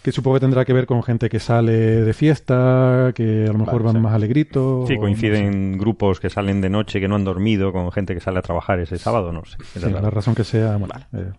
Que 0.02 0.10
supongo 0.10 0.34
que 0.34 0.40
tendrá 0.40 0.64
que 0.64 0.72
ver 0.72 0.86
con 0.86 1.00
gente 1.04 1.28
que 1.28 1.38
sale 1.38 1.72
de 1.72 2.12
fiesta, 2.12 3.12
que 3.14 3.44
a 3.48 3.52
lo 3.52 3.58
mejor 3.58 3.84
Vale, 3.84 3.84
van 3.84 3.94
sí. 3.94 4.00
más 4.00 4.14
alegritos. 4.14 4.88
Sí, 4.88 4.96
no 4.96 5.00
coinciden 5.00 5.78
grupos 5.78 6.18
que 6.18 6.28
salen 6.28 6.60
de 6.60 6.70
noche, 6.70 7.00
que 7.00 7.06
no 7.06 7.14
han 7.14 7.24
dormido, 7.24 7.72
con 7.72 7.92
gente 7.92 8.12
que 8.12 8.20
sale 8.20 8.40
a 8.40 8.42
trabajar 8.42 8.80
ese 8.80 8.98
sábado, 8.98 9.32
no 9.32 9.44
sé. 9.44 9.58
Sí, 9.74 9.88
la 9.88 10.10
razón 10.10 10.34
que 10.34 10.42
sea, 10.42 10.76
bueno, 10.76 10.92
eh, 11.12 11.30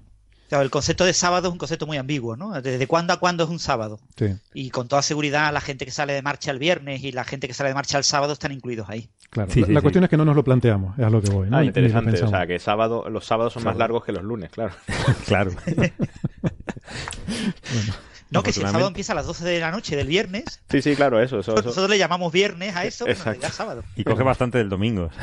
Claro, 0.53 0.65
el 0.65 0.69
concepto 0.69 1.03
de 1.03 1.13
sábado 1.13 1.47
es 1.47 1.51
un 1.51 1.57
concepto 1.57 1.87
muy 1.87 1.97
ambiguo, 1.97 2.37
¿no? 2.37 2.51
¿Desde 2.61 2.85
cuándo 2.85 3.11
a 3.11 3.17
cuándo 3.17 3.43
es 3.43 3.49
un 3.49 3.57
sábado? 3.57 3.99
sí, 4.15 4.35
Y 4.53 4.69
con 4.69 4.87
toda 4.87 5.01
seguridad 5.01 5.51
la 5.51 5.61
gente 5.61 5.83
que 5.83 5.89
sale 5.89 6.13
de 6.13 6.21
marcha 6.21 6.51
el 6.51 6.59
viernes 6.59 7.03
y 7.03 7.11
la 7.11 7.23
gente 7.23 7.47
que 7.47 7.55
sale 7.55 7.69
de 7.69 7.73
marcha 7.73 7.97
el 7.97 8.03
sábado 8.03 8.33
están 8.33 8.51
incluidos 8.51 8.87
ahí. 8.87 9.09
claro. 9.31 9.51
Sí, 9.51 9.61
la 9.61 9.65
sí, 9.65 9.73
la 9.73 9.79
sí. 9.79 9.81
cuestión 9.81 10.03
es 10.03 10.11
que 10.11 10.17
no 10.17 10.25
nos 10.25 10.35
lo 10.35 10.43
planteamos, 10.43 10.95
es 10.99 11.05
a 11.05 11.09
lo 11.09 11.23
que 11.23 11.31
voy. 11.31 11.49
¿no? 11.49 11.57
Ah, 11.57 11.63
interesante. 11.63 12.23
O 12.23 12.27
sea, 12.27 12.45
que 12.45 12.59
sábado, 12.59 13.09
los 13.09 13.25
sábados 13.25 13.53
son 13.53 13.63
más 13.63 13.75
largos 13.77 14.05
que 14.05 14.11
los 14.11 14.23
lunes, 14.23 14.51
claro. 14.51 14.75
Claro. 15.25 15.53
No, 18.33 18.43
que 18.43 18.51
si 18.51 18.61
el 18.61 18.67
sábado 18.67 18.87
empieza 18.87 19.13
a 19.13 19.15
las 19.15 19.25
12 19.25 19.45
de 19.45 19.59
la 19.59 19.71
noche 19.71 19.95
del 19.95 20.07
viernes, 20.07 20.61
Sí, 20.69 20.81
sí, 20.81 20.95
claro, 20.95 21.21
eso. 21.21 21.39
eso, 21.39 21.53
eso. 21.53 21.63
nosotros 21.63 21.89
le 21.89 21.97
llamamos 21.97 22.31
viernes 22.33 22.75
a 22.75 22.85
eso, 22.85 23.05
pero 23.05 23.13
Exacto. 23.13 23.29
realidad 23.31 23.49
es 23.51 23.55
sábado. 23.55 23.83
Y 23.95 24.03
coge 24.03 24.23
bastante 24.23 24.57
del 24.57 24.69
domingo. 24.69 25.09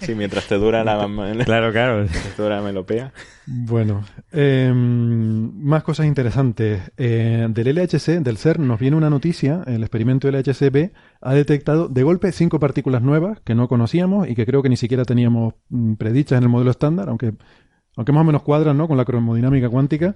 Sí, 0.00 0.14
mientras 0.14 0.46
te 0.46 0.54
dura 0.56 0.84
la, 0.84 0.96
Claro, 1.44 1.72
claro. 1.72 2.06
te 2.36 2.42
dura 2.42 2.56
la 2.56 2.62
melopea. 2.62 3.12
Bueno, 3.46 4.04
eh, 4.32 4.70
más 4.74 5.82
cosas 5.82 6.06
interesantes. 6.06 6.82
Eh, 6.96 7.46
del 7.50 7.74
LHC, 7.74 8.20
del 8.20 8.38
CERN, 8.38 8.66
nos 8.66 8.78
viene 8.78 8.96
una 8.96 9.10
noticia. 9.10 9.62
El 9.66 9.82
experimento 9.82 10.28
LHC-B 10.30 10.92
ha 11.20 11.34
detectado 11.34 11.88
de 11.88 12.02
golpe 12.02 12.30
cinco 12.32 12.60
partículas 12.60 13.02
nuevas 13.02 13.40
que 13.44 13.54
no 13.54 13.68
conocíamos 13.68 14.28
y 14.28 14.34
que 14.34 14.46
creo 14.46 14.62
que 14.62 14.68
ni 14.68 14.76
siquiera 14.76 15.04
teníamos 15.04 15.54
mm, 15.68 15.94
predichas 15.94 16.38
en 16.38 16.44
el 16.44 16.48
modelo 16.48 16.70
estándar, 16.70 17.08
aunque, 17.08 17.32
aunque 17.98 18.12
más 18.12 18.20
o 18.20 18.24
menos 18.24 18.42
cuadran 18.44 18.78
¿no? 18.78 18.86
con 18.86 18.96
la 18.96 19.04
cromodinámica 19.04 19.68
cuántica. 19.68 20.14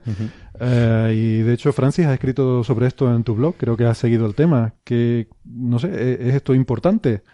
Eh, 0.60 1.12
y 1.16 1.42
de 1.42 1.52
hecho, 1.52 1.72
Francis, 1.72 2.06
has 2.06 2.12
escrito 2.14 2.62
sobre 2.62 2.86
esto 2.86 3.12
en 3.12 3.24
tu 3.24 3.34
blog. 3.34 3.56
Creo 3.56 3.76
que 3.76 3.84
has 3.86 3.98
seguido 3.98 4.24
el 4.24 4.36
tema. 4.36 4.74
Que, 4.84 5.26
no 5.44 5.80
sé, 5.80 5.88
¿e- 5.88 6.28
¿es 6.28 6.34
esto 6.36 6.54
importante? 6.54 7.24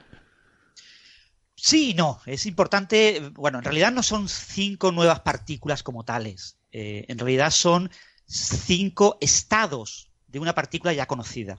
Sí 1.54 1.90
y 1.90 1.94
no, 1.94 2.20
es 2.24 2.46
importante, 2.46 3.30
bueno, 3.34 3.58
en 3.58 3.64
realidad 3.64 3.92
no 3.92 4.02
son 4.02 4.26
cinco 4.28 4.90
nuevas 4.90 5.20
partículas 5.20 5.82
como 5.82 6.02
tales, 6.04 6.56
Eh, 6.72 7.04
en 7.08 7.18
realidad 7.18 7.50
son 7.50 7.90
cinco 8.26 9.18
estados 9.20 10.10
de 10.28 10.38
una 10.38 10.54
partícula 10.54 10.92
ya 10.94 11.06
conocida. 11.06 11.58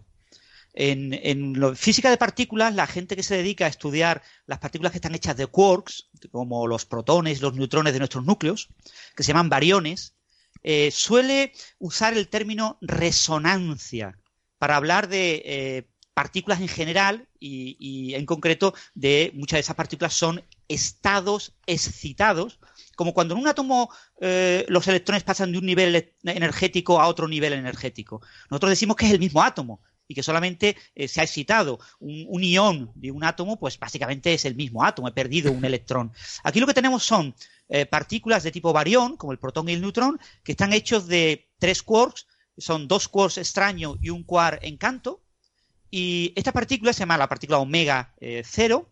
En, 0.81 1.75
física 1.75 2.09
de 2.09 2.15
partículas, 2.15 2.73
la 2.73 2.87
gente 2.87 3.17
que 3.17 3.23
se 3.23 3.35
dedica 3.35 3.65
a 3.65 3.67
estudiar 3.67 4.21
las 4.45 4.59
partículas 4.59 4.93
que 4.93 4.99
están 4.99 5.13
hechas 5.13 5.35
de 5.35 5.45
quarks, 5.45 6.09
como 6.31 6.67
los 6.67 6.85
protones, 6.85 7.41
los 7.41 7.53
neutrones 7.53 7.91
de 7.91 7.99
nuestros 7.99 8.23
núcleos, 8.23 8.69
que 9.13 9.23
se 9.23 9.33
llaman 9.33 9.49
bariones, 9.49 10.15
eh, 10.63 10.89
suele 10.91 11.51
usar 11.79 12.17
el 12.17 12.29
término 12.29 12.77
resonancia 12.79 14.17
para 14.57 14.77
hablar 14.77 15.09
de 15.09 15.41
eh, 15.43 15.89
partículas 16.13 16.61
en 16.61 16.69
general 16.69 17.27
y, 17.41 18.13
en 18.15 18.25
concreto 18.25 18.73
de 18.93 19.31
muchas 19.35 19.57
de 19.57 19.61
esas 19.61 19.75
partículas 19.75 20.13
son 20.13 20.45
estados 20.69 21.57
excitados, 21.65 22.57
como 22.95 23.13
cuando 23.13 23.33
en 23.33 23.41
un 23.41 23.47
átomo 23.49 23.89
eh, 24.21 24.65
los 24.69 24.87
electrones 24.87 25.23
pasan 25.23 25.51
de 25.51 25.57
un 25.57 25.65
nivel 25.65 26.13
energético 26.23 27.01
a 27.01 27.07
otro 27.07 27.27
nivel 27.27 27.51
energético. 27.51 28.21
Nosotros 28.49 28.69
decimos 28.69 28.95
que 28.95 29.07
es 29.07 29.11
el 29.11 29.19
mismo 29.19 29.43
átomo 29.43 29.81
y 30.09 30.15
que 30.15 30.23
solamente 30.23 30.75
eh, 30.95 31.07
se 31.07 31.21
ha 31.21 31.23
excitado 31.23 31.79
un, 31.99 32.25
un 32.27 32.43
ión 32.43 32.91
de 32.95 33.11
un 33.11 33.23
átomo, 33.23 33.59
pues 33.59 33.77
básicamente 33.77 34.33
es 34.33 34.43
el 34.43 34.55
mismo 34.55 34.83
átomo, 34.83 35.07
he 35.07 35.11
perdido 35.11 35.51
un 35.51 35.63
electrón. 35.63 36.11
Aquí 36.43 36.59
lo 36.59 36.65
que 36.65 36.73
tenemos 36.73 37.03
son 37.03 37.35
eh, 37.69 37.85
partículas 37.85 38.41
de 38.41 38.51
tipo 38.51 38.73
barión, 38.73 39.17
como 39.17 39.31
el 39.31 39.37
protón 39.37 39.69
y 39.69 39.73
el 39.73 39.81
neutrón, 39.81 40.19
que 40.43 40.53
están 40.53 40.73
hechos 40.73 41.05
de 41.05 41.47
tres 41.59 41.83
quarks, 41.83 42.25
son 42.57 42.87
dos 42.87 43.07
quarks 43.07 43.37
extraños 43.37 43.97
y 44.01 44.09
un 44.09 44.23
quark 44.23 44.63
encanto, 44.63 45.21
y 45.91 46.33
esta 46.35 46.51
partícula 46.51 46.91
se 46.91 47.01
llama 47.01 47.17
la 47.17 47.29
partícula 47.29 47.59
omega 47.59 48.15
eh, 48.19 48.41
cero, 48.43 48.91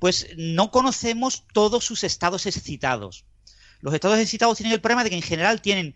pues 0.00 0.28
no 0.36 0.72
conocemos 0.72 1.44
todos 1.52 1.84
sus 1.84 2.02
estados 2.02 2.46
excitados. 2.46 3.26
Los 3.80 3.94
estados 3.94 4.18
excitados 4.18 4.56
tienen 4.56 4.72
el 4.72 4.80
problema 4.80 5.04
de 5.04 5.10
que 5.10 5.16
en 5.16 5.22
general 5.22 5.62
tienen 5.62 5.94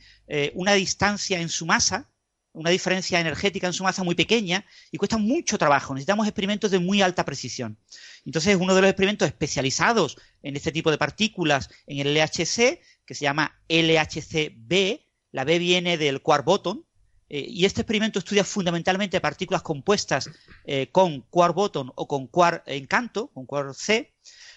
una 0.54 0.74
distancia 0.74 1.40
en 1.40 1.48
su 1.48 1.66
masa, 1.66 2.11
una 2.52 2.70
diferencia 2.70 3.20
energética 3.20 3.66
en 3.66 3.72
su 3.72 3.84
masa 3.84 4.04
muy 4.04 4.14
pequeña 4.14 4.64
y 4.90 4.98
cuesta 4.98 5.18
mucho 5.18 5.58
trabajo. 5.58 5.94
Necesitamos 5.94 6.26
experimentos 6.26 6.70
de 6.70 6.78
muy 6.78 7.02
alta 7.02 7.24
precisión. 7.24 7.78
Entonces, 8.24 8.56
uno 8.60 8.74
de 8.74 8.82
los 8.82 8.90
experimentos 8.90 9.26
especializados 9.26 10.18
en 10.42 10.56
este 10.56 10.72
tipo 10.72 10.90
de 10.90 10.98
partículas 10.98 11.70
en 11.86 12.06
el 12.06 12.14
LHC, 12.14 12.80
que 13.04 13.14
se 13.14 13.22
llama 13.24 13.58
LHC-B, 13.68 15.06
la 15.32 15.44
B 15.44 15.58
viene 15.58 15.98
del 15.98 16.20
quark 16.22 16.44
bottom, 16.44 16.84
eh, 17.28 17.46
y 17.48 17.64
este 17.64 17.80
experimento 17.80 18.18
estudia 18.18 18.44
fundamentalmente 18.44 19.18
partículas 19.20 19.62
compuestas 19.62 20.28
eh, 20.64 20.88
con 20.92 21.22
quark 21.22 21.54
bottom 21.54 21.90
o 21.94 22.06
con 22.06 22.26
quark 22.26 22.62
encanto, 22.66 23.28
con 23.28 23.46
quark 23.46 23.72
C, 23.72 24.12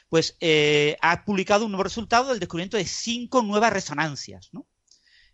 pues 0.09 0.35
eh, 0.41 0.97
ha 1.01 1.23
publicado 1.23 1.65
un 1.65 1.71
nuevo 1.71 1.83
resultado 1.83 2.29
del 2.29 2.39
descubrimiento 2.39 2.75
de 2.75 2.85
cinco 2.85 3.41
nuevas 3.41 3.71
resonancias. 3.71 4.49
¿no? 4.51 4.65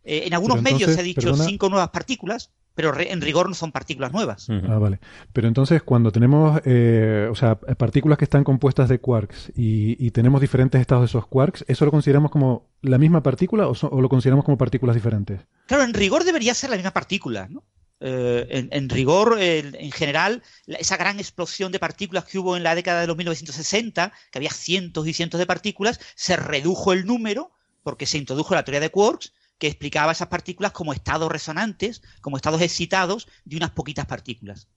Eh, 0.03 0.23
en 0.25 0.33
algunos 0.33 0.61
medios 0.61 0.91
se 0.93 0.99
ha 0.99 1.03
dicho 1.03 1.21
perdona. 1.21 1.45
cinco 1.45 1.69
nuevas 1.69 1.89
partículas, 1.89 2.51
pero 2.73 2.91
re- 2.91 3.11
en 3.11 3.21
rigor 3.21 3.49
no 3.49 3.53
son 3.55 3.71
partículas 3.71 4.11
nuevas. 4.13 4.47
Ah, 4.49 4.77
vale. 4.79 4.99
Pero 5.33 5.47
entonces, 5.47 5.83
cuando 5.83 6.11
tenemos, 6.11 6.61
eh, 6.65 7.27
o 7.29 7.35
sea, 7.35 7.55
partículas 7.59 8.17
que 8.17 8.23
están 8.25 8.43
compuestas 8.43 8.89
de 8.89 8.99
quarks 8.99 9.51
y, 9.55 10.03
y 10.03 10.11
tenemos 10.11 10.41
diferentes 10.41 10.79
estados 10.81 11.01
de 11.03 11.05
esos 11.07 11.27
quarks, 11.27 11.65
¿eso 11.67 11.85
lo 11.85 11.91
consideramos 11.91 12.31
como 12.31 12.69
la 12.81 12.97
misma 12.97 13.21
partícula 13.21 13.67
o, 13.67 13.75
so- 13.75 13.89
o 13.89 14.01
lo 14.01 14.09
consideramos 14.09 14.45
como 14.45 14.57
partículas 14.57 14.95
diferentes? 14.95 15.41
Claro, 15.67 15.83
en 15.83 15.93
rigor 15.93 16.23
debería 16.23 16.53
ser 16.53 16.69
la 16.69 16.77
misma 16.77 16.91
partícula, 16.91 17.47
¿no? 17.49 17.63
Eh, 18.03 18.47
en, 18.49 18.69
en 18.71 18.89
rigor, 18.89 19.37
en 19.39 19.91
general, 19.91 20.41
la- 20.65 20.77
esa 20.79 20.97
gran 20.97 21.19
explosión 21.19 21.71
de 21.71 21.77
partículas 21.77 22.23
que 22.25 22.39
hubo 22.39 22.57
en 22.57 22.63
la 22.63 22.73
década 22.73 23.01
de 23.01 23.07
los 23.07 23.15
1960, 23.17 24.11
que 24.31 24.39
había 24.39 24.49
cientos 24.49 25.07
y 25.07 25.13
cientos 25.13 25.37
de 25.39 25.45
partículas, 25.45 25.99
se 26.15 26.35
redujo 26.37 26.93
el 26.93 27.05
número 27.05 27.51
porque 27.83 28.05
se 28.07 28.17
introdujo 28.17 28.55
la 28.55 28.63
teoría 28.63 28.79
de 28.79 28.89
quarks, 28.89 29.33
que 29.61 29.67
explicaba 29.67 30.11
esas 30.11 30.29
partículas 30.29 30.71
como 30.71 30.91
estados 30.91 31.31
resonantes, 31.31 32.01
como 32.19 32.35
estados 32.35 32.63
excitados 32.63 33.27
de 33.45 33.57
unas 33.57 33.69
poquitas 33.69 34.07
partículas. 34.07 34.67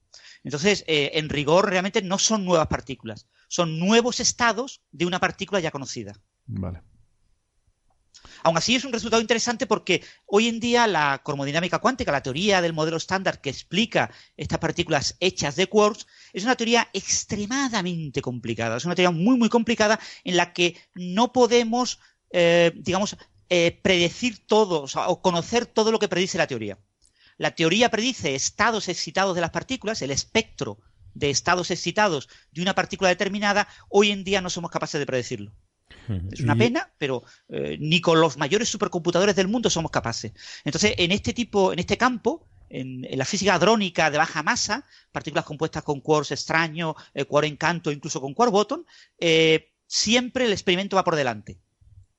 Entonces, 0.42 0.84
eh, 0.86 1.12
en 1.14 1.30
rigor, 1.30 1.70
realmente 1.70 2.02
no 2.02 2.18
son 2.18 2.44
nuevas 2.44 2.66
partículas, 2.66 3.26
son 3.48 3.78
nuevos 3.78 4.20
estados 4.20 4.82
de 4.92 5.06
una 5.06 5.20
partícula 5.20 5.58
ya 5.58 5.70
conocida. 5.70 6.20
Vale. 6.44 6.82
Aún 8.42 8.58
así 8.58 8.74
es 8.74 8.84
un 8.84 8.92
resultado 8.92 9.22
interesante 9.22 9.66
porque 9.66 10.02
hoy 10.26 10.48
en 10.48 10.60
día 10.60 10.86
la 10.86 11.22
cromodinámica 11.24 11.78
cuántica, 11.78 12.12
la 12.12 12.22
teoría 12.22 12.60
del 12.60 12.74
modelo 12.74 12.98
estándar 12.98 13.40
que 13.40 13.48
explica 13.48 14.10
estas 14.36 14.58
partículas 14.58 15.16
hechas 15.18 15.56
de 15.56 15.66
quarks, 15.66 16.06
es 16.34 16.44
una 16.44 16.56
teoría 16.56 16.90
extremadamente 16.92 18.20
complicada. 18.20 18.76
Es 18.76 18.84
una 18.84 18.94
teoría 18.94 19.16
muy, 19.16 19.38
muy 19.38 19.48
complicada 19.48 19.98
en 20.24 20.36
la 20.36 20.52
que 20.52 20.76
no 20.94 21.32
podemos, 21.32 22.00
eh, 22.30 22.72
digamos, 22.76 23.16
eh, 23.50 23.78
predecir 23.82 24.46
todo 24.46 24.82
o, 24.82 24.88
sea, 24.88 25.08
o 25.08 25.20
conocer 25.20 25.66
todo 25.66 25.92
lo 25.92 25.98
que 25.98 26.08
predice 26.08 26.38
la 26.38 26.46
teoría. 26.46 26.78
La 27.36 27.54
teoría 27.54 27.90
predice 27.90 28.34
estados 28.34 28.88
excitados 28.88 29.34
de 29.34 29.40
las 29.40 29.50
partículas, 29.50 30.02
el 30.02 30.10
espectro 30.10 30.78
de 31.14 31.30
estados 31.30 31.70
excitados 31.70 32.28
de 32.52 32.62
una 32.62 32.74
partícula 32.74 33.08
determinada. 33.08 33.68
Hoy 33.88 34.10
en 34.10 34.24
día 34.24 34.40
no 34.40 34.50
somos 34.50 34.70
capaces 34.70 34.98
de 34.98 35.06
predecirlo. 35.06 35.52
Es 36.32 36.40
una 36.40 36.56
pena, 36.56 36.92
pero 36.98 37.22
eh, 37.48 37.76
ni 37.80 38.00
con 38.00 38.20
los 38.20 38.36
mayores 38.36 38.68
supercomputadores 38.68 39.36
del 39.36 39.48
mundo 39.48 39.70
somos 39.70 39.90
capaces. 39.90 40.32
Entonces, 40.64 40.94
en 40.98 41.12
este 41.12 41.32
tipo, 41.32 41.72
en 41.72 41.78
este 41.78 41.96
campo, 41.96 42.46
en, 42.68 43.04
en 43.04 43.18
la 43.18 43.24
física 43.24 43.54
hadrónica 43.54 44.10
de 44.10 44.18
baja 44.18 44.42
masa, 44.42 44.86
partículas 45.12 45.44
compuestas 45.44 45.82
con 45.82 46.00
quarks 46.00 46.32
extraños, 46.32 46.94
eh, 47.14 47.24
quark 47.24 47.46
encanto, 47.46 47.90
incluso 47.90 48.20
con 48.20 48.34
quark 48.34 48.52
bottom, 48.52 48.84
eh, 49.18 49.72
siempre 49.86 50.46
el 50.46 50.52
experimento 50.52 50.96
va 50.96 51.04
por 51.04 51.16
delante. 51.16 51.58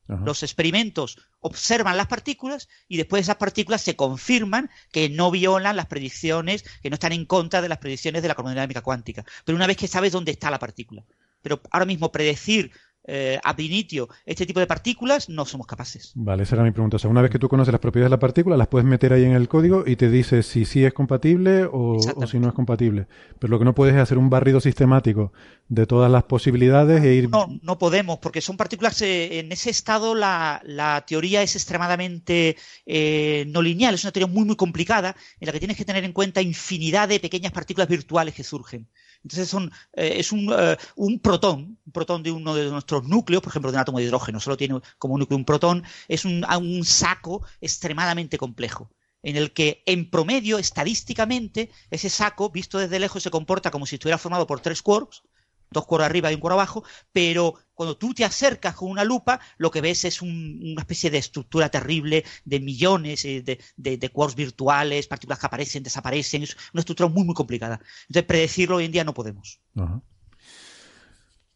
Los 0.07 0.43
experimentos 0.43 1.17
observan 1.39 1.97
las 1.97 2.07
partículas 2.07 2.69
y 2.87 2.97
después 2.97 3.23
esas 3.23 3.37
partículas 3.37 3.81
se 3.81 3.95
confirman 3.95 4.69
que 4.91 5.09
no 5.09 5.31
violan 5.31 5.75
las 5.75 5.87
predicciones, 5.87 6.63
que 6.83 6.89
no 6.91 6.95
están 6.95 7.11
en 7.11 7.25
contra 7.25 7.61
de 7.61 7.69
las 7.69 7.79
predicciones 7.79 8.21
de 8.21 8.27
la 8.27 8.35
cosmodinámica 8.35 8.81
cuántica. 8.81 9.25
Pero 9.43 9.55
una 9.55 9.67
vez 9.67 9.77
que 9.77 9.87
sabes 9.87 10.11
dónde 10.11 10.31
está 10.31 10.51
la 10.51 10.59
partícula. 10.59 11.03
Pero 11.41 11.61
ahora 11.71 11.85
mismo 11.85 12.11
predecir 12.11 12.71
eh, 13.07 13.39
initio 13.57 14.09
este 14.25 14.45
tipo 14.45 14.59
de 14.59 14.67
partículas, 14.67 15.29
no 15.29 15.45
somos 15.45 15.67
capaces. 15.67 16.11
Vale, 16.15 16.43
esa 16.43 16.55
era 16.55 16.63
mi 16.63 16.71
pregunta. 16.71 16.97
O 16.97 16.99
sea, 16.99 17.09
una 17.09 17.21
vez 17.21 17.31
que 17.31 17.39
tú 17.39 17.49
conoces 17.49 17.71
las 17.71 17.81
propiedades 17.81 18.09
de 18.09 18.15
la 18.15 18.19
partícula, 18.19 18.57
las 18.57 18.67
puedes 18.67 18.87
meter 18.87 19.13
ahí 19.13 19.23
en 19.23 19.33
el 19.33 19.47
código 19.47 19.83
y 19.85 19.95
te 19.95 20.09
dice 20.09 20.43
si 20.43 20.65
sí 20.65 20.83
es 20.83 20.93
compatible 20.93 21.67
o, 21.71 21.99
si 22.27 22.39
no 22.39 22.47
es 22.47 22.53
compatible. 22.53 23.07
Pero 23.39 23.51
lo 23.51 23.59
que 23.59 23.65
no 23.65 23.75
puedes 23.75 23.95
es 23.95 24.01
hacer 24.01 24.17
un 24.17 24.29
barrido 24.29 24.59
sistemático 24.59 25.31
de 25.67 25.85
todas 25.85 26.11
las 26.11 26.23
posibilidades 26.23 27.03
e 27.03 27.13
ir... 27.13 27.29
No, 27.29 27.47
no 27.61 27.77
podemos, 27.77 28.19
porque 28.19 28.41
son 28.41 28.57
partículas... 28.57 29.01
Eh, 29.01 29.39
en 29.39 29.51
ese 29.51 29.69
estado 29.69 30.15
la, 30.15 31.03
teoría 31.07 31.41
es 31.41 31.55
extremadamente 31.55 32.57
eh, 32.85 33.45
no 33.47 33.61
lineal, 33.61 33.95
es 33.95 34.03
una 34.03 34.11
teoría 34.11 34.33
muy, 34.33 34.45
muy 34.45 34.55
complicada 34.55 35.15
en 35.39 35.45
la 35.47 35.51
que 35.51 35.59
tienes 35.59 35.77
que 35.77 35.85
tener 35.85 36.03
en 36.03 36.13
cuenta 36.13 36.41
infinidad 36.41 37.09
de 37.09 37.19
pequeñas 37.19 37.51
partículas 37.51 37.87
virtuales 37.87 38.33
que 38.33 38.43
surgen. 38.43 38.87
Entonces 39.25 39.51
eh, 39.93 40.13
es 40.17 40.31
un, 40.31 40.53
eh, 40.55 40.77
un, 40.95 41.19
protón, 41.19 41.79
un 41.83 41.91
protón 41.91 42.21
de 42.21 42.31
uno 42.31 42.53
de 42.53 42.69
nuestros 42.69 43.05
núcleos, 43.05 43.41
por 43.41 43.49
ejemplo, 43.49 43.71
de 43.71 43.77
un 43.77 43.81
átomo 43.81 43.97
de 43.97 44.03
hidrógeno, 44.03 44.39
solo 44.39 44.55
tiene 44.55 44.79
como 44.99 45.17
núcleo 45.17 45.37
un 45.37 45.45
protón, 45.45 45.83
es 46.07 46.25
un, 46.25 46.45
un 46.45 46.85
saco 46.85 47.43
extremadamente 47.59 48.37
complejo 48.37 48.91
en 49.23 49.35
el 49.35 49.51
que 49.51 49.81
en 49.87 50.11
promedio, 50.11 50.59
estadísticamente, 50.59 51.71
ese 51.89 52.11
saco, 52.11 52.51
visto 52.51 52.77
desde 52.77 52.99
lejos, 52.99 53.23
se 53.23 53.31
comporta 53.31 53.71
como 53.71 53.87
si 53.87 53.95
estuviera 53.95 54.19
formado 54.19 54.45
por 54.45 54.59
tres 54.59 54.83
quarks, 54.83 55.23
dos 55.69 55.85
cueros 55.85 56.05
arriba 56.05 56.31
y 56.31 56.35
un 56.35 56.41
cuero 56.41 56.55
abajo, 56.55 56.83
pero 57.11 57.55
cuando 57.73 57.97
tú 57.97 58.13
te 58.13 58.23
acercas 58.23 58.75
con 58.75 58.89
una 58.89 59.03
lupa, 59.03 59.39
lo 59.57 59.69
que 59.69 59.81
ves 59.81 60.05
es 60.05 60.21
una 60.21 60.81
especie 60.81 61.11
de 61.11 61.17
estructura 61.17 61.69
terrible 61.69 62.23
de 62.45 62.59
millones 62.59 63.25
eh, 63.25 63.41
de, 63.41 63.59
de, 63.75 64.11
virtuales, 64.35 65.07
partículas 65.07 65.39
que 65.39 65.45
aparecen, 65.45 65.83
desaparecen, 65.83 66.43
es 66.43 66.55
una 66.73 66.79
estructura 66.79 67.09
muy, 67.09 67.23
muy 67.23 67.35
complicada. 67.35 67.79
Entonces, 68.07 68.23
predecirlo 68.23 68.77
hoy 68.77 68.85
en 68.85 68.91
día 68.91 69.03
no 69.03 69.13
podemos. 69.13 69.59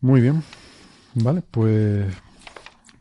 Muy 0.02 0.22
bien. 0.22 0.44
Vale, 1.16 1.42
pues 1.42 2.14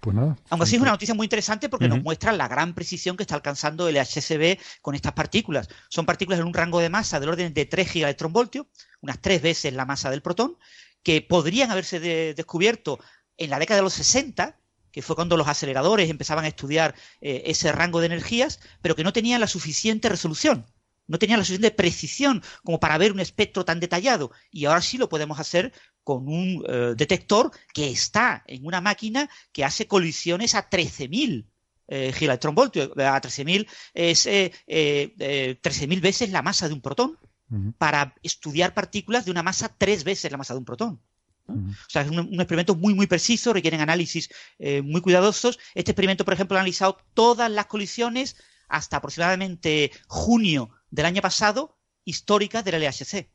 pues 0.00 0.14
nada. 0.14 0.36
Aunque 0.50 0.62
así 0.64 0.76
es 0.76 0.82
una 0.82 0.92
noticia 0.92 1.14
muy 1.14 1.24
interesante 1.24 1.68
porque 1.68 1.88
nos 1.88 2.02
muestra 2.02 2.32
la 2.32 2.48
gran 2.48 2.74
precisión 2.74 3.16
que 3.16 3.24
está 3.24 3.34
alcanzando 3.34 3.88
el 3.88 3.96
HSB 3.96 4.58
con 4.80 4.94
estas 4.94 5.12
partículas. 5.12 5.68
Son 5.88 6.06
partículas 6.06 6.40
en 6.40 6.46
un 6.46 6.54
rango 6.54 6.80
de 6.80 6.88
masa 6.88 7.18
del 7.20 7.30
orden 7.30 7.52
de 7.52 7.66
3 7.66 7.90
gigaelectronvoltios, 7.90 8.66
unas 9.00 9.20
tres 9.20 9.42
veces 9.42 9.72
la 9.74 9.84
masa 9.84 10.10
del 10.10 10.22
protón, 10.22 10.56
que 11.08 11.22
podrían 11.22 11.70
haberse 11.70 12.00
descubierto 12.34 13.00
en 13.38 13.48
la 13.48 13.58
década 13.58 13.78
de 13.78 13.84
los 13.84 13.94
60, 13.94 14.60
que 14.92 15.00
fue 15.00 15.16
cuando 15.16 15.38
los 15.38 15.48
aceleradores 15.48 16.10
empezaban 16.10 16.44
a 16.44 16.48
estudiar 16.48 16.94
eh, 17.22 17.44
ese 17.46 17.72
rango 17.72 18.00
de 18.00 18.06
energías, 18.08 18.60
pero 18.82 18.94
que 18.94 19.04
no 19.04 19.14
tenían 19.14 19.40
la 19.40 19.46
suficiente 19.46 20.10
resolución, 20.10 20.66
no 21.06 21.18
tenían 21.18 21.38
la 21.38 21.46
suficiente 21.46 21.70
precisión 21.70 22.42
como 22.62 22.78
para 22.78 22.98
ver 22.98 23.12
un 23.12 23.20
espectro 23.20 23.64
tan 23.64 23.80
detallado. 23.80 24.32
Y 24.50 24.66
ahora 24.66 24.82
sí 24.82 24.98
lo 24.98 25.08
podemos 25.08 25.40
hacer 25.40 25.72
con 26.04 26.28
un 26.28 26.62
eh, 26.68 26.92
detector 26.94 27.52
que 27.72 27.88
está 27.88 28.44
en 28.46 28.66
una 28.66 28.82
máquina 28.82 29.30
que 29.50 29.64
hace 29.64 29.86
colisiones 29.86 30.54
a 30.54 30.68
13.000 30.68 31.46
eh, 31.86 32.12
gigaelectronvoltios. 32.12 32.90
A 32.98 33.18
13.000 33.18 33.66
es 33.94 34.26
eh, 34.26 34.52
13.000 34.66 36.02
veces 36.02 36.28
la 36.28 36.42
masa 36.42 36.68
de 36.68 36.74
un 36.74 36.82
protón 36.82 37.18
para 37.78 38.14
estudiar 38.22 38.74
partículas 38.74 39.24
de 39.24 39.30
una 39.30 39.42
masa 39.42 39.74
tres 39.76 40.04
veces 40.04 40.30
la 40.30 40.38
masa 40.38 40.54
de 40.54 40.58
un 40.58 40.64
protón. 40.64 41.00
O 41.48 41.88
sea, 41.88 42.02
es 42.02 42.10
un, 42.10 42.34
experimento 42.34 42.74
muy, 42.74 42.92
muy 42.92 43.06
preciso, 43.06 43.54
requieren 43.54 43.80
análisis 43.80 44.28
eh, 44.58 44.82
muy 44.82 45.00
cuidadosos. 45.00 45.58
Este 45.74 45.92
experimento, 45.92 46.24
por 46.24 46.34
ejemplo, 46.34 46.56
ha 46.56 46.60
analizado 46.60 46.98
todas 47.14 47.50
las 47.50 47.66
colisiones 47.66 48.36
hasta 48.68 48.98
aproximadamente 48.98 49.90
junio 50.06 50.70
del 50.90 51.06
año 51.06 51.22
pasado, 51.22 51.78
históricas 52.04 52.64
del 52.64 52.82
LHC. 52.82 53.30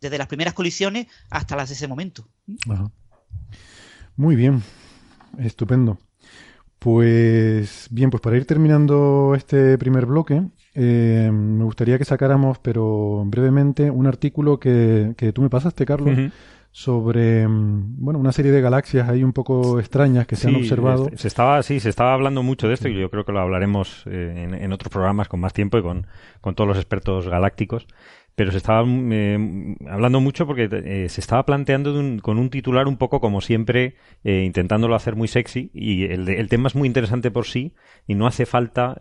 Desde 0.00 0.16
las 0.16 0.28
primeras 0.28 0.54
colisiones 0.54 1.08
hasta 1.28 1.54
las 1.56 1.68
de 1.68 1.74
ese 1.74 1.86
momento. 1.86 2.26
Muy 4.16 4.36
bien, 4.36 4.62
estupendo. 5.38 5.98
Pues 6.80 7.88
bien, 7.90 8.08
pues 8.08 8.22
para 8.22 8.38
ir 8.38 8.46
terminando 8.46 9.34
este 9.36 9.76
primer 9.76 10.06
bloque, 10.06 10.44
eh, 10.74 11.30
me 11.30 11.62
gustaría 11.62 11.98
que 11.98 12.06
sacáramos, 12.06 12.58
pero 12.58 13.22
brevemente, 13.26 13.90
un 13.90 14.06
artículo 14.06 14.58
que, 14.58 15.12
que 15.18 15.30
tú 15.34 15.42
me 15.42 15.50
pasaste, 15.50 15.84
Carlos, 15.84 16.18
sobre 16.72 17.46
mm, 17.46 17.96
bueno 17.98 18.18
una 18.18 18.32
serie 18.32 18.50
de 18.50 18.62
galaxias 18.62 19.10
ahí 19.10 19.22
un 19.22 19.34
poco 19.34 19.78
extrañas 19.78 20.26
que 20.26 20.36
se 20.36 20.48
han 20.48 20.54
observado. 20.54 21.10
Se 21.16 21.28
estaba, 21.28 21.62
sí, 21.62 21.80
se 21.80 21.90
estaba 21.90 22.14
hablando 22.14 22.42
mucho 22.42 22.66
de 22.66 22.72
esto 22.72 22.88
y 22.88 22.98
yo 22.98 23.10
creo 23.10 23.26
que 23.26 23.32
lo 23.32 23.40
hablaremos 23.40 24.04
eh, 24.06 24.32
en, 24.38 24.54
en, 24.54 24.72
otros 24.72 24.90
programas 24.90 25.28
con 25.28 25.38
más 25.38 25.52
tiempo 25.52 25.76
y 25.76 25.82
con, 25.82 26.06
con 26.40 26.54
todos 26.54 26.68
los 26.68 26.78
expertos 26.78 27.28
galácticos 27.28 27.86
pero 28.40 28.52
se 28.52 28.56
estaba 28.56 28.88
eh, 28.88 29.76
hablando 29.86 30.18
mucho 30.22 30.46
porque 30.46 30.66
eh, 30.72 31.10
se 31.10 31.20
estaba 31.20 31.44
planteando 31.44 31.92
con 32.22 32.38
un 32.38 32.48
titular 32.48 32.88
un 32.88 32.96
poco 32.96 33.20
como 33.20 33.42
siempre, 33.42 33.96
eh, 34.24 34.44
intentándolo 34.46 34.94
hacer 34.94 35.14
muy 35.14 35.28
sexy 35.28 35.70
y 35.74 36.04
el, 36.04 36.26
el, 36.26 36.48
tema 36.48 36.68
es 36.68 36.74
muy 36.74 36.88
interesante 36.88 37.30
por 37.30 37.44
sí 37.44 37.74
y 38.06 38.14
no 38.14 38.26
hace 38.26 38.46
falta 38.46 38.96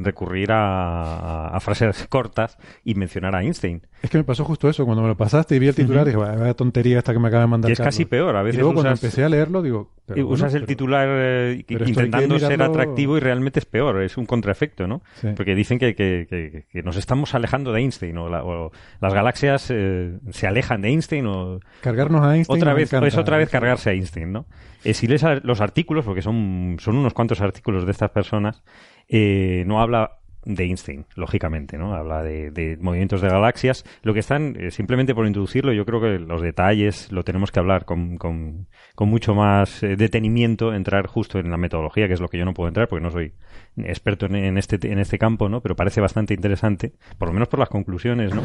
recurrir 0.00 0.52
a, 0.52 1.48
a, 1.48 1.60
frases 1.60 2.06
cortas 2.08 2.56
y 2.82 2.94
mencionar 2.94 3.36
a 3.36 3.42
Einstein. 3.42 3.82
Es 4.00 4.08
que 4.08 4.16
me 4.16 4.24
pasó 4.24 4.42
justo 4.44 4.70
eso, 4.70 4.86
cuando 4.86 5.02
me 5.02 5.08
lo 5.08 5.16
pasaste 5.18 5.56
y 5.56 5.58
vi 5.58 5.68
el 5.68 5.74
titular 5.74 6.06
y 6.06 6.12
dije, 6.12 6.16
vaya 6.16 6.54
tontería 6.54 6.98
esta 6.98 7.12
que 7.12 7.18
me 7.18 7.28
acaba 7.28 7.42
de 7.42 7.48
mandar. 7.48 7.70
Y 7.70 7.72
es 7.72 7.80
casi 7.80 8.06
peor, 8.06 8.36
a 8.36 8.42
veces. 8.42 8.56
Y 8.56 8.60
luego 8.60 8.72
cuando 8.72 8.92
empecé 8.92 9.22
a 9.22 9.28
leerlo 9.28 9.60
digo... 9.60 9.90
usas 10.24 10.54
el 10.54 10.64
titular 10.64 11.52
intentando 11.68 12.38
ser 12.38 12.62
atractivo 12.62 13.18
y 13.18 13.20
realmente 13.20 13.58
es 13.58 13.66
peor, 13.66 14.02
es 14.02 14.16
un 14.16 14.24
contraefecto, 14.24 14.86
¿no? 14.86 15.02
Porque 15.36 15.54
dicen 15.54 15.78
que, 15.78 15.94
que, 15.94 16.64
que, 16.72 16.82
nos 16.82 16.96
estamos 16.96 17.34
alejando 17.34 17.72
de 17.72 17.80
Einstein 17.80 18.16
o, 18.16 18.30
la, 18.30 18.44
o 18.44 18.72
las 19.00 19.14
galaxias 19.14 19.70
eh, 19.70 20.18
se 20.30 20.46
alejan 20.46 20.82
de 20.82 20.88
Einstein 20.88 21.26
o... 21.26 21.60
Cargarnos 21.80 22.22
a 22.22 22.34
Einstein. 22.34 22.58
Otra 22.58 22.74
vez, 22.74 22.92
es 22.92 23.16
otra 23.16 23.36
vez 23.36 23.48
cargarse 23.48 23.90
a 23.90 23.92
Einstein, 23.92 24.32
¿no? 24.32 24.46
Eh, 24.84 24.94
si 24.94 25.06
lees 25.06 25.24
los 25.42 25.60
artículos, 25.60 26.04
porque 26.04 26.22
son, 26.22 26.76
son 26.80 26.96
unos 26.96 27.14
cuantos 27.14 27.40
artículos 27.40 27.84
de 27.84 27.92
estas 27.92 28.10
personas, 28.10 28.62
eh, 29.08 29.64
no 29.66 29.80
habla 29.80 30.18
de 30.48 30.64
Einstein, 30.64 31.04
lógicamente, 31.14 31.76
¿no? 31.76 31.94
Habla 31.94 32.22
de, 32.22 32.78
movimientos 32.80 33.20
de 33.20 33.28
galaxias. 33.28 33.84
Lo 34.02 34.14
que 34.14 34.20
están, 34.20 34.56
eh, 34.58 34.70
simplemente 34.70 35.14
por 35.14 35.26
introducirlo, 35.26 35.74
yo 35.74 35.84
creo 35.84 36.00
que 36.00 36.18
los 36.18 36.40
detalles 36.40 37.12
lo 37.12 37.22
tenemos 37.22 37.52
que 37.52 37.60
hablar 37.60 37.84
con, 37.84 38.16
con, 38.16 38.66
mucho 38.98 39.34
más 39.34 39.82
eh, 39.82 39.96
detenimiento, 39.96 40.72
entrar 40.72 41.06
justo 41.06 41.38
en 41.38 41.50
la 41.50 41.58
metodología, 41.58 42.08
que 42.08 42.14
es 42.14 42.20
lo 42.20 42.28
que 42.28 42.38
yo 42.38 42.46
no 42.46 42.54
puedo 42.54 42.68
entrar 42.68 42.88
porque 42.88 43.04
no 43.04 43.10
soy 43.10 43.34
experto 43.76 44.26
en, 44.26 44.56
este, 44.56 44.78
en 44.90 44.98
este 44.98 45.18
campo, 45.18 45.50
¿no? 45.50 45.60
Pero 45.60 45.76
parece 45.76 46.00
bastante 46.00 46.32
interesante, 46.32 46.94
por 47.18 47.28
lo 47.28 47.34
menos 47.34 47.48
por 47.48 47.60
las 47.60 47.68
conclusiones, 47.68 48.34
¿no? 48.34 48.42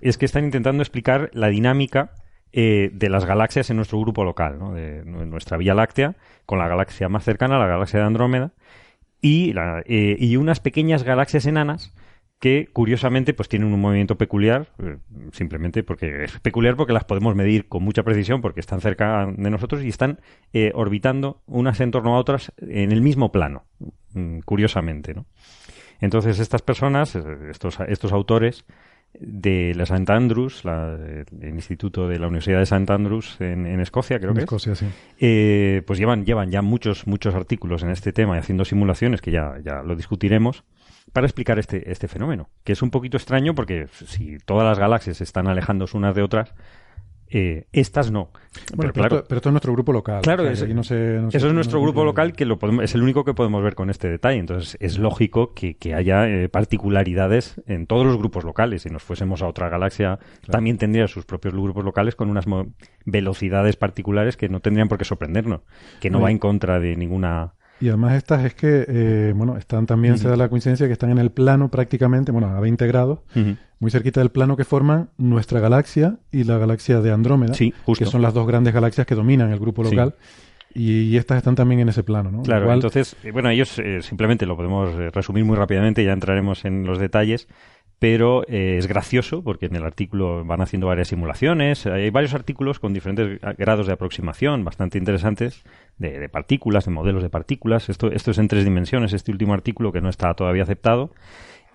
Es 0.00 0.16
que 0.16 0.24
están 0.24 0.44
intentando 0.44 0.82
explicar 0.82 1.30
la 1.34 1.48
dinámica 1.48 2.12
eh, 2.52 2.88
de 2.94 3.10
las 3.10 3.26
galaxias 3.26 3.68
en 3.68 3.76
nuestro 3.76 4.00
grupo 4.00 4.24
local, 4.24 4.58
¿no? 4.58 4.72
De 4.72 5.04
nuestra 5.04 5.58
Vía 5.58 5.74
Láctea, 5.74 6.16
con 6.46 6.58
la 6.58 6.66
galaxia 6.66 7.10
más 7.10 7.24
cercana, 7.24 7.58
la 7.58 7.66
galaxia 7.66 8.00
de 8.00 8.06
Andrómeda, 8.06 8.52
y, 9.26 9.52
eh, 9.86 10.16
y 10.20 10.36
unas 10.36 10.60
pequeñas 10.60 11.02
galaxias 11.02 11.46
enanas 11.46 11.92
que 12.38 12.68
curiosamente 12.72 13.34
pues 13.34 13.48
tienen 13.48 13.72
un 13.72 13.80
movimiento 13.80 14.16
peculiar, 14.16 14.68
eh, 14.78 14.98
simplemente 15.32 15.82
porque 15.82 16.24
es 16.24 16.38
peculiar 16.40 16.76
porque 16.76 16.92
las 16.92 17.04
podemos 17.04 17.34
medir 17.34 17.66
con 17.66 17.82
mucha 17.82 18.04
precisión 18.04 18.40
porque 18.40 18.60
están 18.60 18.80
cerca 18.80 19.26
de 19.26 19.50
nosotros 19.50 19.82
y 19.82 19.88
están 19.88 20.20
eh, 20.52 20.70
orbitando 20.74 21.42
unas 21.46 21.80
en 21.80 21.90
torno 21.90 22.14
a 22.14 22.20
otras 22.20 22.52
en 22.58 22.92
el 22.92 23.00
mismo 23.00 23.32
plano, 23.32 23.64
mm, 24.12 24.40
curiosamente, 24.40 25.12
¿no? 25.12 25.26
Entonces 26.00 26.38
estas 26.38 26.62
personas, 26.62 27.16
estos, 27.50 27.80
estos 27.88 28.12
autores, 28.12 28.64
de 29.20 29.74
la 29.74 29.84
St. 29.84 30.10
Andrews, 30.12 30.62
el 30.64 31.54
Instituto 31.54 32.08
de 32.08 32.18
la 32.18 32.26
Universidad 32.26 32.58
de 32.58 32.64
St. 32.64 32.92
Andrews 32.92 33.40
en, 33.40 33.80
Escocia, 33.80 34.18
creo 34.18 34.34
que 34.34 34.40
Escocia, 34.40 34.74
Sí. 34.74 34.86
Eh, 35.18 35.82
pues 35.86 35.98
llevan, 35.98 36.24
llevan 36.24 36.50
ya 36.50 36.62
muchos, 36.62 37.06
muchos 37.06 37.34
artículos 37.34 37.82
en 37.82 37.90
este 37.90 38.12
tema 38.12 38.36
y 38.36 38.38
haciendo 38.38 38.64
simulaciones, 38.64 39.20
que 39.20 39.30
ya, 39.30 39.54
ya 39.64 39.82
lo 39.82 39.96
discutiremos, 39.96 40.64
para 41.12 41.26
explicar 41.26 41.58
este, 41.58 41.90
este 41.90 42.08
fenómeno, 42.08 42.48
que 42.64 42.72
es 42.72 42.82
un 42.82 42.90
poquito 42.90 43.16
extraño 43.16 43.54
porque 43.54 43.88
si 43.92 44.38
todas 44.44 44.66
las 44.66 44.78
galaxias 44.78 45.20
están 45.20 45.46
alejándose 45.46 45.96
unas 45.96 46.14
de 46.14 46.22
otras, 46.22 46.52
eh, 47.28 47.66
estas 47.72 48.10
no. 48.10 48.30
pero, 48.76 48.92
claro, 48.92 49.24
esto, 49.28 49.36
es 49.36 49.46
nuestro 49.46 49.72
grupo 49.72 49.92
local. 49.92 50.22
Claro, 50.22 50.48
eso 50.48 50.64
es 50.66 51.52
nuestro 51.52 51.80
grupo 51.80 52.04
local 52.04 52.32
que 52.32 52.44
lo 52.44 52.58
es 52.82 52.94
el 52.94 53.02
único 53.02 53.24
que 53.24 53.34
podemos 53.34 53.62
ver 53.62 53.74
con 53.74 53.90
este 53.90 54.08
detalle. 54.08 54.38
Entonces 54.38 54.76
es 54.80 54.98
lógico 54.98 55.54
que, 55.54 55.76
haya 55.94 56.28
eh, 56.28 56.48
particularidades 56.48 57.60
en 57.66 57.86
todos 57.86 58.06
los 58.06 58.16
grupos 58.18 58.44
locales. 58.44 58.82
Si 58.82 58.90
nos 58.90 59.02
fuésemos 59.02 59.42
a 59.42 59.48
otra 59.48 59.68
galaxia, 59.68 60.18
también 60.50 60.78
tendría 60.78 61.08
sus 61.08 61.24
propios 61.24 61.54
grupos 61.54 61.84
locales 61.84 62.14
con 62.14 62.30
unas 62.30 62.46
velocidades 63.04 63.76
particulares 63.76 64.36
que 64.36 64.48
no 64.48 64.60
tendrían 64.60 64.88
por 64.88 64.98
qué 64.98 65.04
sorprendernos, 65.04 65.62
que 66.00 66.10
no 66.10 66.20
va 66.20 66.30
en 66.30 66.38
contra 66.38 66.80
de 66.80 66.96
ninguna 66.96 67.54
y 67.80 67.88
además 67.88 68.14
estas 68.14 68.44
es 68.44 68.54
que, 68.54 68.86
eh, 68.88 69.32
bueno, 69.36 69.56
están 69.56 69.86
también, 69.86 70.16
se 70.16 70.28
da 70.28 70.36
la 70.36 70.48
coincidencia 70.48 70.86
que 70.86 70.94
están 70.94 71.10
en 71.10 71.18
el 71.18 71.30
plano 71.30 71.70
prácticamente, 71.70 72.32
bueno, 72.32 72.48
a 72.48 72.60
20 72.60 72.86
grados, 72.86 73.20
muy 73.78 73.90
cerquita 73.90 74.20
del 74.20 74.30
plano 74.30 74.56
que 74.56 74.64
forman 74.64 75.10
nuestra 75.18 75.60
galaxia 75.60 76.18
y 76.32 76.44
la 76.44 76.58
galaxia 76.58 77.00
de 77.00 77.12
Andrómeda, 77.12 77.54
que 77.54 78.06
son 78.06 78.22
las 78.22 78.34
dos 78.34 78.46
grandes 78.46 78.72
galaxias 78.72 79.06
que 79.06 79.14
dominan 79.14 79.52
el 79.52 79.58
grupo 79.58 79.82
local. 79.82 80.14
y, 80.74 81.16
estas 81.16 81.38
están 81.38 81.54
también 81.54 81.80
en 81.80 81.88
ese 81.88 82.02
plano, 82.02 82.30
¿no? 82.30 82.42
Claro, 82.42 82.72
entonces, 82.72 83.16
eh, 83.22 83.30
bueno, 83.32 83.50
ellos 83.50 83.78
eh, 83.78 84.02
simplemente 84.02 84.46
lo 84.46 84.56
podemos 84.56 84.94
eh, 84.94 85.10
resumir 85.10 85.44
muy 85.44 85.56
rápidamente, 85.56 86.04
ya 86.04 86.12
entraremos 86.12 86.64
en 86.64 86.86
los 86.86 86.98
detalles, 86.98 87.48
pero 87.98 88.46
es 88.46 88.86
gracioso 88.86 89.42
porque 89.42 89.66
en 89.66 89.76
el 89.76 89.82
artículo 89.82 90.44
van 90.44 90.60
haciendo 90.60 90.86
varias 90.86 91.08
simulaciones, 91.08 91.86
hay 91.86 92.10
varios 92.10 92.34
artículos 92.34 92.78
con 92.78 92.92
diferentes 92.92 93.40
grados 93.56 93.86
de 93.86 93.94
aproximación 93.94 94.64
bastante 94.64 94.98
interesantes 94.98 95.64
de, 95.96 96.28
partículas, 96.28 96.84
de 96.84 96.90
modelos 96.90 97.22
de 97.22 97.30
partículas, 97.30 97.88
esto, 97.88 98.12
esto 98.12 98.32
es 98.32 98.38
en 98.38 98.48
tres 98.48 98.64
dimensiones, 98.64 99.14
este 99.14 99.32
último 99.32 99.54
artículo 99.54 99.92
que 99.92 100.02
no 100.02 100.10
está 100.10 100.34
todavía 100.34 100.64
aceptado. 100.64 101.10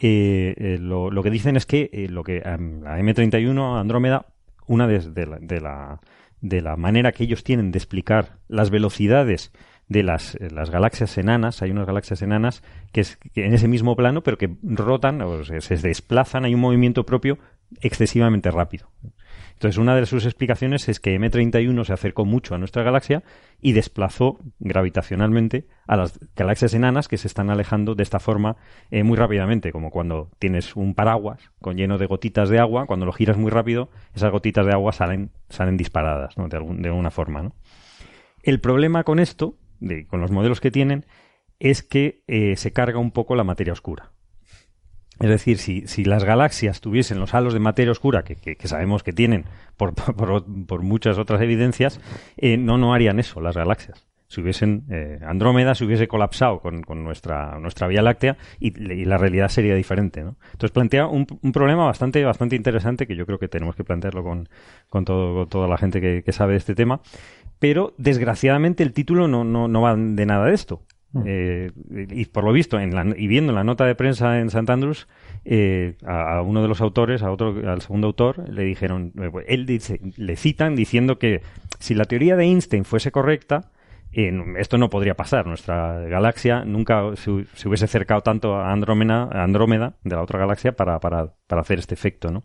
Lo, 0.02 1.12
lo, 1.12 1.24
que 1.24 1.30
dicen 1.30 1.56
es 1.56 1.66
que 1.66 2.08
lo 2.10 2.24
que 2.24 2.40
la 2.40 3.00
M31 3.00 3.80
Andrómeda, 3.80 4.26
una 4.68 4.88
de 4.88 5.62
la 5.62 6.00
de 6.42 6.62
la 6.62 6.76
manera 6.76 7.12
que 7.12 7.24
ellos 7.24 7.44
tienen 7.44 7.72
de 7.72 7.78
explicar 7.78 8.38
las 8.48 8.72
velocidades 8.72 9.52
de 9.88 10.04
las, 10.04 10.36
eh, 10.36 10.50
las 10.52 10.70
galaxias 10.70 11.18
enanas, 11.18 11.62
hay 11.62 11.72
unas 11.72 11.86
galaxias 11.86 12.22
enanas 12.22 12.64
que, 12.92 13.02
es, 13.02 13.20
en 13.36 13.54
ese 13.54 13.68
mismo 13.68 13.96
plano, 13.96 14.22
pero 14.24 14.38
que 14.38 14.50
rotan 14.64 15.22
o 15.22 15.44
se, 15.44 15.62
se 15.62 15.76
desplazan, 15.78 16.46
hay 16.46 16.56
un 16.56 16.62
movimiento 16.62 17.06
propio 17.06 17.38
excesivamente 17.82 18.50
rápido. 18.52 18.90
Entonces, 19.62 19.78
una 19.78 19.96
de 19.96 20.08
sus 20.08 20.26
explicaciones 20.26 20.90
es 20.90 21.00
que 21.00 21.16
M31 21.20 21.84
se 21.84 21.94
acercó 21.94 22.26
mucho 22.26 22.56
a 22.56 22.58
nuestra 22.58 22.82
galaxia 22.82 23.22
y 23.62 23.74
desplazó 23.74 24.40
gravitacionalmente 24.58 25.68
a 25.86 25.98
las 25.98 26.20
galaxias 26.36 26.74
enanas 26.74 27.08
que 27.08 27.20
se 27.20 27.28
están 27.28 27.52
alejando 27.52 27.94
de 27.94 28.02
esta 28.02 28.20
forma 28.20 28.58
eh, 28.90 29.04
muy 29.04 29.18
rápidamente, 29.18 29.72
como 29.72 29.92
cuando 29.92 30.32
tienes 30.40 30.76
un 30.76 30.96
paraguas 30.96 31.52
con 31.62 31.78
lleno 31.78 32.00
de 32.00 32.08
gotitas 32.08 32.50
de 32.50 32.58
agua, 32.58 32.88
cuando 32.88 33.06
lo 33.06 33.12
giras 33.14 33.38
muy 33.38 33.52
rápido, 33.52 33.92
esas 34.16 34.32
gotitas 34.32 34.66
de 34.66 34.72
agua 34.72 34.94
salen, 34.94 35.30
salen 35.50 35.78
disparadas 35.78 36.34
de, 36.36 36.58
alguna 36.58 37.12
forma. 37.12 37.44
¿no? 37.44 37.56
El 38.42 38.62
problema 38.62 39.04
con 39.04 39.20
esto, 39.20 39.60
con 40.08 40.22
los 40.22 40.32
modelos 40.32 40.60
que 40.60 40.72
tienen, 40.72 41.06
es 41.60 41.84
que 41.84 42.24
eh, 42.26 42.56
se 42.56 42.74
carga 42.74 42.98
un 42.98 43.12
poco 43.12 43.36
la 43.36 43.44
materia 43.44 43.74
oscura. 43.74 44.12
Es 45.22 45.30
decir, 45.30 45.58
si, 45.58 45.88
si, 45.88 46.04
las 46.04 46.24
galaxias 46.24 46.82
tuviesen 46.82 47.20
los 47.20 47.34
halos 47.34 47.54
de 47.54 47.60
materia 47.60 47.92
oscura, 47.92 48.24
que, 48.24 48.36
que, 48.36 48.68
sabemos 48.68 49.04
que 49.04 49.14
tienen 49.14 49.46
por, 49.78 49.94
por, 49.94 50.82
muchas 50.82 51.18
otras 51.18 51.42
evidencias, 51.42 52.00
eh, 52.38 52.58
no, 52.58 52.78
no 52.78 52.94
harían 52.94 53.20
eso 53.20 53.42
las 53.42 53.56
galaxias. 53.56 54.08
Si 54.28 54.40
hubiesen 54.40 54.86
eh, 54.90 55.20
Andrómeda, 55.28 55.76
se 55.76 55.84
hubiese 55.84 56.08
colapsado 56.08 56.62
con, 56.62 56.84
con, 56.84 57.04
nuestra, 57.04 57.60
nuestra 57.60 57.88
Vía 57.88 58.02
Láctea 58.02 58.38
y, 58.62 58.72
la 59.04 59.18
realidad 59.18 59.50
sería 59.50 59.76
diferente. 59.76 60.24
¿no? 60.24 60.38
Entonces 60.54 60.72
plantea 60.72 61.08
un, 61.08 61.28
un, 61.42 61.52
problema 61.52 61.86
bastante, 61.86 62.24
bastante 62.24 62.56
interesante 62.56 63.08
que 63.08 63.18
yo 63.18 63.26
creo 63.26 63.40
que 63.40 63.50
tenemos 63.50 63.76
que 63.76 63.84
plantearlo 63.84 64.24
con, 64.24 64.48
con, 64.90 65.04
todo, 65.04 65.48
toda 65.48 65.68
la 65.68 65.78
gente 65.78 66.00
que, 66.00 66.24
que, 66.24 66.32
sabe 66.32 66.54
de 66.54 66.60
este 66.60 66.76
tema. 66.76 67.02
Pero 67.60 67.94
desgraciadamente 67.98 68.84
el 68.84 68.94
título 68.94 69.28
no, 69.28 69.44
no, 69.44 69.68
no 69.68 69.82
va 69.82 69.98
de 69.98 70.26
nada 70.26 70.46
de 70.46 70.54
esto. 70.54 70.82
Mm. 71.14 71.24
Eh, 71.26 71.72
y 72.12 72.26
por 72.26 72.44
lo 72.44 72.54
visto, 72.54 72.80
en 72.80 72.96
la, 72.96 73.06
y 73.18 73.28
viendo 73.28 73.52
la 73.52 73.64
nota 73.64 73.86
de 73.86 73.96
prensa 73.96 74.40
en 74.40 74.48
St. 74.48 74.72
Andrews, 74.72 75.08
eh, 75.44 75.96
a, 76.06 76.42
uno 76.42 76.62
de 76.62 76.68
los 76.68 76.82
autores, 76.82 77.22
a 77.22 77.32
otro, 77.32 77.70
al 77.70 77.82
segundo 77.82 78.08
autor, 78.08 78.50
le 78.50 78.64
dijeron, 78.64 79.12
eh, 79.20 79.30
pues, 79.32 79.46
él 79.50 79.66
dice, 79.66 80.00
le 80.16 80.36
citan 80.36 80.76
diciendo 80.76 81.20
que 81.20 81.42
si 81.80 81.96
la 81.96 82.06
teoría 82.06 82.36
de 82.36 82.46
Einstein 82.46 82.86
fuese 82.86 83.12
correcta, 83.12 83.72
esto 84.14 84.78
no 84.78 84.90
podría 84.90 85.16
pasar. 85.16 85.48
Nuestra 85.48 86.02
galaxia 86.02 86.66
nunca 86.66 87.16
se, 87.16 87.32
hubiese 87.32 87.86
acercado 87.86 88.20
tanto 88.22 88.56
a 88.56 88.72
Andrómeda, 88.72 89.30
Andrómeda 89.32 89.96
de 90.04 90.16
la 90.16 90.22
otra 90.22 90.38
galaxia 90.38 90.74
para, 90.74 91.00
para, 91.00 91.34
para 91.48 91.62
hacer 91.62 91.80
este 91.80 91.94
efecto, 91.94 92.30
¿no? 92.30 92.44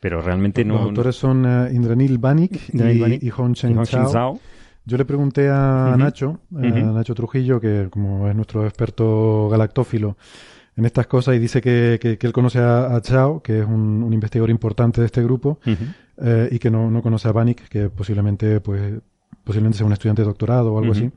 Pero 0.00 0.22
realmente 0.22 0.64
no. 0.64 0.74
Los 0.74 0.82
autores 0.84 1.16
son 1.16 1.44
Indranil 1.70 2.16
Banik 2.16 2.72
y, 2.72 3.26
y, 3.26 3.30
Hong 3.30 3.52
Chen 3.52 3.82
Chao 3.84 4.40
yo 4.86 4.96
le 4.96 5.04
pregunté 5.04 5.48
a 5.50 5.96
Nacho, 5.98 6.38
a 6.54 6.60
Nacho 6.60 7.14
Trujillo, 7.14 7.60
que 7.60 7.88
como 7.90 8.28
es 8.28 8.36
nuestro 8.36 8.64
experto 8.64 9.48
galactófilo 9.48 10.16
en 10.76 10.84
estas 10.84 11.08
cosas, 11.08 11.34
y 11.34 11.38
dice 11.40 11.60
que, 11.60 11.98
que, 12.00 12.18
él 12.20 12.32
conoce 12.32 12.60
a, 12.60 13.00
Chao, 13.02 13.42
que 13.42 13.60
es 13.60 13.66
un, 13.66 14.12
investigador 14.12 14.50
importante 14.50 15.00
de 15.00 15.06
este 15.06 15.22
grupo, 15.24 15.58
eh, 16.18 16.48
y 16.52 16.58
que 16.60 16.70
no, 16.70 16.90
no, 16.90 17.02
conoce 17.02 17.26
a 17.28 17.32
Vanik, 17.32 17.68
que 17.68 17.88
posiblemente, 17.90 18.60
pues, 18.60 18.94
posiblemente 19.42 19.78
sea 19.78 19.86
un 19.86 19.92
estudiante 19.92 20.22
de 20.22 20.26
doctorado 20.26 20.74
o 20.74 20.78
algo 20.78 20.92
así. 20.92 21.10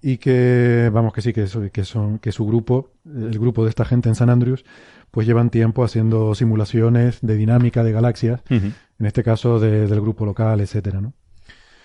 Y 0.00 0.18
que, 0.18 0.90
vamos, 0.92 1.12
que 1.12 1.22
sí, 1.22 1.32
que, 1.32 1.46
que, 1.72 1.84
son, 1.84 2.18
que 2.18 2.32
su 2.32 2.46
grupo, 2.46 2.92
el 3.04 3.38
grupo 3.38 3.64
de 3.64 3.70
esta 3.70 3.84
gente 3.84 4.08
en 4.08 4.14
San 4.14 4.30
Andrews, 4.30 4.64
pues 5.10 5.26
llevan 5.26 5.50
tiempo 5.50 5.84
haciendo 5.84 6.34
simulaciones 6.34 7.18
de 7.20 7.36
dinámica 7.36 7.82
de 7.84 7.92
galaxias, 7.92 8.42
en 8.48 8.74
este 9.06 9.22
caso 9.22 9.60
del 9.60 10.00
grupo 10.00 10.24
local, 10.24 10.60
etcétera, 10.60 11.00
¿no? 11.00 11.12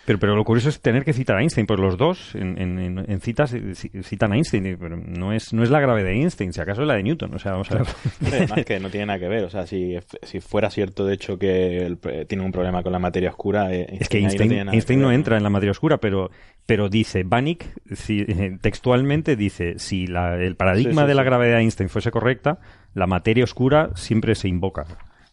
Pero, 0.10 0.18
pero 0.18 0.36
lo 0.36 0.44
curioso 0.44 0.70
es 0.70 0.82
tener 0.82 1.06
que 1.06 1.14
citar 1.14 1.38
a 1.38 1.42
Einstein, 1.42 1.68
pues 1.68 1.80
los 1.80 1.96
dos 1.96 2.34
en, 2.34 2.58
en, 2.58 3.22
citas 3.22 3.56
citan 4.02 4.32
a 4.32 4.38
Einstein, 4.38 4.76
pero 4.80 4.98
no 4.98 5.34
es, 5.34 5.54
no 5.54 5.62
es 5.62 5.70
la 5.70 5.80
gravedad 5.80 6.08
de 6.08 6.14
Einstein, 6.14 6.52
si 6.52 6.60
acaso 6.60 6.82
es 6.82 6.88
la 6.88 6.96
de 6.96 7.04
Newton. 7.04 7.36
O 7.36 7.38
sea, 7.38 7.52
vamos 7.52 7.70
a 7.70 7.76
ver. 7.76 7.88
Además 8.26 8.66
que 8.66 8.80
no 8.80 8.90
tiene 8.90 9.06
nada 9.06 9.20
que 9.20 9.28
ver, 9.28 9.44
o 9.44 9.52
sea, 9.52 9.68
si, 9.68 10.00
si 10.24 10.40
fuera 10.40 10.72
cierto 10.72 11.06
de 11.06 11.14
hecho 11.14 11.38
que 11.38 11.96
tiene 12.28 12.44
un 12.44 12.52
problema 12.52 12.82
con 12.82 12.92
la 12.92 12.98
materia 12.98 13.30
oscura. 13.30 13.72
Eh, 13.72 13.86
es 14.00 14.10
que 14.10 14.18
Einstein, 14.18 15.00
no, 15.00 15.12
entra 15.12 15.38
en 15.38 15.44
la 15.44 15.52
materia 15.52 15.74
oscura, 15.74 16.00
pero, 16.00 16.32
pero 16.66 16.90
dice, 16.90 17.22
Banach 17.24 17.66
eh, 18.10 18.58
textualmente 18.62 19.36
dice, 19.36 19.78
si 19.78 20.06
el 20.06 20.56
paradigma 20.56 21.06
de 21.06 21.14
la 21.14 21.22
gravedad 21.22 21.58
de 21.58 21.62
Einstein 21.62 21.88
fuese 21.88 22.10
correcta, 22.10 22.58
la 22.96 23.06
materia 23.06 23.44
oscura 23.44 23.92
siempre 23.94 24.34
se 24.34 24.48
invoca 24.48 24.88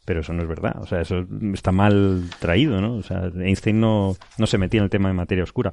pero 0.07 0.21
eso 0.21 0.33
no 0.33 0.43
es 0.43 0.49
verdad. 0.49 0.77
O 0.81 0.87
sea, 0.87 1.03
eso 1.03 1.27
está 1.53 1.73
mal 1.73 2.23
traído, 2.39 2.81
¿no? 2.81 2.95
O 2.95 3.03
sea, 3.03 3.31
Einstein 3.37 3.79
no, 3.79 4.17
no 4.39 4.47
se 4.47 4.57
metía 4.57 4.79
en 4.79 4.85
el 4.85 4.91
tema 4.91 5.09
de 5.09 5.15
materia 5.15 5.45
oscura. 5.45 5.73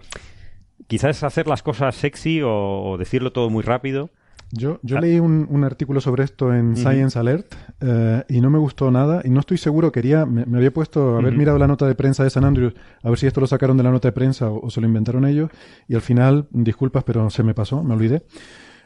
Quizás 0.88 1.24
hacer 1.24 1.48
las 1.48 1.64
cosas 1.64 1.96
sexy 1.96 2.42
o, 2.44 2.98
decirlo 3.00 3.32
todo 3.32 3.50
muy 3.50 3.64
rápido. 3.64 4.10
Yo, 4.52 4.80
yo 4.84 4.98
ah. 4.98 5.02
leí 5.02 5.20
un, 5.20 5.48
un, 5.50 5.64
artículo 5.64 6.02
sobre 6.02 6.24
esto 6.24 6.54
en 6.54 6.76
Science 6.76 7.18
Alert 7.18 7.56
eh, 7.82 8.24
y 8.30 8.40
no 8.40 8.52
me 8.52 8.60
gustó 8.60 8.92
nada 8.92 9.22
y 9.24 9.30
no 9.32 9.40
estoy 9.40 9.58
seguro, 9.58 9.92
quería, 9.92 10.28
me, 10.28 10.44
había 10.56 10.72
puesto 10.72 11.16
a 11.16 11.20
haber 11.20 11.34
mirado 11.34 11.58
la 11.58 11.66
nota 11.66 11.88
de 11.88 11.96
prensa 11.96 12.24
de 12.24 12.30
San 12.30 12.46
Andrews, 12.46 12.76
a 13.02 13.10
ver 13.10 13.18
si 13.18 13.26
esto 13.26 13.42
lo 13.42 13.48
sacaron 13.48 13.78
de 13.78 13.84
la 13.84 13.90
nota 13.90 14.10
de 14.10 14.12
prensa 14.12 14.52
o, 14.52 14.68
o 14.68 14.70
se 14.70 14.80
lo 14.80 14.86
inventaron 14.86 15.26
ellos 15.26 15.50
y 15.88 15.96
al 15.96 16.02
final, 16.02 16.48
disculpas, 16.52 17.04
pero 17.04 17.32
se 17.32 17.42
me 17.42 17.56
pasó, 17.56 17.84
me 17.84 17.96
olvidé. 17.96 18.26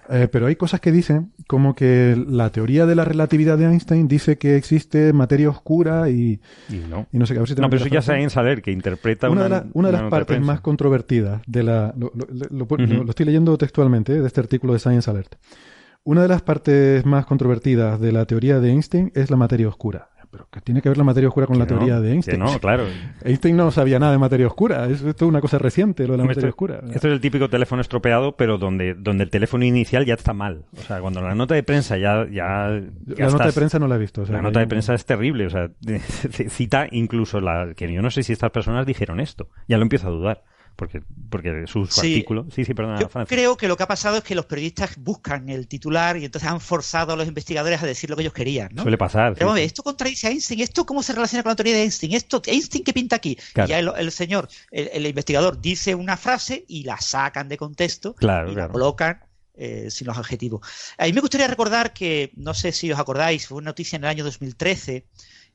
Eh, 0.10 0.28
pero 0.32 0.48
hay 0.48 0.56
cosas 0.56 0.80
que 0.80 0.92
dicen, 0.92 1.34
como 1.48 1.76
que 1.76 2.16
la 2.28 2.50
teoría 2.52 2.86
de 2.86 2.96
la 2.96 3.04
relatividad 3.04 3.58
de 3.58 3.66
Einstein 3.66 4.08
dice 4.08 4.38
que 4.38 4.56
existe 4.56 5.12
materia 5.14 5.50
oscura 5.50 6.10
y, 6.10 6.40
y 6.70 6.78
no. 6.90 7.08
no 7.12 7.26
sé 7.26 7.34
qué. 7.34 7.40
A 7.40 7.42
ver 7.42 7.50
si 7.50 7.56
no, 7.56 7.70
pero 7.70 7.82
eso 7.84 7.94
ya 7.94 8.02
saben 8.02 8.30
saber 8.30 8.62
que 8.62 8.72
interpreta 8.72 9.30
una, 9.30 9.46
una, 9.46 9.60
de, 9.62 9.70
una 9.74 9.92
de 9.92 9.98
las 9.98 10.10
partes 10.10 10.40
más 10.40 10.62
controvertidas 10.62 11.42
de 11.46 11.64
la. 11.64 11.94
Lo, 11.98 12.12
lo, 12.16 13.10
estoy 13.10 13.26
leyendo 13.26 13.58
textualmente 13.58 14.14
eh, 14.14 14.22
de 14.22 14.28
este 14.28 14.40
artículo 14.40 14.74
de 14.74 14.80
Science 14.80 15.10
Alert. 15.10 15.36
Una 16.04 16.22
de 16.22 16.30
las 16.30 16.42
partes 16.42 17.06
más 17.06 17.26
controvertidas 17.26 18.00
de 18.00 18.14
la 18.14 18.26
teoría 18.26 18.62
de 18.62 18.70
Einstein 18.70 19.12
es 19.14 19.30
la 19.30 19.36
materia 19.36 19.68
oscura 19.68 20.10
pero 20.38 20.62
tiene 20.64 20.82
que 20.82 20.90
ver 20.90 20.98
la 20.98 21.04
materia 21.04 21.28
oscura 21.28 21.48
con 21.48 21.58
la 21.58 21.66
teoría 21.66 22.00
de 22.00 22.12
Einstein. 22.12 22.40
no, 22.40 22.60
claro. 22.60 22.86
Einstein 23.24 23.58
no 23.58 23.72
sabía 23.72 24.00
nada 24.00 24.12
de 24.12 24.18
materia 24.18 24.48
oscura. 24.48 24.86
Es, 24.86 25.02
esto 25.02 25.26
es 25.26 25.30
una 25.30 25.42
cosa 25.42 25.58
reciente, 25.58 26.06
lo 26.06 26.14
de 26.14 26.20
la 26.20 26.26
materia 26.26 26.50
oscura. 26.50 26.82
Esto 26.94 27.08
es 27.08 27.14
el 27.14 27.22
típico 27.22 27.50
teléfono 27.50 27.82
estropeado, 27.82 28.36
pero 28.36 28.58
donde, 28.58 28.94
donde 28.94 29.24
el 29.24 29.30
teléfono 29.30 29.66
inicial 29.66 30.06
ya 30.06 30.14
está 30.14 30.34
mal. 30.34 30.66
O 30.78 30.82
sea, 30.82 31.00
cuando 31.00 31.22
la 31.22 31.36
nota 31.36 31.56
de 31.56 31.64
prensa 31.64 31.98
ya. 31.98 32.28
ya, 32.30 32.70
la 32.70 33.30
nota 33.30 33.46
de 33.48 33.54
prensa 33.54 33.80
no 33.80 33.88
la 33.88 33.96
he 33.96 34.00
visto. 34.00 34.24
la 34.30 34.42
nota 34.42 34.60
de 34.60 34.68
prensa 34.68 34.94
es 34.94 35.06
terrible. 35.06 35.48
O 35.48 35.50
sea, 35.50 35.70
cita 36.50 36.88
incluso 36.92 37.40
la. 37.40 37.74
que 37.76 37.92
yo 37.92 38.02
no 38.02 38.12
sé 38.12 38.24
si 38.24 38.34
estas 38.34 38.52
personas 38.52 38.86
dijeron 38.86 39.20
esto. 39.20 39.50
Ya 39.68 39.78
lo 39.78 39.84
empiezo 39.84 40.08
a 40.08 40.12
dudar 40.12 40.44
porque, 40.78 41.02
porque 41.30 41.66
su, 41.66 41.82
artículo. 41.84 42.46
Sí, 42.54 42.64
sí, 42.64 42.74
perdona. 42.74 43.00
Yo 43.00 43.10
creo 43.26 43.58
que 43.58 43.68
lo 43.68 43.76
que 43.76 43.84
ha 43.84 43.88
pasado 43.88 44.18
es 44.18 44.24
que 44.24 44.36
los 44.36 44.46
periodistas 44.46 44.96
buscan 44.98 45.50
el 45.50 45.68
titular 45.68 46.18
y 46.18 46.26
entonces 46.26 46.50
han 46.50 46.62
forzado 46.62 47.14
a 47.14 47.16
los 47.18 47.28
investigadores 47.28 47.82
a 47.82 47.86
decir 47.86 48.10
lo 48.10 48.16
que 48.16 48.22
ellos 48.22 48.34
querían. 48.34 48.70
¿no? 48.74 48.84
Suele 48.84 48.98
pasar. 48.98 49.34
Pero 49.34 49.56
esto 49.58 49.82
contradice 49.82 50.28
a 50.28 50.30
Einstein, 50.30 50.62
esto 50.62 50.86
cómo 50.86 51.02
se 51.02 51.14
relaciona 51.14 51.42
con 51.42 51.50
la 51.50 51.56
teoría 51.56 51.74
de 51.74 51.82
Einstein, 51.82 52.14
esto, 52.14 52.42
Einstein 52.46 52.84
qué 52.84 52.94
pinta 52.94 53.16
aquí. 53.16 53.38
Y 53.56 53.68
ya 53.68 53.80
el, 53.80 54.12
señor, 54.12 54.48
el, 54.72 55.06
investigador 55.06 55.60
dice 55.60 55.96
una 55.96 56.16
frase 56.16 56.64
y 56.68 56.84
la 56.84 57.02
sacan 57.02 57.50
de 57.50 57.58
contexto 57.58 58.14
claro, 58.14 58.52
y 58.52 58.56
la 58.56 58.70
colocan 58.70 59.20
eh, 59.56 59.88
sin 59.90 60.06
los 60.06 60.18
adjetivos. 60.18 60.62
A 61.00 61.06
mí 61.06 61.14
me 61.14 61.22
gustaría 61.22 61.48
recordar 61.48 61.92
que, 61.92 62.32
no 62.36 62.54
sé 62.54 62.72
si 62.72 62.92
os 62.92 63.00
acordáis, 63.00 63.48
fue 63.48 63.58
una 63.58 63.72
noticia 63.72 63.96
en 63.96 64.04
el 64.04 64.10
año 64.12 64.24
2013 64.24 65.08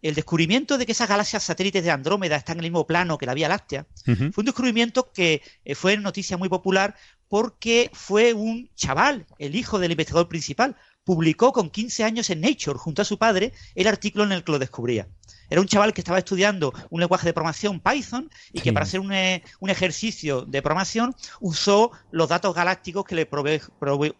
el 0.02 0.14
descubrimiento 0.14 0.76
de 0.76 0.84
que 0.84 0.92
esas 0.92 1.08
galaxias 1.08 1.44
satélites 1.44 1.84
de 1.84 1.90
Andrómeda 1.90 2.36
están 2.36 2.58
en 2.58 2.64
el 2.64 2.70
mismo 2.70 2.86
plano 2.86 3.18
que 3.18 3.26
la 3.26 3.34
Vía 3.34 3.48
Láctea 3.48 3.86
fue 4.04 4.42
un 4.42 4.44
descubrimiento 4.44 5.12
que 5.12 5.42
eh, 5.64 5.74
fue 5.74 5.96
noticia 5.96 6.36
muy 6.36 6.48
popular 6.48 6.96
porque 7.28 7.90
fue 7.94 8.34
un 8.34 8.68
chaval, 8.74 9.26
el 9.38 9.56
hijo 9.56 9.78
del 9.78 9.92
investigador 9.92 10.28
principal, 10.28 10.76
publicó 11.04 11.52
con 11.52 11.70
15 11.70 12.04
años 12.04 12.30
en 12.30 12.40
Nature 12.40 12.78
junto 12.78 13.02
a 13.02 13.04
su 13.04 13.16
padre 13.16 13.52
el 13.74 13.86
artículo 13.86 14.24
en 14.24 14.32
el 14.32 14.44
que 14.44 14.52
lo 14.52 14.58
descubría. 14.58 15.08
Era 15.48 15.60
un 15.60 15.66
chaval 15.66 15.92
que 15.92 16.00
estaba 16.00 16.18
estudiando 16.18 16.72
un 16.88 17.00
lenguaje 17.00 17.26
de 17.26 17.34
programación 17.34 17.78
Python 17.80 18.30
y 18.52 18.60
que 18.60 18.72
para 18.72 18.84
hacer 18.84 19.00
un, 19.00 19.12
eh, 19.12 19.42
un, 19.60 19.68
ejercicio 19.68 20.46
de 20.46 20.62
programación 20.62 21.14
usó 21.40 21.90
los 22.10 22.30
datos 22.30 22.54
galácticos 22.54 23.04
que 23.04 23.14
le, 23.14 23.28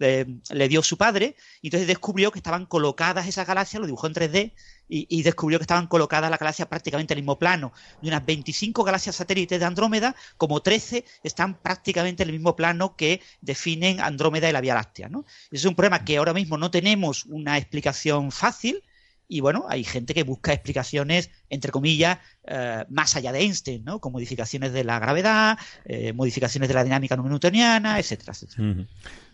eh, 0.00 0.26
le 0.50 0.68
dio 0.68 0.82
su 0.82 0.98
padre 0.98 1.36
y 1.62 1.68
entonces 1.68 1.86
descubrió 1.86 2.32
que 2.32 2.38
estaban 2.38 2.66
colocadas 2.66 3.26
esas 3.26 3.46
galaxias, 3.46 3.80
lo 3.80 3.86
dibujó 3.86 4.08
en 4.08 4.14
3D 4.14 4.52
y, 4.92 5.22
descubrió 5.22 5.58
que 5.58 5.62
estaban 5.62 5.86
colocadas 5.86 6.30
las 6.30 6.38
galaxias 6.38 6.68
prácticamente 6.68 7.14
en 7.14 7.18
el 7.18 7.22
mismo 7.22 7.38
plano. 7.38 7.72
De 8.02 8.08
unas 8.08 8.24
25 8.24 8.84
galaxias 8.84 9.16
satélites 9.16 9.58
de 9.58 9.64
Andrómeda, 9.64 10.14
como 10.36 10.60
13 10.60 11.04
están 11.22 11.54
prácticamente 11.54 12.22
en 12.22 12.28
el 12.28 12.34
mismo 12.34 12.54
plano 12.54 12.94
que 12.94 13.22
definen 13.40 14.00
Andrómeda 14.00 14.48
y 14.48 14.52
la 14.52 14.60
Vía 14.60 14.74
Láctea. 14.74 15.08
¿no? 15.08 15.24
es 15.50 15.64
un 15.64 15.74
problema 15.74 16.04
que 16.04 16.18
ahora 16.18 16.34
mismo 16.34 16.58
no 16.58 16.70
tenemos 16.70 17.24
una 17.24 17.56
explicación 17.56 18.32
fácil, 18.32 18.82
y 19.28 19.40
bueno, 19.40 19.64
hay 19.66 19.82
gente 19.82 20.12
que 20.12 20.24
busca 20.24 20.52
explicaciones, 20.52 21.30
entre 21.48 21.72
comillas, 21.72 22.18
eh, 22.44 22.84
más 22.90 23.16
allá 23.16 23.32
de 23.32 23.40
Einstein, 23.40 23.82
¿no? 23.82 23.98
Con 23.98 24.12
modificaciones 24.12 24.74
de 24.74 24.84
la 24.84 24.98
gravedad, 24.98 25.58
eh, 25.86 26.12
modificaciones 26.12 26.68
de 26.68 26.74
la 26.74 26.84
dinámica 26.84 27.16
no 27.16 27.26
newtoniana, 27.26 27.98
etcétera, 27.98 28.34
etcétera. 28.34 28.86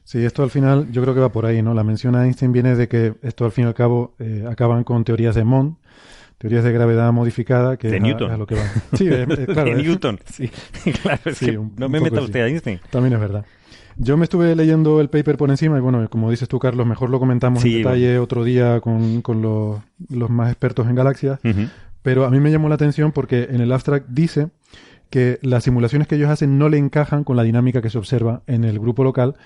Sí, 0.08 0.24
esto 0.24 0.42
al 0.42 0.48
final 0.48 0.90
yo 0.90 1.02
creo 1.02 1.12
que 1.12 1.20
va 1.20 1.30
por 1.30 1.44
ahí, 1.44 1.60
¿no? 1.60 1.74
La 1.74 1.84
mención 1.84 2.14
a 2.16 2.24
Einstein 2.24 2.50
viene 2.50 2.74
de 2.74 2.88
que 2.88 3.12
esto 3.20 3.44
al 3.44 3.52
fin 3.52 3.64
y 3.64 3.66
al 3.66 3.74
cabo 3.74 4.14
eh, 4.18 4.42
acaban 4.50 4.82
con 4.82 5.04
teorías 5.04 5.34
de 5.34 5.44
Mond, 5.44 5.76
teorías 6.38 6.64
de 6.64 6.72
gravedad 6.72 7.12
modificada 7.12 7.76
que 7.76 7.88
de 7.88 8.00
Newton. 8.00 8.30
A, 8.30 8.38
lo 8.38 8.46
que 8.46 8.54
va. 8.54 8.62
Sí, 8.96 9.06
claro. 9.06 9.64
de 9.64 9.82
Newton. 9.82 10.18
Sí, 10.24 10.50
claro, 11.02 11.70
no 11.76 11.90
me 11.90 12.00
meta 12.00 12.22
usted 12.22 12.40
a 12.40 12.46
Einstein. 12.46 12.80
También 12.88 13.12
es 13.12 13.20
verdad. 13.20 13.44
Yo 13.98 14.16
me 14.16 14.24
estuve 14.24 14.56
leyendo 14.56 15.02
el 15.02 15.10
paper 15.10 15.36
por 15.36 15.50
encima 15.50 15.76
y 15.76 15.82
bueno, 15.82 16.08
como 16.08 16.30
dices 16.30 16.48
tú, 16.48 16.58
Carlos, 16.58 16.86
mejor 16.86 17.10
lo 17.10 17.18
comentamos 17.18 17.62
en 17.62 17.72
detalle 17.74 18.18
otro 18.18 18.44
día 18.44 18.80
con, 18.80 19.20
con 19.20 19.42
los, 19.42 19.78
los, 20.08 20.30
más 20.30 20.48
expertos 20.48 20.88
en 20.88 20.94
galaxias. 20.94 21.38
Pero 22.00 22.24
a 22.24 22.30
mí 22.30 22.40
me 22.40 22.50
llamó 22.50 22.70
la 22.70 22.76
atención 22.76 23.12
porque 23.12 23.48
en 23.50 23.60
el 23.60 23.70
abstract 23.72 24.08
dice 24.08 24.48
que 25.10 25.38
las 25.42 25.64
simulaciones 25.64 26.08
que 26.08 26.14
ellos 26.14 26.30
hacen 26.30 26.56
no 26.56 26.70
le 26.70 26.78
encajan 26.78 27.24
con 27.24 27.36
la 27.36 27.42
dinámica 27.42 27.82
que 27.82 27.90
se 27.90 27.98
observa 27.98 28.40
en 28.46 28.64
el 28.64 28.78
grupo 28.78 29.04
local 29.04 29.36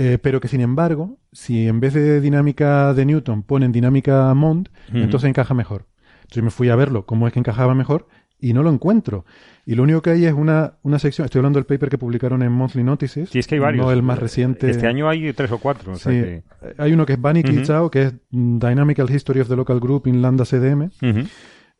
eh, 0.00 0.16
pero 0.22 0.40
que 0.40 0.46
sin 0.46 0.60
embargo, 0.60 1.18
si 1.32 1.66
en 1.66 1.80
vez 1.80 1.92
de 1.92 2.20
dinámica 2.20 2.94
de 2.94 3.04
Newton 3.04 3.42
ponen 3.42 3.72
dinámica 3.72 4.32
Mond, 4.32 4.68
entonces 4.92 5.28
encaja 5.28 5.54
mejor. 5.54 5.86
Entonces 6.20 6.44
me 6.44 6.50
fui 6.50 6.68
a 6.68 6.76
verlo, 6.76 7.04
cómo 7.04 7.26
es 7.26 7.32
que 7.32 7.40
encajaba 7.40 7.74
mejor, 7.74 8.06
y 8.38 8.52
no 8.52 8.62
lo 8.62 8.70
encuentro. 8.70 9.24
Y 9.66 9.74
lo 9.74 9.82
único 9.82 10.00
que 10.00 10.10
hay 10.10 10.24
es 10.24 10.32
una, 10.32 10.74
una 10.82 11.00
sección, 11.00 11.24
estoy 11.24 11.40
hablando 11.40 11.58
del 11.58 11.66
paper 11.66 11.88
que 11.88 11.98
publicaron 11.98 12.42
en 12.44 12.52
Monthly 12.52 12.84
Notices. 12.84 13.30
Sí, 13.30 13.40
es 13.40 13.48
que 13.48 13.56
hay 13.56 13.60
varios. 13.60 13.84
No 13.84 13.90
el 13.90 14.04
más 14.04 14.20
reciente. 14.20 14.70
Este 14.70 14.86
año 14.86 15.08
hay 15.08 15.32
tres 15.32 15.50
o 15.50 15.58
cuatro. 15.58 15.96
sí, 15.96 16.42
Hay 16.76 16.92
uno 16.92 17.04
que 17.04 17.14
es 17.14 17.20
Bunny 17.20 17.40
uh 17.40 17.90
que 17.90 18.02
es 18.02 18.14
Dynamical 18.30 19.10
History 19.10 19.40
of 19.40 19.48
the 19.48 19.56
Local 19.56 19.80
Group 19.80 20.06
in 20.06 20.22
Lambda 20.22 20.44
CDM. 20.44 20.90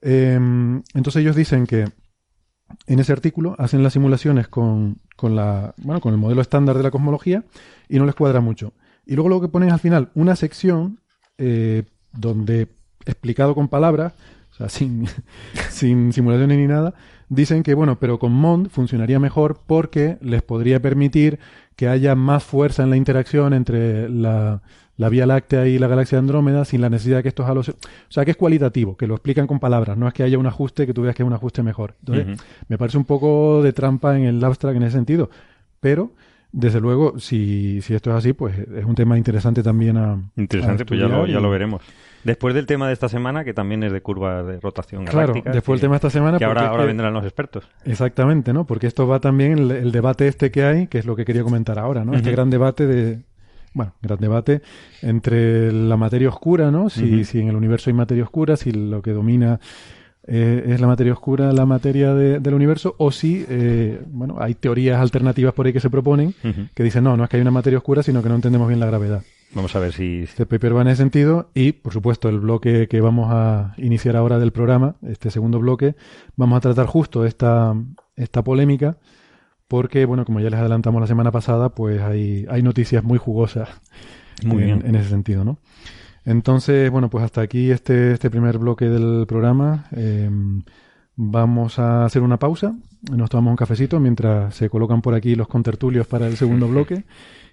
Em, 0.01 0.83
entonces 0.93 1.23
ellos 1.23 1.37
dicen 1.37 1.67
que 1.67 1.85
en 2.87 2.99
ese 2.99 3.13
artículo 3.13 3.55
hacen 3.59 3.83
las 3.83 3.93
simulaciones 3.93 4.49
con, 4.49 4.99
con, 5.17 5.37
la, 5.37 5.75
bueno, 5.79 6.01
con 6.01 6.13
el 6.13 6.19
modelo 6.19 6.41
estándar 6.41 6.77
de 6.77 6.83
la 6.83 6.91
cosmología 6.91 7.45
y 7.89 7.99
no 7.99 8.07
les 8.07 8.15
cuadra 8.15 8.41
mucho. 8.41 8.73
Y 9.07 9.15
luego 9.15 9.29
lo 9.29 9.41
que 9.41 9.49
ponen 9.49 9.71
al 9.71 9.81
final, 9.81 10.11
una 10.15 10.37
sección 10.37 11.01
eh, 11.39 11.85
donde, 12.13 12.69
explicado 13.07 13.55
con 13.55 13.69
palabras, 13.69 14.13
o 14.53 14.55
sea, 14.55 14.69
sin, 14.71 15.07
sin 15.71 16.13
simulaciones 16.13 16.59
ni 16.59 16.67
nada, 16.67 16.95
dicen 17.29 17.63
que, 17.63 17.75
bueno, 17.75 17.99
pero 17.99 18.19
con 18.19 18.33
MOND 18.33 18.69
funcionaría 18.69 19.19
mejor 19.19 19.61
porque 19.67 20.19
les 20.21 20.43
podría 20.43 20.81
permitir 20.81 21.39
que 21.77 21.89
haya 21.89 22.15
más 22.15 22.43
fuerza 22.43 22.83
en 22.83 22.91
la 22.91 22.97
interacción 22.97 23.55
entre 23.55 24.09
la, 24.09 24.63
la 24.99 25.09
Vía 25.09 25.27
Láctea 25.27 25.67
y 25.67 25.79
la 25.79 25.87
galaxia 25.87 26.17
de 26.17 26.21
Andrómeda 26.21 26.65
sin 26.65 26.83
la 26.83 26.91
necesidad 26.91 27.19
de 27.19 27.23
que 27.23 27.29
estos 27.31 27.47
halos... 27.47 27.71
O 27.71 27.75
sea, 28.09 28.25
que 28.25 28.33
es 28.33 28.37
cualitativo, 28.37 28.97
que 28.97 29.07
lo 29.07 29.15
explican 29.15 29.47
con 29.47 29.61
palabras, 29.61 29.97
no 29.97 30.07
es 30.07 30.13
que 30.13 30.25
haya 30.25 30.39
un 30.39 30.47
ajuste 30.47 30.87
que 30.87 30.93
tú 30.93 31.03
veas 31.03 31.15
que 31.15 31.23
es 31.23 31.27
un 31.27 31.33
ajuste 31.33 31.63
mejor. 31.63 31.95
Entonces, 32.01 32.39
me 32.69 32.77
parece 32.77 32.99
un 32.99 33.05
poco 33.05 33.63
de 33.63 33.73
trampa 33.73 34.19
en 34.19 34.25
el 34.25 34.45
abstract 34.45 34.77
en 34.77 34.83
ese 34.83 34.97
sentido, 34.97 35.31
pero... 35.81 36.13
Desde 36.51 36.81
luego, 36.81 37.19
si, 37.21 37.83
si 37.83 37.93
esto 37.95 38.09
es 38.11 38.17
así, 38.17 38.33
pues 38.33 38.57
es 38.59 38.85
un 38.87 38.95
tema 38.95 39.19
interesante 39.19 39.63
también 39.63 39.99
a. 39.99 40.19
Interesante, 40.35 40.87
pues 40.87 40.99
ya 40.99 41.07
lo, 41.07 41.27
ya 41.27 41.41
lo 41.41 41.51
veremos. 41.51 41.83
Después 42.25 42.55
del 42.55 42.65
tema 42.65 42.87
de 42.87 42.95
esta 42.95 43.11
semana, 43.11 43.45
que 43.45 43.53
también 43.53 43.83
es 43.83 43.93
de 43.93 44.01
curva 44.01 44.43
de 44.43 44.59
rotación. 44.59 45.05
Claro, 45.05 45.35
después 45.35 45.79
del 45.79 45.81
tema 45.83 45.93
de 45.93 45.97
esta 45.97 46.11
semana. 46.11 46.39
Que 46.39 46.47
ahora, 46.47 46.69
ahora 46.69 46.87
vendrán 46.87 47.13
los 47.13 47.25
expertos. 47.25 47.69
Exactamente, 47.85 48.55
¿no? 48.55 48.65
Porque 48.67 48.87
esto 48.87 49.07
va 49.07 49.21
también 49.21 49.59
el, 49.59 49.71
el, 49.71 49.93
debate 49.93 50.27
este 50.27 50.51
que 50.51 50.65
hay, 50.65 50.87
que 50.87 50.97
es 50.99 51.05
lo 51.05 51.17
que 51.17 51.27
quería 51.27 51.43
comentar 51.43 51.79
ahora, 51.79 52.07
¿no? 52.07 52.15
Este 52.15 52.33
gran 52.33 52.49
debate 52.49 52.87
de, 52.87 53.21
bueno, 53.75 53.95
gran 54.03 54.19
debate 54.19 54.63
entre 55.03 55.73
la 55.73 55.97
materia 55.97 56.29
oscura, 56.29 56.71
¿no? 56.71 56.91
Si, 56.91 57.25
si 57.25 57.41
en 57.41 57.49
el 57.49 57.57
universo 57.57 57.91
hay 57.91 57.95
materia 57.95 58.25
oscura, 58.25 58.57
si 58.57 58.73
lo 58.73 59.03
que 59.03 59.13
domina 59.13 59.61
eh, 60.31 60.75
es 60.75 60.81
la 60.81 60.87
materia 60.87 61.15
oscura 61.15 61.55
la 61.55 61.65
materia 61.65 62.15
del 62.15 62.53
universo, 62.55 62.95
o 62.99 63.11
si, 63.11 63.47
eh, 63.49 64.03
bueno, 64.09 64.37
hay 64.39 64.55
teorías 64.55 65.01
alternativas 65.01 65.55
por 65.55 65.67
ahí 65.67 65.73
que 65.73 65.81
se 65.81 65.89
proponen 65.89 66.35
que 66.75 66.83
dicen, 66.83 67.05
no, 67.05 67.17
no 67.17 67.25
es 67.25 67.31
que 67.31 67.37
hay 67.37 67.41
una 67.41 67.51
materia 67.51 67.79
oscura, 67.79 68.03
sino 68.03 68.23
que 68.23 68.29
no 68.29 68.35
entendemos 68.35 68.69
bien 68.69 68.79
la 68.79 68.87
gravedad. 68.87 69.23
Vamos 69.55 69.75
a 69.75 69.79
ver 69.79 69.95
si... 69.95 70.21
Este 70.25 70.45
paper 70.45 70.77
va 70.77 70.83
en 70.83 70.89
ese 70.89 70.99
sentido 70.99 71.49
y, 71.55 71.73
por 71.73 71.95
supuesto, 71.95 72.29
el 72.29 72.41
bloque 72.41 72.89
que 72.89 73.01
vamos 73.01 73.29
a 73.31 73.73
iniciar 73.79 74.17
ahora 74.17 74.39
del 74.39 74.53
programa, 74.53 74.97
este 75.03 75.31
segundo 75.31 75.59
bloque, 75.59 75.95
vamos 76.37 76.59
a 76.59 76.61
tratar 76.61 76.85
justo 76.85 77.25
esta, 77.25 77.75
esta 78.15 78.45
polémica 78.45 78.99
porque, 79.69 80.07
bueno, 80.07 80.25
como 80.25 80.41
ya 80.41 80.51
les 80.51 80.59
adelantamos 80.59 81.01
la 81.01 81.07
semana 81.07 81.31
pasada, 81.31 81.69
pues 81.69 82.01
hay, 82.01 82.47
hay 82.51 82.63
noticias 82.63 83.05
muy 83.05 83.19
jugosas 83.19 83.69
muy 84.45 84.65
en, 84.65 84.87
en, 84.87 84.95
ese 84.95 85.11
sentido, 85.11 85.45
¿no? 85.45 85.59
Entonces, 86.25 86.91
bueno, 86.91 87.09
pues 87.11 87.25
hasta 87.25 87.41
aquí 87.41 87.71
este, 87.71 88.13
este 88.13 88.31
primer 88.31 88.59
bloque 88.59 88.87
del 88.87 89.27
programa. 89.27 89.87
Em, 89.93 90.63
vamos 91.17 91.79
a 91.79 92.05
hacer 92.05 92.23
una 92.23 92.39
pausa, 92.39 92.75
nos 93.11 93.31
tomamos 93.31 93.53
un 93.53 93.57
cafecito 93.57 93.99
mientras 93.99 94.55
se 94.55 94.71
colocan 94.71 95.03
por 95.03 95.15
aquí 95.15 95.35
los 95.35 95.49
contertulios 95.49 96.07
para 96.07 96.27
el 96.27 96.37
segundo 96.37 96.69
bloque 96.69 97.05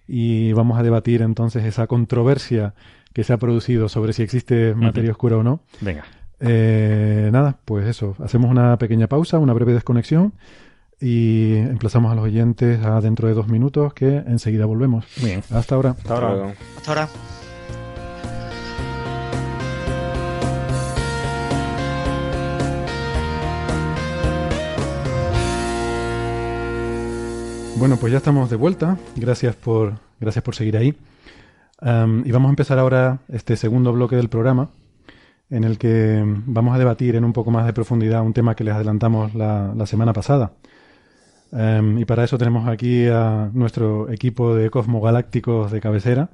y 0.08 0.54
vamos 0.54 0.78
a 0.78 0.84
debatir 0.84 1.22
entonces 1.22 1.64
esa 1.64 1.88
controversia 1.88 2.76
que 3.14 3.24
se 3.24 3.34
ha 3.34 3.38
producido 3.38 3.90
sobre 3.90 4.14
si 4.14 4.22
existe 4.22 4.76
materia 4.76 5.12
oscura 5.12 5.38
o 5.38 5.44
no. 5.44 5.62
Venga. 5.82 6.04
Eh, 6.42 7.30
nada, 7.32 7.58
pues 7.64 7.88
eso, 7.88 8.16
hacemos 8.24 8.52
una 8.52 8.78
pequeña 8.78 9.08
pausa, 9.08 9.40
una 9.40 9.54
breve 9.54 9.74
desconexión 9.74 10.34
y 11.00 11.56
emplazamos 11.56 12.12
a 12.12 12.16
los 12.16 12.26
oyentes 12.26 12.84
a 12.86 13.02
dentro 13.02 13.28
de 13.28 13.34
dos 13.34 13.48
minutos 13.48 13.94
que 13.94 14.18
enseguida 14.18 14.66
volvemos. 14.66 15.06
Bien. 15.22 15.44
Hasta 15.52 15.76
ahora. 15.76 15.92
Hasta 15.92 16.14
ahora. 16.14 16.56
Hasta 16.78 16.92
ahora. 16.92 17.10
Bueno, 27.78 27.98
pues 27.98 28.12
ya 28.14 28.18
estamos 28.20 28.50
de 28.50 28.56
vuelta. 28.56 28.98
Gracias 29.18 29.56
por, 29.56 29.96
gracias 30.20 30.44
por 30.44 30.56
seguir 30.56 30.78
ahí. 30.78 30.96
y 31.82 32.32
vamos 32.32 32.48
a 32.48 32.50
empezar 32.50 32.80
ahora 32.80 33.20
este 33.28 33.58
segundo 33.58 33.92
bloque 33.92 34.16
del 34.16 34.30
programa, 34.30 34.70
en 35.50 35.66
el 35.66 35.78
que 35.78 36.24
vamos 36.26 36.74
a 36.74 36.80
debatir 36.80 37.18
en 37.18 37.26
un 37.26 37.34
poco 37.34 37.52
más 37.52 37.66
de 37.66 37.74
profundidad 37.74 38.22
un 38.22 38.34
tema 38.34 38.56
que 38.56 38.64
les 38.64 38.74
adelantamos 38.74 39.36
la, 39.36 39.74
la 39.76 39.86
semana 39.86 40.14
pasada. 40.14 40.54
Em, 41.56 42.00
y 42.00 42.06
para 42.06 42.26
eso 42.26 42.38
tenemos 42.38 42.68
aquí 42.68 43.08
a 43.08 43.50
nuestro 43.54 44.12
equipo 44.12 44.54
de 44.56 44.70
cosmogalácticos 44.70 45.72
de 45.72 45.80
cabecera. 45.80 46.30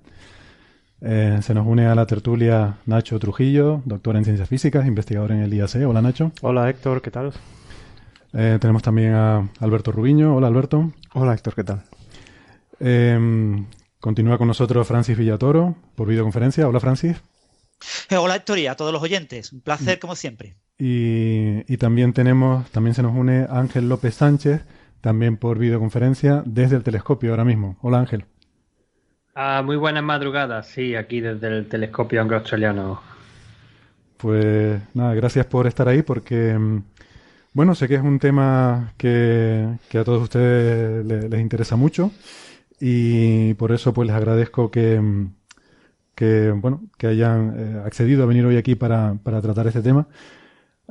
Eh, 0.99 1.39
se 1.41 1.53
nos 1.53 1.67
une 1.67 1.85
a 1.85 1.93
la 1.93 2.07
tertulia 2.07 2.77
Nacho 2.87 3.19
Trujillo, 3.19 3.81
doctor 3.85 4.15
en 4.15 4.23
ciencias 4.23 4.49
físicas, 4.49 4.87
investigador 4.87 5.31
en 5.31 5.41
el 5.41 5.53
IAC. 5.53 5.87
Hola 5.87 6.01
Nacho. 6.01 6.31
Hola 6.41 6.69
Héctor, 6.69 7.03
¿qué 7.03 7.11
tal? 7.11 7.33
Eh, 8.33 8.57
tenemos 8.59 8.81
también 8.81 9.13
a 9.13 9.47
Alberto 9.59 9.91
Rubiño. 9.91 10.35
Hola 10.35 10.47
Alberto. 10.47 10.91
Hola 11.13 11.33
Héctor, 11.33 11.53
¿qué 11.53 11.63
tal? 11.65 11.83
Em, 12.79 13.67
continúa 13.99 14.39
con 14.39 14.47
nosotros 14.47 14.87
Francis 14.87 15.17
Villatoro 15.17 15.75
por 15.95 16.07
videoconferencia. 16.07 16.67
Hola 16.67 16.79
Francis. 16.79 17.21
Eh, 18.09 18.15
hola 18.15 18.37
Héctor 18.37 18.57
y 18.57 18.65
a 18.65 18.75
todos 18.75 18.91
los 18.91 19.03
oyentes. 19.03 19.53
Un 19.53 19.61
placer 19.61 19.99
como 19.99 20.15
siempre. 20.15 20.55
Y, 20.79 21.71
y 21.71 21.77
también 21.77 22.13
tenemos, 22.13 22.67
también 22.71 22.95
se 22.95 23.03
nos 23.03 23.15
une 23.15 23.45
Ángel 23.47 23.87
López 23.87 24.15
Sánchez 24.15 24.61
también 25.01 25.37
por 25.37 25.57
videoconferencia 25.57 26.43
desde 26.45 26.77
el 26.77 26.83
telescopio 26.83 27.31
ahora 27.31 27.43
mismo. 27.43 27.77
Hola 27.81 27.99
Ángel. 27.99 28.25
Ah, 29.33 29.61
muy 29.65 29.77
buenas 29.77 30.03
madrugadas, 30.03 30.67
sí, 30.67 30.95
aquí 30.95 31.21
desde 31.21 31.47
el 31.47 31.67
telescopio 31.67 32.21
anglo-australiano. 32.21 33.01
Pues 34.17 34.81
nada, 34.93 35.13
gracias 35.15 35.45
por 35.47 35.67
estar 35.67 35.87
ahí 35.87 36.03
porque, 36.03 36.53
mm, 36.57 36.83
bueno, 37.53 37.73
sé 37.73 37.87
que 37.87 37.95
es 37.95 38.01
un 38.01 38.19
tema 38.19 38.93
que, 38.97 39.67
a 39.93 40.03
todos 40.03 40.23
ustedes 40.23 41.05
les, 41.05 41.41
interesa 41.41 41.75
mucho 41.75 42.11
y 42.79 43.53
por 43.55 43.71
eso 43.71 43.93
pues 43.93 44.07
les 44.07 44.15
agradezco 44.15 44.69
que, 44.69 44.99
mm, 44.99 45.33
que 46.13 46.51
bueno, 46.51 46.81
que 46.97 47.07
hayan 47.07 47.53
eh, 47.57 47.81
accedido 47.85 48.23
a 48.23 48.25
venir 48.27 48.45
hoy 48.45 48.57
aquí 48.57 48.75
para, 48.75 49.15
para 49.23 49.41
tratar 49.41 49.67
este 49.67 49.81
tema. 49.81 50.07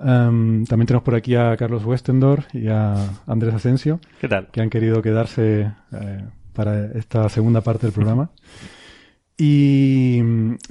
Em, 0.02 0.64
también 0.64 0.86
tenemos 0.86 1.04
por 1.04 1.14
aquí 1.14 1.34
a 1.34 1.56
Carlos 1.56 1.84
Westendorf 1.84 2.54
y 2.54 2.68
a 2.68 2.94
Andrés 3.26 3.54
Asensio. 3.54 4.00
¿Qué 4.20 4.28
tal? 4.28 4.48
Que 4.50 4.60
han 4.60 4.70
querido 4.70 5.02
quedarse 5.02 5.72
eh, 5.92 6.24
para 6.52 6.86
esta 6.92 7.28
segunda 7.28 7.60
parte 7.60 7.86
del 7.86 7.92
programa. 7.92 8.30
Y, 9.42 10.20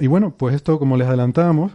bueno, 0.06 0.36
pues 0.36 0.54
esto, 0.54 0.78
como 0.78 0.96
les 0.96 1.08
adelantábamos, 1.08 1.72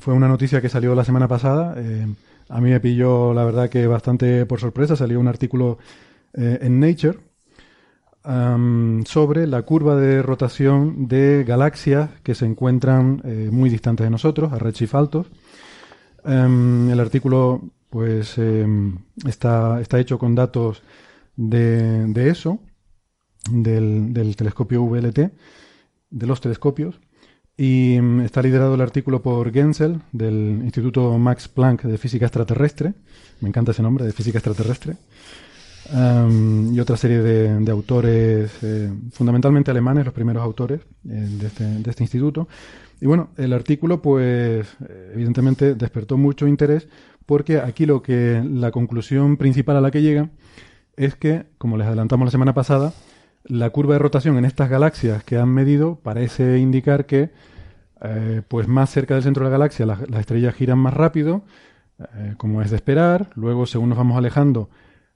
fue 0.00 0.14
una 0.14 0.26
noticia 0.26 0.62
que 0.62 0.70
salió 0.70 0.94
la 0.94 1.04
semana 1.04 1.28
pasada. 1.28 1.74
Eh, 1.76 2.06
a 2.48 2.62
mí 2.62 2.70
me 2.70 2.80
pilló, 2.80 3.34
la 3.34 3.44
verdad, 3.44 3.68
que 3.68 3.86
bastante 3.86 4.46
por 4.46 4.58
sorpresa. 4.58 4.96
Salió 4.96 5.20
un 5.20 5.28
artículo 5.28 5.76
eh, 6.32 6.60
en 6.62 6.80
Nature 6.80 7.18
sobre 9.04 9.46
la 9.46 9.62
curva 9.62 9.96
de 9.96 10.22
rotación 10.22 11.08
de 11.08 11.44
galaxias 11.44 12.10
que 12.22 12.34
se 12.34 12.44
encuentran 12.44 13.22
eh, 13.24 13.48
muy 13.50 13.70
distantes 13.70 14.04
de 14.04 14.10
nosotros, 14.10 14.52
a 14.52 14.58
redshift 14.58 14.94
altos. 14.94 15.28
El 16.28 17.00
artículo 17.00 17.62
pues 17.90 18.36
em, 18.38 18.98
está, 19.26 19.80
está 19.80 19.98
hecho 19.98 20.18
con 20.18 20.34
datos 20.34 20.82
de, 21.36 22.06
de 22.06 22.28
eso, 22.28 22.58
del, 23.50 24.12
del 24.12 24.36
telescopio 24.36 24.82
VLT, 24.84 25.18
de 26.10 26.26
los 26.26 26.40
telescopios. 26.40 27.00
Y 27.56 27.98
mm, 28.00 28.20
está 28.20 28.40
liderado 28.40 28.76
el 28.76 28.80
artículo 28.80 29.20
por 29.20 29.52
Gensel, 29.52 30.00
del 30.12 30.60
Instituto 30.62 31.18
Max 31.18 31.48
Planck 31.48 31.82
de 31.82 31.98
Física 31.98 32.26
Extraterrestre. 32.26 32.94
Me 33.40 33.48
encanta 33.48 33.72
ese 33.72 33.82
nombre, 33.82 34.04
de 34.04 34.12
Física 34.12 34.38
Extraterrestre. 34.38 34.96
y 35.90 36.80
otra 36.80 36.96
serie 36.96 37.18
de, 37.20 37.70
autores, 37.70 38.52
eh, 38.62 38.92
fundamentalmente 39.10 39.70
alemanes, 39.70 40.04
los 40.04 40.14
primeros 40.14 40.42
autores 40.42 40.80
eh, 41.08 41.08
de, 41.08 41.46
este, 41.46 41.64
de, 41.64 41.90
este, 41.90 42.04
instituto. 42.04 42.46
Y 43.00 43.06
bueno, 43.06 43.30
el 43.36 43.52
artículo, 43.52 44.02
pues, 44.02 44.66
eh, 44.88 45.12
evidentemente 45.14 45.74
despertó 45.74 46.16
mucho 46.16 46.46
interés 46.46 46.88
porque 47.26 47.58
aquí 47.58 47.84
lo 47.84 48.02
que 48.02 48.42
la 48.42 48.70
conclusión 48.70 49.36
principal 49.36 49.76
a 49.76 49.80
la 49.80 49.90
que 49.90 50.02
llega 50.02 50.30
es 50.96 51.14
que, 51.14 51.46
como 51.58 51.76
les 51.76 51.86
adelantamos 51.86 52.26
la 52.26 52.30
semana 52.30 52.54
pasada, 52.54 52.92
la 53.44 53.70
curva 53.70 53.94
de 53.94 53.98
rotación 53.98 54.36
en 54.36 54.44
estas 54.44 54.68
galaxias 54.68 55.24
que 55.24 55.36
han 55.36 55.50
medido 55.50 55.96
parece 55.96 56.58
indicar 56.58 57.06
que, 57.06 57.30
eh, 58.00 58.42
pues 58.46 58.68
más 58.68 58.90
cerca 58.90 59.14
del 59.14 59.22
centro 59.22 59.44
de 59.44 59.50
la 59.50 59.58
galaxia, 59.58 59.86
las, 59.86 60.00
estrellas 60.18 60.54
giran 60.54 60.78
más 60.78 60.94
rápido, 60.94 61.44
eh, 61.98 62.34
como 62.36 62.62
es 62.62 62.70
de 62.70 62.76
esperar. 62.76 63.30
Luego, 63.34 63.66
según 63.66 63.90
nos 63.90 63.98
vamos 63.98 64.16
alejando, 64.16 64.70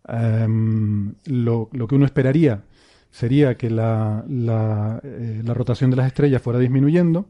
em, 0.09 1.15
lo, 1.27 1.69
que 1.71 1.95
uno 1.95 2.05
esperaría 2.05 2.65
sería 3.11 3.57
que 3.57 3.71
la, 3.71 4.25
eh, 4.29 5.43
la, 5.45 5.55
rotación 5.55 5.91
de 5.91 5.97
las 5.97 6.07
estrellas 6.07 6.43
fuera 6.43 6.59
disminuyendo. 6.59 7.27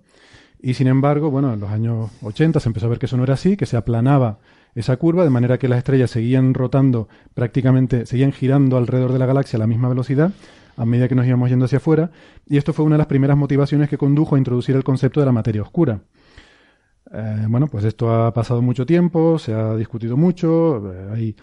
Y 0.62 0.74
sin 0.74 0.86
embargo, 0.86 1.30
bueno, 1.30 1.52
en 1.52 1.60
los 1.60 1.70
años 1.70 2.10
80 2.22 2.60
se 2.60 2.68
empezó 2.68 2.86
a 2.86 2.90
ver 2.90 2.98
que 2.98 3.06
eso 3.06 3.16
no 3.16 3.24
era 3.24 3.34
así, 3.34 3.56
que 3.56 3.66
se 3.66 3.76
aplanaba 3.76 4.38
esa 4.74 4.96
curva, 4.96 5.24
de 5.24 5.30
manera 5.30 5.58
que 5.58 5.68
las 5.68 5.78
estrellas 5.78 6.10
seguían 6.10 6.54
rotando 6.54 7.08
prácticamente, 7.34 8.06
seguían 8.06 8.32
girando 8.32 8.76
alrededor 8.78 9.12
de 9.12 9.18
la 9.18 9.26
galaxia 9.26 9.56
a 9.56 9.60
la 9.60 9.66
misma 9.66 9.88
velocidad 9.88 10.32
a 10.76 10.86
medida 10.86 11.08
que 11.08 11.14
nos 11.14 11.26
íbamos 11.26 11.50
yendo 11.50 11.66
hacia 11.66 11.78
afuera, 11.78 12.10
y 12.46 12.56
esto 12.56 12.72
fue 12.72 12.84
una 12.84 12.94
de 12.94 12.98
las 12.98 13.06
primeras 13.06 13.36
motivaciones 13.36 13.88
que 13.88 13.98
condujo 13.98 14.36
a 14.36 14.38
introducir 14.38 14.74
el 14.74 14.84
concepto 14.84 15.20
de 15.20 15.26
la 15.26 15.32
materia 15.32 15.62
oscura. 15.62 16.00
Eh, 17.12 17.46
bueno, 17.48 17.66
pues 17.66 17.84
esto 17.84 18.10
ha 18.10 18.32
pasado 18.32 18.62
mucho 18.62 18.86
tiempo, 18.86 19.38
se 19.38 19.52
ha 19.52 19.76
discutido 19.76 20.16
mucho, 20.16 20.92
eh, 20.92 21.08
hay 21.12 21.36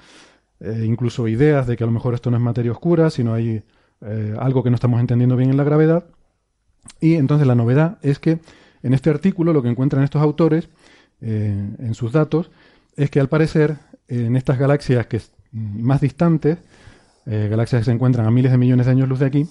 eh, 0.60 0.84
incluso 0.86 1.28
ideas 1.28 1.68
de 1.68 1.78
que 1.78 1.84
a 1.84 1.88
lo 1.88 1.94
mejor 1.94 2.16
esto 2.16 2.32
no 2.32 2.38
es 2.38 2.44
materia 2.44 2.72
oscura, 2.72 3.10
sino 3.10 3.34
hay 3.34 3.64
algo 4.40 4.64
que 4.64 4.70
no 4.70 4.76
estamos 4.76 5.02
entendiendo 5.02 5.36
bien 5.36 5.50
en 5.50 5.58
la 5.58 5.66
gravedad. 5.66 6.06
Y 7.02 7.16
entonces 7.16 7.46
la 7.46 7.54
novedad 7.54 7.98
es 8.02 8.18
que 8.18 8.40
en 8.84 8.94
este 8.94 9.10
artículo 9.10 9.54
lo 9.54 9.62
que 9.62 9.70
encuentran 9.70 10.04
estos 10.04 10.22
autores 10.22 10.70
en 11.22 11.94
sus 11.96 12.14
datos 12.14 12.50
es 12.96 13.10
que 13.10 13.20
al 13.20 13.28
parecer 13.28 13.78
en 14.08 14.36
estas 14.36 14.58
galaxias 14.58 15.06
que 15.08 15.22
más 15.52 16.02
distantes 16.02 16.60
eh, 17.26 17.48
galaxias 17.50 17.82
que 17.82 17.86
se 17.86 17.92
encuentran 17.92 18.26
a 18.26 18.32
miles 18.32 18.52
de 18.52 18.58
millones 18.58 18.88
de 18.88 18.92
años 18.92 19.08
luz 19.08 19.20
de 19.20 19.28
aquí, 19.28 19.48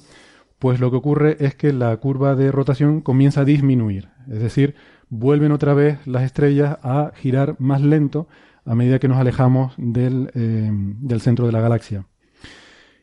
pues 0.58 0.80
lo 0.80 0.90
que 0.90 0.96
ocurre 0.96 1.36
es 1.38 1.54
que 1.54 1.72
la 1.72 1.96
curva 1.98 2.34
de 2.34 2.50
rotación 2.50 3.00
comienza 3.00 3.42
a 3.42 3.44
disminuir. 3.44 4.08
Es 4.28 4.40
decir, 4.40 4.74
vuelven 5.08 5.52
otra 5.52 5.74
vez 5.74 6.04
las 6.04 6.24
estrellas 6.24 6.78
a 6.82 7.12
girar 7.14 7.54
más 7.60 7.80
lento 7.80 8.26
a 8.64 8.74
medida 8.74 8.98
que 8.98 9.06
nos 9.06 9.18
alejamos 9.18 9.74
del, 9.76 10.30
eh, 10.34 10.70
del 10.72 11.20
centro 11.20 11.46
de 11.46 11.52
la 11.52 11.60
galaxia. 11.60 12.04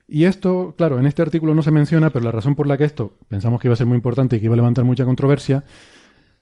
Y 0.08 0.26
esto, 0.26 0.76
claro, 0.78 1.00
en 1.00 1.08
este 1.08 1.22
artículo 1.22 1.56
no 1.56 1.64
se 1.64 1.72
menciona, 1.72 2.10
pero 2.12 2.26
la 2.26 2.32
razón 2.32 2.54
por 2.54 2.68
la 2.68 2.78
que 2.78 2.84
esto 2.84 3.14
pensamos 3.30 3.62
que 3.62 3.70
iba 3.70 3.74
a 3.74 3.78
ser 3.78 3.88
muy 3.88 3.96
importante 3.96 4.36
y 4.36 4.40
que 4.40 4.46
iba 4.46 4.54
a 4.54 4.58
levantar 4.58 4.84
mucha 4.84 5.06
controversia 5.06 5.64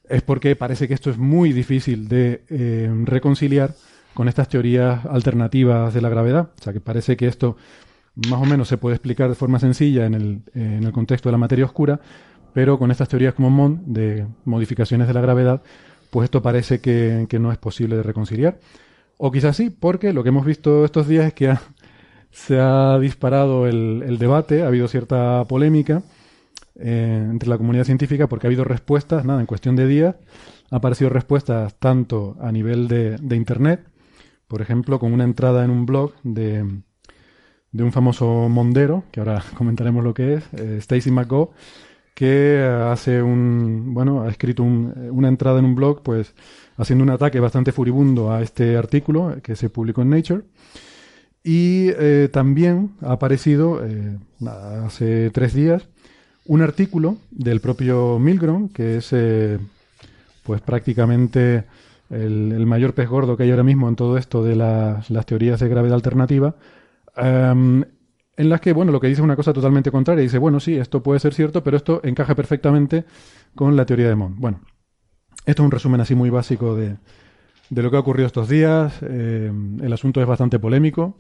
es 0.10 0.22
porque 0.22 0.56
parece 0.56 0.88
que 0.88 0.94
esto 0.94 1.10
es 1.10 1.18
muy 1.18 1.54
difícil 1.54 2.08
de 2.08 2.44
eh, 2.50 2.92
reconciliar 3.06 3.74
con 4.14 4.28
estas 4.28 4.48
teorías 4.48 5.06
alternativas 5.06 5.94
de 5.94 6.02
la 6.02 6.10
gravedad. 6.10 6.50
O 6.60 6.62
sea, 6.62 6.74
que 6.74 6.82
parece 6.82 7.18
que 7.18 7.28
esto 7.28 7.58
más 8.16 8.42
o 8.42 8.46
menos 8.46 8.68
se 8.68 8.78
puede 8.78 8.96
explicar 8.96 9.30
de 9.30 9.36
forma 9.36 9.60
sencilla 9.60 10.06
en 10.06 10.14
el, 10.14 10.42
en 10.54 10.84
el 10.84 10.92
contexto 10.92 11.30
de 11.30 11.32
la 11.32 11.38
materia 11.40 11.66
oscura, 11.66 12.00
pero 12.54 12.78
con 12.78 12.92
estas 12.92 13.10
teorías 13.10 13.34
como 13.34 13.50
Mond 13.50 13.82
de 13.86 14.28
modificaciones 14.46 15.08
de 15.08 15.14
la 15.14 15.22
gravedad, 15.22 15.64
pues 16.14 16.26
esto 16.26 16.44
parece 16.44 16.80
que, 16.80 17.28
no 17.40 17.52
es 17.52 17.58
posible 17.58 17.96
de 17.96 18.04
reconciliar. 18.04 18.60
O 19.18 19.32
quizás 19.32 19.58
sí, 19.58 19.72
porque 19.72 20.14
lo 20.14 20.22
que 20.22 20.30
hemos 20.30 20.46
visto 20.46 20.86
estos 20.86 21.08
días 21.08 21.26
es 21.26 21.34
que 21.34 21.56
se 22.30 22.60
ha 22.60 23.00
disparado 23.00 23.66
el, 23.66 24.18
debate, 24.20 24.62
ha 24.62 24.68
habido 24.68 24.88
cierta 24.88 25.44
polémica 25.46 26.04
eh, 26.76 27.28
entre 27.30 27.50
la 27.50 27.58
comunidad 27.58 27.86
científica 27.86 28.28
porque 28.28 28.48
ha 28.48 28.50
habido 28.50 28.64
respuestas, 28.64 29.26
nada, 29.26 29.40
en 29.40 29.46
cuestión 29.46 29.76
de 29.76 29.88
días, 29.88 30.16
ha 30.72 30.78
aparecido 30.78 31.10
respuestas 31.10 31.76
tanto 31.80 32.36
a 32.42 32.52
nivel 32.52 32.88
de, 32.88 33.18
de 33.18 33.36
Internet, 33.36 33.88
por 34.48 34.62
ejemplo, 34.62 35.00
con 35.00 35.14
una 35.14 35.24
entrada 35.24 35.64
en 35.64 35.72
un 35.72 35.86
blog 35.86 36.14
de, 36.24 36.66
de 37.72 37.84
un 37.84 37.92
famoso 37.92 38.48
mondero, 38.50 39.04
que 39.12 39.20
ahora 39.20 39.44
comentaremos 39.58 40.04
lo 40.04 40.14
que 40.14 40.36
es, 40.36 40.44
eh, 40.54 40.78
Stacy 40.80 41.12
McGo, 41.12 41.52
que 42.14 42.62
hace 42.62 43.22
un, 43.22 43.94
bueno, 43.94 44.22
ha 44.22 44.30
escrito 44.30 44.64
una 44.64 45.28
entrada 45.28 45.60
en 45.60 45.66
un 45.66 45.76
blog, 45.76 46.04
pues 46.04 46.36
haciendo 46.78 47.04
un 47.04 47.10
ataque 47.10 47.40
bastante 47.40 47.72
furibundo 47.72 48.32
a 48.32 48.42
este 48.42 48.78
artículo 48.78 49.38
que 49.42 49.56
se 49.56 49.70
publicó 49.70 50.04
en 50.04 50.10
Nature. 50.12 50.42
Y 51.44 51.90
eh, 51.98 52.30
también 52.32 52.92
ha 53.02 53.14
aparecido 53.14 53.84
eh, 53.84 54.18
hace 54.46 55.30
tres 55.32 55.54
días 55.54 55.90
un 56.46 56.62
artículo 56.62 57.18
del 57.32 57.62
propio 57.62 58.20
Milgrom, 58.20 58.70
que 58.70 58.98
es 58.98 59.16
pues 60.44 60.62
prácticamente 60.62 61.64
el, 62.10 62.66
mayor 62.66 62.94
pez 62.94 63.08
gordo 63.08 63.38
que 63.38 63.44
hay 63.44 63.52
ahora 63.52 63.64
mismo 63.64 63.88
en 63.90 63.96
todo 63.96 64.18
esto 64.18 64.44
de 64.44 64.56
las, 64.56 65.10
las 65.10 65.26
teorías 65.26 65.60
de 65.60 65.70
gravedad 65.70 65.96
alternativa, 65.96 66.56
Em, 67.16 67.84
en 68.36 68.50
las 68.50 68.62
que, 68.62 68.74
bueno, 68.74 68.92
lo 68.92 69.00
que 69.00 69.08
dice 69.08 69.22
es 69.22 69.26
una 69.26 69.36
cosa 69.36 69.54
totalmente 69.54 69.92
contraria. 69.92 70.24
Dice, 70.24 70.38
bueno, 70.38 70.60
sí, 70.60 70.76
esto 70.76 71.04
puede 71.04 71.20
ser 71.20 71.34
cierto, 71.34 71.64
pero 71.64 71.78
esto 71.78 72.02
encaja 72.04 72.36
perfectamente 72.36 73.06
con 73.56 73.76
la 73.76 73.86
teoría 73.86 74.08
de 74.08 74.16
Mond. 74.16 74.40
Bueno, 74.40 74.62
esto 75.46 75.62
es 75.62 75.66
un 75.66 75.72
resumen 75.72 76.02
así 76.02 76.16
muy 76.16 76.30
básico 76.30 76.76
de, 76.76 76.98
de 77.70 77.84
lo 77.84 77.92
que 77.92 77.98
ha 77.98 78.00
ocurrido 78.00 78.28
estos 78.28 78.50
días. 78.50 79.02
Em, 79.04 79.80
el 79.82 79.94
asunto 79.94 80.22
es 80.22 80.28
bastante 80.28 80.60
polémico. 80.60 81.16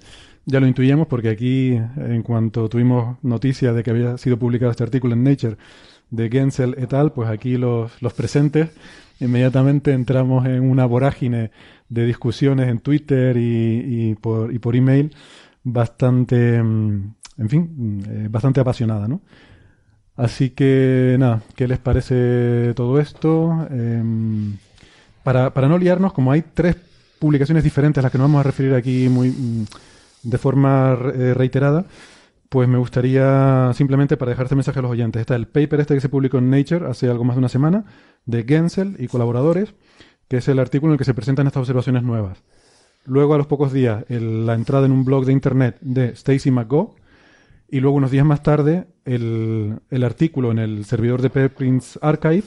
Ya 0.46 0.60
lo 0.60 0.68
intuíamos 0.68 1.08
porque 1.08 1.30
aquí, 1.30 1.80
en 1.98 2.22
cuanto 2.22 2.68
tuvimos 2.68 3.18
noticia 3.24 3.72
de 3.74 3.84
que 3.84 3.92
había 3.92 4.18
sido 4.18 4.38
publicado 4.38 4.72
este 4.72 4.84
artículo 4.84 5.14
en 5.14 5.24
Nature 5.24 5.58
de 6.12 6.30
Gensel 6.30 6.76
et 6.78 6.94
al., 6.94 7.14
pues 7.14 7.30
aquí 7.30 7.58
los, 7.58 8.02
los 8.02 8.14
presentes 8.14 8.70
inmediatamente 9.20 9.94
entramos 9.94 10.46
en 10.46 10.70
una 10.70 10.86
vorágine 10.86 11.52
de 11.90 12.06
discusiones 12.06 12.68
en 12.68 12.80
Twitter 12.80 13.38
y, 13.38 14.10
y 14.10 14.16
por, 14.16 14.54
y 14.54 14.60
por 14.60 14.76
email 14.76 15.16
bastante, 15.64 16.62
mm, 16.62 17.14
en 17.38 17.50
fin, 17.50 17.74
mm, 17.76 18.00
eh, 18.10 18.28
bastante 18.30 18.60
apasionada, 18.60 19.08
¿no? 19.08 19.22
Así 20.16 20.52
que 20.52 21.16
nada, 21.20 21.42
¿qué 21.56 21.68
les 21.68 21.80
parece 21.80 22.74
todo 22.76 23.00
esto? 23.00 23.68
Em, 23.72 24.58
para, 25.24 25.50
no 25.68 25.78
liarnos, 25.78 26.14
como 26.14 26.32
hay 26.32 26.44
tres 26.54 26.76
publicaciones 27.18 27.64
diferentes 27.64 28.00
a 28.00 28.04
las 28.04 28.12
que 28.12 28.18
nos 28.18 28.26
vamos 28.26 28.42
a 28.42 28.44
referir 28.44 28.74
aquí 28.76 29.08
muy 29.10 29.30
mm, 29.32 29.66
de 30.24 30.38
forma 30.38 30.98
eh, 31.14 31.34
reiterada, 31.34 31.86
pues 32.50 32.68
me 32.70 32.78
gustaría 32.78 33.72
simplemente 33.74 34.16
para 34.16 34.30
dejar 34.30 34.46
este 34.46 34.56
mensaje 34.56 34.80
a 34.80 34.82
los 34.82 34.92
oyentes. 34.92 35.20
Está 35.20 35.36
el 35.36 35.48
paper 35.48 35.82
este 35.82 35.96
que 35.96 36.02
se 36.02 36.10
publicó 36.10 36.38
en 36.38 36.50
Nature 36.50 36.88
hace 36.88 37.10
algo 37.10 37.24
más 37.24 37.36
de 37.36 37.40
una 37.40 37.50
semana, 37.50 37.86
de 38.26 38.44
Gensel 38.44 38.96
y 39.00 39.08
colaboradores, 39.08 39.74
que 40.28 40.38
es 40.38 40.48
el 40.48 40.60
artículo 40.60 40.92
en 40.92 40.94
el 40.94 40.98
que 41.00 41.06
se 41.06 41.14
presentan 41.14 41.48
estas 41.48 41.62
observaciones 41.62 42.04
nuevas. 42.04 42.44
Luego, 43.06 43.34
a 43.34 43.38
los 43.38 43.48
pocos 43.48 43.74
días, 43.74 44.06
la 44.08 44.54
entrada 44.54 44.86
en 44.86 44.92
un 44.92 45.04
blog 45.04 45.26
de 45.26 45.34
internet 45.34 45.78
de 45.82 46.10
Stacy 46.10 46.52
McGo. 46.52 46.96
Y 47.70 47.80
luego, 47.80 47.98
unos 47.98 48.12
días 48.12 48.26
más 48.26 48.44
tarde, 48.44 48.88
el, 49.04 49.82
artículo 50.04 50.52
en 50.52 50.60
el 50.60 50.86
servidor 50.86 51.22
de 51.22 51.30
Peprints 51.30 52.00
Archive 52.02 52.46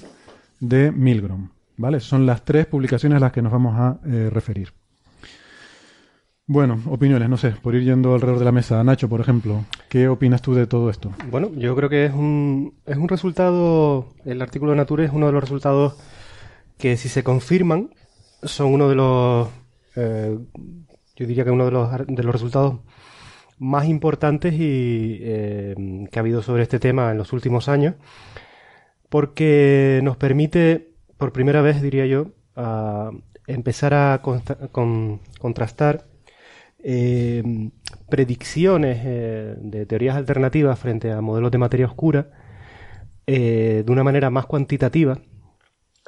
de 0.61 0.93
Milgrom. 0.93 1.51
¿Vale? 1.77 2.01
Son 2.01 2.25
las 2.25 2.45
tres 2.45 2.67
publicaciones 2.67 3.17
a 3.17 3.21
las 3.21 3.33
que 3.33 3.43
nos 3.43 3.53
vamos 3.53 3.75
a 3.77 3.99
eh, 4.07 4.31
referir. 4.33 4.73
Bueno, 6.49 6.81
opiniones, 6.89 7.29
no 7.29 7.37
sé, 7.37 7.51
por 7.51 7.75
ir 7.75 7.83
yendo 7.83 8.15
alrededor 8.15 8.39
de 8.39 8.45
la 8.45 8.53
mesa. 8.53 8.85
Nacho, 8.85 9.09
por 9.09 9.21
ejemplo, 9.21 9.65
¿qué 9.89 10.07
opinas 10.07 10.43
tú 10.43 10.55
de 10.55 10.69
todo 10.69 10.91
esto? 10.91 11.13
Bueno, 11.29 11.51
yo 11.57 11.75
creo 11.75 11.89
que 11.89 12.05
es 12.05 12.13
un, 12.13 12.75
es 12.87 12.97
un 12.97 13.09
resultado, 13.09 14.15
el 14.25 14.41
artículo 14.41 14.71
de 14.71 14.77
Nature 14.77 15.07
es 15.07 15.11
uno 15.13 15.27
de 15.27 15.33
los 15.33 15.43
resultados 15.43 15.97
que 16.79 16.97
si 16.97 17.09
se 17.09 17.25
confirman 17.25 17.91
son 18.45 18.73
uno 18.73 18.89
de 18.89 18.95
los 18.95 19.49
eh, 19.97 20.39
yo 21.17 21.27
diría 21.27 21.43
que 21.43 21.51
uno 21.51 21.65
de 21.65 21.73
los, 21.73 21.91
de 22.07 22.23
los 22.23 22.33
resultados 22.33 22.79
más 23.59 23.87
importantes 23.87 24.55
y 24.55 25.19
eh, 25.23 25.75
que 26.13 26.19
ha 26.19 26.23
habido 26.23 26.43
sobre 26.43 26.63
este 26.63 26.79
tema 26.79 27.11
en 27.11 27.19
los 27.19 27.33
últimos 27.33 27.69
años, 27.69 27.97
porque 29.09 29.99
nos 30.05 30.17
permite, 30.17 30.93
por 31.19 31.33
primera 31.33 31.61
vez, 31.61 31.83
diría 31.83 32.07
yo, 32.07 32.29
empezar 33.49 33.95
a 33.95 34.23
contrastar 35.41 36.05
eh, 36.89 37.43
predicciones 38.09 39.01
eh, 39.05 39.57
de 39.59 39.87
teorías 39.87 40.17
alternativas 40.17 40.79
frente 40.79 41.11
a 41.11 41.21
modelos 41.21 41.51
de 41.51 41.59
materia 41.59 41.87
oscura 41.87 42.31
de 43.27 43.85
una 43.89 44.05
manera 44.05 44.31
más 44.31 44.47
cuantitativa 44.47 45.19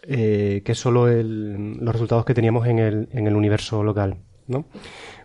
que 0.07 0.73
solo 0.75 1.09
los 1.09 1.93
resultados 1.93 2.25
que 2.25 2.33
teníamos 2.33 2.69
en 2.69 2.79
el, 2.79 3.09
en 3.11 3.27
el 3.27 3.35
universo 3.35 3.83
local. 3.83 4.19
¿no? 4.47 4.67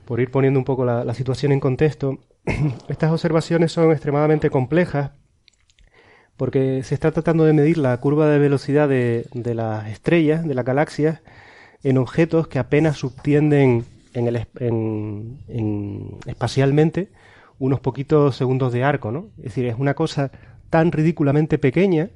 Por 0.03 0.19
ir 0.19 0.31
poniendo 0.31 0.59
un 0.59 0.65
poco 0.65 0.85
la 0.85 1.13
situación 1.13 1.51
en 1.51 1.59
contexto, 1.59 2.17
estas 2.89 3.11
observaciones 3.11 3.71
son 3.71 3.91
extremadamente 3.91 4.49
complejas 4.49 5.11
porque 6.37 6.83
se 6.83 6.95
está 6.95 7.11
tratando 7.11 7.45
de 7.45 7.53
medir 7.53 7.77
la 7.77 7.95
curva 7.97 8.27
de 8.27 8.39
velocidad 8.39 8.89
de, 8.89 9.25
las 9.33 9.87
estrellas, 9.87 10.45
de 10.45 10.55
las 10.55 10.65
galaxias, 10.65 11.21
en 11.83 11.97
objetos 11.97 12.47
que 12.47 12.59
apenas 12.59 12.97
subtienden 12.97 13.85
en 14.13 14.27
el, 14.27 14.47
en, 14.59 16.17
espacialmente 16.25 17.11
unos 17.59 17.79
poquitos 17.79 18.35
segundos 18.35 18.73
de 18.73 18.83
arco, 18.83 19.11
¿no? 19.11 19.29
Es 19.37 19.45
decir, 19.45 19.65
es 19.65 19.75
una 19.77 19.93
cosa 19.93 20.31
tan 20.69 20.91
ridículamente 20.91 21.57
pequeña 21.57 22.09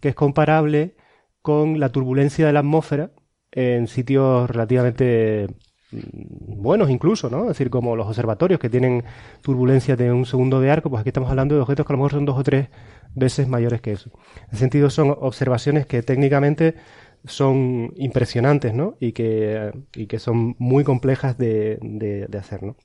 que 0.00 0.10
es 0.10 0.14
comparable 0.14 0.96
con 1.42 1.80
la 1.80 1.90
turbulencia 1.90 2.46
de 2.46 2.52
la 2.52 2.60
atmósfera 2.60 3.12
en 3.52 3.86
sitios 3.86 4.50
relativamente 4.50 5.48
Mm, 5.92 6.62
buenos 6.62 6.90
incluso, 6.90 7.30
¿no? 7.30 7.42
Es 7.42 7.48
decir, 7.48 7.70
como 7.70 7.96
los 7.96 8.06
observatorios 8.06 8.60
que 8.60 8.68
tienen 8.70 9.04
turbulencias 9.42 9.98
de 9.98 10.12
un 10.12 10.24
segundo 10.26 10.60
de 10.60 10.70
arco, 10.70 10.88
pues 10.90 11.00
aquí 11.00 11.08
estamos 11.10 11.30
hablando 11.30 11.54
de 11.54 11.62
objetos 11.62 11.86
que 11.86 11.92
a 11.92 11.94
lo 11.94 11.98
mejor 11.98 12.12
son 12.12 12.24
dos 12.24 12.38
o 12.38 12.42
tres 12.44 12.68
veces 13.14 13.48
mayores 13.48 13.80
que 13.80 13.92
eso. 13.92 14.10
En 14.42 14.48
ese 14.50 14.58
sentido 14.58 14.90
son 14.90 15.10
observaciones 15.10 15.86
que 15.86 16.02
técnicamente 16.02 16.76
son 17.24 17.92
impresionantes, 17.96 18.74
¿no? 18.74 18.96
Y 19.00 19.12
que, 19.12 19.72
y 19.94 20.06
que 20.06 20.18
son 20.18 20.56
muy 20.58 20.84
complejas 20.84 21.36
de, 21.38 21.78
de, 21.82 22.38
hacer, 22.38 22.62
¿no? 22.62 22.76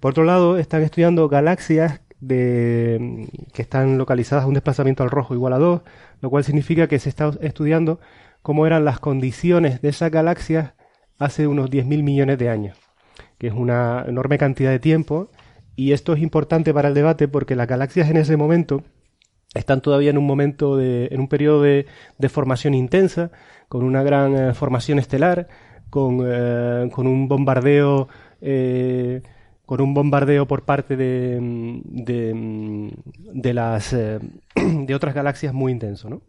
Por 0.00 0.12
otro 0.12 0.24
lado, 0.24 0.58
están 0.58 0.82
estudiando 0.82 1.28
galaxias 1.28 2.00
de, 2.20 3.28
que 3.52 3.62
están 3.62 3.98
localizadas 3.98 4.44
a 4.44 4.48
un 4.48 4.54
desplazamiento 4.54 5.02
al 5.02 5.10
rojo 5.10 5.34
igual 5.34 5.52
a 5.52 5.58
2, 5.58 5.82
lo 6.20 6.30
cual 6.30 6.44
significa 6.44 6.88
que 6.88 6.98
se 6.98 7.08
está 7.08 7.30
estudiando 7.40 8.00
cómo 8.42 8.66
eran 8.66 8.84
las 8.84 9.00
condiciones 9.00 9.80
de 9.82 9.88
esas 9.88 10.10
galaxias 10.10 10.74
hace 11.18 11.46
unos 11.46 11.70
10.000 11.70 12.02
millones 12.02 12.38
de 12.38 12.48
años, 12.48 12.78
que 13.38 13.48
es 13.48 13.52
una 13.52 14.04
enorme 14.06 14.38
cantidad 14.38 14.70
de 14.70 14.78
tiempo. 14.78 15.30
Y 15.76 15.92
esto 15.92 16.12
es 16.12 16.20
importante 16.22 16.74
para 16.74 16.88
el 16.88 16.94
debate 16.94 17.28
porque 17.28 17.56
las 17.56 17.68
galaxias 17.68 18.10
en 18.10 18.16
ese 18.16 18.36
momento 18.36 18.82
están 19.54 19.80
todavía 19.80 20.10
en 20.10 20.18
un 20.18 20.26
momento 20.26 20.76
de, 20.76 21.08
en 21.10 21.20
un 21.20 21.28
periodo 21.28 21.62
de, 21.62 21.86
formación 22.28 22.74
intensa, 22.74 23.30
con 23.68 23.84
una 23.84 24.02
gran 24.02 24.34
eh, 24.34 24.54
formación 24.54 24.98
estelar, 24.98 25.48
con, 25.90 26.20
eh, 26.26 26.88
con 26.92 27.06
un 27.06 27.28
bombardeo 27.28 28.08
eh, 28.40 29.22
con 29.66 29.82
un 29.82 29.92
bombardeo 29.92 30.46
por 30.46 30.64
parte 30.64 30.96
de, 30.96 31.38
de, 31.84 32.90
de 33.14 33.54
las 33.54 33.92
de 34.54 34.94
otras 34.94 35.14
galaxias 35.14 35.52
muy 35.52 35.72
intenso, 35.72 36.08
¿no? 36.08 36.22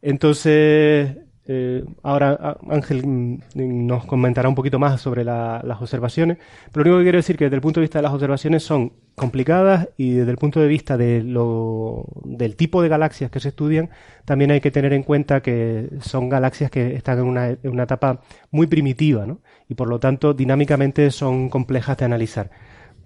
Entonces 0.00 1.16
eh, 1.44 1.84
ahora 2.04 2.56
Ángel 2.70 3.04
mm, 3.04 3.40
nos 3.54 4.04
comentará 4.06 4.48
un 4.48 4.54
poquito 4.54 4.78
más 4.78 5.00
sobre 5.00 5.24
las 5.24 5.82
observaciones, 5.82 6.38
pero 6.72 6.84
lo 6.84 6.90
único 6.90 6.98
que 7.00 7.04
quiero 7.06 7.18
decir 7.18 7.34
es 7.34 7.38
que 7.38 7.44
desde 7.46 7.56
el 7.56 7.62
punto 7.62 7.80
de 7.80 7.84
vista 7.84 7.98
de 7.98 8.02
las 8.04 8.12
observaciones 8.12 8.62
son 8.62 8.92
complicadas 9.16 9.88
y 9.96 10.12
desde 10.12 10.30
el 10.30 10.36
punto 10.36 10.60
de 10.60 10.68
vista 10.68 10.96
de 10.96 11.22
lo, 11.22 12.06
del 12.24 12.54
tipo 12.54 12.80
de 12.80 12.88
galaxias 12.88 13.30
que 13.30 13.40
se 13.40 13.48
estudian, 13.48 13.90
también 14.24 14.52
hay 14.52 14.60
que 14.60 14.70
tener 14.70 14.92
en 14.92 15.02
cuenta 15.02 15.42
que 15.42 15.88
son 16.00 16.28
galaxias 16.28 16.70
que 16.70 16.94
están 16.94 17.18
en 17.18 17.24
una, 17.24 17.48
en 17.48 17.58
una 17.64 17.82
etapa 17.84 18.20
muy 18.52 18.68
primitiva 18.68 19.26
¿no? 19.26 19.40
y 19.68 19.74
por 19.74 19.88
lo 19.88 19.98
tanto 19.98 20.34
dinámicamente 20.34 21.10
son 21.10 21.48
complejas 21.48 21.96
de 21.96 22.04
analizar. 22.04 22.50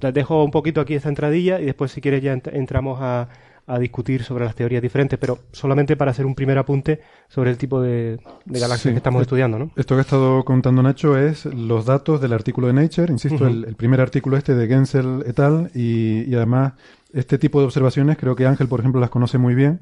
Les 0.00 0.12
dejo 0.12 0.44
un 0.44 0.50
poquito 0.50 0.82
aquí 0.82 0.94
esta 0.94 1.08
entradilla 1.08 1.58
y 1.58 1.64
después 1.64 1.90
si 1.90 2.02
quieres 2.02 2.22
ya 2.22 2.38
entramos 2.52 2.98
a, 3.00 3.28
a 3.68 3.78
discutir 3.78 4.22
sobre 4.22 4.44
las 4.44 4.54
teorías 4.54 4.80
diferentes, 4.80 5.18
pero 5.18 5.40
solamente 5.50 5.96
para 5.96 6.12
hacer 6.12 6.24
un 6.24 6.34
primer 6.34 6.56
apunte 6.56 7.00
sobre 7.28 7.50
el 7.50 7.58
tipo 7.58 7.80
de, 7.80 8.20
galaxias 8.44 8.92
que 8.92 8.98
estamos 8.98 9.22
estudiando. 9.22 9.58
¿no? 9.58 9.70
Esto 9.74 9.96
que 9.96 10.00
ha 10.00 10.02
estado 10.02 10.44
contando 10.44 10.82
Nacho 10.82 11.18
es 11.18 11.46
los 11.46 11.84
datos 11.84 12.20
del 12.20 12.32
artículo 12.32 12.68
de 12.68 12.74
Nature, 12.74 13.12
insisto, 13.12 13.46
el, 13.46 13.74
primer 13.74 14.00
artículo 14.00 14.36
este 14.36 14.54
de 14.54 14.68
Gensel 14.68 15.24
et 15.26 15.38
al. 15.40 15.70
Y, 15.74 16.32
además 16.34 16.74
este 17.12 17.38
tipo 17.38 17.60
de 17.60 17.66
observaciones 17.66 18.18
creo 18.18 18.36
que 18.36 18.46
Ángel, 18.46 18.68
por 18.68 18.80
ejemplo, 18.80 19.00
las 19.00 19.10
conoce 19.10 19.38
muy 19.38 19.54
bien, 19.54 19.80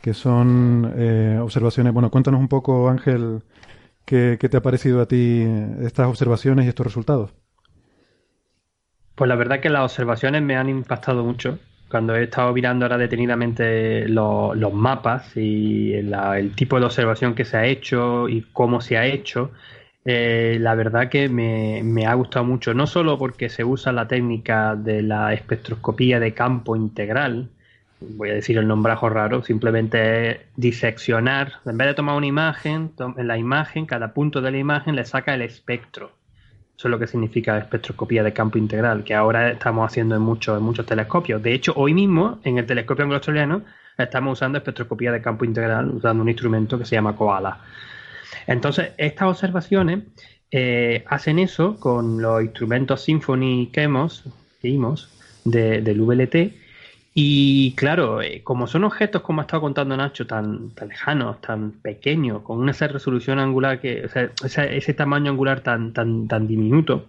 que 0.00 0.14
son 0.14 0.92
eh, 0.96 1.38
observaciones. 1.40 1.92
Bueno, 1.92 2.10
cuéntanos 2.10 2.40
un 2.40 2.48
poco, 2.48 2.88
Ángel, 2.88 3.42
qué, 4.04 4.36
qué 4.38 4.48
te 4.48 4.58
ha 4.58 4.62
parecido 4.62 5.00
a 5.00 5.06
ti 5.06 5.44
estas 5.80 6.06
observaciones 6.08 6.66
y 6.66 6.68
estos 6.68 6.86
resultados. 6.86 7.32
Pues 9.14 9.28
la 9.28 9.34
verdad 9.34 9.60
que 9.60 9.70
las 9.70 9.82
observaciones 9.82 10.42
me 10.42 10.56
han 10.56 10.68
impactado 10.68 11.24
mucho 11.24 11.58
cuando 11.94 12.16
he 12.16 12.24
estado 12.24 12.52
mirando 12.52 12.86
ahora 12.86 12.98
detenidamente 12.98 14.08
los, 14.08 14.74
mapas 14.74 15.36
y 15.36 15.92
el 15.92 16.50
tipo 16.56 16.80
de 16.80 16.86
observación 16.86 17.36
que 17.36 17.44
se 17.44 17.56
ha 17.56 17.66
hecho 17.66 18.28
y 18.28 18.44
cómo 18.52 18.80
se 18.80 18.98
ha 18.98 19.06
hecho, 19.06 19.52
eh, 20.04 20.56
la 20.60 20.74
verdad 20.74 21.08
que 21.08 21.28
me, 21.28 22.04
ha 22.04 22.14
gustado 22.14 22.44
mucho, 22.44 22.74
no 22.74 22.88
solo 22.88 23.16
porque 23.16 23.48
se 23.48 23.62
usa 23.62 23.92
la 23.92 24.08
técnica 24.08 24.74
de 24.74 25.02
la 25.02 25.34
espectroscopía 25.34 26.18
de 26.18 26.34
campo 26.34 26.74
integral, 26.74 27.48
voy 28.00 28.30
a 28.30 28.34
decir 28.34 28.58
el 28.58 28.66
nombrajo 28.66 29.08
raro, 29.08 29.44
simplemente 29.44 30.30
es 30.30 30.38
diseccionar, 30.56 31.60
en 31.64 31.78
vez 31.78 31.86
de 31.86 31.94
tomar 31.94 32.16
una 32.16 32.26
imagen, 32.26 32.90
en 33.16 33.28
la 33.28 33.38
imagen, 33.38 33.86
cada 33.86 34.12
punto 34.12 34.40
de 34.40 34.50
la 34.50 34.58
imagen 34.58 34.96
le 34.96 35.04
saca 35.04 35.32
el 35.32 35.42
espectro 35.42 36.10
eso 36.76 36.88
es 36.88 36.90
lo 36.90 36.98
que 36.98 37.06
significa 37.06 37.58
espectroscopía 37.58 38.22
de 38.22 38.32
campo 38.32 38.58
integral, 38.58 39.04
que 39.04 39.14
ahora 39.14 39.50
estamos 39.50 39.86
haciendo 39.86 40.16
en 40.16 40.22
muchos, 40.22 40.58
en 40.58 40.64
muchos 40.64 40.84
telescopios. 40.84 41.42
De 41.42 41.54
hecho, 41.54 41.72
hoy 41.76 41.94
mismo, 41.94 42.40
en 42.42 42.58
el 42.58 42.66
telescopio 42.66 43.04
anglo-australiano, 43.04 43.62
estamos 43.96 44.32
usando 44.32 44.58
espectroscopía 44.58 45.12
de 45.12 45.22
campo 45.22 45.44
integral, 45.44 45.90
usando 45.90 46.22
un 46.22 46.28
instrumento 46.28 46.78
que 46.78 46.84
se 46.84 46.96
llama 46.96 47.14
Koala. 47.14 47.60
Entonces, 48.46 48.90
estas 48.96 49.28
observaciones 49.28 50.00
eh, 50.50 51.04
hacen 51.06 51.38
eso 51.38 51.78
con 51.78 52.20
los 52.20 52.42
instrumentos 52.42 53.02
Symphony 53.02 53.70
que 53.72 53.82
hemos, 53.82 54.24
del 55.44 56.00
VLT 56.00 56.63
y 57.16 57.74
claro, 57.76 58.20
eh, 58.22 58.42
como 58.42 58.66
son 58.66 58.82
objetos, 58.82 59.22
como 59.22 59.40
ha 59.40 59.44
estado 59.44 59.60
contando 59.62 59.96
Nacho, 59.96 60.26
tan, 60.26 60.70
tan 60.70 60.88
lejanos, 60.88 61.40
tan 61.40 61.70
pequeños, 61.70 62.42
con 62.42 62.68
esa 62.68 62.88
resolución 62.88 63.38
angular, 63.38 63.80
que, 63.80 64.04
o 64.04 64.08
sea, 64.48 64.64
ese, 64.64 64.94
tamaño 64.94 65.30
angular 65.30 65.60
tan, 65.60 65.92
tan, 65.92 66.26
tan 66.26 66.48
diminuto, 66.48 67.06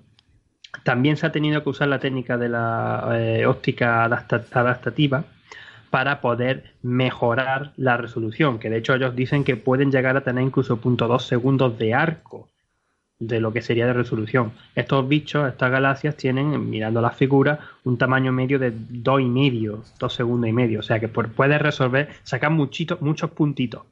también 0.83 1.17
se 1.17 1.25
ha 1.25 1.31
tenido 1.31 1.63
que 1.63 1.69
usar 1.69 1.87
la 1.87 1.99
técnica 1.99 2.37
de 2.37 2.49
la 2.49 3.09
eh, 3.13 3.47
óptica 3.47 4.03
adaptativa 4.05 5.25
para 5.89 6.21
poder 6.21 6.73
mejorar 6.83 7.73
la 7.75 7.97
resolución, 7.97 8.59
que 8.59 8.69
de 8.69 8.77
hecho 8.77 8.93
ellos 8.93 9.15
dicen 9.15 9.43
que 9.43 9.55
pueden 9.55 9.91
llegar 9.91 10.17
a 10.17 10.21
tener 10.21 10.43
incluso 10.43 10.79
0.2 10.79 11.19
segundos 11.19 11.79
de 11.79 11.95
arco 11.95 12.49
de 13.19 13.39
lo 13.39 13.53
que 13.53 13.61
sería 13.61 13.87
de 13.87 13.93
resolución. 13.93 14.53
Estos 14.75 15.07
bichos, 15.07 15.47
estas 15.47 15.71
galaxias, 15.71 16.17
tienen, 16.17 16.69
mirando 16.69 17.01
las 17.01 17.15
figuras, 17.15 17.59
un 17.83 17.97
tamaño 17.97 18.31
medio 18.31 18.59
de 18.59 18.73
dos 18.75 19.21
y 19.21 19.25
medio, 19.25 19.83
dos 19.99 20.13
segundos 20.13 20.49
y 20.49 20.53
medio. 20.53 20.79
O 20.79 20.83
sea 20.83 20.99
que 20.99 21.07
puedes 21.07 21.61
resolver, 21.61 22.09
sacar 22.23 22.51
muchito, 22.51 22.97
muchos 23.01 23.31
puntitos 23.31 23.83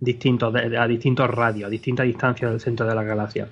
distintos 0.00 0.54
a 0.54 0.86
distintos 0.86 1.30
radios, 1.30 1.66
a 1.66 1.70
distintas 1.70 2.06
distancias 2.06 2.50
del 2.50 2.60
centro 2.60 2.86
de 2.86 2.94
la 2.94 3.04
galaxia. 3.04 3.48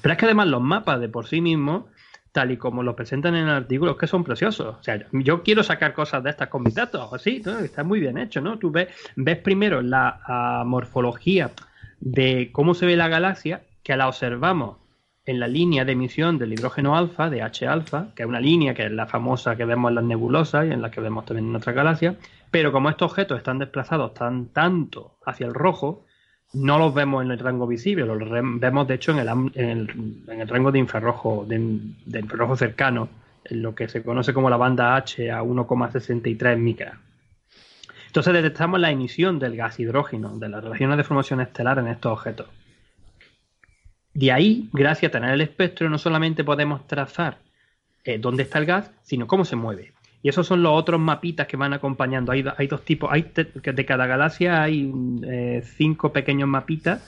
Pero 0.00 0.12
es 0.12 0.18
que 0.18 0.24
además 0.24 0.46
los 0.46 0.62
mapas 0.62 1.00
de 1.00 1.08
por 1.08 1.26
sí 1.26 1.40
mismos, 1.40 1.84
tal 2.32 2.52
y 2.52 2.56
como 2.56 2.82
los 2.82 2.94
presentan 2.94 3.34
en 3.34 3.48
el 3.48 3.54
artículo, 3.54 3.92
es 3.92 3.98
que 3.98 4.06
son 4.06 4.24
preciosos. 4.24 4.76
O 4.78 4.82
sea, 4.82 5.04
yo 5.12 5.42
quiero 5.42 5.62
sacar 5.62 5.92
cosas 5.92 6.22
de 6.22 6.30
estas 6.30 6.48
con 6.48 6.62
mis 6.62 6.74
datos, 6.74 7.12
así, 7.12 7.42
está 7.62 7.82
muy 7.82 8.00
bien 8.00 8.16
hecho, 8.16 8.40
¿no? 8.40 8.58
Tú 8.58 8.70
ves, 8.70 8.88
ves 9.16 9.38
primero 9.38 9.82
la 9.82 10.20
ah, 10.24 10.62
morfología 10.64 11.50
de 11.98 12.50
cómo 12.52 12.74
se 12.74 12.86
ve 12.86 12.96
la 12.96 13.08
galaxia 13.08 13.62
que 13.82 13.96
la 13.96 14.08
observamos 14.08 14.76
en 15.26 15.38
la 15.38 15.46
línea 15.46 15.84
de 15.84 15.92
emisión 15.92 16.38
del 16.38 16.52
hidrógeno 16.52 16.96
alfa, 16.96 17.30
de 17.30 17.42
H 17.42 17.66
alfa, 17.66 18.08
que 18.14 18.22
es 18.22 18.28
una 18.28 18.40
línea 18.40 18.74
que 18.74 18.86
es 18.86 18.92
la 18.92 19.06
famosa 19.06 19.56
que 19.56 19.64
vemos 19.64 19.90
en 19.90 19.94
las 19.96 20.04
nebulosas 20.04 20.66
y 20.66 20.72
en 20.72 20.82
la 20.82 20.90
que 20.90 21.00
vemos 21.00 21.24
también 21.24 21.46
en 21.46 21.52
nuestra 21.52 21.72
galaxia, 21.72 22.16
pero 22.50 22.72
como 22.72 22.90
estos 22.90 23.10
objetos 23.10 23.38
están 23.38 23.58
desplazados 23.58 24.14
tan 24.14 24.46
tanto 24.46 25.18
hacia 25.24 25.46
el 25.46 25.54
rojo, 25.54 26.04
no 26.52 26.78
los 26.78 26.92
vemos 26.92 27.24
en 27.24 27.30
el 27.30 27.38
rango 27.38 27.66
visible, 27.66 28.04
los 28.06 28.18
vemos 28.28 28.88
de 28.88 28.94
hecho 28.94 29.12
en 29.12 29.52
el, 29.54 30.48
rango 30.48 30.72
de 30.72 30.78
infrarrojo, 30.80 31.44
de, 31.46 31.56
infrarrojo 32.18 32.56
cercano, 32.56 33.08
en 33.44 33.62
lo 33.62 33.74
que 33.74 33.88
se 33.88 34.02
conoce 34.02 34.34
como 34.34 34.50
la 34.50 34.56
banda 34.56 34.96
H 34.96 35.30
a 35.30 35.42
1,63 35.42 36.56
micras. 36.58 36.98
Entonces 38.06 38.32
detectamos 38.32 38.80
la 38.80 38.90
emisión 38.90 39.38
del 39.38 39.54
gas 39.54 39.78
hidrógeno, 39.78 40.36
de 40.38 40.48
las 40.48 40.64
relaciones 40.64 40.96
de 40.96 41.04
formación 41.04 41.40
estelar 41.40 41.78
en 41.78 41.86
estos 41.86 42.12
objetos. 42.12 42.48
De 44.14 44.32
ahí, 44.32 44.68
gracias 44.72 45.10
a 45.10 45.12
tener 45.12 45.30
el 45.30 45.40
espectro, 45.40 45.88
no 45.88 45.98
solamente 45.98 46.44
podemos 46.44 46.86
trazar 46.86 47.38
eh, 48.04 48.18
dónde 48.18 48.42
está 48.42 48.58
el 48.58 48.66
gas, 48.66 48.90
sino 49.02 49.26
cómo 49.26 49.44
se 49.44 49.56
mueve. 49.56 49.92
Y 50.22 50.28
esos 50.28 50.46
son 50.46 50.62
los 50.62 50.72
otros 50.72 51.00
mapitas 51.00 51.46
que 51.46 51.56
van 51.56 51.72
acompañando. 51.72 52.32
Hay, 52.32 52.44
hay 52.56 52.66
dos 52.66 52.84
tipos, 52.84 53.10
hay 53.10 53.30
de 53.32 53.86
cada 53.86 54.06
galaxia 54.06 54.62
hay 54.62 54.92
eh, 55.22 55.62
cinco 55.64 56.12
pequeños 56.12 56.48
mapitas 56.48 57.02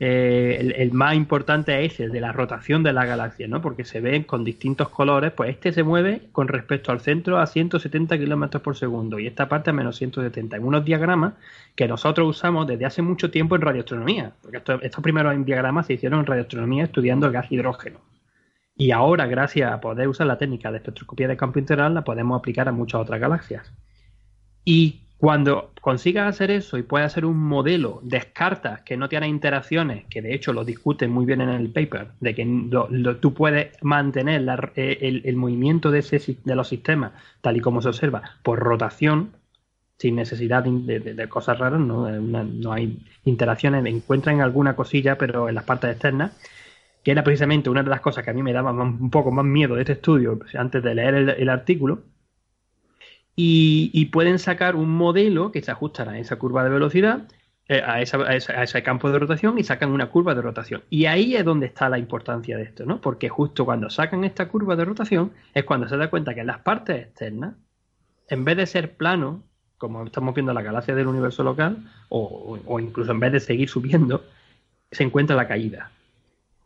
eh, 0.00 0.74
el, 0.76 0.92
más 0.92 1.14
importante 1.16 1.84
es 1.84 1.98
el 1.98 2.12
de 2.12 2.20
la 2.20 2.30
rotación 2.30 2.84
de 2.84 2.92
la 2.92 3.04
galaxia, 3.04 3.48
¿no? 3.48 3.60
Porque 3.60 3.84
se 3.84 4.00
ven 4.00 4.22
con 4.22 4.44
distintos 4.44 4.88
colores, 4.90 5.32
pues 5.32 5.50
este 5.50 5.72
se 5.72 5.82
mueve 5.82 6.28
con 6.30 6.46
respecto 6.46 6.92
al 6.92 7.00
centro 7.00 7.38
a 7.38 7.46
170 7.46 8.16
kilómetros 8.16 8.62
por 8.62 8.76
segundo 8.76 9.18
y 9.18 9.26
esta 9.26 9.48
parte 9.48 9.70
a 9.70 9.72
menos 9.72 9.96
170. 9.96 10.56
En 10.56 10.64
unos 10.64 10.84
diagramas 10.84 11.34
que 11.74 11.88
nosotros 11.88 12.28
usamos 12.28 12.66
desde 12.68 12.86
hace 12.86 13.02
mucho 13.02 13.30
tiempo 13.30 13.56
en 13.56 13.62
radioastronomía, 13.62 14.32
porque 14.40 14.62
estos 14.82 15.02
primeros 15.02 15.34
diagramas 15.44 15.86
se 15.86 15.94
hicieron 15.94 16.20
en 16.20 16.26
radioastronomía 16.26 16.84
estudiando 16.84 17.26
el 17.26 17.32
gas 17.32 17.50
hidrógeno. 17.50 18.00
Y 18.76 18.92
ahora, 18.92 19.26
gracias 19.26 19.72
a 19.72 19.80
poder 19.80 20.06
usar 20.06 20.28
la 20.28 20.38
técnica 20.38 20.70
de 20.70 20.76
espectroscopía 20.76 21.26
de 21.26 21.36
campo 21.36 21.58
integral, 21.58 21.94
la 21.94 22.04
podemos 22.04 22.38
aplicar 22.38 22.68
a 22.68 22.72
muchas 22.72 23.00
otras 23.00 23.20
galaxias. 23.20 23.72
Y 24.64 25.07
cuando 25.18 25.72
consigas 25.80 26.28
hacer 26.28 26.52
eso 26.52 26.78
y 26.78 26.84
puedes 26.84 27.06
hacer 27.06 27.24
un 27.24 27.38
modelo, 27.38 27.98
descartas 28.04 28.82
que 28.82 28.96
no 28.96 29.08
tiene 29.08 29.26
interacciones, 29.26 30.04
que 30.06 30.22
de 30.22 30.32
hecho 30.32 30.52
lo 30.52 30.64
discuten 30.64 31.10
muy 31.10 31.26
bien 31.26 31.40
en 31.40 31.48
el 31.48 31.70
paper, 31.70 32.12
de 32.20 32.34
que 32.36 32.46
tú 33.20 33.34
puedes 33.34 33.72
mantener 33.82 34.46
eh, 34.76 35.22
el, 35.24 35.36
movimiento 35.36 35.90
de, 35.90 35.98
ese, 35.98 36.36
de 36.44 36.54
los 36.54 36.68
sistemas 36.68 37.12
tal 37.40 37.56
y 37.56 37.60
como 37.60 37.82
se 37.82 37.88
observa 37.88 38.22
por 38.44 38.60
rotación, 38.60 39.32
sin 39.98 40.14
necesidad 40.14 40.62
de, 40.62 41.28
cosas 41.28 41.58
raras, 41.58 41.80
¿no? 41.80 42.08
no 42.08 42.72
hay 42.72 43.00
interacciones, 43.24 43.84
encuentran 43.86 44.40
alguna 44.40 44.76
cosilla, 44.76 45.18
pero 45.18 45.48
en 45.48 45.56
las 45.56 45.64
partes 45.64 45.90
externas, 45.90 46.38
que 47.02 47.10
era 47.10 47.24
precisamente 47.24 47.70
una 47.70 47.82
de 47.82 47.90
las 47.90 48.00
cosas 48.00 48.22
que 48.22 48.30
a 48.30 48.34
mí 48.34 48.44
me 48.44 48.52
daba 48.52 48.70
un 48.70 49.10
poco 49.10 49.32
más 49.32 49.44
miedo 49.44 49.74
de 49.74 49.80
este 49.80 49.94
estudio 49.94 50.38
antes 50.56 50.80
de 50.80 50.94
leer 50.94 51.14
el 51.16 51.48
artículo, 51.48 52.02
y, 53.40 54.06
pueden 54.06 54.40
sacar 54.40 54.74
un 54.74 54.90
modelo 54.90 55.52
que 55.52 55.62
se 55.62 55.70
ajustará 55.70 56.12
a 56.12 56.18
esa 56.18 56.36
curva 56.36 56.64
de 56.64 56.70
velocidad, 56.70 57.28
eh, 57.68 57.80
a, 57.86 58.00
ese 58.02 58.82
campo 58.82 59.12
de 59.12 59.18
rotación 59.20 59.60
y 59.60 59.62
sacan 59.62 59.92
una 59.92 60.10
curva 60.10 60.34
de 60.34 60.42
rotación. 60.42 60.82
Y 60.90 61.04
ahí 61.04 61.36
es 61.36 61.44
donde 61.44 61.66
está 61.66 61.88
la 61.88 62.00
importancia 62.00 62.56
de 62.56 62.64
esto, 62.64 62.84
¿no? 62.84 63.00
Porque 63.00 63.28
justo 63.28 63.64
cuando 63.64 63.90
sacan 63.90 64.24
esta 64.24 64.48
curva 64.48 64.74
de 64.74 64.84
rotación 64.84 65.30
es 65.54 65.62
cuando 65.62 65.88
se 65.88 65.96
da 65.96 66.10
cuenta 66.10 66.34
que 66.34 66.40
en 66.40 66.48
las 66.48 66.58
partes 66.58 67.00
externas, 67.00 67.54
en 68.28 68.44
vez 68.44 68.56
de 68.56 68.66
ser 68.66 68.96
plano, 68.96 69.44
como 69.76 70.04
estamos 70.04 70.34
viendo 70.34 70.50
en 70.50 70.56
la 70.56 70.62
galaxia 70.62 70.96
del 70.96 71.06
universo 71.06 71.44
local, 71.44 71.88
o, 72.08 72.58
o 72.66 72.80
incluso 72.80 73.12
en 73.12 73.20
vez 73.20 73.30
de 73.30 73.38
seguir 73.38 73.68
subiendo, 73.68 74.24
se 74.90 75.04
encuentra 75.04 75.36
la 75.36 75.46
caída. 75.46 75.92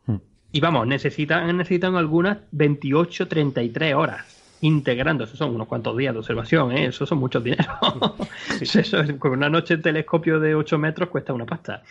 Hmm. 0.07 0.17
Y 0.51 0.59
vamos, 0.59 0.87
necesitan, 0.87 1.55
necesitan 1.55 1.95
algunas 1.97 2.39
28, 2.51 3.27
33 3.27 3.93
horas 3.93 4.32
integrando, 4.63 5.25
eso 5.25 5.35
son 5.35 5.53
unos 5.53 5.67
cuantos 5.67 5.95
días 5.97 6.13
de 6.13 6.19
observación, 6.19 6.71
¿eh? 6.71 6.85
eso 6.85 7.05
son 7.05 7.17
muchos 7.17 7.43
dinero. 7.43 7.65
eso 8.61 8.97
con 9.19 9.31
una 9.31 9.49
noche 9.49 9.75
en 9.75 9.81
telescopio 9.81 10.39
de 10.39 10.55
8 10.55 10.77
metros 10.77 11.09
cuesta 11.09 11.33
una 11.33 11.45
pasta. 11.45 11.83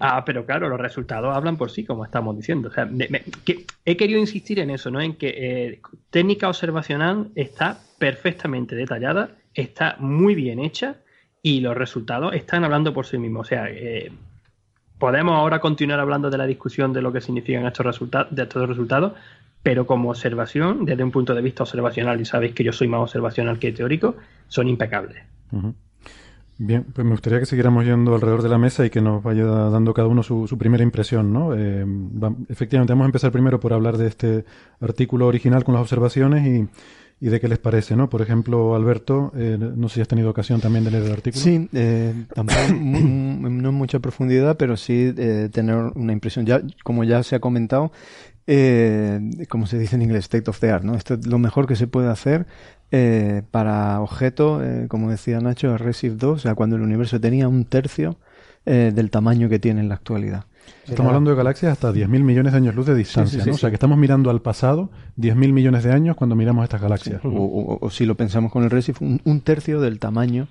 Ah, 0.00 0.24
pero 0.24 0.46
claro, 0.46 0.70
los 0.70 0.80
resultados 0.80 1.36
hablan 1.36 1.58
por 1.58 1.70
sí, 1.70 1.84
como 1.84 2.04
estamos 2.04 2.34
diciendo. 2.34 2.68
O 2.68 2.72
sea, 2.72 2.88
que 3.44 3.66
he 3.84 3.96
querido 3.96 4.18
insistir 4.18 4.58
en 4.58 4.70
eso, 4.70 4.90
¿no? 4.90 5.02
En 5.02 5.16
que 5.16 5.34
eh, 5.36 5.80
técnica 6.08 6.48
observacional 6.48 7.28
está 7.34 7.78
perfectamente 7.98 8.74
detallada, 8.74 9.30
está 9.52 9.96
muy 9.98 10.34
bien 10.34 10.60
hecha 10.60 10.96
y 11.42 11.60
los 11.60 11.76
resultados 11.76 12.34
están 12.34 12.64
hablando 12.64 12.94
por 12.94 13.04
sí 13.04 13.18
mismos. 13.18 13.46
O 13.46 13.48
sea, 13.50 13.66
eh, 13.68 14.10
podemos 14.98 15.34
ahora 15.34 15.60
continuar 15.60 16.00
hablando 16.00 16.30
de 16.30 16.38
la 16.38 16.46
discusión 16.46 16.94
de 16.94 17.02
lo 17.02 17.12
que 17.12 17.20
significan 17.20 17.66
estos 17.66 17.84
resultados, 17.84 18.34
de 18.34 18.44
estos 18.44 18.66
resultados, 18.66 19.12
pero 19.66 19.84
como 19.84 20.10
observación, 20.10 20.84
desde 20.84 21.02
un 21.02 21.10
punto 21.10 21.34
de 21.34 21.42
vista 21.42 21.64
observacional, 21.64 22.20
y 22.20 22.24
sabéis 22.24 22.54
que 22.54 22.62
yo 22.62 22.72
soy 22.72 22.86
más 22.86 23.00
observacional 23.00 23.58
que 23.58 23.72
teórico, 23.72 24.14
son 24.46 24.68
impecables. 24.68 25.16
Bien, 26.56 26.84
pues 26.84 27.04
me 27.04 27.10
gustaría 27.10 27.40
que 27.40 27.46
siguiéramos 27.46 27.84
yendo 27.84 28.14
alrededor 28.14 28.42
de 28.42 28.48
la 28.48 28.58
mesa 28.58 28.86
y 28.86 28.90
que 28.90 29.00
nos 29.00 29.24
vaya 29.24 29.44
dando 29.44 29.92
cada 29.92 30.06
uno 30.06 30.22
su, 30.22 30.46
primera 30.56 30.84
impresión, 30.84 31.32
¿no? 31.32 31.52
Eh, 31.52 31.84
efectivamente, 32.48 32.92
vamos 32.92 33.06
a 33.06 33.08
empezar 33.08 33.32
primero 33.32 33.58
por 33.58 33.72
hablar 33.72 33.98
de 33.98 34.06
este 34.06 34.44
artículo 34.80 35.26
original 35.26 35.64
con 35.64 35.74
las 35.74 35.82
observaciones 35.82 36.68
y, 37.18 37.28
de 37.28 37.40
qué 37.40 37.48
les 37.48 37.58
parece, 37.58 37.96
¿no? 37.96 38.08
Por 38.08 38.22
ejemplo, 38.22 38.76
Alberto, 38.76 39.32
eh, 39.34 39.58
no 39.58 39.88
sé 39.88 39.96
si 39.96 40.00
has 40.02 40.08
tenido 40.08 40.30
ocasión 40.30 40.60
también 40.60 40.84
de 40.84 40.92
leer 40.92 41.06
el 41.06 41.12
artículo. 41.12 41.42
Sí, 41.42 41.68
eh, 41.72 42.14
tampoco 42.32 42.60
no 42.80 43.68
en 43.68 43.74
mucha 43.74 43.98
profundidad, 43.98 44.56
pero 44.56 44.76
sí 44.76 45.12
tener 45.50 45.90
una 45.96 46.12
impresión. 46.12 46.46
Ya, 46.46 46.62
como 46.84 47.02
ya 47.02 47.24
se 47.24 47.34
ha 47.34 47.40
comentado, 47.40 47.90
eh, 48.46 49.20
como 49.48 49.66
se 49.66 49.78
dice 49.78 49.96
en 49.96 50.02
inglés, 50.02 50.24
state 50.24 50.48
of 50.48 50.58
the 50.60 50.70
art, 50.70 50.84
¿no? 50.84 50.94
Esto 50.94 51.14
es 51.14 51.26
lo 51.26 51.38
mejor 51.38 51.66
que 51.66 51.76
se 51.76 51.86
puede 51.86 52.08
hacer 52.08 52.46
eh, 52.92 53.42
para 53.50 54.00
objeto, 54.00 54.62
eh, 54.62 54.86
como 54.88 55.10
decía 55.10 55.40
Nacho, 55.40 55.76
Redshift 55.76 56.16
2, 56.16 56.32
o 56.32 56.38
sea, 56.38 56.54
cuando 56.54 56.76
el 56.76 56.82
universo 56.82 57.20
tenía 57.20 57.48
un 57.48 57.64
tercio 57.64 58.18
del 58.66 59.12
tamaño 59.12 59.48
que 59.48 59.60
tiene 59.60 59.80
en 59.80 59.88
la 59.88 59.94
actualidad. 59.94 60.46
Estamos 60.88 61.10
hablando 61.10 61.30
de 61.30 61.36
galaxias 61.36 61.70
hasta 61.70 61.92
10.000 61.92 62.08
millones 62.24 62.52
de 62.52 62.58
años 62.58 62.74
luz 62.74 62.86
de 62.86 62.96
distancia, 62.96 63.44
¿no? 63.46 63.52
O 63.52 63.56
sea, 63.56 63.70
que 63.70 63.74
estamos 63.76 63.96
mirando 63.96 64.28
al 64.28 64.42
pasado 64.42 64.90
10.000 65.18 65.52
millones 65.52 65.84
de 65.84 65.92
años 65.92 66.16
cuando 66.16 66.34
miramos 66.34 66.64
estas 66.64 66.82
galaxias. 66.82 67.20
O, 67.22 67.88
si 67.92 68.06
lo 68.06 68.16
pensamos 68.16 68.50
con 68.50 68.64
el 68.64 68.70
Redshift, 68.70 69.00
un 69.00 69.40
tercio 69.42 69.80
del 69.80 70.00
tamaño 70.00 70.48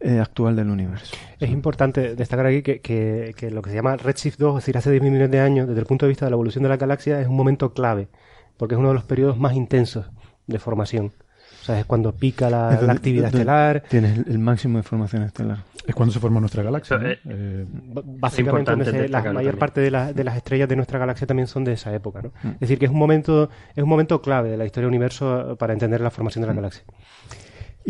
eh, 0.00 0.20
actual 0.20 0.54
del 0.54 0.70
universo. 0.70 1.16
Es 1.40 1.50
importante 1.50 2.14
destacar 2.14 2.46
aquí 2.46 2.62
que, 2.62 3.50
lo 3.50 3.62
que 3.62 3.70
se 3.70 3.76
llama 3.76 3.96
Redshift 3.96 4.38
2, 4.38 4.58
es 4.58 4.64
decir, 4.64 4.78
hace 4.78 4.90
10 4.92 5.02
millones 5.02 5.30
de 5.30 5.40
años, 5.40 5.66
desde 5.66 5.80
el 5.80 5.86
punto 5.86 6.06
de 6.06 6.10
vista 6.10 6.24
de 6.24 6.30
la 6.30 6.36
evolución 6.36 6.62
de 6.62 6.68
la 6.68 6.76
galaxia, 6.76 7.20
es 7.20 7.26
un 7.26 7.36
momento 7.36 7.72
clave, 7.72 8.08
porque 8.56 8.74
es 8.74 8.78
uno 8.78 8.88
de 8.88 8.94
los 8.94 9.04
periodos 9.04 9.38
más 9.38 9.54
intensos 9.54 10.06
de 10.46 10.58
formación. 10.60 11.12
O 11.60 11.64
sea, 11.64 11.80
es 11.80 11.84
cuando 11.84 12.12
pica 12.12 12.48
la, 12.48 12.70
actividad 12.70 13.28
estelar. 13.28 13.82
Tienes 13.88 14.26
el, 14.26 14.38
máximo 14.38 14.78
de 14.78 14.84
formación 14.84 15.24
estelar. 15.24 15.64
Es 15.86 15.94
cuando 15.94 16.12
se 16.12 16.20
forma 16.20 16.38
nuestra 16.38 16.62
galaxia. 16.62 16.98
Eh, 17.02 17.18
eh, 17.28 17.66
básicamente, 18.04 19.08
la 19.08 19.32
mayor 19.32 19.58
parte 19.58 19.80
de, 19.80 19.90
de, 20.14 20.24
las 20.24 20.36
estrellas 20.36 20.68
de 20.68 20.76
nuestra 20.76 20.98
galaxia 20.98 21.26
también 21.26 21.48
son 21.48 21.64
de 21.64 21.72
esa 21.72 21.92
época. 21.92 22.22
¿no? 22.22 22.28
Mm. 22.42 22.52
Es 22.54 22.60
decir, 22.60 22.78
que 22.78 22.84
es 22.84 22.90
un 22.90 22.98
momento 22.98 23.50
es 23.74 23.82
un 23.82 23.88
momento 23.88 24.22
clave 24.22 24.50
de 24.50 24.56
la 24.56 24.64
historia 24.64 24.86
del 24.86 24.94
universo 24.94 25.56
para 25.58 25.72
entender 25.72 26.00
la 26.00 26.10
formación 26.10 26.42
de 26.42 26.46
la 26.46 26.52
mm. 26.52 26.56
galaxia. 26.56 26.84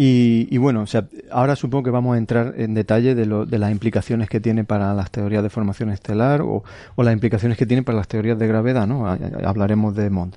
Y, 0.01 0.57
bueno, 0.59 0.83
o 0.83 0.87
sea, 0.87 1.09
ahora 1.29 1.57
supongo 1.57 1.83
que 1.83 1.91
vamos 1.91 2.15
a 2.15 2.19
entrar 2.19 2.55
en 2.57 2.73
detalle 2.73 3.17
de, 3.17 3.27
lo, 3.27 3.47
de 3.47 3.59
las 3.59 3.73
implicaciones 3.73 4.29
que 4.29 4.39
tiene 4.39 4.63
para 4.63 4.95
las 4.95 5.11
teorías 5.11 5.43
de 5.43 5.51
formación 5.51 5.91
estelar 5.91 6.41
o, 6.41 6.63
las 6.99 7.13
implicaciones 7.13 7.59
que 7.59 7.67
tiene 7.67 7.83
para 7.83 7.99
las 7.99 8.07
teorías 8.07 8.39
de 8.39 8.47
gravedad, 8.47 8.87
¿no? 8.87 9.09
Hablaremos 9.09 9.97
de 9.97 10.09
Mond. 10.09 10.37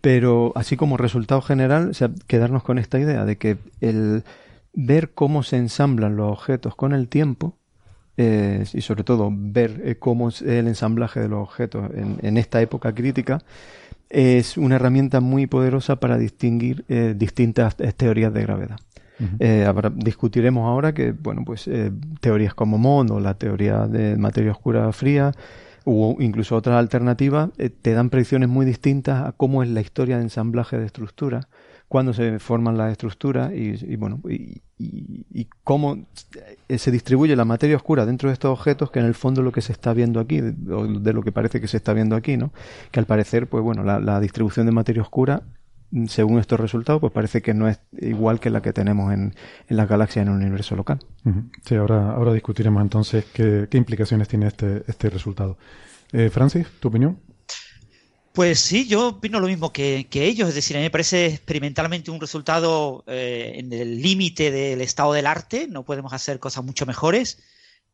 Pero 0.00 0.52
así 0.54 0.76
como 0.76 0.96
resultado 0.96 1.42
general, 1.42 1.88
o 1.88 1.94
sea, 1.94 2.08
quedarnos 2.28 2.62
con 2.62 2.78
esta 2.78 3.00
idea 3.00 3.24
de 3.24 3.36
que 3.36 3.56
el 3.80 4.22
ver 4.74 5.10
cómo 5.10 5.42
se 5.42 5.56
ensamblan 5.56 6.14
los 6.14 6.30
objetos 6.30 6.76
con 6.76 6.92
el 6.92 7.08
tiempo 7.08 7.56
eh, 8.16 8.64
y 8.72 8.80
sobre 8.82 9.02
todo 9.02 9.28
ver 9.34 9.82
eh, 9.84 9.96
cómo 9.98 10.28
es 10.28 10.40
el 10.40 10.68
ensamblaje 10.68 11.18
de 11.18 11.28
los 11.28 11.42
objetos 11.42 11.90
en, 11.96 12.18
en 12.22 12.36
esta 12.36 12.62
época 12.62 12.94
crítica, 12.94 13.42
es 14.14 14.56
una 14.56 14.76
herramienta 14.76 15.20
muy 15.20 15.46
poderosa 15.46 15.96
para 15.96 16.16
distinguir 16.16 16.84
eh, 16.88 17.14
distintas 17.16 17.74
eh, 17.78 17.92
teorías 17.92 18.32
de 18.32 18.42
gravedad. 18.42 18.76
Eh, 19.38 19.64
discutiremos 19.94 20.66
ahora 20.66 20.92
que, 20.92 21.12
bueno, 21.12 21.44
pues 21.46 21.70
teorías 22.20 22.52
como 22.52 22.78
MOND 22.78 23.12
o 23.12 23.20
la 23.20 23.34
teoría 23.34 23.86
de 23.86 24.16
materia 24.16 24.50
oscura 24.50 24.90
fría 24.92 25.32
o 25.84 26.16
incluso 26.18 26.56
otras 26.56 26.76
alternativas 26.76 27.50
te 27.80 27.92
dan 27.92 28.10
predicciones 28.10 28.48
muy 28.48 28.66
distintas 28.66 29.28
a 29.28 29.32
cómo 29.32 29.62
es 29.62 29.68
la 29.68 29.80
historia 29.80 30.16
de 30.16 30.24
ensamblaje 30.24 30.78
de 30.78 30.86
estructuras 30.86 31.46
cuándo 31.94 32.12
se 32.12 32.40
forman 32.40 32.76
las 32.76 32.90
estructuras 32.90 33.52
y, 33.54 33.94
bueno 33.94 34.18
y, 34.28 34.62
y, 34.80 35.46
cómo 35.62 36.04
se 36.68 36.90
distribuye 36.90 37.36
la 37.36 37.44
materia 37.44 37.76
oscura 37.76 38.04
dentro 38.04 38.30
de 38.30 38.32
estos 38.32 38.50
objetos 38.50 38.90
que 38.90 38.98
en 38.98 39.04
el 39.06 39.14
fondo 39.14 39.42
lo 39.42 39.52
que 39.52 39.60
se 39.60 39.70
está 39.70 39.94
viendo 39.94 40.18
aquí 40.18 40.40
o 40.40 40.88
de 40.88 41.12
lo 41.12 41.22
que 41.22 41.30
parece 41.30 41.60
que 41.60 41.68
se 41.68 41.76
está 41.76 41.92
viendo 41.92 42.16
aquí 42.16 42.36
no 42.36 42.50
que 42.90 42.98
al 42.98 43.06
parecer 43.06 43.46
pues 43.46 43.62
bueno 43.62 43.84
la, 43.84 44.18
distribución 44.18 44.66
de 44.66 44.72
materia 44.72 45.02
oscura 45.02 45.44
según 46.08 46.40
estos 46.40 46.58
resultados, 46.58 47.00
pues 47.00 47.12
parece 47.12 47.42
que 47.42 47.54
no 47.54 47.68
es 47.68 47.78
igual 47.92 48.40
que 48.40 48.50
la 48.50 48.60
que 48.60 48.72
tenemos 48.72 49.12
en, 49.12 49.32
en 49.68 49.76
las 49.76 49.88
galaxias 49.88 50.26
en 50.26 50.32
el 50.32 50.38
universo 50.38 50.74
local. 50.74 50.98
Sí, 51.64 51.76
ahora, 51.76 52.10
ahora 52.10 52.32
discutiremos 52.32 52.82
entonces 52.82 53.24
qué, 53.32 53.68
qué 53.70 53.78
implicaciones 53.78 54.26
tiene 54.26 54.48
este, 54.48 54.82
este 54.88 55.08
resultado. 55.08 55.56
Eh, 56.10 56.30
Francis, 56.30 56.66
¿tu 56.80 56.88
opinión? 56.88 57.18
Pues 58.34 58.58
sí, 58.58 58.88
yo 58.88 59.10
opino 59.10 59.38
lo 59.38 59.46
mismo 59.46 59.72
que, 59.72 60.08
ellos, 60.12 60.48
es 60.48 60.56
decir, 60.56 60.76
a 60.76 60.80
mí 60.80 60.86
me 60.86 60.90
parece 60.90 61.26
experimentalmente 61.26 62.10
un 62.10 62.20
resultado 62.20 63.04
eh, 63.06 63.52
en 63.54 63.72
el 63.72 64.02
límite 64.02 64.50
del 64.50 64.80
estado 64.80 65.12
del 65.12 65.28
arte, 65.28 65.68
no 65.68 65.84
podemos 65.84 66.12
hacer 66.12 66.40
cosas 66.40 66.64
mucho 66.64 66.84
mejores. 66.84 67.38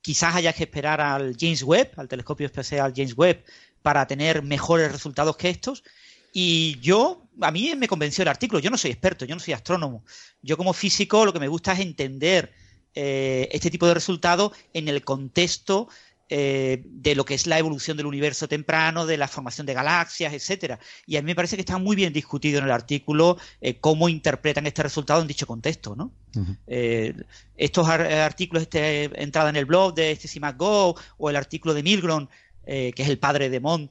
Quizás 0.00 0.34
haya 0.34 0.54
que 0.54 0.62
esperar 0.62 1.02
al 1.02 1.36
James 1.38 1.62
Webb, 1.62 1.92
al 1.98 2.08
telescopio 2.08 2.46
especial 2.46 2.94
James 2.96 3.12
Webb, 3.18 3.44
para 3.82 4.06
tener 4.06 4.42
mejores 4.42 4.90
resultados 4.90 5.36
que 5.36 5.50
estos. 5.50 5.84
Y 6.32 6.80
yo, 6.80 7.22
a 7.42 7.50
mí 7.50 7.74
me 7.76 7.86
convenció 7.86 8.22
el 8.22 8.28
artículo, 8.28 8.60
yo 8.60 8.70
no 8.70 8.78
soy 8.78 8.92
experto, 8.92 9.26
yo 9.26 9.34
no 9.34 9.42
soy 9.42 9.52
astrónomo. 9.52 10.06
Yo 10.40 10.56
como 10.56 10.72
físico 10.72 11.26
lo 11.26 11.34
que 11.34 11.40
me 11.40 11.48
gusta 11.48 11.74
es 11.74 11.80
entender 11.80 12.50
eh, 12.94 13.46
este 13.52 13.70
tipo 13.70 13.86
de 13.86 13.92
resultados 13.92 14.52
en 14.72 14.88
el 14.88 15.04
contexto 15.04 15.88
eh, 16.32 16.84
de 16.84 17.16
lo 17.16 17.24
que 17.24 17.34
es 17.34 17.48
la 17.48 17.58
evolución 17.58 17.96
del 17.96 18.06
universo 18.06 18.46
temprano, 18.46 19.04
de 19.04 19.16
la 19.16 19.26
formación 19.26 19.66
de 19.66 19.74
galaxias, 19.74 20.32
etcétera. 20.32 20.78
Y 21.04 21.16
a 21.16 21.22
mí 21.22 21.26
me 21.26 21.34
parece 21.34 21.56
que 21.56 21.62
está 21.62 21.76
muy 21.76 21.96
bien 21.96 22.12
discutido 22.12 22.60
en 22.60 22.66
el 22.66 22.70
artículo 22.70 23.36
eh, 23.60 23.80
cómo 23.80 24.08
interpretan 24.08 24.64
este 24.68 24.84
resultado 24.84 25.22
en 25.22 25.26
dicho 25.26 25.48
contexto, 25.48 25.96
¿no? 25.96 26.12
Eh, 26.68 27.14
estos 27.56 27.88
artículos, 27.88 28.62
este, 28.62 29.10
entrada 29.20 29.50
en 29.50 29.56
el 29.56 29.64
blog 29.64 29.92
de 29.94 30.12
este 30.12 30.28
Go 30.56 30.94
o 31.18 31.30
el 31.30 31.34
artículo 31.34 31.74
de 31.74 31.82
Milgrom, 31.82 32.28
que 32.64 32.94
es 32.96 33.08
el 33.08 33.18
padre 33.18 33.50
de 33.50 33.58
Mond, 33.58 33.90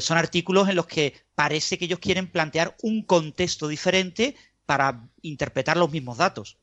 son 0.00 0.16
artículos 0.16 0.68
en 0.68 0.76
los 0.76 0.86
que 0.86 1.14
parece 1.34 1.76
que 1.76 1.86
ellos 1.86 1.98
quieren 1.98 2.28
plantear 2.28 2.76
un 2.82 3.02
contexto 3.02 3.66
diferente 3.66 4.36
para 4.64 5.08
interpretar 5.22 5.76
los 5.76 5.90
mismos 5.90 6.18
datos 6.18 6.59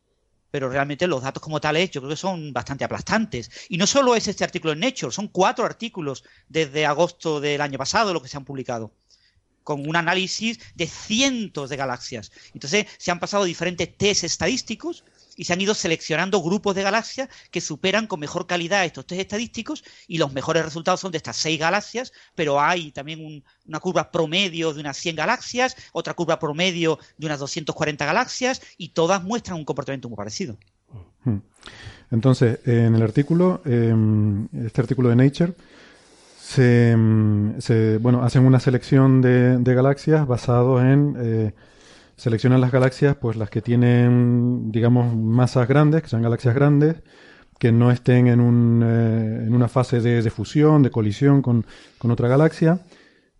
pero 0.57 0.71
realmente 0.71 1.05
los 1.05 1.21
datos 1.21 1.43
como 1.43 1.61
tales 1.61 1.91
yo 1.91 2.01
creo 2.01 2.09
que 2.09 2.15
son 2.15 2.51
bastante 2.51 2.83
aplastantes. 2.83 3.51
Y 3.69 3.77
no 3.77 3.85
solo 3.85 4.15
es 4.15 4.27
este 4.27 4.43
artículo 4.43 4.73
en 4.73 4.79
Nature, 4.79 5.11
son 5.11 5.27
cuatro 5.27 5.63
artículos 5.63 6.23
desde 6.49 6.87
agosto 6.87 7.39
del 7.39 7.61
año 7.61 7.77
pasado 7.77 8.11
los 8.11 8.23
que 8.23 8.27
se 8.27 8.37
han 8.37 8.43
publicado 8.43 8.91
con 9.63 9.87
un 9.87 9.95
análisis 9.95 10.59
de 10.73 10.87
cientos 10.87 11.69
de 11.69 11.77
galaxias. 11.77 12.31
Entonces 12.55 12.87
se 12.97 13.11
han 13.11 13.19
pasado 13.19 13.43
diferentes 13.43 13.95
test 13.95 14.23
estadísticos 14.23 15.03
y 15.37 15.45
se 15.45 15.53
han 15.53 15.61
ido 15.61 15.73
seleccionando 15.73 16.41
grupos 16.41 16.75
de 16.75 16.83
galaxias 16.83 17.29
que 17.51 17.61
superan 17.61 18.07
con 18.07 18.19
mejor 18.19 18.47
calidad 18.47 18.83
estos 18.83 19.05
test 19.05 19.21
estadísticos 19.21 19.85
y 20.07 20.17
los 20.17 20.33
mejores 20.33 20.65
resultados 20.65 20.99
son 20.99 21.11
de 21.11 21.17
estas 21.17 21.37
seis 21.37 21.59
galaxias, 21.59 22.11
pero 22.35 22.59
hay 22.59 22.91
también 22.91 23.43
una 23.65 23.79
curva 23.79 24.11
promedio 24.11 24.73
de 24.73 24.81
unas 24.81 24.97
100 24.97 25.15
galaxias, 25.15 25.77
otra 25.93 26.15
curva 26.15 26.39
promedio 26.39 26.99
de 27.17 27.27
unas 27.27 27.39
240 27.39 28.05
galaxias 28.05 28.61
y 28.77 28.89
todas 28.89 29.23
muestran 29.23 29.57
un 29.57 29.65
comportamiento 29.65 30.09
muy 30.09 30.17
parecido. 30.17 30.57
Hmm. 31.23 31.37
Entonces, 32.09 32.59
en 32.65 32.95
el 32.95 33.01
artículo, 33.01 33.61
em, 33.65 34.47
este 34.65 34.81
artículo 34.81 35.09
de 35.09 35.15
Nature, 35.17 35.53
se, 36.39 36.91
em, 36.91 37.59
bueno, 37.99 38.23
hacen 38.23 38.45
una 38.45 38.59
selección 38.59 39.21
de, 39.21 39.75
galaxias 39.75 40.25
basado 40.25 40.81
en 40.81 41.15
eh, 41.19 41.53
seleccionan 42.17 42.59
las 42.59 42.71
galaxias, 42.71 43.15
pues 43.15 43.37
las 43.37 43.49
que 43.49 43.61
tienen, 43.61 44.71
digamos, 44.71 45.15
masas 45.15 45.67
grandes, 45.67 46.01
que 46.01 46.09
sean 46.09 46.23
galaxias 46.23 46.55
grandes, 46.55 46.97
que 47.59 47.71
no 47.71 47.91
estén 47.91 48.27
en, 48.27 48.39
un, 48.39 48.83
eh, 48.83 49.45
en 49.45 49.53
una 49.53 49.67
fase 49.67 50.01
de, 50.01 50.29
fusión, 50.29 50.83
de 50.83 50.89
colisión 50.91 51.41
con, 51.41 51.65
otra 51.99 52.27
galaxia, 52.27 52.81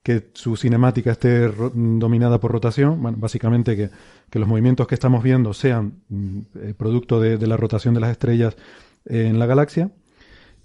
que 0.03 0.29
su 0.33 0.55
cinemática 0.55 1.11
esté 1.11 1.49
dominada 1.49 2.39
por 2.39 2.51
rotación, 2.51 3.01
bueno, 3.01 3.17
básicamente 3.19 3.75
que, 3.75 3.89
los 4.39 4.47
movimientos 4.47 4.87
que 4.87 4.95
estamos 4.95 5.23
viendo 5.23 5.53
sean 5.53 6.03
mm, 6.09 6.39
eh, 6.61 6.73
producto 6.77 7.19
de, 7.19 7.45
la 7.47 7.57
rotación 7.57 7.95
de 7.95 7.99
las 7.99 8.11
estrellas 8.11 8.55
en 9.05 9.39
la 9.39 9.47
galaxia, 9.47 9.91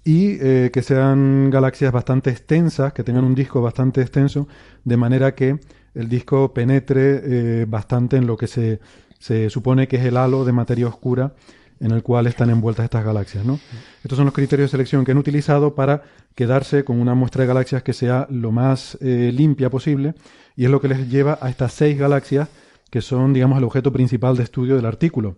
y 0.05 0.37
eh, 0.41 0.69
que 0.71 0.81
sean 0.83 1.49
galaxias 1.49 1.91
bastante 1.91 2.29
extensas, 2.29 2.93
que 2.93 3.03
tengan 3.03 3.23
un 3.23 3.35
disco 3.35 3.61
bastante 3.61 4.01
extenso, 4.01 4.47
de 4.83 4.97
manera 4.97 5.33
que 5.33 5.59
el 5.93 6.09
disco 6.09 6.53
penetre 6.53 7.21
eh, 7.61 7.65
bastante 7.67 8.17
en 8.17 8.27
lo 8.27 8.37
que 8.37 8.47
se, 8.47 8.79
se, 9.19 9.49
supone 9.49 9.87
que 9.87 9.97
es 9.97 10.05
el 10.05 10.17
halo 10.17 10.45
de 10.45 10.51
materia 10.51 10.87
oscura 10.87 11.33
en 11.79 11.91
el 11.91 12.01
cual 12.01 12.27
están 12.27 12.49
envueltas 12.49 12.85
estas 12.85 13.03
galaxias. 13.03 13.45
¿no? 13.45 13.59
Estos 14.03 14.17
son 14.17 14.25
los 14.25 14.33
criterios 14.33 14.69
de 14.69 14.71
selección 14.71 15.03
que 15.03 15.11
han 15.11 15.17
utilizado 15.17 15.75
para 15.75 16.03
quedarse 16.35 16.83
con 16.83 16.99
una 16.99 17.13
muestra 17.13 17.41
de 17.41 17.47
galaxias 17.47 17.83
que 17.83 17.93
sea 17.93 18.27
lo 18.29 18.51
más 18.51 18.97
eh, 19.01 19.31
limpia 19.33 19.69
posible 19.69 20.15
y 20.55 20.65
es 20.65 20.71
lo 20.71 20.79
que 20.79 20.87
les 20.87 21.09
lleva 21.09 21.37
a 21.41 21.49
estas 21.49 21.73
seis 21.73 21.97
galaxias 21.97 22.49
que 22.89 23.01
son, 23.01 23.33
digamos, 23.33 23.57
el 23.57 23.63
objeto 23.63 23.91
principal 23.91 24.37
de 24.37 24.43
estudio 24.43 24.75
del 24.75 24.85
artículo. 24.85 25.37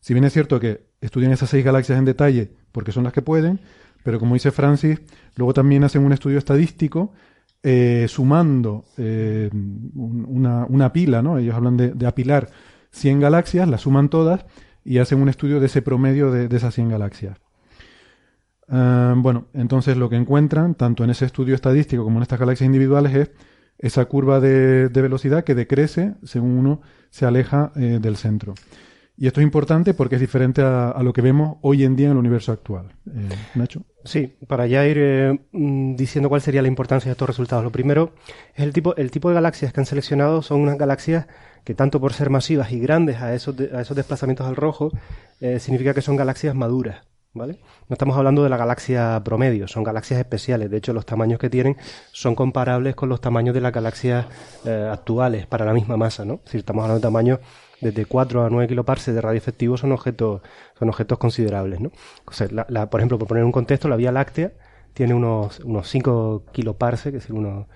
Si 0.00 0.14
bien 0.14 0.24
es 0.24 0.32
cierto 0.32 0.60
que 0.60 0.88
estudian 1.00 1.32
esas 1.32 1.50
seis 1.50 1.64
galaxias 1.64 1.98
en 1.98 2.04
detalle 2.04 2.50
porque 2.72 2.92
son 2.92 3.04
las 3.04 3.12
que 3.12 3.22
pueden, 3.22 3.60
pero 4.02 4.18
como 4.18 4.34
dice 4.34 4.50
Francis, 4.50 5.00
luego 5.36 5.54
también 5.54 5.84
hacen 5.84 6.04
un 6.04 6.12
estudio 6.12 6.38
estadístico 6.38 7.12
eh, 7.62 8.06
sumando 8.08 8.84
eh, 8.96 9.50
una, 9.94 10.92
pila, 10.92 11.22
¿no? 11.22 11.38
Ellos 11.38 11.54
hablan 11.54 11.76
de, 11.76 12.06
apilar 12.06 12.50
100 12.90 13.20
galaxias, 13.20 13.68
las 13.68 13.82
suman 13.82 14.08
todas 14.08 14.46
y 14.84 14.98
hacen 14.98 15.20
un 15.20 15.28
estudio 15.28 15.60
de 15.60 15.66
ese 15.66 15.82
promedio 15.82 16.30
de, 16.30 16.54
esas 16.56 16.74
100 16.74 16.88
galaxias. 16.90 17.38
Ah, 18.68 19.14
bueno, 19.16 19.46
entonces 19.54 19.96
lo 19.96 20.08
que 20.08 20.16
encuentran, 20.16 20.74
tanto 20.74 21.04
en 21.04 21.10
ese 21.10 21.24
estudio 21.24 21.54
estadístico 21.54 22.04
como 22.04 22.18
en 22.18 22.22
estas 22.22 22.38
galaxias 22.38 22.66
individuales, 22.66 23.14
es 23.14 23.30
esa 23.78 24.04
curva 24.06 24.40
de, 24.40 24.88
velocidad 24.88 25.44
que 25.44 25.54
decrece 25.54 26.14
según 26.24 26.58
uno 26.58 26.80
se 27.10 27.26
aleja 27.26 27.72
eh, 27.76 27.98
del 28.00 28.16
centro. 28.16 28.54
Y 29.20 29.26
esto 29.26 29.40
es 29.40 29.44
importante 29.44 29.94
porque 29.94 30.14
es 30.14 30.20
diferente 30.20 30.62
a, 30.62 30.94
lo 31.02 31.12
que 31.12 31.22
vemos 31.22 31.58
hoy 31.62 31.82
en 31.82 31.96
día 31.96 32.06
en 32.06 32.12
el 32.12 32.18
universo 32.18 32.52
actual. 32.52 32.92
Eh, 33.08 33.28
Nacho. 33.56 33.82
Sí, 34.04 34.36
para 34.46 34.68
ya 34.68 34.86
ir 34.86 34.96
eh, 35.00 35.40
mm, 35.50 35.96
diciendo 35.96 36.28
cuál 36.28 36.40
sería 36.40 36.62
la 36.62 36.68
importancia 36.68 37.08
de 37.08 37.12
estos 37.12 37.28
resultados. 37.28 37.64
Lo 37.64 37.72
primero 37.72 38.12
es 38.54 38.62
el 38.62 38.72
tipo, 38.72 38.94
el 38.94 39.10
tipo 39.10 39.28
de 39.28 39.34
galaxias 39.34 39.72
que 39.72 39.80
han 39.80 39.86
seleccionado 39.86 40.40
son 40.42 40.60
unas 40.60 40.78
galaxias 40.78 41.26
que 41.64 41.74
tanto 41.74 42.00
por 42.00 42.12
ser 42.12 42.30
masivas 42.30 42.70
y 42.70 42.78
grandes 42.78 43.20
a 43.20 43.34
esos, 43.34 43.56
a 43.58 43.80
esos 43.80 43.96
desplazamientos 43.96 44.46
al 44.46 44.54
rojo, 44.54 44.92
eh, 45.40 45.58
significa 45.58 45.94
que 45.94 46.00
son 46.00 46.14
galaxias 46.14 46.54
maduras. 46.54 47.02
¿Vale? 47.34 47.58
No 47.88 47.94
estamos 47.94 48.16
hablando 48.16 48.42
de 48.42 48.48
la 48.48 48.56
galaxia 48.56 49.20
promedio, 49.22 49.68
son 49.68 49.84
galaxias 49.84 50.18
especiales. 50.18 50.70
De 50.70 50.78
hecho, 50.78 50.92
los 50.92 51.04
tamaños 51.04 51.38
que 51.38 51.50
tienen 51.50 51.76
son 52.10 52.34
comparables 52.34 52.94
con 52.94 53.08
los 53.08 53.20
tamaños 53.20 53.54
de 53.54 53.60
las 53.60 53.72
galaxias 53.72 54.26
actuales 54.64 55.46
para 55.46 55.64
la 55.64 55.74
misma 55.74 55.96
masa, 55.96 56.24
¿no? 56.24 56.34
Es 56.34 56.44
decir, 56.44 56.60
estamos 56.60 56.82
hablando 56.82 57.00
de 57.00 57.02
tamaños 57.02 57.38
desde 57.80 58.06
4 58.06 58.44
a 58.44 58.50
9 58.50 58.68
kiloparsecs 58.68 59.14
de 59.14 59.20
radio 59.20 59.38
efectivo 59.38 59.76
son 59.76 59.92
objetos, 59.92 60.42
son 60.78 60.88
objetos 60.88 61.18
considerables. 61.18 61.80
¿no? 61.80 61.90
por 62.90 63.00
ejemplo, 63.00 63.18
por 63.18 63.28
poner 63.28 63.44
un 63.44 63.52
contexto, 63.52 63.88
la 63.88 63.96
Vía 63.96 64.12
Láctea 64.12 64.52
tiene 64.94 65.14
unos, 65.14 65.60
unos 65.60 65.88
5 65.88 66.44
kiloparsecs, 66.52 67.06
es 67.16 67.22
decir, 67.22 67.34
unos... 67.34 67.66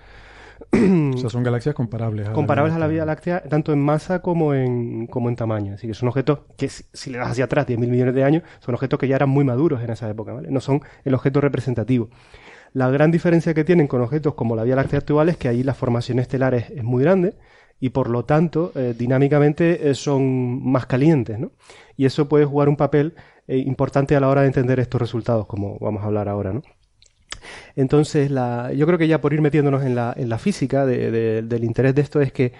o 0.73 1.17
sea, 1.17 1.29
son 1.29 1.43
galaxias 1.43 1.73
comparables. 1.73 2.27
A 2.27 2.33
comparables 2.33 2.73
a 2.73 2.79
la 2.79 2.87
Vía 2.87 3.05
Láctea, 3.05 3.43
tanto 3.43 3.71
en 3.71 3.79
masa 3.79 4.21
como 4.21 4.53
en, 4.53 5.07
como 5.07 5.29
en 5.29 5.35
tamaño. 5.35 5.75
Así 5.75 5.87
que 5.87 5.93
son 5.93 6.09
objetos 6.09 6.39
que, 6.57 6.67
si, 6.69 7.09
le 7.09 7.17
das 7.17 7.31
hacia 7.31 7.45
atrás 7.45 7.67
10.000 7.67 7.87
millones 7.87 8.15
de 8.15 8.23
años, 8.23 8.43
son 8.59 8.75
objetos 8.75 8.99
que 8.99 9.07
ya 9.07 9.15
eran 9.15 9.29
muy 9.29 9.45
maduros 9.45 9.81
en 9.81 9.89
esa 9.89 10.09
época, 10.09 10.33
¿vale? 10.33 10.51
No 10.51 10.59
son 10.59 10.81
el 11.05 11.13
objeto 11.13 11.39
representativo. 11.39 12.09
La 12.73 12.89
gran 12.89 13.11
diferencia 13.11 13.53
que 13.53 13.63
tienen 13.63 13.87
con 13.87 14.01
objetos 14.01 14.33
como 14.33 14.55
la 14.55 14.63
Vía 14.63 14.75
Láctea 14.75 14.99
actual 14.99 15.29
es 15.29 15.37
que 15.37 15.47
ahí 15.47 15.63
la 15.63 15.75
formación 15.75 16.19
estelar 16.19 16.55
es 16.55 16.83
muy 16.83 17.03
grande 17.03 17.35
y 17.83 17.89
por 17.89 18.09
lo 18.09 18.23
tanto 18.23 18.71
eh, 18.75 18.95
dinámicamente 18.97 19.89
eh, 19.89 19.93
son 19.93 20.65
más 20.65 20.85
calientes, 20.85 21.37
¿no? 21.37 21.51
Y 21.97 22.05
eso 22.05 22.29
puede 22.29 22.45
jugar 22.45 22.69
un 22.69 22.77
papel 22.77 23.13
eh, 23.45 23.57
importante 23.57 24.15
a 24.15 24.21
la 24.21 24.29
hora 24.29 24.39
de 24.39 24.47
entender 24.47 24.79
estos 24.79 25.01
resultados, 25.01 25.47
como 25.47 25.77
vamos 25.79 26.01
a 26.01 26.05
hablar 26.05 26.29
ahora, 26.29 26.53
¿no? 26.53 26.61
Entonces, 27.75 28.31
la, 28.31 28.71
yo 28.71 28.85
creo 28.85 28.97
que 28.97 29.09
ya 29.09 29.19
por 29.19 29.33
ir 29.33 29.41
metiéndonos 29.41 29.83
en 29.83 29.95
la, 29.95 30.13
en 30.15 30.29
la 30.29 30.37
física 30.37 30.85
del 30.85 31.63
interés 31.65 31.93
de 31.93 32.01
esto 32.01 32.21
es 32.21 32.31
que 32.31 32.53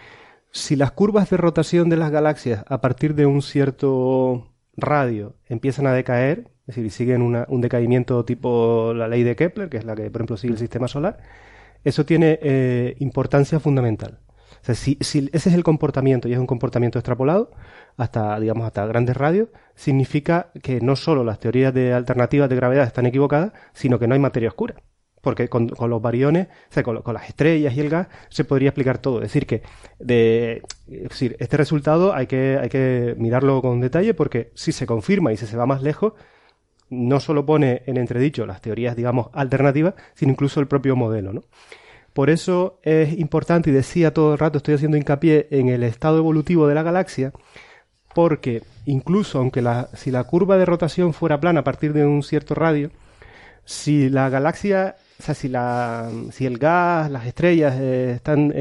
si 0.51 0.75
las 0.75 0.91
curvas 0.91 1.29
de 1.29 1.37
rotación 1.37 1.87
de 1.87 1.95
las 1.95 2.11
galaxias 2.11 2.65
a 2.67 2.81
partir 2.81 3.15
de 3.15 3.25
un 3.25 3.41
cierto 3.41 4.51
radio 4.75 5.37
empiezan 5.47 5.87
a 5.87 5.93
decaer, 5.93 6.51
es 6.67 6.75
decir, 6.75 6.91
siguen 6.91 7.21
un 7.21 7.61
decaimiento 7.61 8.25
tipo 8.25 8.93
la 8.93 9.07
ley 9.07 9.23
de 9.23 9.37
Kepler, 9.37 9.69
que 9.69 9.77
es 9.77 9.85
la 9.85 9.95
que, 9.95 10.11
por 10.11 10.19
ejemplo, 10.19 10.35
sigue 10.35 10.51
el 10.51 10.59
sistema 10.59 10.89
solar, 10.89 11.19
eso 11.85 12.05
tiene 12.05 12.97
importancia 12.99 13.61
fundamental 13.61 14.19
si, 14.63 14.97
ese 15.01 15.29
es 15.33 15.47
el 15.47 15.63
comportamiento 15.63 16.27
y 16.27 16.33
es 16.33 16.39
un 16.39 16.47
comportamiento 16.47 16.97
extrapolado 16.97 17.51
hasta, 17.97 18.39
digamos, 18.39 18.65
hasta 18.65 18.85
grandes 18.85 19.17
radios, 19.17 19.49
significa 19.75 20.51
que 20.61 20.79
no 20.79 20.95
solo 20.95 21.23
las 21.23 21.39
teorías 21.39 21.73
de 21.73 21.93
alternativas 21.93 22.49
de 22.49 22.55
gravedad 22.55 22.85
están 22.85 23.05
equivocadas, 23.05 23.51
sino 23.73 23.99
que 23.99 24.07
no 24.07 24.13
hay 24.13 24.19
materia 24.19 24.49
oscura. 24.49 24.75
Porque 25.21 25.47
con, 25.47 25.67
los 25.67 26.01
bariones, 26.01 26.47
o 26.47 26.73
sea, 26.73 26.83
con, 26.83 27.01
las 27.13 27.29
estrellas 27.29 27.75
y 27.75 27.79
el 27.79 27.89
gas, 27.89 28.07
se 28.29 28.43
podría 28.43 28.69
explicar 28.69 28.97
todo. 28.97 29.17
Es 29.17 29.29
decir, 29.29 29.45
que 29.45 29.63
de, 29.99 30.61
este 30.87 31.57
resultado 31.57 32.13
hay 32.13 32.27
que, 32.27 32.57
hay 32.61 32.69
que 32.69 33.15
mirarlo 33.17 33.61
con 33.61 33.79
detalle 33.79 34.13
porque 34.13 34.51
si 34.53 34.73
se 34.73 34.85
confirma 34.85 35.31
y 35.31 35.37
si 35.37 35.45
se 35.45 35.55
va 35.55 35.65
más 35.65 35.81
lejos, 35.81 36.13
no 36.89 37.19
solo 37.19 37.45
pone 37.45 37.83
en 37.85 37.97
entredicho 37.97 38.45
las 38.45 38.61
teorías, 38.61 38.95
digamos, 38.95 39.29
alternativas, 39.33 39.95
sino 40.13 40.33
incluso 40.33 40.59
el 40.59 40.67
propio 40.67 40.95
modelo, 40.95 41.33
¿no? 41.33 41.43
Por 42.13 42.29
eso 42.29 42.79
es 42.83 43.17
importante, 43.17 43.71
y 43.71 43.73
decía 43.73 44.13
todo 44.13 44.33
el 44.33 44.39
rato, 44.39 44.57
estoy 44.57 44.75
haciendo 44.75 44.97
hincapié 44.97 45.47
en 45.49 45.69
el 45.69 45.83
estado 45.83 46.19
evolutivo 46.19 46.67
de 46.67 46.75
la 46.75 46.83
galaxia, 46.83 47.33
porque 48.13 48.61
incluso 48.85 49.39
aunque 49.39 49.61
la, 49.61 49.89
si 49.95 50.11
la 50.11 50.23
curva 50.23 50.57
de 50.57 50.65
rotación 50.65 51.13
fuera 51.13 51.39
plana 51.39 51.61
a 51.61 51.63
partir 51.63 51.91
de 51.93 52.05
un 52.05 52.21
cierto 52.21 52.53
radio, 52.53 52.91
si 53.65 54.09
la 54.09 54.29
galaxia, 54.29 54.95
o 55.19 55.23
sea, 55.23 55.33
si, 55.33 55.47
la, 55.47 56.09
si 56.31 56.45
el 56.45 56.57
gas, 56.57 57.09
las 57.09 57.25
estrellas 57.25 57.75
eh, 57.79 58.13
están, 58.15 58.51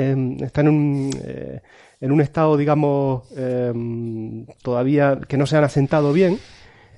están 0.40 0.68
en, 0.68 0.74
un, 0.74 1.10
eh, 1.24 1.60
en, 2.00 2.12
un, 2.12 2.20
estado, 2.20 2.56
digamos, 2.56 3.24
em, 3.36 4.46
todavía 4.62 5.18
que 5.28 5.36
no 5.36 5.46
se 5.46 5.56
han 5.56 5.64
asentado 5.64 6.12
bien, 6.12 6.38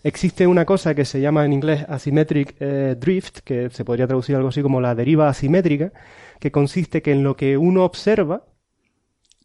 existe 0.04 0.46
una 0.46 0.64
cosa 0.66 0.94
que 0.94 1.04
se 1.04 1.20
llama 1.20 1.44
en 1.44 1.52
inglés 1.52 1.84
asymmetric 1.88 2.54
eh, 2.60 2.94
drift, 2.98 3.38
que 3.40 3.70
se 3.70 3.84
podría 3.84 4.06
traducir 4.06 4.36
algo 4.36 4.48
así 4.48 4.62
como 4.62 4.80
la 4.80 4.94
deriva 4.94 5.28
asimétrica, 5.28 5.92
que 6.40 6.52
consiste 6.52 7.02
que 7.02 7.12
en 7.12 7.22
lo 7.22 7.36
que 7.36 7.56
uno 7.56 7.84
observa 7.84 8.44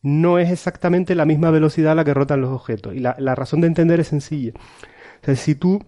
no 0.01 0.39
es 0.39 0.49
exactamente 0.51 1.15
la 1.15 1.25
misma 1.25 1.51
velocidad 1.51 1.93
a 1.93 1.95
la 1.95 2.05
que 2.05 2.13
rotan 2.13 2.41
los 2.41 2.51
objetos. 2.51 2.95
Y 2.95 2.99
la, 2.99 3.13
razón 3.35 3.61
de 3.61 3.67
entender 3.67 3.99
es 3.99 4.07
sencilla. 4.07 4.53
Si 5.35 5.55
tú 5.55 5.83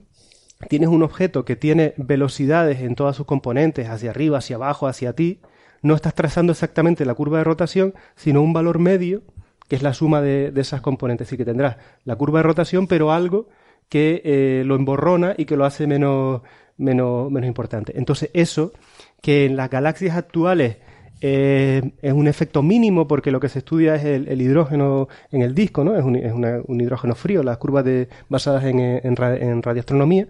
tienes 0.67 0.89
un 0.89 1.03
objeto 1.03 1.45
que 1.45 1.55
tiene 1.55 1.93
velocidades 1.97 2.81
en 2.81 2.95
todas 2.95 3.15
sus 3.15 3.25
componentes, 3.25 3.89
hacia 3.89 4.09
arriba, 4.09 4.39
hacia 4.39 4.57
abajo, 4.57 4.87
hacia 4.87 5.13
ti, 5.13 5.39
no 5.81 5.95
estás 5.95 6.13
trazando 6.13 6.51
exactamente 6.51 7.05
la 7.05 7.15
curva 7.15 7.39
de 7.39 7.43
rotación, 7.45 7.93
sino 8.15 8.41
un 8.41 8.53
valor 8.53 8.79
medio, 8.79 9.23
que 9.67 9.77
es 9.77 9.83
la 9.83 9.93
suma 9.93 10.21
de, 10.21 10.51
esas 10.55 10.81
componentes. 10.81 11.27
Así 11.27 11.37
que 11.37 11.45
tendrás 11.45 11.77
la 12.03 12.15
curva 12.15 12.39
de 12.39 12.43
rotación, 12.43 12.87
pero 12.87 13.11
algo 13.11 13.47
que 13.89 14.21
eh, 14.23 14.63
lo 14.65 14.75
emborrona 14.75 15.33
y 15.37 15.45
que 15.45 15.57
lo 15.57 15.65
hace 15.65 15.87
menos, 15.87 16.41
menos, 16.77 17.31
menos 17.31 17.47
importante. 17.47 17.93
Entonces, 17.97 18.29
eso, 18.33 18.73
que 19.21 19.45
en 19.45 19.55
las 19.55 19.69
galaxias 19.69 20.17
actuales 20.17 20.77
eh, 21.21 21.93
es 22.01 22.13
un 22.13 22.27
efecto 22.27 22.63
mínimo 22.63 23.07
porque 23.07 23.29
lo 23.29 23.39
que 23.39 23.47
se 23.47 23.59
estudia 23.59 23.95
es 23.95 24.03
el, 24.03 24.41
hidrógeno 24.41 25.07
en 25.31 25.43
el 25.43 25.53
disco, 25.53 25.83
¿no? 25.83 25.95
Es 25.95 26.03
un, 26.03 26.15
es 26.15 26.33
un 26.33 26.81
hidrógeno 26.81 27.13
frío, 27.13 27.43
las 27.43 27.57
curvas 27.57 27.85
de, 27.85 28.09
basadas 28.27 28.63
en, 28.65 28.79
en, 28.79 29.61
radioastronomía. 29.61 30.27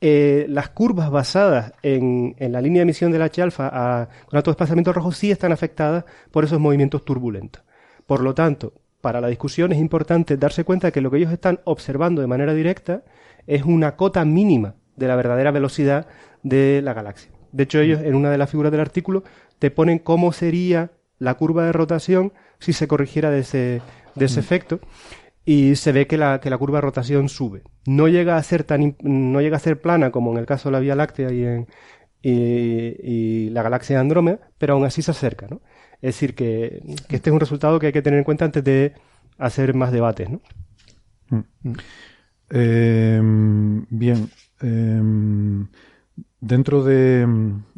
Eh, 0.00 0.46
las 0.48 0.70
curvas 0.70 1.10
basadas 1.10 1.72
en, 1.82 2.34
en, 2.38 2.52
la 2.52 2.60
línea 2.60 2.80
de 2.80 2.82
emisión 2.82 3.12
del 3.12 3.22
H-alfa 3.22 4.08
con 4.26 4.36
alto 4.36 4.50
desplazamiento 4.50 4.92
rojo 4.92 5.12
sí 5.12 5.30
están 5.30 5.52
afectadas 5.52 6.04
por 6.32 6.44
esos 6.44 6.58
movimientos 6.58 7.04
turbulentos. 7.04 7.62
Por 8.04 8.20
lo 8.20 8.34
tanto, 8.34 8.74
para 9.00 9.20
la 9.20 9.28
discusión 9.28 9.72
es 9.72 9.78
importante 9.78 10.36
darse 10.36 10.64
cuenta 10.64 10.90
que 10.90 11.00
lo 11.00 11.10
que 11.10 11.18
ellos 11.18 11.32
están 11.32 11.60
observando 11.64 12.20
de 12.20 12.26
manera 12.26 12.54
directa 12.54 13.04
es 13.46 13.62
una 13.62 13.96
cota 13.96 14.24
mínima 14.24 14.74
de 14.96 15.06
la 15.06 15.16
verdadera 15.16 15.52
velocidad 15.52 16.06
de 16.42 16.82
la 16.82 16.92
galaxia. 16.92 17.30
De 17.54 17.62
hecho, 17.62 17.78
ellos 17.78 18.00
en 18.02 18.16
una 18.16 18.30
de 18.30 18.38
las 18.38 18.50
figuras 18.50 18.72
del 18.72 18.80
artículo 18.80 19.22
te 19.58 19.70
ponen 19.70 19.98
cómo 19.98 20.32
sería 20.32 20.92
la 21.18 21.34
curva 21.34 21.64
de 21.64 21.72
rotación 21.72 22.32
si 22.58 22.72
se 22.72 22.88
corrigiera 22.88 23.30
de 23.30 23.40
ese, 23.40 23.82
de 24.14 24.24
ese 24.24 24.40
mm. 24.40 24.44
efecto 24.44 24.80
y 25.44 25.76
se 25.76 25.92
ve 25.92 26.06
que 26.06 26.16
la, 26.16 26.40
que 26.40 26.50
la 26.50 26.58
curva 26.58 26.78
de 26.78 26.82
rotación 26.82 27.28
sube. 27.28 27.62
No 27.86 28.08
llega 28.08 28.36
a 28.36 28.42
ser 28.42 28.64
tan 28.64 28.96
no 29.00 29.40
llega 29.40 29.56
a 29.56 29.60
ser 29.60 29.80
plana 29.80 30.10
como 30.10 30.32
en 30.32 30.38
el 30.38 30.46
caso 30.46 30.68
de 30.68 30.72
la 30.72 30.80
Vía 30.80 30.94
Láctea 30.94 31.30
y 31.32 31.44
en 31.44 31.66
y, 32.22 33.50
la 33.50 33.62
galaxia 33.62 33.96
de 33.96 34.00
Andrómeda, 34.00 34.38
pero 34.56 34.74
aún 34.74 34.84
así 34.84 35.02
se 35.02 35.10
acerca, 35.10 35.46
¿no? 35.46 35.60
Es 36.00 36.14
decir, 36.14 36.34
que, 36.34 36.82
este 37.10 37.30
es 37.30 37.34
un 37.34 37.40
resultado 37.40 37.78
que 37.78 37.88
hay 37.88 37.92
que 37.92 38.02
tener 38.02 38.18
en 38.18 38.24
cuenta 38.24 38.46
antes 38.46 38.64
de 38.64 38.94
hacer 39.36 39.74
más 39.74 39.92
debates, 39.92 40.30
¿no? 40.30 40.40
Mm. 41.28 41.72
Eh, 42.50 43.20
bien. 43.90 44.30
Eh, 44.62 45.66
Dentro 46.46 46.84
de, 46.84 47.26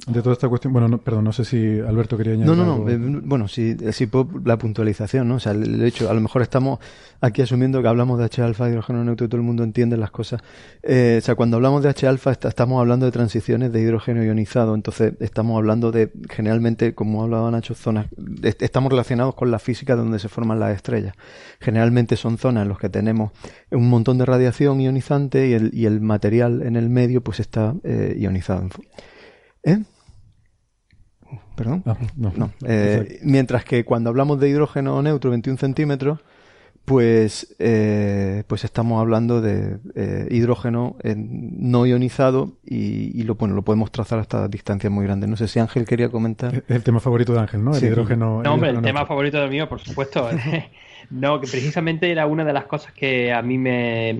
de, 0.08 0.22
toda 0.22 0.32
esta 0.32 0.48
cuestión, 0.48 0.72
bueno, 0.72 0.88
no, 0.88 0.98
perdón, 0.98 1.22
no 1.22 1.32
sé 1.32 1.44
si 1.44 1.78
Alberto 1.78 2.16
quería 2.16 2.32
añadir. 2.32 2.56
No, 2.56 2.56
no, 2.56 2.78
no, 2.78 2.88
eh, 2.88 2.98
bueno, 2.98 3.46
sí, 3.46 3.76
sí, 3.92 4.08
la 4.44 4.58
puntualización, 4.58 5.28
¿no? 5.28 5.36
O 5.36 5.38
sea, 5.38 5.52
el 5.52 5.84
hecho, 5.84 6.10
a 6.10 6.14
lo 6.14 6.20
mejor 6.20 6.42
estamos 6.42 6.80
aquí 7.20 7.42
asumiendo 7.42 7.80
que 7.80 7.86
hablamos 7.86 8.18
de 8.18 8.24
H-alfa, 8.24 8.68
hidrógeno 8.68 9.04
neutro 9.04 9.26
y 9.26 9.28
todo 9.28 9.40
el 9.40 9.46
mundo 9.46 9.62
entiende 9.62 9.96
las 9.96 10.10
cosas. 10.10 10.42
Eh, 10.82 11.20
o 11.22 11.24
sea, 11.24 11.36
cuando 11.36 11.58
hablamos 11.58 11.84
de 11.84 11.90
H-alfa 11.90 12.32
estamos 12.32 12.80
hablando 12.80 13.06
de 13.06 13.12
transiciones 13.12 13.70
de 13.70 13.80
hidrógeno 13.80 14.24
ionizado, 14.24 14.74
entonces 14.74 15.12
estamos 15.20 15.56
hablando 15.58 15.92
de, 15.92 16.10
generalmente, 16.28 16.92
como 16.92 17.22
hablaba 17.22 17.48
Nacho, 17.52 17.76
zonas, 17.76 18.06
estamos 18.42 18.90
relacionados 18.90 19.36
con 19.36 19.52
la 19.52 19.60
física 19.60 19.94
donde 19.94 20.18
se 20.18 20.28
forman 20.28 20.58
las 20.58 20.74
estrellas. 20.74 21.14
Generalmente 21.60 22.16
son 22.16 22.36
zonas 22.36 22.64
en 22.64 22.70
las 22.70 22.78
que 22.78 22.88
tenemos 22.88 23.30
un 23.70 23.88
montón 23.88 24.18
de 24.18 24.26
radiación 24.26 24.80
ionizante 24.80 25.46
y 25.46 25.52
el, 25.52 25.70
y 25.72 25.86
el 25.86 26.00
material 26.00 26.62
en 26.62 26.74
el 26.74 26.88
medio 26.90 27.22
pues 27.22 27.38
está 27.38 27.74
eh, 27.84 28.16
ionizado. 28.18 28.55
¿Eh? 29.62 29.78
¿Perdón? 31.56 31.82
Ah, 31.86 31.96
no, 32.16 32.52
eh, 32.66 33.18
mientras 33.22 33.64
que 33.64 33.84
cuando 33.84 34.10
hablamos 34.10 34.38
de 34.38 34.48
hidrógeno 34.48 35.02
neutro 35.02 35.30
21 35.30 35.58
centímetros, 35.58 36.20
pues, 36.84 37.56
eh, 37.58 38.44
pues 38.46 38.62
estamos 38.62 39.00
hablando 39.00 39.40
de 39.40 39.78
hidrógeno 40.30 40.96
no 41.04 41.86
ionizado 41.86 42.58
y, 42.64 43.22
lo, 43.24 43.34
bueno, 43.34 43.54
lo 43.54 43.62
podemos 43.62 43.90
trazar 43.90 44.20
hasta 44.20 44.46
distancias 44.46 44.92
muy 44.92 45.04
grandes. 45.04 45.28
No 45.28 45.36
sé 45.36 45.48
si 45.48 45.58
Ángel 45.58 45.84
quería 45.84 46.10
comentar. 46.10 46.62
El 46.68 46.82
tema 46.84 47.00
favorito 47.00 47.32
de 47.32 47.40
Ángel, 47.40 47.64
¿no? 47.64 47.74
El 47.74 47.82
hidrógeno. 47.82 48.42
No, 48.42 48.54
hombre, 48.54 48.70
el, 48.70 48.82
tema 48.82 49.04
favorito 49.04 49.40
del 49.40 49.50
mío, 49.50 49.68
por 49.68 49.80
supuesto. 49.80 50.28
no, 51.10 51.40
que 51.40 51.48
precisamente 51.48 52.10
era 52.10 52.26
una 52.26 52.44
de 52.44 52.52
las 52.52 52.66
cosas 52.66 52.92
que 52.92 53.32
a 53.32 53.42
mí 53.42 53.58
me 53.58 54.14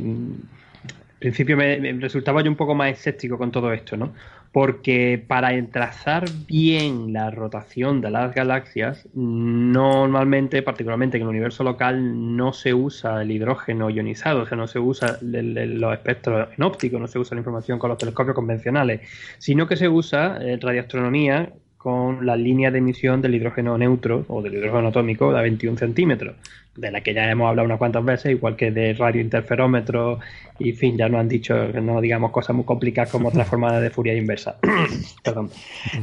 principio 1.27 1.57
me, 1.57 1.93
resultaba 1.95 2.41
yo 2.43 2.51
un 2.51 2.57
poco 2.57 2.75
más 2.77 2.93
escéptico 2.93 3.37
con 3.37 3.51
todo 3.51 3.73
esto, 3.73 3.97
¿no? 3.97 4.13
Porque 4.53 5.23
para 5.27 5.51
trazar 5.67 6.25
bien 6.47 7.13
la 7.13 7.31
rotación 7.33 8.01
de 8.01 8.11
las 8.11 8.33
galaxias, 8.33 9.09
normalmente, 9.13 10.63
particularmente 10.63 11.17
en 11.17 11.25
el 11.25 11.29
universo 11.29 11.65
local, 11.65 12.37
no 12.37 12.53
se 12.53 12.73
usa 12.73 13.23
el 13.23 13.33
hidrógeno 13.33 13.91
ionizado, 13.91 14.43
o 14.43 14.47
sea, 14.47 14.57
no 14.57 14.69
se 14.69 14.79
usa 14.79 15.19
los 15.21 15.93
espectros 15.93 16.49
en 16.57 16.63
óptico, 16.63 16.99
no 16.99 17.09
se 17.09 17.19
usa 17.19 17.35
la 17.35 17.41
información 17.41 17.79
con 17.81 17.91
los 17.91 17.99
telescopios 17.99 18.37
convencionales, 18.37 19.01
sino 19.39 19.67
que 19.67 19.77
se 19.77 19.89
usa 19.89 20.39
eh, 20.41 20.59
radioastronomía 20.61 21.51
con 21.77 22.25
la 22.25 22.37
línea 22.37 22.71
de 22.71 22.79
emisión 22.79 23.21
del 23.21 23.35
hidrógeno 23.35 23.77
neutro 23.77 24.25
o 24.29 24.43
del 24.43 24.55
hidrógeno 24.55 24.89
atómico 24.89 25.33
de 25.33 25.43
21 25.43 25.77
centímetros, 25.77 26.37
de 26.77 26.91
la 26.91 27.01
que 27.01 27.15
ya 27.15 27.31
hemos 27.31 27.49
hablado 27.49 27.67
unas 27.67 27.79
cuantas 27.79 28.05
veces, 28.05 28.33
igual 28.33 28.57
que 28.57 28.71
de 28.71 28.95
radiointerferómetro 28.95 30.21
y, 30.59 30.73
fin, 30.73 30.97
ya 30.97 31.09
nos 31.09 31.21
han 31.21 31.29
dicho 31.29 31.55
no 31.81 32.01
digamos 32.01 32.31
cosas 32.31 32.57
muy 32.57 32.65
complicadas 32.65 33.11
como 33.11 33.31
transformadas 33.31 33.83
de 33.83 33.91
Fourier 33.91 34.17
inversa. 34.17 34.57
Perdón. 35.25 35.51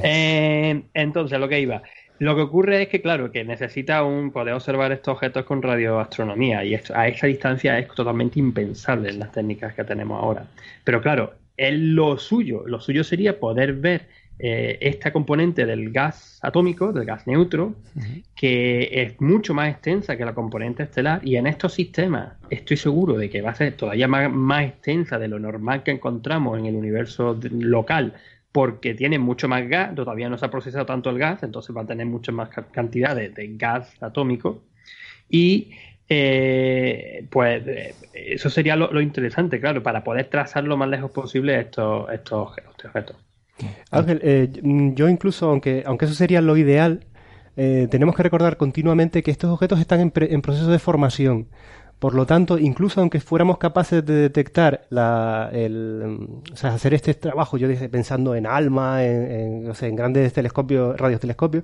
Eh, 0.03 0.81
entonces, 0.93 1.39
lo 1.39 1.47
que 1.47 1.59
iba. 1.59 1.83
Lo 2.19 2.35
que 2.35 2.41
ocurre 2.43 2.83
es 2.83 2.87
que, 2.89 3.01
claro, 3.01 3.31
que 3.31 3.43
necesita 3.43 4.03
un 4.03 4.31
poder 4.31 4.53
observar 4.53 4.91
estos 4.91 5.13
objetos 5.13 5.45
con 5.45 5.61
radioastronomía 5.61 6.63
y 6.63 6.75
a 6.75 7.07
esa 7.07 7.27
distancia 7.27 7.77
es 7.79 7.87
totalmente 7.89 8.39
impensable 8.39 9.09
en 9.09 9.19
las 9.19 9.31
técnicas 9.31 9.73
que 9.73 9.83
tenemos 9.83 10.21
ahora. 10.21 10.45
Pero 10.83 11.01
claro, 11.01 11.33
es 11.57 11.73
lo 11.73 12.17
suyo. 12.17 12.63
Lo 12.65 12.79
suyo 12.79 13.03
sería 13.03 13.39
poder 13.39 13.73
ver 13.73 14.07
eh, 14.39 14.79
esta 14.81 15.13
componente 15.13 15.65
del 15.65 15.91
gas 15.91 16.39
atómico, 16.41 16.91
del 16.91 17.05
gas 17.05 17.27
neutro, 17.27 17.75
que 18.35 18.89
es 18.91 19.21
mucho 19.21 19.53
más 19.53 19.69
extensa 19.69 20.17
que 20.17 20.25
la 20.25 20.33
componente 20.33 20.83
estelar 20.83 21.21
y 21.23 21.35
en 21.35 21.45
estos 21.45 21.73
sistemas 21.73 22.33
estoy 22.49 22.77
seguro 22.77 23.15
de 23.15 23.29
que 23.29 23.41
va 23.41 23.51
a 23.51 23.55
ser 23.55 23.77
todavía 23.77 24.07
más, 24.07 24.63
extensa 24.65 25.19
de 25.19 25.27
lo 25.27 25.39
normal 25.39 25.83
que 25.83 25.91
encontramos 25.91 26.57
en 26.57 26.65
el 26.65 26.75
universo 26.75 27.39
local 27.51 28.15
porque 28.51 28.95
tiene 28.95 29.19
mucho 29.19 29.47
más 29.47 29.67
gas, 29.69 29.93
todavía 29.95 30.29
no 30.29 30.37
se 30.37 30.45
ha 30.45 30.51
procesado 30.51 30.85
tanto 30.85 31.11
el 31.11 31.19
gas, 31.19 31.43
entonces 31.43 31.75
va 31.75 31.81
a 31.81 31.87
tener 31.87 32.07
mucha 32.07 32.31
más 32.31 32.49
cantidad 32.49 33.15
de, 33.15 33.31
gas 33.55 33.93
atómico 34.01 34.63
y 35.29 35.71
eh, 36.09 37.27
pues 37.29 37.65
eh, 37.67 37.95
eso 38.13 38.49
sería 38.49 38.75
lo, 38.75 38.99
interesante, 38.99 39.59
claro, 39.59 39.83
para 39.83 40.03
poder 40.03 40.25
trazar 40.25 40.63
lo 40.63 40.75
más 40.75 40.89
lejos 40.89 41.11
posible 41.11 41.59
estos, 41.59 42.11
estos 42.11 42.57
objetos. 42.83 43.15
Ángel, 43.91 44.19
eh, 44.23 44.51
yo 44.95 45.09
incluso, 45.09 45.49
aunque, 45.49 45.83
aunque 45.85 46.05
eso 46.05 46.13
sería 46.13 46.41
lo 46.41 46.57
ideal, 46.57 47.05
eh, 47.55 47.87
tenemos 47.89 48.15
que 48.15 48.23
recordar 48.23 48.57
continuamente 48.57 49.21
que 49.21 49.31
estos 49.31 49.51
objetos 49.51 49.79
están 49.79 49.99
en, 49.99 50.41
proceso 50.41 50.69
de 50.69 50.79
formación. 50.79 51.47
Por 51.99 52.15
lo 52.15 52.25
tanto, 52.25 52.57
incluso 52.57 52.99
aunque 52.99 53.19
fuéramos 53.19 53.57
capaces 53.57 54.05
de 54.05 54.13
detectar 54.13 54.85
la, 54.89 55.49
el, 55.53 56.27
o 56.51 56.55
sea, 56.55 56.73
hacer 56.73 56.93
este 56.93 57.13
trabajo, 57.13 57.57
yo 57.57 57.67
dije, 57.67 57.87
pensando 57.87 58.35
en 58.35 58.45
ALMA, 58.45 59.05
en, 59.05 59.71
en 59.79 59.95
grandes 59.95 60.33
telescopios, 60.33 60.99
radiotelescopios, 60.99 61.63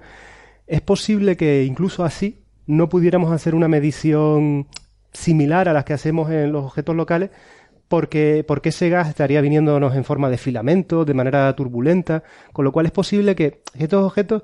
es 0.67 0.81
posible 0.81 1.35
que 1.35 1.65
incluso 1.65 2.05
así 2.05 2.43
no 2.67 2.88
pudiéramos 2.88 3.31
hacer 3.31 3.55
una 3.55 3.67
medición 3.67 4.67
similar 5.11 5.67
a 5.67 5.73
las 5.73 5.85
que 5.85 5.93
hacemos 5.93 6.30
en 6.31 6.51
los 6.51 6.65
objetos 6.65 6.95
locales, 6.95 7.31
porque, 7.89 8.45
porque 8.47 8.69
ese 8.69 8.89
gas 8.89 9.09
estaría 9.09 9.41
viniéndonos 9.41 9.95
en 9.95 10.05
forma 10.05 10.29
de 10.29 10.37
filamento, 10.37 11.03
de 11.03 11.13
manera 11.13 11.53
turbulenta, 11.55 12.23
con 12.53 12.63
lo 12.63 12.71
cual 12.71 12.85
es 12.85 12.91
posible 12.93 13.35
que 13.35 13.61
estos 13.77 14.05
objetos 14.05 14.43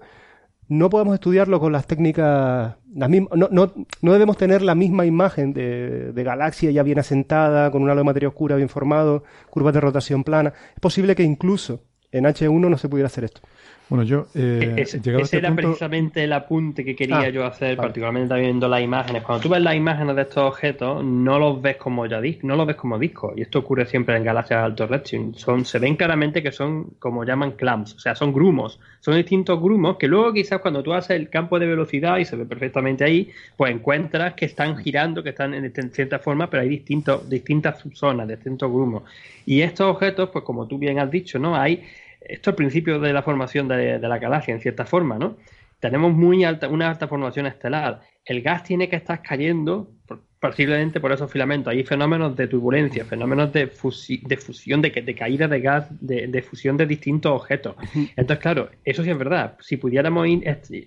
no 0.67 0.89
podamos 0.89 1.13
estudiarlo 1.13 1.59
con 1.59 1.71
las 1.71 1.85
técnicas, 1.85 2.75
las 2.93 3.09
mismas, 3.09 3.37
no, 3.37 3.47
no, 3.51 3.71
no 4.01 4.13
debemos 4.13 4.35
tener 4.35 4.63
la 4.63 4.73
misma 4.73 5.05
imagen 5.05 5.53
de, 5.53 6.11
de, 6.11 6.23
galaxia 6.23 6.71
ya 6.71 6.81
bien 6.81 6.97
asentada, 6.97 7.69
con 7.69 7.83
un 7.83 7.89
halo 7.89 7.99
de 7.99 8.05
materia 8.05 8.29
oscura 8.29 8.55
bien 8.55 8.67
formado, 8.67 9.23
curvas 9.51 9.75
de 9.75 9.81
rotación 9.81 10.23
plana. 10.23 10.53
Es 10.73 10.79
posible 10.79 11.15
que 11.15 11.23
incluso 11.23 11.83
en 12.11 12.25
H1 12.25 12.69
no 12.69 12.77
se 12.79 12.89
pudiera 12.89 13.07
hacer 13.07 13.25
esto. 13.25 13.41
Bueno, 13.87 14.03
yo. 14.03 14.25
Eh, 14.33 14.73
ese, 14.77 14.97
este 14.97 15.37
era 15.37 15.53
precisamente 15.53 16.23
el 16.23 16.33
apunte 16.33 16.83
que 16.83 16.95
quería 16.95 17.19
ah, 17.19 17.29
yo 17.29 17.45
hacer, 17.45 17.77
particularmente 17.77 18.33
viendo 18.35 18.67
las 18.67 18.81
imágenes. 18.81 19.21
Cuando 19.21 19.43
tú 19.43 19.49
ves 19.49 19.61
las 19.61 19.75
imágenes 19.75 20.15
de 20.15 20.23
estos 20.23 20.43
objetos, 20.43 21.03
no 21.03 21.37
los 21.37 21.61
ves 21.61 21.77
como 21.77 22.07
ya 22.07 22.19
no 22.41 22.55
los 22.55 22.65
ves 22.65 22.75
como 22.75 22.97
discos. 22.97 23.33
Y 23.37 23.41
esto 23.41 23.59
ocurre 23.59 23.85
siempre 23.85 24.17
en 24.17 24.23
galaxias 24.23 24.59
de 24.59 24.65
alto 24.65 24.87
redshift. 24.87 25.35
Son, 25.37 25.65
se 25.65 25.77
ven 25.77 25.95
claramente 25.95 26.41
que 26.41 26.51
son, 26.51 26.95
como 26.97 27.23
llaman 27.23 27.51
clamps, 27.51 27.93
o 27.93 27.99
sea, 27.99 28.15
son 28.15 28.33
grumos. 28.33 28.79
Son 29.01 29.15
distintos 29.15 29.61
grumos 29.61 29.97
que 29.97 30.07
luego, 30.07 30.33
quizás, 30.33 30.61
cuando 30.61 30.81
tú 30.81 30.91
haces 30.91 31.11
el 31.11 31.29
campo 31.29 31.59
de 31.59 31.67
velocidad 31.67 32.17
y 32.17 32.25
se 32.25 32.35
ve 32.35 32.45
perfectamente 32.45 33.03
ahí, 33.03 33.29
pues 33.55 33.71
encuentras 33.71 34.33
que 34.33 34.45
están 34.45 34.77
girando, 34.77 35.21
que 35.21 35.29
están 35.29 35.53
en, 35.53 35.71
cierta 35.91 36.17
forma, 36.17 36.49
pero 36.49 36.63
hay 36.63 36.69
distintos, 36.69 37.29
distintas 37.29 37.83
zonas, 37.93 38.27
distintos 38.27 38.71
grumos. 38.71 39.03
Y 39.45 39.61
estos 39.61 39.85
objetos, 39.87 40.31
pues 40.31 40.43
como 40.43 40.67
tú 40.67 40.79
bien 40.79 40.97
has 40.97 41.11
dicho, 41.11 41.37
¿no? 41.37 41.55
Hay 41.55 41.83
esto 42.27 42.49
es 42.49 42.53
el 42.53 42.55
principio 42.55 42.99
de 42.99 43.13
la 43.13 43.23
formación 43.23 43.67
de, 43.67 43.99
la 43.99 44.17
galaxia, 44.17 44.53
en 44.53 44.61
cierta 44.61 44.85
forma, 44.85 45.17
¿no? 45.17 45.37
Tenemos 45.79 46.13
muy 46.13 46.43
alta, 46.43 46.67
una 46.67 46.89
alta 46.89 47.07
formación 47.07 47.45
estelar. 47.45 48.01
El 48.23 48.41
gas 48.41 48.63
tiene 48.63 48.89
que 48.89 48.95
estar 48.95 49.21
cayendo 49.21 49.91
posiblemente 50.39 50.99
por 50.99 51.11
esos 51.11 51.31
filamentos. 51.31 51.71
Hay 51.71 51.83
fenómenos 51.83 52.35
de 52.35 52.47
turbulencia, 52.47 53.05
fenómenos 53.05 53.51
de, 53.51 53.65
de 53.65 54.37
fusión, 54.37 54.81
de, 54.81 54.89
de, 54.89 55.15
caída 55.15 55.47
de 55.47 55.59
gas, 55.59 55.87
de, 55.99 56.41
fusión 56.41 56.77
de 56.77 56.85
distintos 56.85 57.31
objetos. 57.31 57.75
Entonces, 58.15 58.39
claro, 58.39 58.69
eso 58.83 59.03
sí 59.03 59.09
es 59.09 59.17
verdad. 59.17 59.57
Si 59.59 59.77
pudiéramos 59.77 60.27
ir 60.27 60.43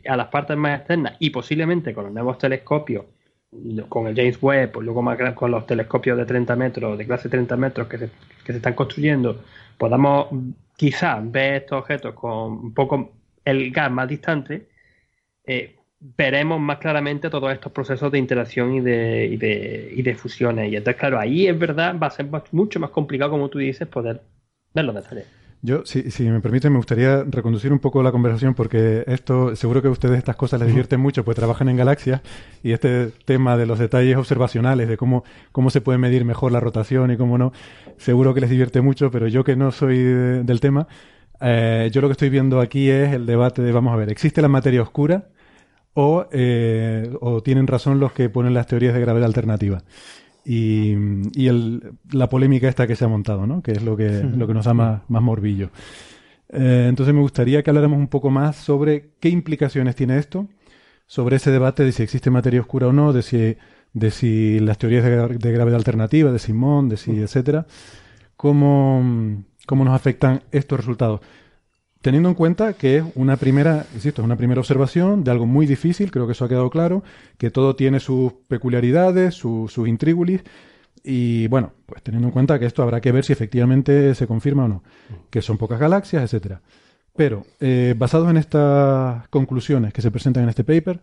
a 0.09 0.16
las 0.16 0.28
partes 0.28 0.56
más 0.56 0.78
externas 0.78 1.16
y 1.19 1.31
posiblemente 1.31 1.93
con 1.93 2.05
los 2.05 2.12
nuevos 2.12 2.39
telescopios 2.39 3.05
con 3.89 4.06
el 4.06 4.15
James 4.15 4.39
Webb, 4.43 4.77
o 4.77 4.81
luego 4.81 5.02
más 5.02 5.19
con 5.35 5.51
los 5.51 5.66
telescopios 5.66 6.19
de 6.19 6.27
30 6.27 6.55
metros, 6.56 6.98
de 6.98 7.06
clase 7.06 7.28
30 7.28 7.56
metros 7.56 7.89
que 7.89 7.98
se, 7.98 8.10
que 8.44 8.52
se 8.52 8.59
están 8.59 8.74
construyendo, 8.74 9.43
podamos 9.79 10.29
quizás 10.77 11.31
ver 11.31 11.63
estos 11.63 11.81
objetos 11.81 12.15
con 12.15 12.53
un 12.53 12.75
poco 12.75 13.13
el 13.45 13.71
gas 13.71 13.91
más 13.91 14.09
distante, 14.09 14.69
eh, 15.45 15.77
veremos 16.01 16.61
más 16.61 16.79
claramente 16.79 17.31
todos 17.31 17.53
estos 17.53 17.73
procesos 17.73 18.13
de 18.13 18.19
interacción 18.19 18.75
y 18.75 18.81
de, 18.81 19.27
y 19.27 19.37
de, 19.37 19.93
y 19.97 20.03
de 20.03 20.15
fusiones. 20.15 20.71
Y 20.71 20.77
entonces, 20.77 21.01
claro, 21.01 21.19
ahí 21.19 21.47
es 21.49 21.59
verdad, 21.59 21.99
va 21.99 22.09
a 22.09 22.11
ser 22.11 22.29
mucho 22.53 22.79
más 22.81 22.91
complicado, 22.91 23.31
como 23.31 23.49
tú 23.49 23.59
dices, 23.59 23.89
poder 23.89 24.23
ver 24.75 24.85
los 24.85 24.95
detalles. 24.95 25.38
Yo, 25.60 25.85
si, 25.85 26.12
si 26.12 26.22
me 26.28 26.40
permite, 26.40 26.70
me 26.70 26.76
gustaría 26.76 27.24
reconducir 27.24 27.72
un 27.72 27.80
poco 27.80 28.01
la 28.02 28.12
conversación 28.12 28.55
porque 28.55 29.02
esto, 29.09 29.56
seguro 29.56 29.82
que 29.82 29.89
a 29.89 29.90
ustedes 29.90 30.18
estas 30.18 30.36
cosas 30.36 30.60
les 30.60 30.68
divierten 30.68 31.01
mucho, 31.01 31.24
pues 31.24 31.36
trabajan 31.36 31.68
en 31.68 31.76
galaxias 31.76 32.20
y 32.62 32.70
este 32.70 33.09
tema 33.24 33.56
de 33.56 33.66
los 33.66 33.80
detalles 33.80 34.16
observacionales, 34.16 34.89
de 34.89 34.97
cómo, 34.97 35.24
cómo 35.51 35.70
se 35.70 35.80
puede 35.80 35.98
medir 35.98 36.24
mejor 36.24 36.52
la 36.52 36.60
rotación 36.60 37.10
y 37.10 37.16
cómo 37.16 37.39
no, 37.39 37.52
seguro 37.97 38.35
que 38.35 38.40
les 38.40 38.51
divierte 38.51 38.80
mucho, 38.82 39.10
pero 39.10 39.26
yo 39.26 39.43
que 39.43 39.56
no 39.56 39.72
soy 39.72 39.98
del 39.98 40.60
tema, 40.60 40.86
eh, 41.40 41.90
yo 41.93 42.02
lo 42.02 42.09
que 42.09 42.12
estoy 42.12 42.30
viendo 42.30 42.60
aquí 42.60 42.89
es 42.90 43.12
el 43.12 43.26
debate 43.26 43.60
de, 43.60 43.72
vamos 43.72 43.93
a 43.93 43.97
ver, 43.97 44.10
¿existe 44.10 44.40
la 44.40 44.48
materia 44.48 44.80
oscura 44.80 45.26
o, 45.94 46.26
eh, 46.30 47.10
o 47.20 47.43
tienen 47.43 47.66
razón 47.66 47.98
los 47.98 48.12
que 48.12 48.28
ponen 48.28 48.55
las 48.55 48.68
teorías 48.68 48.94
de 48.94 49.01
gravedad 49.01 49.26
alternativa? 49.26 49.82
Y, 50.51 50.95
y 51.35 51.49
el, 51.49 51.93
la 52.11 52.31
polémica 52.31 52.70
esta 52.70 52.87
que 52.87 52.97
se 52.97 53.05
ha 53.05 53.09
montado, 53.09 53.47
¿no? 53.47 53.62
que 53.62 53.73
es 53.73 53.83
lo 53.83 53.99
que, 53.99 54.09
lo 54.35 54.47
que 54.47 54.55
nos 54.55 54.65
da 54.65 54.73
más, 54.73 55.03
más 55.09 55.23
morbillo. 55.23 55.69
Eh, 56.49 56.87
entonces 56.89 57.15
me 57.15 57.20
gustaría 57.20 57.62
que 57.62 57.69
habláramos 57.69 57.99
un 57.99 58.09
poco 58.09 58.31
más 58.31 58.57
sobre 58.57 59.11
qué 59.20 59.29
implicaciones 59.29 59.95
tiene 59.95 60.16
esto, 60.16 60.49
sobre 61.07 61.37
ese 61.37 61.51
debate 61.51 61.85
de 61.85 61.93
si 61.93 62.03
existe 62.03 62.31
materia 62.31 62.62
oscura 62.62 62.87
o 62.87 62.95
no, 62.95 63.12
de 63.12 63.20
si, 63.20 63.59
de 63.93 64.11
si 64.11 64.59
las 64.61 64.79
teorías 64.79 65.05
de, 65.05 65.37
de 65.37 65.53
gravedad 65.53 65.77
alternativa, 65.77 66.33
de 66.33 66.39
Simón, 66.39 66.89
de 66.89 66.97
si, 66.97 67.19
etcétera, 67.20 67.66
cómo, 68.35 69.45
cómo 69.66 69.85
nos 69.85 69.95
afectan 69.95 70.45
estos 70.51 70.79
resultados 70.79 71.20
teniendo 72.01 72.29
en 72.29 72.35
cuenta 72.35 72.73
que 72.75 72.99
es 72.99 73.05
una 73.15 73.37
primera, 73.37 73.87
insisto, 73.95 74.23
es 74.23 74.27
una 74.27 74.37
primera 74.37 74.61
observación 74.61 75.25
de 75.25 75.31
algo 75.31 75.47
muy 75.47 75.66
difícil, 75.66 76.11
creo 76.11 76.27
que 76.27 76.33
eso 76.33 76.45
ha 76.45 76.49
quedado 76.49 76.70
claro, 76.70 77.03
que 77.39 77.51
todo 77.51 77.77
tiene 77.77 78.01
sus 78.01 78.33
peculiaridades, 78.49 79.35
sus 79.35 79.77
intríngulis, 79.79 80.43
y 81.03 81.47
bueno, 81.49 81.73
pues 81.87 82.03
teniendo 82.03 82.29
en 82.29 82.33
cuenta 82.33 82.59
que 82.59 82.66
esto 82.66 82.83
habrá 82.83 83.01
que 83.01 83.12
ver 83.12 83.25
si 83.25 83.33
efectivamente 83.33 84.15
se 84.15 84.27
confirma 84.27 84.65
o 84.65 84.69
no, 84.69 84.83
que 85.31 85.43
son 85.43 85.59
pocas 85.59 85.81
galaxias, 85.81 86.23
etcétera. 86.23 86.61
Pero, 87.16 87.47
eh, 87.61 87.95
basados 87.97 88.31
en 88.31 88.37
estas 88.37 89.27
conclusiones 89.29 89.93
que 89.93 90.03
se 90.03 90.11
presentan 90.11 90.45
en 90.45 90.51
este 90.51 90.65
paper, 90.65 91.01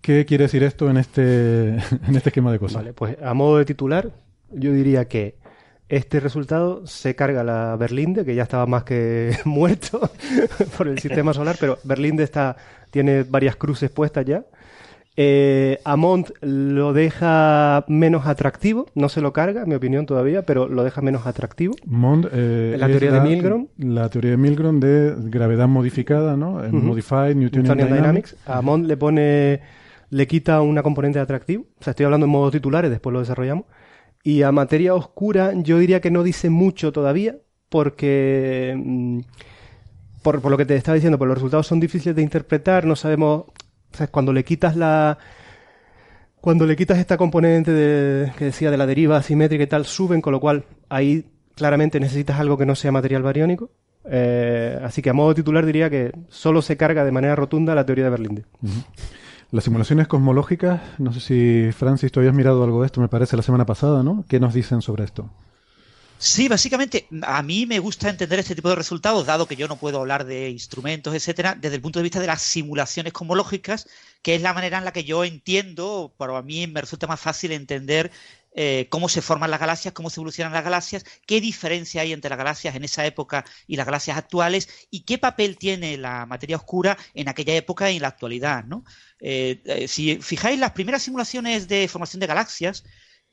¿qué 0.00 0.24
quiere 0.24 0.44
decir 0.44 0.62
esto 0.62 0.88
en 0.90 0.96
este, 0.96 1.70
en 2.06 2.16
este 2.16 2.28
esquema 2.28 2.52
de 2.52 2.58
cosas? 2.58 2.82
Vale, 2.82 2.92
pues 2.92 3.16
a 3.20 3.34
modo 3.34 3.58
de 3.58 3.64
titular, 3.64 4.12
yo 4.52 4.72
diría 4.72 5.08
que 5.08 5.41
este 5.88 6.20
resultado 6.20 6.86
se 6.86 7.14
carga 7.14 7.44
la 7.44 7.76
Berlinde, 7.76 8.24
que 8.24 8.34
ya 8.34 8.44
estaba 8.44 8.66
más 8.66 8.84
que 8.84 9.36
muerto 9.44 10.10
por 10.78 10.88
el 10.88 10.98
sistema 10.98 11.34
solar, 11.34 11.56
pero 11.60 11.78
Berlinde 11.84 12.24
está, 12.24 12.56
tiene 12.90 13.24
varias 13.24 13.56
cruces 13.56 13.90
puestas 13.90 14.24
ya. 14.24 14.44
Eh, 15.14 15.78
Amont 15.84 16.30
lo 16.40 16.94
deja 16.94 17.84
menos 17.86 18.26
atractivo, 18.26 18.86
no 18.94 19.10
se 19.10 19.20
lo 19.20 19.34
carga, 19.34 19.62
en 19.62 19.68
mi 19.68 19.74
opinión 19.74 20.06
todavía, 20.06 20.42
pero 20.42 20.68
lo 20.68 20.84
deja 20.84 21.02
menos 21.02 21.26
atractivo. 21.26 21.74
Mond, 21.84 22.30
eh, 22.32 22.76
la 22.78 22.86
teoría 22.86 23.12
de 23.12 23.20
Milgrom. 23.20 23.66
La 23.76 24.08
teoría 24.08 24.30
de 24.30 24.36
Milgrom 24.38 24.80
de 24.80 25.14
gravedad 25.18 25.68
modificada, 25.68 26.34
¿no? 26.36 26.62
Modified 26.70 27.36
Newtonian, 27.36 27.76
Dynamics. 27.76 28.00
Dynamics. 28.00 28.36
A 28.46 28.62
Mond 28.62 28.86
le 28.86 28.96
pone, 28.96 29.60
le 30.08 30.26
quita 30.26 30.62
una 30.62 30.82
componente 30.82 31.18
de 31.18 31.24
atractivo. 31.24 31.64
O 31.78 31.84
sea, 31.84 31.90
estoy 31.90 32.04
hablando 32.04 32.24
en 32.24 32.32
modos 32.32 32.52
titulares, 32.52 32.90
después 32.90 33.12
lo 33.12 33.20
desarrollamos. 33.20 33.66
Y 34.22 34.42
a 34.42 34.52
materia 34.52 34.94
oscura 34.94 35.52
yo 35.54 35.78
diría 35.78 36.00
que 36.00 36.10
no 36.10 36.22
dice 36.22 36.50
mucho 36.50 36.92
todavía, 36.92 37.36
porque... 37.68 38.74
Mm, 38.76 39.20
por, 40.22 40.40
por, 40.40 40.52
lo 40.52 40.56
que 40.56 40.66
te 40.66 40.76
estaba 40.76 40.94
diciendo, 40.94 41.18
pues 41.18 41.26
los 41.26 41.36
resultados 41.36 41.66
son 41.66 41.80
difíciles 41.80 42.14
de 42.14 42.22
interpretar, 42.22 42.84
no 42.84 42.94
sabemos... 42.94 43.46
O 43.92 43.96
sea, 43.96 44.06
cuando 44.06 44.32
le 44.32 44.44
quitas 44.44 44.76
la... 44.76 45.18
Cuando 46.40 46.66
le 46.66 46.76
quitas 46.76 46.98
esta 46.98 47.16
componente 47.16 47.70
de, 47.72 48.32
que 48.36 48.46
decía 48.46 48.70
de 48.70 48.76
la 48.76 48.86
deriva 48.86 49.16
asimétrica 49.16 49.64
y 49.64 49.66
tal, 49.68 49.86
suben, 49.86 50.20
con 50.20 50.32
lo 50.32 50.40
cual 50.40 50.64
ahí 50.88 51.24
claramente 51.54 52.00
necesitas 52.00 52.40
algo 52.40 52.56
que 52.56 52.66
no 52.66 52.74
sea 52.74 52.90
material 52.90 53.22
bariónico. 53.22 53.70
Eh, 54.04 54.78
así 54.82 55.02
que 55.02 55.10
a 55.10 55.12
modo 55.12 55.34
titular 55.34 55.64
diría 55.64 55.88
que 55.88 56.12
solo 56.28 56.62
se 56.62 56.76
carga 56.76 57.04
de 57.04 57.12
manera 57.12 57.36
rotunda 57.36 57.74
la 57.74 57.86
teoría 57.86 58.04
de 58.04 58.10
Berlinde. 58.10 58.44
Las 59.52 59.64
simulaciones 59.64 60.08
cosmológicas, 60.08 60.80
no 60.98 61.12
sé 61.12 61.20
si 61.20 61.72
Francis, 61.72 62.10
tú 62.10 62.20
habías 62.20 62.34
mirado 62.34 62.64
algo 62.64 62.80
de 62.80 62.86
esto, 62.86 63.02
me 63.02 63.08
parece, 63.08 63.36
la 63.36 63.42
semana 63.42 63.66
pasada, 63.66 64.02
¿no? 64.02 64.24
¿Qué 64.26 64.40
nos 64.40 64.54
dicen 64.54 64.80
sobre 64.80 65.04
esto? 65.04 65.30
Sí, 66.16 66.48
básicamente 66.48 67.06
a 67.20 67.42
mí 67.42 67.66
me 67.66 67.78
gusta 67.78 68.08
entender 68.08 68.38
este 68.38 68.54
tipo 68.54 68.70
de 68.70 68.76
resultados, 68.76 69.26
dado 69.26 69.46
que 69.46 69.56
yo 69.56 69.68
no 69.68 69.76
puedo 69.76 69.98
hablar 70.00 70.24
de 70.24 70.48
instrumentos, 70.48 71.14
etcétera, 71.14 71.54
desde 71.60 71.76
el 71.76 71.82
punto 71.82 71.98
de 71.98 72.04
vista 72.04 72.18
de 72.18 72.28
las 72.28 72.40
simulaciones 72.40 73.12
cosmológicas, 73.12 73.88
que 74.22 74.36
es 74.36 74.40
la 74.40 74.54
manera 74.54 74.78
en 74.78 74.86
la 74.86 74.92
que 74.92 75.04
yo 75.04 75.22
entiendo, 75.22 76.14
para 76.16 76.40
mí 76.40 76.66
me 76.66 76.80
resulta 76.80 77.06
más 77.06 77.20
fácil 77.20 77.52
entender 77.52 78.10
eh, 78.54 78.86
cómo 78.90 79.08
se 79.08 79.22
forman 79.22 79.50
las 79.50 79.60
galaxias, 79.60 79.94
cómo 79.94 80.10
se 80.10 80.20
evolucionan 80.20 80.52
las 80.52 80.64
galaxias, 80.64 81.04
qué 81.26 81.40
diferencia 81.40 82.02
hay 82.02 82.12
entre 82.12 82.28
las 82.28 82.38
galaxias 82.38 82.74
en 82.74 82.84
esa 82.84 83.06
época 83.06 83.44
y 83.66 83.76
las 83.76 83.86
galaxias 83.86 84.18
actuales 84.18 84.68
y 84.90 85.04
qué 85.04 85.16
papel 85.16 85.56
tiene 85.56 85.96
la 85.96 86.26
materia 86.26 86.56
oscura 86.56 86.98
en 87.14 87.28
aquella 87.28 87.54
época 87.54 87.90
y 87.90 87.96
en 87.96 88.02
la 88.02 88.08
actualidad. 88.08 88.64
¿no? 88.64 88.84
Eh, 89.20 89.62
eh, 89.64 89.88
si 89.88 90.16
fijáis, 90.16 90.58
las 90.58 90.72
primeras 90.72 91.02
simulaciones 91.02 91.66
de 91.66 91.88
formación 91.88 92.20
de 92.20 92.26
galaxias, 92.26 92.84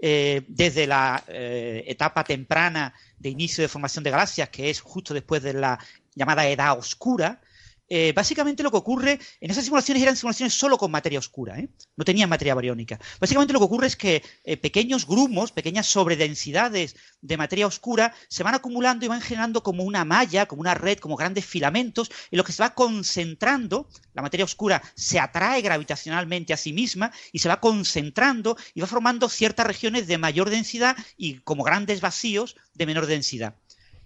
desde 0.02 0.88
la 0.88 1.22
etapa 1.28 2.24
temprana 2.24 2.94
de 3.18 3.28
inicio 3.28 3.62
de 3.62 3.68
formación 3.68 4.02
de 4.02 4.12
galaxias, 4.12 4.48
que 4.48 4.70
es 4.70 4.80
justo 4.80 5.14
después 5.14 5.44
de 5.44 5.52
la 5.52 5.78
llamada 6.16 6.48
edad 6.48 6.80
oscura, 6.80 7.42
eh, 7.90 8.14
básicamente 8.16 8.62
lo 8.62 8.70
que 8.70 8.78
ocurre, 8.78 9.20
en 9.42 9.50
esas 9.50 9.64
simulaciones 9.64 10.04
eran 10.04 10.16
simulaciones 10.16 10.54
solo 10.54 10.78
con 10.78 10.92
materia 10.92 11.18
oscura, 11.18 11.58
¿eh? 11.58 11.70
no 11.98 12.06
tenían 12.06 12.30
materia 12.30 12.54
bariónica. 12.54 13.00
Básicamente 13.20 13.52
lo 13.52 13.60
que 13.60 13.66
ocurre 13.66 13.88
es 13.88 13.96
que 13.96 14.24
eh, 14.44 14.58
pequeños 14.58 15.08
grumos, 15.08 15.52
pequeñas 15.52 15.88
sobredensidades 15.88 16.96
de 17.22 17.38
materia 17.38 17.66
oscura 17.66 18.14
se 18.28 18.44
van 18.44 18.54
acumulando 18.54 19.06
y 19.06 19.08
van 19.08 19.22
generando 19.22 19.64
como 19.64 19.84
una 19.84 20.06
malla, 20.06 20.46
como 20.46 20.62
una 20.62 20.76
red, 20.76 21.00
como 21.00 21.16
grandes 21.16 21.46
filamentos, 21.46 22.12
en 22.30 22.38
lo 22.38 22.44
que 22.44 22.52
se 22.52 22.62
va 22.62 22.76
concentrando, 22.76 23.90
la 24.14 24.22
materia 24.22 24.46
oscura 24.46 24.84
se 24.96 25.20
atrae 25.20 25.62
gravitacionalmente 25.62 26.54
a 26.54 26.58
sí 26.58 26.74
misma 26.74 27.12
y 27.32 27.40
se 27.40 27.50
va 27.50 27.60
concentrando 27.60 28.56
y 28.76 28.82
va 28.82 28.88
formando 28.88 29.30
ciertas 29.30 29.66
regiones 29.66 30.06
de 30.06 30.20
mayor 30.20 30.52
densidad 30.52 30.96
y 31.18 31.40
como 31.40 31.64
grandes 31.64 32.02
vacíos 32.02 32.56
de 32.76 32.86
menor 32.86 33.08
densidad. 33.08 33.56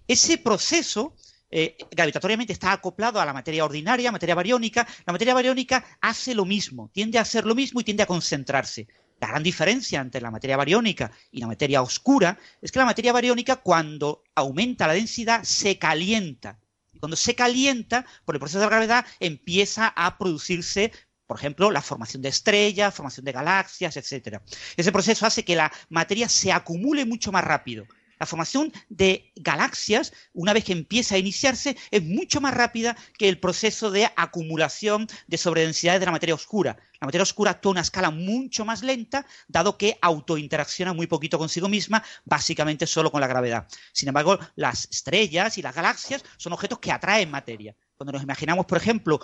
Ese 0.07 0.37
proceso 0.37 1.15
eh, 1.55 1.77
gravitatoriamente 1.91 2.51
está 2.51 2.71
acoplado 2.71 3.21
a 3.21 3.25
la 3.25 3.31
materia 3.31 3.63
ordinaria, 3.63 4.11
materia 4.11 4.33
bariónica. 4.33 4.87
La 5.05 5.13
materia 5.13 5.35
bariónica 5.35 5.85
hace 6.01 6.33
lo 6.33 6.45
mismo, 6.45 6.89
tiende 6.91 7.19
a 7.19 7.21
hacer 7.21 7.45
lo 7.45 7.53
mismo 7.53 7.79
y 7.79 7.83
tiende 7.83 8.01
a 8.01 8.07
concentrarse. 8.07 8.87
La 9.21 9.27
gran 9.27 9.43
diferencia 9.43 10.01
entre 10.01 10.19
la 10.19 10.31
materia 10.31 10.57
bariónica 10.57 11.11
y 11.31 11.41
la 11.41 11.45
materia 11.45 11.83
oscura 11.83 12.39
es 12.59 12.71
que 12.71 12.79
la 12.79 12.85
materia 12.85 13.13
bariónica 13.13 13.57
cuando 13.57 14.23
aumenta 14.33 14.87
la 14.87 14.93
densidad 14.93 15.43
se 15.43 15.77
calienta. 15.77 16.57
Y 16.91 16.97
cuando 16.97 17.15
se 17.15 17.35
calienta, 17.35 18.03
por 18.25 18.33
el 18.33 18.39
proceso 18.39 18.59
de 18.59 18.65
gravedad, 18.65 19.05
empieza 19.19 19.93
a 19.95 20.17
producirse 20.17 20.91
por 21.27 21.37
ejemplo, 21.37 21.71
la 21.71 21.81
formación 21.81 22.21
de 22.21 22.29
estrellas, 22.29 22.93
formación 22.93 23.25
de 23.25 23.31
galaxias, 23.31 23.95
etc. 23.95 24.39
Ese 24.75 24.91
proceso 24.91 25.25
hace 25.25 25.45
que 25.45 25.55
la 25.55 25.71
materia 25.89 26.27
se 26.27 26.51
acumule 26.51 27.05
mucho 27.05 27.31
más 27.31 27.43
rápido. 27.43 27.87
La 28.19 28.25
formación 28.25 28.71
de 28.89 29.31
galaxias, 29.35 30.13
una 30.33 30.53
vez 30.53 30.63
que 30.63 30.73
empieza 30.73 31.15
a 31.15 31.17
iniciarse, 31.17 31.75
es 31.91 32.03
mucho 32.03 32.41
más 32.41 32.53
rápida 32.53 32.95
que 33.17 33.29
el 33.29 33.39
proceso 33.39 33.91
de 33.91 34.09
acumulación 34.15 35.07
de 35.27 35.37
sobredensidades 35.37 35.99
de 35.99 36.05
la 36.05 36.11
materia 36.11 36.35
oscura. 36.35 36.77
La 37.03 37.07
materia 37.07 37.23
oscura 37.23 37.51
actúa 37.51 37.71
a 37.71 37.73
una 37.73 37.81
escala 37.81 38.11
mucho 38.11 38.63
más 38.63 38.81
lenta, 38.81 39.25
dado 39.49 39.77
que 39.77 39.97
autointeracciona 40.01 40.93
muy 40.93 41.05
poquito 41.05 41.37
consigo 41.37 41.67
misma, 41.67 42.01
básicamente 42.23 42.87
solo 42.87 43.11
con 43.11 43.19
la 43.19 43.27
gravedad. 43.27 43.67
Sin 43.91 44.07
embargo, 44.07 44.39
las 44.55 44.87
estrellas 44.89 45.57
y 45.57 45.61
las 45.61 45.75
galaxias 45.75 46.23
son 46.37 46.53
objetos 46.53 46.79
que 46.79 46.93
atraen 46.93 47.29
materia. 47.29 47.75
Cuando 47.97 48.13
nos 48.13 48.23
imaginamos, 48.23 48.65
por 48.65 48.77
ejemplo, 48.77 49.19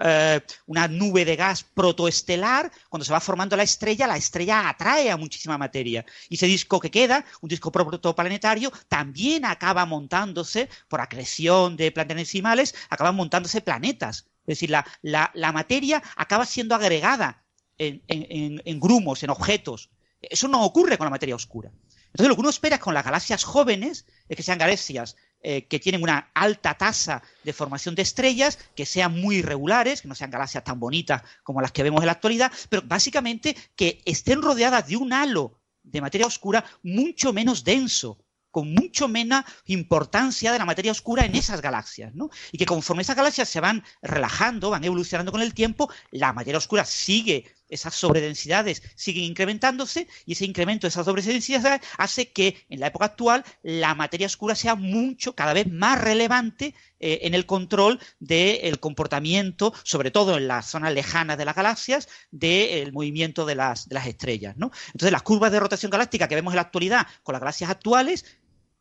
eh, 0.00 0.40
una 0.64 0.88
nube 0.88 1.26
de 1.26 1.36
gas 1.36 1.62
protoestelar, 1.62 2.72
cuando 2.88 3.04
se 3.04 3.12
va 3.12 3.20
formando 3.20 3.58
la 3.58 3.64
estrella, 3.64 4.06
la 4.06 4.16
estrella 4.16 4.70
atrae 4.70 5.10
a 5.10 5.18
muchísima 5.18 5.58
materia. 5.58 6.06
Y 6.30 6.36
ese 6.36 6.46
disco 6.46 6.80
que 6.80 6.90
queda, 6.90 7.26
un 7.42 7.50
disco 7.50 7.70
protoplanetario, 7.70 8.72
también 8.88 9.44
acaba 9.44 9.84
montándose, 9.84 10.70
por 10.88 11.02
acreción 11.02 11.76
de 11.76 11.92
planetesimales, 11.92 12.74
acaban 12.88 13.16
montándose 13.16 13.60
planetas. 13.60 14.31
Es 14.46 14.58
decir, 14.58 14.70
la, 14.70 15.52
materia 15.52 16.02
acaba 16.16 16.46
siendo 16.46 16.74
agregada 16.74 17.44
en, 17.78 18.80
grumos, 18.80 19.22
en 19.22 19.30
objetos. 19.30 19.90
Eso 20.20 20.48
no 20.48 20.64
ocurre 20.64 20.98
con 20.98 21.06
la 21.06 21.10
materia 21.10 21.34
oscura. 21.34 21.70
Entonces, 22.06 22.28
lo 22.28 22.34
que 22.34 22.40
uno 22.40 22.50
espera 22.50 22.78
con 22.78 22.94
las 22.94 23.04
galaxias 23.04 23.44
jóvenes 23.44 24.06
es 24.28 24.36
que 24.36 24.42
sean 24.42 24.58
galaxias 24.58 25.16
eh, 25.42 25.66
que 25.66 25.80
tienen 25.80 26.02
una 26.02 26.30
alta 26.34 26.74
tasa 26.74 27.22
de 27.42 27.52
formación 27.52 27.94
de 27.94 28.02
estrellas, 28.02 28.58
que 28.76 28.86
sean 28.86 29.20
muy 29.20 29.36
irregulares, 29.36 30.02
que 30.02 30.08
no 30.08 30.14
sean 30.14 30.30
galaxias 30.30 30.62
tan 30.62 30.78
bonitas 30.78 31.22
como 31.42 31.60
las 31.60 31.72
que 31.72 31.82
vemos 31.82 32.00
en 32.02 32.06
la 32.06 32.12
actualidad, 32.12 32.52
pero 32.68 32.82
básicamente 32.82 33.56
que 33.74 34.02
estén 34.04 34.42
rodeadas 34.42 34.86
de 34.86 34.96
un 34.96 35.12
halo 35.12 35.58
de 35.82 36.00
materia 36.00 36.26
oscura 36.26 36.64
mucho 36.82 37.32
menos 37.32 37.64
denso, 37.64 38.21
con 38.52 38.72
mucho 38.72 39.08
menos 39.08 39.42
importancia 39.66 40.52
de 40.52 40.58
la 40.58 40.64
materia 40.64 40.92
oscura 40.92 41.24
en 41.24 41.34
esas 41.34 41.60
galaxias, 41.60 42.14
¿no? 42.14 42.30
Y 42.52 42.58
que 42.58 42.66
conforme 42.66 43.02
esas 43.02 43.16
galaxias 43.16 43.48
se 43.48 43.60
van 43.60 43.82
relajando, 44.02 44.70
van 44.70 44.84
evolucionando 44.84 45.32
con 45.32 45.42
el 45.42 45.54
tiempo, 45.54 45.90
la 46.12 46.32
materia 46.32 46.58
oscura 46.58 46.84
sigue, 46.84 47.46
esas 47.72 47.94
sobredensidades 47.94 48.82
siguen 48.94 49.24
incrementándose 49.24 50.06
y 50.26 50.32
ese 50.32 50.44
incremento 50.44 50.86
de 50.86 50.90
esas 50.90 51.06
sobredensidades 51.06 51.80
hace 51.96 52.30
que 52.30 52.64
en 52.68 52.80
la 52.80 52.88
época 52.88 53.06
actual 53.06 53.44
la 53.62 53.94
materia 53.94 54.26
oscura 54.26 54.54
sea 54.54 54.74
mucho, 54.74 55.34
cada 55.34 55.54
vez 55.54 55.72
más 55.72 55.98
relevante 55.98 56.74
eh, 57.00 57.20
en 57.22 57.34
el 57.34 57.46
control 57.46 57.98
del 58.20 58.78
comportamiento, 58.78 59.72
sobre 59.84 60.10
todo 60.10 60.36
en 60.36 60.48
las 60.48 60.66
zonas 60.66 60.92
lejanas 60.92 61.38
de 61.38 61.46
las 61.46 61.56
galaxias, 61.56 62.08
del 62.30 62.92
movimiento 62.92 63.46
de 63.46 63.54
las, 63.54 63.88
de 63.88 63.94
las 63.94 64.06
estrellas, 64.06 64.56
¿no? 64.58 64.70
Entonces 64.88 65.10
las 65.10 65.22
curvas 65.22 65.50
de 65.50 65.60
rotación 65.60 65.90
galáctica 65.90 66.28
que 66.28 66.34
vemos 66.34 66.52
en 66.52 66.56
la 66.56 66.62
actualidad 66.62 67.06
con 67.22 67.32
las 67.32 67.40
galaxias 67.40 67.70
actuales 67.70 68.24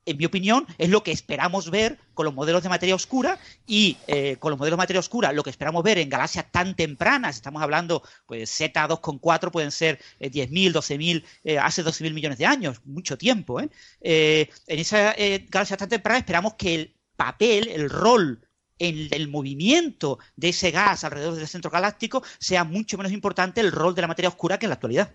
en 0.06 0.18
mi 0.18 0.26
opinión, 0.26 0.66
es 0.78 0.90
lo 0.90 1.04
que 1.04 1.12
esperamos 1.12 1.70
ver 1.70 2.00
con 2.14 2.26
los 2.26 2.34
modelos 2.34 2.64
de 2.64 2.70
materia 2.70 2.96
oscura 2.96 3.40
y 3.68 3.98
eh, 4.08 4.38
con 4.38 4.52
los 4.52 4.60
modelos 4.60 4.78
de 4.78 4.82
materia 4.82 5.00
oscura, 5.00 5.32
lo 5.32 5.44
que 5.44 5.50
esperamos 5.50 5.84
ver 5.84 6.00
en 6.00 6.10
galaxias 6.10 6.52
tan 6.52 6.76
tempranas, 6.76 7.36
estamos 7.36 7.62
hablando, 7.62 8.04
pues 8.26 8.60
Z2,4 8.60 9.52
pueden 9.52 9.72
ser 9.72 10.00
10.000, 10.20 10.74
12.000, 10.74 11.24
eh, 11.44 11.60
hace 11.60 11.84
12.000 11.84 12.14
millones 12.14 12.38
de 12.38 12.46
años, 12.46 12.82
mucho 12.86 13.18
tiempo. 13.18 13.60
¿eh? 13.60 13.70
en 14.02 14.80
esa 14.80 15.14
galaxia 15.50 15.78
tan 15.78 15.90
temprana 15.90 16.20
esperamos 16.20 16.56
que 16.56 16.76
el 16.76 16.96
papel, 17.16 17.68
el 17.68 17.90
rol 17.90 18.42
en 18.80 19.08
el 19.12 19.28
movimiento 19.28 20.18
de 20.36 20.50
ese 20.50 20.72
gas 20.72 21.04
alrededor 21.04 21.36
del 21.36 21.48
centro 21.48 21.70
galáctico 21.70 22.24
sea 22.40 22.64
mucho 22.64 22.98
menos 22.98 23.12
importante 23.12 23.62
el 23.62 23.72
rol 23.72 23.94
de 23.94 24.02
la 24.02 24.08
materia 24.08 24.30
oscura 24.30 24.58
que 24.58 24.66
en 24.66 24.70
la 24.70 24.74
actualidad. 24.74 25.14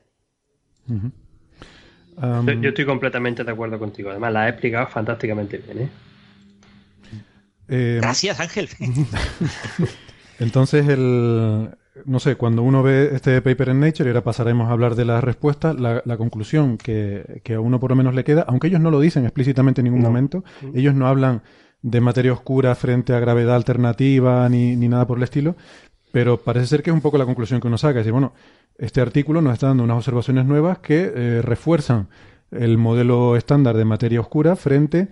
Yo, 2.20 2.68
estoy 2.68 2.86
completamente 2.86 3.44
de 3.44 3.51
acuerdo 3.51 3.78
contigo. 3.78 4.10
Además, 4.10 4.32
la 4.32 4.47
he 4.47 4.51
explicado 4.51 4.86
fantásticamente 4.86 5.59
bien. 5.59 5.78
¿eh? 5.78 5.88
Eh, 7.68 7.98
Gracias, 8.01 8.40
Ángel. 8.40 8.68
Entonces, 10.38 10.88
el, 10.88 11.70
no 12.05 12.20
sé, 12.20 12.36
cuando 12.36 12.62
uno 12.62 12.82
ve 12.82 13.10
este 13.14 13.40
paper 13.43 13.70
en 13.70 13.80
Nature, 13.80 14.09
y 14.09 14.10
ahora 14.10 14.22
pasaremos 14.22 14.68
a 14.68 14.72
hablar 14.72 14.94
de 14.94 15.05
las 15.05 15.22
respuestas, 15.22 15.76
la, 15.78 16.16
conclusión 16.16 16.78
que, 16.78 17.43
a 17.55 17.60
uno 17.60 17.80
por 17.80 17.90
lo 17.90 17.97
menos 17.97 18.14
le 18.14 18.24
queda, 18.24 18.44
aunque 18.48 18.68
ellos 18.68 18.80
no 18.80 18.90
lo 18.90 19.01
dicen 19.01 19.24
explícitamente 19.24 19.80
en 19.80 19.86
ningún 19.86 20.02
momento, 20.02 20.44
ellos 20.74 20.94
no 20.94 21.06
hablan 21.06 21.43
de 21.82 22.01
materia 22.01 22.32
oscura 22.32 22.74
frente 22.74 23.14
a 23.14 23.20
gravedad 23.20 23.55
alternativa 23.55 24.48
ni, 24.48 24.76
ni, 24.76 24.88
nada 24.88 25.06
por 25.06 25.18
el 25.18 25.24
estilo, 25.24 25.56
pero 26.12 26.38
parece 26.38 26.66
ser 26.66 26.82
que 26.82 26.90
es 26.90 26.94
un 26.94 27.02
poco 27.02 27.18
la 27.18 27.24
conclusión 27.24 27.60
que 27.60 27.68
uno 27.68 27.78
saca. 27.78 28.01
Es 28.01 28.05
decir, 28.05 28.12
bueno, 28.12 28.32
este 28.78 29.01
artículo 29.01 29.40
nos 29.40 29.55
está 29.55 29.69
dando 29.69 29.85
unas 29.85 29.98
observaciones 29.98 30.44
nuevas 30.44 30.78
que 30.78 31.12
eh, 31.15 31.43
refuerzan 31.43 32.09
el 32.51 32.78
modelo 32.78 33.36
estándar 33.36 33.77
de 33.77 33.85
materia 33.85 34.20
oscura 34.20 34.57
frente 34.57 35.09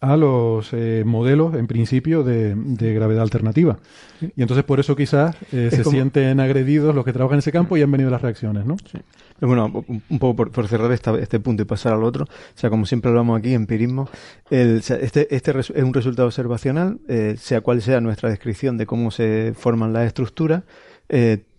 a 0.00 0.18
los 0.18 0.70
eh, 0.72 1.02
modelos, 1.06 1.54
en 1.54 1.66
principio, 1.66 2.24
de, 2.24 2.54
gravedad 2.94 3.22
alternativa. 3.22 3.78
Y 4.20 4.42
entonces 4.42 4.62
por 4.64 4.78
eso 4.78 4.94
quizás 4.94 5.34
eh, 5.50 5.70
se 5.70 5.82
sienten 5.82 6.40
agredidos 6.40 6.94
los 6.94 7.06
que 7.06 7.14
trabajan 7.14 7.36
en 7.36 7.38
ese 7.38 7.52
campo 7.52 7.76
y 7.78 7.82
han 7.82 7.90
venido 7.90 8.10
las 8.10 8.20
reacciones, 8.20 8.66
¿no? 8.66 8.76
Sí. 8.84 8.98
bueno, 9.40 9.84
un 9.88 10.18
poco 10.18 10.50
por, 10.50 10.68
cerrar 10.68 10.92
este 10.92 11.40
punto 11.40 11.62
y 11.62 11.64
pasar 11.64 11.94
al 11.94 12.04
otro, 12.04 12.24
o 12.24 12.58
sea, 12.58 12.68
como 12.68 12.84
siempre 12.84 13.08
hablamos 13.08 13.38
aquí, 13.38 13.54
empirismo, 13.54 14.10
este, 14.50 15.34
este 15.34 15.58
es 15.58 15.70
un 15.70 15.94
resultado 15.94 16.28
observacional, 16.28 16.98
sea 17.38 17.62
cual 17.62 17.80
sea 17.80 18.02
nuestra 18.02 18.28
descripción 18.28 18.76
de 18.76 18.84
cómo 18.84 19.10
se 19.10 19.54
forman 19.56 19.94
las 19.94 20.06
estructuras, 20.06 20.64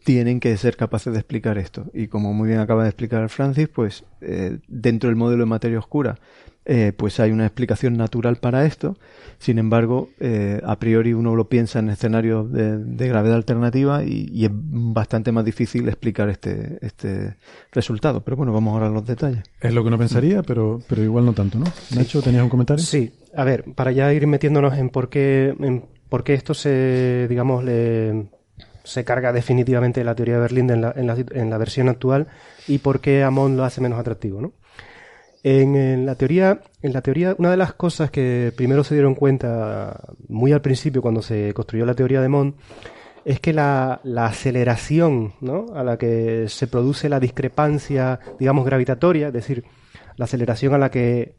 tienen 0.05 0.39
que 0.39 0.55
ser 0.55 0.77
capaces 0.77 1.11
de 1.11 1.19
explicar 1.19 1.57
esto. 1.57 1.87
Y 1.91 2.07
como 2.07 2.31
muy 2.31 2.47
bien 2.47 2.59
acaba 2.59 2.83
de 2.83 2.89
explicar 2.89 3.27
Francis, 3.27 3.67
pues 3.67 4.05
eh, 4.21 4.59
dentro 4.67 5.09
del 5.09 5.15
modelo 5.17 5.41
de 5.41 5.47
materia 5.47 5.79
oscura, 5.79 6.19
eh, 6.63 6.93
pues 6.95 7.19
hay 7.19 7.31
una 7.31 7.47
explicación 7.47 7.97
natural 7.97 8.35
para 8.35 8.67
esto. 8.67 8.97
Sin 9.39 9.57
embargo, 9.57 10.09
eh, 10.19 10.61
a 10.63 10.77
priori 10.77 11.13
uno 11.13 11.35
lo 11.35 11.49
piensa 11.49 11.79
en 11.79 11.89
escenarios 11.89 12.51
de, 12.51 13.07
gravedad 13.07 13.35
alternativa 13.35 14.03
y, 14.03 14.45
es 14.45 14.51
bastante 14.53 15.31
más 15.31 15.43
difícil 15.43 15.87
explicar 15.87 16.29
este, 16.29 16.77
este 16.81 17.35
resultado. 17.71 18.21
Pero 18.21 18.37
bueno, 18.37 18.53
vamos 18.53 18.73
ahora 18.73 18.85
a 18.85 18.91
los 18.91 19.07
detalles. 19.07 19.41
Es 19.59 19.73
lo 19.73 19.81
que 19.81 19.87
uno 19.87 19.97
pensaría, 19.97 20.43
pero, 20.43 20.81
pero 20.87 21.03
igual 21.03 21.25
no 21.25 21.33
tanto, 21.33 21.57
¿no? 21.57 21.65
Nacho, 21.95 22.21
¿tenías 22.21 22.43
un 22.43 22.49
comentario? 22.49 22.83
Sí. 22.83 23.11
A 23.35 23.43
ver, 23.43 23.65
para 23.73 23.91
ya 23.91 24.13
ir 24.13 24.27
metiéndonos 24.27 24.77
en 24.77 24.91
por 24.91 25.09
qué, 25.09 25.55
en 25.59 25.85
por 26.09 26.23
qué 26.23 26.35
esto 26.35 26.53
se, 26.53 27.25
digamos, 27.27 27.63
le 27.63 28.29
se 28.85 29.03
carga 29.03 29.33
definitivamente 29.33 30.03
la 30.03 30.15
teoría 30.15 30.35
de 30.35 30.41
Berlín 30.41 30.69
en 30.69 30.81
la, 30.81 30.93
en 30.95 31.49
la, 31.49 31.57
versión 31.57 31.89
actual 31.89 32.27
y 32.67 32.77
por 32.77 33.01
qué 33.01 33.23
Amon 33.23 33.57
lo 33.57 33.65
hace 33.65 33.81
menos 33.81 33.99
atractivo. 33.99 34.39
¿no? 34.39 34.53
En, 35.43 36.05
la 36.05 36.15
teoría, 36.15 36.61
en 36.81 36.93
la 36.93 37.01
teoría, 37.01 37.35
una 37.37 37.51
de 37.51 37.57
las 37.57 37.73
cosas 37.73 38.09
que 38.11 38.53
primero 38.55 38.83
se 38.83 38.95
dieron 38.95 39.15
cuenta 39.15 39.99
muy 40.27 40.51
al 40.53 40.61
principio 40.61 41.01
cuando 41.01 41.21
se 41.21 41.53
construyó 41.53 41.85
la 41.85 41.93
teoría 41.93 42.21
de 42.21 42.29
Mond 42.29 42.55
es 43.25 43.39
que 43.39 43.53
la, 43.53 44.01
la 44.03 44.27
aceleración 44.27 45.33
¿no? 45.41 45.67
a 45.75 45.83
la 45.83 45.97
que 45.97 46.45
se 46.47 46.67
produce 46.67 47.09
la 47.09 47.19
discrepancia, 47.19 48.19
digamos, 48.39 48.65
gravitatoria, 48.65 49.27
es 49.27 49.33
decir, 49.33 49.65
la 50.15 50.25
aceleración 50.25 50.75
a 50.75 50.77
la 50.77 50.91
que 50.91 51.35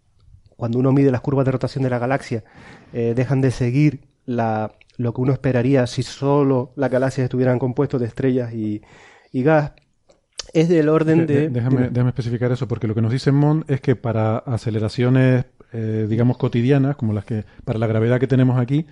cuando 0.57 0.79
uno 0.79 0.93
mide 0.93 1.11
las 1.11 1.21
curvas 1.21 1.45
de 1.45 1.53
rotación 1.53 1.85
de 1.85 1.91
la 1.91 1.99
galaxia 1.99 2.45
eh, 2.93 3.13
dejan 3.15 3.41
de 3.41 3.51
seguir 3.51 4.01
la, 4.27 4.73
lo 4.99 5.15
que 5.15 5.21
uno 5.21 5.33
esperaría 5.33 5.87
si 5.87 6.03
solo 6.03 6.73
las 6.77 6.91
galaxias 6.91 7.25
estuvieran 7.25 7.59
compuestas 7.59 8.01
de 8.01 8.07
estrellas 8.07 8.53
y, 8.53 8.83
gas, 9.33 9.73
es 10.53 10.69
del 10.69 10.89
orden 10.89 11.27
de... 11.27 11.49
déjame, 11.49 11.89
déjame, 11.91 12.11
especificar 12.11 12.51
eso, 12.53 12.67
porque 12.69 12.87
lo 12.87 12.95
que 12.95 13.03
nos 13.03 13.13
dice 13.13 13.33
Mond 13.33 13.65
es 13.71 13.81
que 13.81 13.97
para 13.97 14.39
aceleraciones, 14.39 15.45
eh, 15.73 16.07
digamos, 16.09 16.39
cotidianas, 16.39 16.97
como 16.97 17.13
las 17.13 17.25
que, 17.25 17.45
para 17.65 17.79
la 17.79 17.87
gravedad 17.87 18.19
que 18.19 18.27
tenemos 18.27 18.59
aquí, 18.59 18.87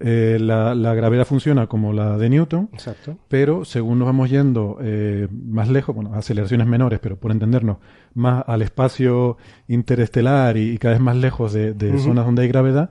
eh, 0.00 0.38
la, 0.40 0.94
gravedad 0.94 1.24
funciona 1.24 1.66
como 1.66 1.92
la 1.92 2.16
de 2.18 2.30
Newton, 2.30 2.68
Exacto. 2.72 3.18
pero 3.26 3.64
según 3.64 3.98
nos 3.98 4.06
vamos 4.06 4.30
yendo 4.30 4.78
eh, 4.80 5.26
más 5.32 5.68
lejos, 5.68 5.94
bueno, 5.94 6.14
aceleraciones 6.14 6.68
menores, 6.68 7.00
pero 7.00 7.16
por 7.16 7.32
entendernos, 7.32 7.78
más 8.14 8.44
al 8.46 8.62
espacio 8.62 9.38
interestelar 9.66 10.56
y, 10.56 10.78
cada 10.78 10.94
vez 10.94 11.02
más 11.02 11.16
lejos 11.16 11.52
de, 11.52 11.74
zonas 11.98 12.24
donde 12.26 12.42
hay 12.42 12.48
gravedad, 12.48 12.90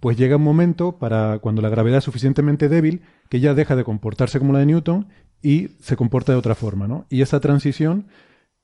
pues 0.00 0.16
llega 0.16 0.36
un 0.36 0.42
momento 0.42 0.98
para 0.98 1.38
cuando 1.38 1.62
la 1.62 1.68
gravedad 1.68 1.98
es 1.98 2.04
suficientemente 2.04 2.68
débil 2.68 3.02
que 3.28 3.40
ya 3.40 3.54
deja 3.54 3.76
de 3.76 3.84
comportarse 3.84 4.38
como 4.38 4.52
la 4.52 4.60
de 4.60 4.66
Newton 4.66 5.08
y 5.42 5.68
se 5.80 5.96
comporta 5.96 6.32
de 6.32 6.38
otra 6.38 6.54
forma, 6.54 6.88
¿no? 6.88 7.06
Y 7.08 7.22
esa 7.22 7.40
transición, 7.40 8.06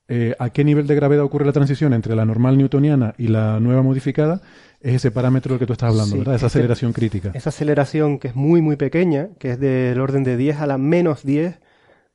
eh, 0.07 0.35
¿a 0.39 0.49
qué 0.49 0.63
nivel 0.63 0.87
de 0.87 0.95
gravedad 0.95 1.23
ocurre 1.23 1.45
la 1.45 1.53
transición 1.53 1.93
entre 1.93 2.15
la 2.15 2.25
normal 2.25 2.57
newtoniana 2.57 3.15
y 3.17 3.27
la 3.27 3.59
nueva 3.59 3.81
modificada? 3.81 4.41
Es 4.81 4.95
ese 4.95 5.11
parámetro 5.11 5.53
del 5.53 5.59
que 5.59 5.65
tú 5.65 5.73
estás 5.73 5.91
hablando, 5.91 6.17
¿verdad? 6.17 6.35
Esa 6.35 6.47
aceleración 6.47 6.93
crítica. 6.93 7.31
Esa 7.33 7.49
aceleración 7.49 8.19
que 8.19 8.29
es 8.29 8.35
muy, 8.35 8.61
muy 8.61 8.75
pequeña, 8.75 9.29
que 9.39 9.51
es 9.51 9.59
del 9.59 9.99
orden 9.99 10.23
de 10.23 10.37
10 10.37 10.59
a 10.59 10.67
la 10.67 10.77
menos 10.77 11.23
10 11.23 11.59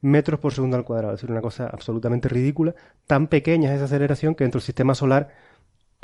metros 0.03 0.41
por 0.41 0.53
segundo 0.53 0.77
al 0.77 0.85
cuadrado. 0.85 1.15
Es 1.15 1.21
decir, 1.21 1.31
una 1.31 1.43
cosa 1.43 1.67
absolutamente 1.67 2.29
ridícula. 2.29 2.75
Tan 3.07 3.27
pequeña 3.27 3.71
es 3.71 3.77
esa 3.77 3.85
aceleración 3.87 4.35
que 4.35 4.45
dentro 4.45 4.61
del 4.61 4.67
sistema 4.67 4.95
solar, 4.95 5.29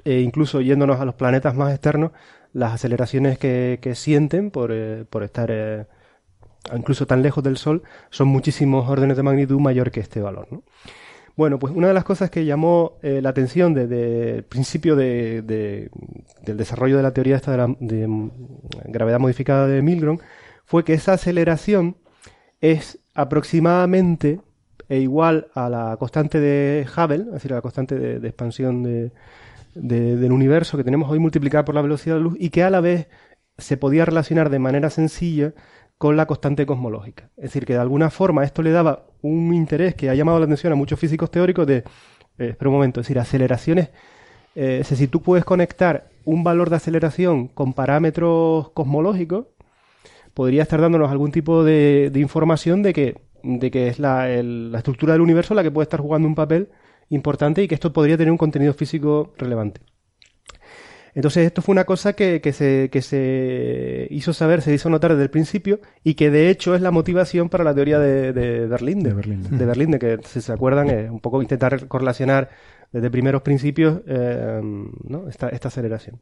e 0.05 0.21
incluso 0.21 0.61
yéndonos 0.61 1.01
a 1.01 1.05
los 1.05 1.15
planetas 1.15 1.55
más 1.55 1.73
externos, 1.73 2.13
las 2.57 2.73
aceleraciones 2.73 3.39
que, 3.39 3.93
sienten 3.95 4.51
por, 4.51 4.71
eh, 4.73 5.05
por 5.11 5.23
estar 5.23 5.51
eh, 5.53 5.85
incluso 6.75 7.07
tan 7.07 7.21
lejos 7.21 7.45
del 7.45 7.59
Sol 7.59 7.83
son 8.09 8.29
muchísimos 8.29 8.89
órdenes 8.89 9.19
de 9.19 9.23
magnitud 9.23 9.61
mayor 9.61 9.91
que 9.91 10.01
este 10.01 10.23
valor. 10.23 10.49
Bueno, 11.37 11.59
pues 11.59 11.75
una 11.77 11.89
de 11.89 11.93
las 11.93 12.05
cosas 12.05 12.31
que 12.31 12.47
llamó 12.47 12.95
eh, 13.03 13.21
la 13.21 13.29
atención 13.29 13.75
desde 13.75 14.37
el 14.37 14.43
principio 14.45 14.97
de, 14.97 15.43
del 15.43 16.57
desarrollo 16.57 16.97
de 16.97 17.03
la 17.03 17.13
teoría 17.13 17.37
esta 17.37 17.51
de, 17.51 17.59
la, 17.59 17.77
de 17.79 18.09
mm, 18.09 18.31
gravedad 18.87 19.21
modificada 19.21 19.67
de 19.67 19.83
Milgrom 19.83 20.17
fue 20.65 20.83
que 20.83 20.95
esa 20.95 21.13
aceleración 21.13 21.99
es 22.63 22.99
aproximadamente 23.13 24.41
igual 24.89 25.49
a 25.53 25.69
la 25.69 25.97
constante 25.99 26.41
de 26.41 26.87
Hubble, 26.91 27.25
es 27.25 27.33
decir, 27.33 27.53
a 27.53 27.57
la 27.57 27.61
constante 27.61 27.99
de 28.19 28.29
expansión 28.29 28.83
de, 28.83 29.13
del 29.77 30.33
universo 30.33 30.77
que 30.77 30.85
tenemos 30.85 31.11
hoy 31.11 31.19
multiplicada 31.19 31.65
por 31.65 31.75
la 31.75 31.83
velocidad 31.83 32.17
de 32.17 32.21
la 32.21 32.25
luz 32.25 32.37
y 32.41 32.51
que 32.51 32.63
a 32.63 32.71
la 32.71 32.81
vez 32.81 33.09
se 33.59 33.77
podía 33.77 34.05
relacionar 34.05 34.51
de 34.51 34.59
manera 34.59 34.91
sencilla 34.91 35.53
con 35.99 36.17
la 36.17 36.27
constante 36.27 36.67
cosmológica. 36.67 37.31
Es 37.37 37.45
decir, 37.45 37.67
que 37.67 37.75
de 37.75 37.79
alguna 37.79 38.11
forma 38.11 38.45
esto 38.45 38.63
le 38.63 38.71
daba 38.71 39.07
un 39.23 39.55
interés 39.55 39.95
que 39.95 40.11
ha 40.11 40.15
llamado 40.15 40.39
la 40.39 40.45
atención 40.45 40.73
a 40.73 40.77
muchos 40.77 40.99
físicos 40.99 41.31
teóricos 41.31 41.67
de, 41.67 41.79
eh, 42.39 42.51
espera 42.51 42.69
un 42.69 42.75
momento, 42.75 43.01
es 43.01 43.07
decir, 43.07 43.19
aceleraciones, 43.19 43.91
eh, 44.55 44.83
si 44.85 45.09
tú 45.09 45.23
puedes 45.23 45.45
conectar 45.45 46.09
un 46.25 46.43
valor 46.43 46.71
de 46.71 46.77
aceleración 46.77 47.49
con 47.49 47.73
parámetros 47.73 48.71
cosmológicos, 48.71 49.47
podría 50.35 50.63
estar 50.63 50.81
dándonos 50.81 51.11
algún 51.11 51.31
tipo 51.33 51.65
de, 51.65 52.11
información 52.15 52.83
de 52.83 52.93
que, 52.93 53.21
de 53.43 53.71
que 53.71 53.89
es 53.89 53.99
la, 53.99 54.27
la 54.27 54.79
estructura 54.79 55.13
del 55.13 55.23
universo 55.23 55.55
la 55.55 55.63
que 55.63 55.71
puede 55.71 55.85
estar 55.85 56.01
jugando 56.01 56.29
un 56.29 56.35
papel 56.35 56.69
importante 57.11 57.63
y 57.63 57.69
que 57.69 57.75
esto 57.75 57.93
podría 57.93 58.17
tener 58.17 58.31
un 58.31 58.39
contenido 58.39 58.75
físico 58.75 59.33
relevante. 59.39 59.81
Entonces 61.17 61.47
esto 61.47 61.63
fue 61.63 61.73
una 61.73 61.85
cosa 61.85 62.13
que, 62.13 62.43
que, 62.43 62.53
se, 62.53 62.91
que 62.93 63.01
se 63.01 64.07
hizo 64.11 64.35
saber, 64.35 64.61
se 64.61 64.75
hizo 64.75 64.91
notar 64.91 65.13
desde 65.13 65.23
el 65.23 65.31
principio 65.31 65.81
y 66.05 66.13
que 66.13 66.31
de 66.31 66.51
hecho 66.51 66.75
es 66.75 66.83
la 66.83 66.91
motivación 66.91 67.49
para 67.49 67.65
la 67.65 67.75
teoría 67.75 67.99
de, 67.99 68.35
de 68.35 68.67
Berlín, 68.67 69.03
de, 69.03 69.15
Berlín, 69.15 69.91
de 69.93 69.99
que 69.99 70.19
si 70.25 70.43
se 70.43 70.53
acuerdan 70.53 70.91
es 70.91 71.11
un 71.11 71.21
poco 71.21 71.41
intentar 71.41 71.89
correlacionar 71.89 72.51
desde 72.93 73.11
primeros 73.11 73.41
principios 73.41 74.03
eh, 74.07 74.61
¿no? 75.05 75.27
esta, 75.31 75.49
esta 75.49 75.69
aceleración. 75.69 76.21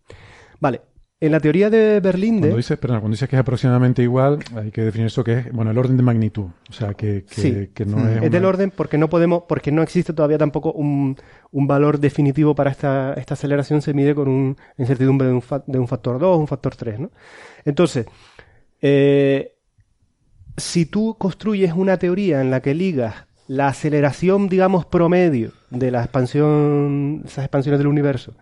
Vale, 0.60 0.80
en 1.26 1.32
la 1.32 1.40
teoría 1.40 1.70
de 1.70 2.00
Berlín 2.00 2.38
Cuando 2.38 2.56
dices, 2.56 2.76
perdón, 2.76 3.00
cuando 3.00 3.14
dices 3.14 3.28
que 3.28 3.36
es 3.36 3.40
aproximadamente 3.40 4.02
igual, 4.02 4.40
hay 4.56 4.70
que 4.70 4.82
definir 4.82 5.06
eso 5.06 5.24
que 5.24 5.38
es, 5.38 5.52
bueno, 5.52 5.70
el 5.70 5.78
orden 5.78 5.96
de 5.96 6.02
magnitud. 6.02 6.48
O 6.68 6.72
sea, 6.72 6.92
que, 6.94 7.24
que, 7.24 7.86
no 7.86 8.06
es. 8.08 8.22
Es 8.22 8.30
del 8.30 8.44
orden 8.44 8.70
porque 8.70 8.98
no 8.98 9.08
podemos, 9.08 9.44
porque 9.48 9.72
no 9.72 9.82
existe 9.82 10.12
todavía 10.12 10.36
tampoco 10.36 10.72
un, 10.72 11.16
un 11.50 11.66
valor 11.66 11.98
definitivo 11.98 12.54
para 12.54 12.70
esta, 12.70 13.14
esta 13.14 13.34
aceleración, 13.34 13.80
se 13.80 13.94
mide 13.94 14.14
con 14.14 14.28
una 14.28 14.56
incertidumbre 14.76 15.28
de 15.28 15.34
un, 15.34 15.42
de 15.66 15.78
un 15.78 15.88
factor 15.88 16.18
2 16.18 16.28
o 16.28 16.36
un 16.38 16.46
factor 16.46 16.76
3, 16.76 17.00
¿no? 17.00 17.10
Entonces, 17.64 18.06
eh, 18.82 19.54
si 20.56 20.84
tú 20.84 21.16
construyes 21.18 21.72
una 21.72 21.98
teoría 21.98 22.42
en 22.42 22.50
la 22.50 22.60
que 22.60 22.74
ligas 22.74 23.14
la 23.46 23.68
aceleración, 23.68 24.48
digamos, 24.48 24.84
promedio 24.84 25.52
de 25.70 25.90
la 25.90 26.02
expansión, 26.02 27.22
esas 27.24 27.44
expansiones 27.44 27.78
del 27.78 27.88
universo, 27.88 28.34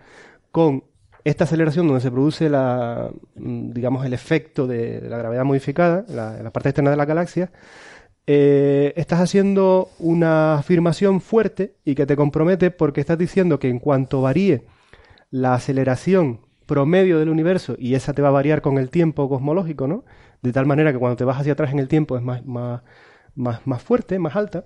con 0.51 0.85
esta 1.25 1.45
aceleración 1.45 1.87
donde 1.87 2.01
se 2.01 2.11
produce 2.11 2.49
la, 2.49 3.11
mm, 3.37 3.73
digamos, 3.73 4.05
el 4.05 4.13
efecto 4.13 4.67
de, 4.67 5.01
la 5.03 5.19
gravedad 5.19 5.45
modificada, 5.45 6.05
la, 6.09 6.43
la 6.43 6.51
parte 6.51 6.71
externa 6.71 6.91
de 6.91 6.97
la 6.97 7.05
galaxia, 7.05 7.51
eh, 8.27 8.93
estás 8.97 9.21
haciendo 9.21 9.91
una 9.99 10.55
afirmación 10.55 11.21
fuerte 11.21 11.75
y 11.85 11.97
que 11.97 12.07
te 12.07 12.15
compromete 12.15 12.71
porque 12.71 13.01
estás 13.01 13.19
diciendo 13.19 13.59
que 13.59 13.69
en 13.69 13.81
cuanto 13.81 14.23
varíe 14.23 14.65
la 15.31 15.55
aceleración 15.55 16.41
promedio 16.67 17.19
del 17.19 17.29
universo, 17.29 17.75
y 17.79 17.95
esa 17.95 18.13
te 18.13 18.23
va 18.23 18.29
a 18.29 18.33
variar 18.33 18.63
con 18.63 18.79
el 18.79 18.91
tiempo 18.91 19.29
cosmológico, 19.29 19.89
¿no? 19.89 20.05
De 20.41 20.53
tal 20.53 20.67
manera 20.67 20.93
que 20.93 20.99
cuando 20.99 21.17
te 21.17 21.25
vas 21.25 21.41
hacia 21.41 21.55
atrás 21.55 21.73
en 21.73 21.81
el 21.81 21.89
tiempo 21.89 22.17
es 22.17 22.23
más, 22.23 22.45
más, 22.47 22.83
más, 23.35 23.67
más 23.67 23.83
fuerte, 23.83 24.19
más 24.19 24.37
alta. 24.37 24.65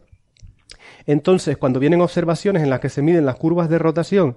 Entonces, 1.06 1.56
cuando 1.56 1.80
vienen 1.80 2.00
observaciones 2.00 2.62
en 2.62 2.70
las 2.70 2.80
que 2.80 2.90
se 2.90 3.02
miden 3.02 3.26
las 3.26 3.36
curvas 3.36 3.68
de 3.68 3.78
rotación 3.78 4.36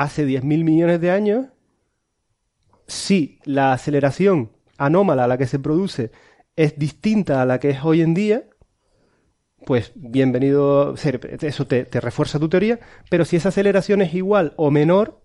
hace 0.00 0.26
10.000 0.26 0.64
millones 0.64 0.98
de 0.98 1.10
años, 1.10 1.46
si 2.86 3.38
la 3.44 3.74
aceleración 3.74 4.50
anómala 4.78 5.24
a 5.24 5.28
la 5.28 5.36
que 5.36 5.46
se 5.46 5.58
produce 5.58 6.10
es 6.56 6.78
distinta 6.78 7.42
a 7.42 7.44
la 7.44 7.60
que 7.60 7.68
es 7.68 7.84
hoy 7.84 8.00
en 8.00 8.14
día, 8.14 8.44
pues 9.66 9.92
bienvenido, 9.94 10.94
eso 10.94 11.66
te, 11.66 11.84
refuerza 12.00 12.38
tu 12.38 12.48
teoría, 12.48 12.80
pero 13.10 13.26
si 13.26 13.36
esa 13.36 13.50
aceleración 13.50 14.00
es 14.00 14.14
igual 14.14 14.54
o 14.56 14.70
menor, 14.70 15.20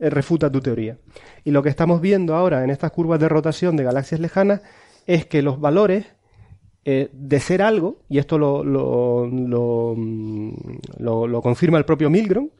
eh, 0.00 0.10
refuta 0.10 0.50
tu 0.50 0.60
teoría. 0.60 0.98
Y 1.44 1.52
lo 1.52 1.62
que 1.62 1.68
estamos 1.68 2.00
viendo 2.00 2.34
ahora 2.34 2.64
en 2.64 2.70
estas 2.70 2.90
curvas 2.90 3.20
de 3.20 3.28
rotación 3.28 3.76
de 3.76 3.84
galaxias 3.84 4.20
lejanas 4.20 4.62
es 5.06 5.24
que 5.24 5.40
los 5.40 5.60
valores 5.60 6.04
eh, 6.84 7.10
de 7.12 7.38
ser 7.38 7.62
algo, 7.62 8.00
y 8.08 8.18
esto 8.18 8.38
lo, 8.38 8.64
lo, 8.64 9.26
lo, 9.26 9.94
mm, 9.96 10.52
lo, 10.98 11.42
confirma 11.42 11.78
el 11.78 11.84
propio 11.84 12.10
Milgrom, 12.10 12.50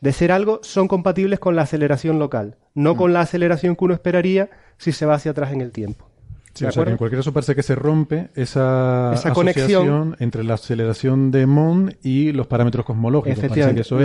de 0.00 0.12
ser 0.12 0.32
algo 0.32 0.60
son 0.62 0.88
compatibles 0.88 1.38
con 1.38 1.56
la 1.56 1.62
aceleración 1.62 2.18
local, 2.18 2.56
no 2.74 2.96
con 2.96 3.12
la 3.12 3.20
aceleración 3.20 3.76
que 3.76 3.84
uno 3.84 3.94
esperaría 3.94 4.50
si 4.76 4.92
se 4.92 5.06
va 5.06 5.14
hacia 5.14 5.32
atrás 5.32 5.52
en 5.52 5.60
el 5.60 5.72
tiempo. 5.72 6.08
Sí, 6.54 6.64
o 6.64 6.72
sea, 6.72 6.84
que 6.84 6.90
en 6.90 6.96
cualquier 6.96 7.20
caso 7.20 7.32
parece 7.32 7.54
que 7.54 7.62
se 7.62 7.74
rompe 7.76 8.30
esa, 8.34 9.14
conexión 9.32 10.16
entre 10.18 10.42
la 10.42 10.54
aceleración 10.54 11.30
de 11.30 11.46
Mond 11.46 11.96
y 12.02 12.32
los 12.32 12.48
parámetros 12.48 12.84
cosmológicos. 12.84 13.44
Eso 13.44 14.00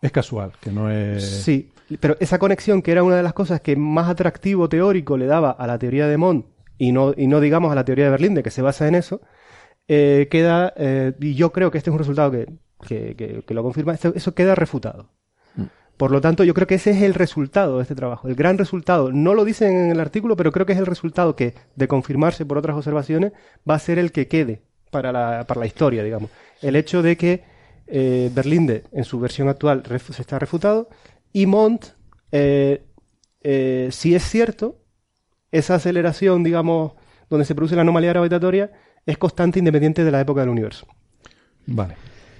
es, 0.00 0.12
casual, 0.12 0.52
que 0.60 0.70
no 0.70 0.90
es... 0.90 1.24
Sí, 1.24 1.72
pero 1.98 2.16
esa 2.20 2.38
conexión, 2.38 2.82
que 2.82 2.92
era 2.92 3.02
una 3.02 3.16
de 3.16 3.24
las 3.24 3.32
cosas 3.32 3.60
que 3.60 3.74
más 3.74 4.08
atractivo 4.08 4.68
teórico 4.68 5.16
le 5.16 5.26
daba 5.26 5.50
a 5.50 5.66
la 5.66 5.78
teoría 5.78 6.06
de 6.06 6.16
Mond, 6.16 6.44
y 6.76 6.92
no, 6.92 7.14
y 7.16 7.26
no 7.26 7.40
digamos 7.40 7.72
a 7.72 7.74
la 7.74 7.84
teoría 7.84 8.04
de 8.04 8.10
Berlín, 8.12 8.34
de 8.34 8.44
que 8.44 8.50
se 8.50 8.62
basa 8.62 8.86
en 8.86 8.94
eso, 8.94 9.20
eh, 9.88 10.28
queda, 10.30 10.72
eh, 10.76 11.14
y 11.20 11.34
yo 11.34 11.50
creo 11.50 11.72
que 11.72 11.78
este 11.78 11.90
es 11.90 11.92
un 11.92 11.98
resultado 11.98 12.30
que, 12.30 13.44
lo 13.48 13.62
confirma, 13.64 13.94
eso 13.94 14.34
queda 14.34 14.54
refutado. 14.54 15.08
Por 15.98 16.12
lo 16.12 16.20
tanto, 16.20 16.44
yo 16.44 16.54
creo 16.54 16.68
que 16.68 16.76
ese 16.76 16.92
es 16.92 17.02
el 17.02 17.12
resultado 17.12 17.76
de 17.76 17.82
este 17.82 17.96
trabajo, 17.96 18.28
el 18.28 18.36
gran 18.36 18.56
resultado. 18.56 19.10
No 19.10 19.34
lo 19.34 19.44
dicen 19.44 19.76
en 19.76 19.90
el 19.90 20.00
artículo, 20.00 20.36
pero 20.36 20.52
creo 20.52 20.64
que 20.64 20.72
es 20.72 20.78
el 20.78 20.86
resultado 20.86 21.34
que, 21.34 21.54
de 21.74 21.88
confirmarse 21.88 22.46
por 22.46 22.56
otras 22.56 22.76
observaciones, 22.76 23.32
va 23.68 23.74
a 23.74 23.78
ser 23.80 23.98
el 23.98 24.12
que 24.12 24.28
quede 24.28 24.62
para 24.92 25.10
la, 25.10 25.44
para 25.46 25.60
la 25.60 25.66
historia, 25.66 26.04
digamos. 26.04 26.30
El 26.62 26.76
hecho 26.76 27.02
de 27.02 27.16
que 27.16 27.42
eh, 27.88 28.30
Berlinde, 28.32 28.84
en 28.92 29.02
su 29.02 29.18
versión 29.18 29.48
actual, 29.48 29.82
se 30.12 30.22
está 30.22 30.38
refutado, 30.38 30.88
y 31.32 31.46
Mont, 31.46 31.86
eh, 32.30 32.84
eh, 33.42 33.88
si 33.90 34.14
es 34.14 34.22
cierto, 34.22 34.78
esa 35.50 35.74
aceleración, 35.74 36.44
digamos, 36.44 36.92
donde 37.28 37.44
se 37.44 37.56
produce 37.56 37.74
la 37.74 37.82
anomalía 37.82 38.10
gravitatoria, 38.10 38.70
es 39.04 39.18
constante 39.18 39.58
independiente 39.58 40.04
de 40.04 40.12
la 40.12 40.20
época 40.20 40.42
del 40.42 40.50
universo. 40.50 40.86
Vale. 41.66 41.96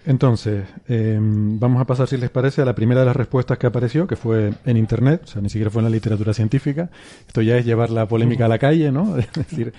Entonces, 0.09 0.65
em, 0.89 1.61
vamos 1.61 1.83
a 1.83 1.85
pasar, 1.85 2.09
si 2.09 2.17
les 2.17 2.31
parece, 2.31 2.63
a 2.63 2.65
la 2.65 2.75
primera 2.75 3.01
de 3.01 3.07
las 3.07 3.15
respuestas 3.15 3.59
que 3.59 3.67
apareció, 3.67 4.07
que 4.07 4.17
fue 4.17 4.55
en 4.65 4.79
Internet, 4.79 5.21
o 5.25 5.27
sea, 5.27 5.43
ni 5.43 5.51
siquiera 5.51 5.71
fue 5.71 5.81
en 5.81 5.85
la 5.85 5.91
literatura 5.91 6.33
científica. 6.33 6.89
Esto 7.27 7.43
ya 7.43 7.59
es 7.59 7.67
llevar 7.67 7.91
la 7.91 8.09
polémica 8.09 8.47
a 8.47 8.49
la 8.49 8.59
calle, 8.59 8.91
¿no? 8.91 9.19
es 9.19 9.31
decir, 9.35 9.75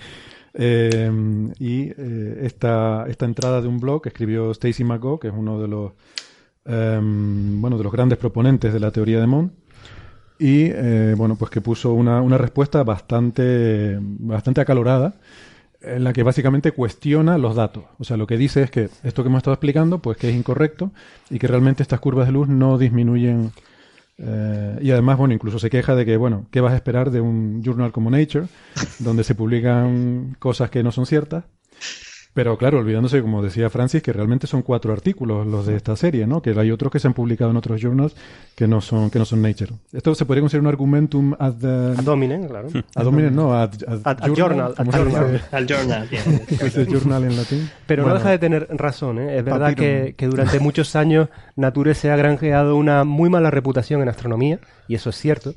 em, 0.54 1.52
y 1.58 1.90
eh, 1.98 2.42
esta, 2.44 3.08
esta 3.10 3.26
entrada 3.26 3.60
de 3.60 3.70
un 3.70 3.80
blog 3.80 4.04
que 4.04 4.10
escribió 4.10 4.52
Stacy 4.52 4.84
McGaugh, 4.84 5.20
que 5.20 5.30
es 5.30 5.34
uno 5.36 5.60
de 5.60 5.68
los, 5.68 5.94
em, 6.66 7.60
bueno, 7.60 7.80
de 7.80 7.84
los 7.84 7.92
grandes 7.92 8.20
proponentes 8.20 8.72
de 8.72 8.80
la 8.80 8.92
teoría 8.92 9.20
de 9.20 9.26
Mond, 9.26 9.50
y, 10.38 10.66
eh, 10.66 11.16
bueno, 11.18 11.38
pues 11.38 11.50
que 11.50 11.60
puso 11.60 11.94
una, 11.94 12.22
una 12.22 12.38
respuesta 12.38 12.84
bastante, 12.84 13.98
bastante 14.00 14.62
acalorada 14.62 15.16
en 15.82 16.04
la 16.04 16.14
que 16.14 16.24
básicamente 16.24 16.72
cuestiona 16.72 17.38
los 17.38 17.56
datos. 17.56 17.84
O 18.00 18.04
sea, 18.04 18.18
lo 18.18 18.28
que 18.28 18.38
dice 18.38 18.64
es 18.64 18.72
que 18.72 18.90
esto 19.04 19.24
que 19.24 19.30
hemos 19.30 19.40
estado 19.40 19.54
explicando, 19.54 20.00
pues 20.00 20.18
que 20.18 20.30
es 20.30 20.36
incorrecto 20.36 20.92
y 21.30 21.40
que 21.40 21.48
realmente 21.48 21.84
estas 21.84 22.00
curvas 22.00 22.28
de 22.28 22.34
luz 22.34 22.48
no 22.48 22.78
disminuyen. 22.78 23.52
Eh, 24.18 24.80
y 24.82 24.92
además, 24.92 25.18
bueno, 25.18 25.34
incluso 25.34 25.60
se 25.60 25.70
queja 25.70 25.96
de 25.96 26.06
que, 26.06 26.18
bueno, 26.18 26.48
¿qué 26.52 26.60
vas 26.60 26.74
a 26.74 26.76
esperar 26.76 27.12
de 27.12 27.22
un 27.22 27.64
journal 27.64 27.92
como 27.92 28.10
Nature, 28.10 28.48
donde 29.00 29.24
se 29.24 29.36
publican 29.36 30.36
cosas 30.40 30.70
que 30.70 30.84
no 30.84 30.92
son 30.92 31.06
ciertas? 31.06 31.46
Pero 32.34 32.58
claro, 32.58 32.78
olvidándose, 32.78 33.22
como 33.22 33.42
decía 33.42 33.70
Francis, 33.70 34.04
que 34.04 34.14
realmente 34.14 34.46
son 34.46 34.62
cuatro 34.62 34.94
artículos 34.94 35.48
los 35.48 35.66
de 35.66 35.76
esta 35.76 35.96
serie, 35.96 36.28
¿no? 36.28 36.42
Que 36.42 36.52
hay 36.52 36.70
otros 36.70 36.92
que 36.92 37.00
se 37.00 37.08
han 37.08 37.14
publicado 37.14 37.50
en 37.50 37.58
otros 37.58 37.82
journals 37.82 38.16
que 38.56 38.68
no 38.68 38.82
son, 38.82 39.10
que 39.10 39.18
no 39.18 39.26
son 39.26 39.42
Nature. 39.42 39.74
Esto 39.92 40.14
se 40.14 40.26
podría 40.26 40.42
considerar 40.42 40.62
un 40.62 40.68
argumentum 40.68 41.34
ad... 41.40 41.66
ad 41.98 42.08
hominem, 42.08 42.48
claro. 42.48 42.70
Ad 42.96 43.06
hominem, 43.08 43.34
no, 43.34 43.54
ad, 43.54 43.72
journal. 44.36 44.76
Al 44.78 45.68
journal. 45.68 46.08
journal 46.88 47.24
en 47.24 47.36
latín. 47.36 47.70
Pero 47.88 48.08
no 48.08 48.14
deja 48.14 48.30
de 48.30 48.38
tener 48.38 48.68
razón, 48.70 49.20
¿eh? 49.20 49.38
Es 49.38 49.44
verdad 49.44 49.74
que, 49.74 50.14
que 50.16 50.28
durante 50.28 50.60
muchos 50.60 50.96
años 50.96 51.30
Nature 51.56 51.96
se 51.96 52.12
ha 52.12 52.16
granjeado 52.16 52.76
una 52.76 53.06
muy 53.06 53.30
mala 53.30 53.50
reputación 53.50 54.02
en 54.02 54.10
astronomía, 54.10 54.60
y 54.88 54.96
eso 54.96 55.10
es 55.10 55.16
cierto 55.16 55.56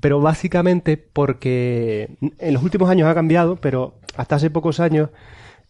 pero 0.00 0.20
básicamente 0.20 0.96
porque 0.96 2.16
en 2.38 2.54
los 2.54 2.64
últimos 2.64 2.90
años 2.90 3.08
ha 3.08 3.14
cambiado, 3.14 3.54
pero 3.54 3.94
hasta 4.16 4.34
hace 4.34 4.50
pocos 4.50 4.80
años 4.80 5.10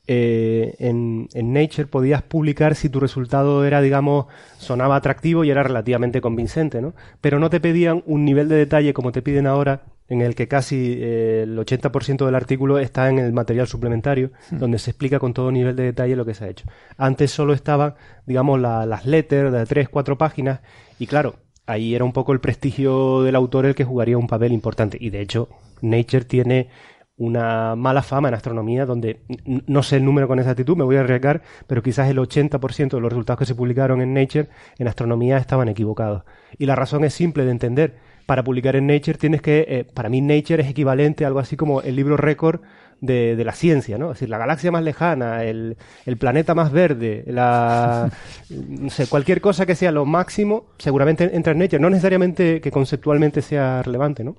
eh, 0.06 0.74
en, 0.78 1.28
Nature 1.32 1.86
podías 1.86 2.22
publicar 2.22 2.74
si 2.74 2.88
tu 2.88 2.98
resultado 2.98 3.64
era, 3.64 3.80
digamos, 3.80 4.26
sonaba 4.58 4.96
atractivo 4.96 5.44
y 5.44 5.50
era 5.50 5.62
relativamente 5.62 6.20
convincente, 6.20 6.80
¿no? 6.82 6.94
Pero 7.20 7.38
no 7.38 7.50
te 7.50 7.60
pedían 7.60 8.02
un 8.06 8.24
nivel 8.24 8.48
de 8.48 8.56
detalle 8.56 8.94
como 8.94 9.12
te 9.12 9.22
piden 9.22 9.46
ahora, 9.46 9.82
en 10.08 10.20
el 10.20 10.34
que 10.34 10.48
casi 10.48 10.98
eh, 10.98 11.42
el 11.44 11.56
80% 11.56 12.26
del 12.26 12.34
artículo 12.34 12.78
está 12.78 13.08
en 13.08 13.18
el 13.18 13.32
material 13.32 13.66
suplementario, 13.66 14.32
hmm. 14.50 14.58
donde 14.58 14.78
se 14.78 14.90
explica 14.90 15.18
con 15.18 15.32
todo 15.32 15.52
nivel 15.52 15.76
de 15.76 15.84
detalle 15.84 16.16
lo 16.16 16.24
que 16.24 16.34
se 16.34 16.44
ha 16.44 16.48
hecho. 16.48 16.66
Antes 16.96 17.30
solo 17.30 17.54
estaban, 17.54 17.94
digamos, 18.26 18.60
las 18.60 19.06
letters 19.06 19.52
de 19.52 19.64
3, 19.64 19.88
4 19.88 20.18
páginas, 20.18 20.60
y 20.98 21.06
claro, 21.06 21.36
ahí 21.66 21.94
era 21.94 22.04
un 22.04 22.12
poco 22.12 22.32
el 22.32 22.40
prestigio 22.40 23.22
del 23.22 23.36
autor 23.36 23.66
el 23.66 23.74
que 23.74 23.84
jugaría 23.84 24.18
un 24.18 24.26
papel 24.26 24.52
importante. 24.52 24.98
Y 25.00 25.10
de 25.10 25.20
hecho, 25.20 25.48
Nature 25.80 26.24
tiene 26.24 26.68
una 27.16 27.76
mala 27.76 28.02
fama 28.02 28.28
en 28.28 28.34
astronomía, 28.34 28.86
donde 28.86 29.20
no 29.44 29.82
sé 29.82 29.96
el 29.96 30.04
número 30.04 30.26
con 30.26 30.38
exactitud, 30.38 30.76
me 30.76 30.84
voy 30.84 30.96
a 30.96 31.00
arriesgar, 31.00 31.42
pero 31.66 31.82
quizás 31.82 32.08
el 32.08 32.18
80% 32.18 32.90
de 32.90 33.00
los 33.00 33.12
resultados 33.12 33.38
que 33.38 33.46
se 33.46 33.54
publicaron 33.54 34.00
en 34.00 34.14
Nature 34.14 34.48
en 34.78 34.88
astronomía 34.88 35.38
estaban 35.38 35.68
equivocados. 35.68 36.24
Y 36.58 36.66
la 36.66 36.74
razón 36.74 37.04
es 37.04 37.14
simple 37.14 37.44
de 37.44 37.50
entender. 37.50 38.12
Para 38.26 38.44
publicar 38.44 38.76
en 38.76 38.86
Nature 38.86 39.18
tienes 39.18 39.42
que, 39.42 39.66
eh, 39.68 39.84
para 39.84 40.08
mí 40.08 40.20
Nature 40.20 40.62
es 40.62 40.70
equivalente 40.70 41.24
a 41.24 41.28
algo 41.28 41.40
así 41.40 41.56
como 41.56 41.82
el 41.82 41.96
libro 41.96 42.16
récord 42.16 42.60
de, 43.00 43.42
la 43.44 43.52
ciencia, 43.52 43.98
¿no? 43.98 44.12
Es 44.12 44.18
decir, 44.18 44.28
la 44.28 44.38
galaxia 44.38 44.70
más 44.70 44.84
lejana, 44.84 45.42
el, 45.42 45.76
el 46.06 46.16
planeta 46.16 46.54
más 46.54 46.70
verde, 46.70 47.24
la, 47.26 48.10
no 48.50 48.90
sé, 48.90 49.08
cualquier 49.08 49.40
cosa 49.40 49.66
que 49.66 49.74
sea 49.74 49.90
lo 49.90 50.06
máximo, 50.06 50.66
seguramente 50.78 51.34
entra 51.34 51.52
en 51.52 51.58
Nature. 51.58 51.80
No 51.80 51.90
necesariamente 51.90 52.60
que 52.60 52.70
conceptualmente 52.70 53.42
sea 53.42 53.82
relevante, 53.82 54.24
¿no? 54.24 54.36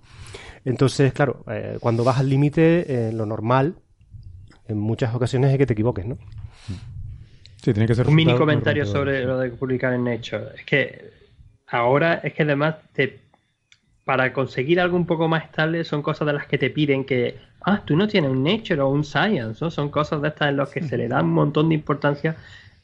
Entonces, 0.66 1.14
claro, 1.14 1.44
eh, 1.50 1.78
cuando 1.80 2.04
vas 2.04 2.20
al 2.20 2.30
límite, 2.30 3.08
eh, 3.08 3.12
lo 3.14 3.26
normal, 3.26 3.76
en 4.68 4.80
muchas 4.80 5.14
ocasiones 5.14 5.52
es 5.52 5.58
que 5.58 5.66
te 5.66 5.74
equivoques, 5.74 6.06
¿no? 6.06 6.18
Sí, 7.58 7.74
tiene 7.74 7.88
que 7.88 7.96
ser 7.96 8.08
un 8.08 8.16
mini 8.16 8.36
comentario 8.36 8.86
sobre 8.86 9.24
lo 9.24 9.38
de 9.40 9.50
publicar 9.50 9.94
en 9.94 10.04
Nature. 10.04 10.48
Es 10.56 10.66
que 10.66 11.12
ahora 11.68 12.16
es 12.16 12.34
que 12.34 12.44
además 12.44 12.76
te, 12.94 13.20
para 14.04 14.34
conseguir 14.34 14.80
algo 14.80 14.98
un 14.98 15.06
poco 15.06 15.28
más 15.28 15.46
estable 15.46 15.84
son 15.84 16.02
cosas 16.02 16.26
de 16.28 16.34
las 16.34 16.48
que 16.48 16.58
te 16.58 16.70
piden 16.70 17.06
que, 17.06 17.38
ah, 17.62 17.82
tú 17.86 17.96
no 17.96 18.08
tienes 18.08 18.32
un 18.32 18.44
Nature 18.44 18.82
o 18.82 18.90
un 18.90 19.04
Science, 19.04 19.64
¿no? 19.64 19.72
Son 19.72 19.90
cosas 19.90 20.22
de 20.22 20.30
estas 20.30 20.50
en 20.50 20.58
las 20.58 20.70
que 20.70 20.82
se 20.82 20.98
le 20.98 21.08
da 21.08 21.22
un 21.22 21.32
montón 21.32 21.70
de 21.70 21.76
importancia 21.76 22.36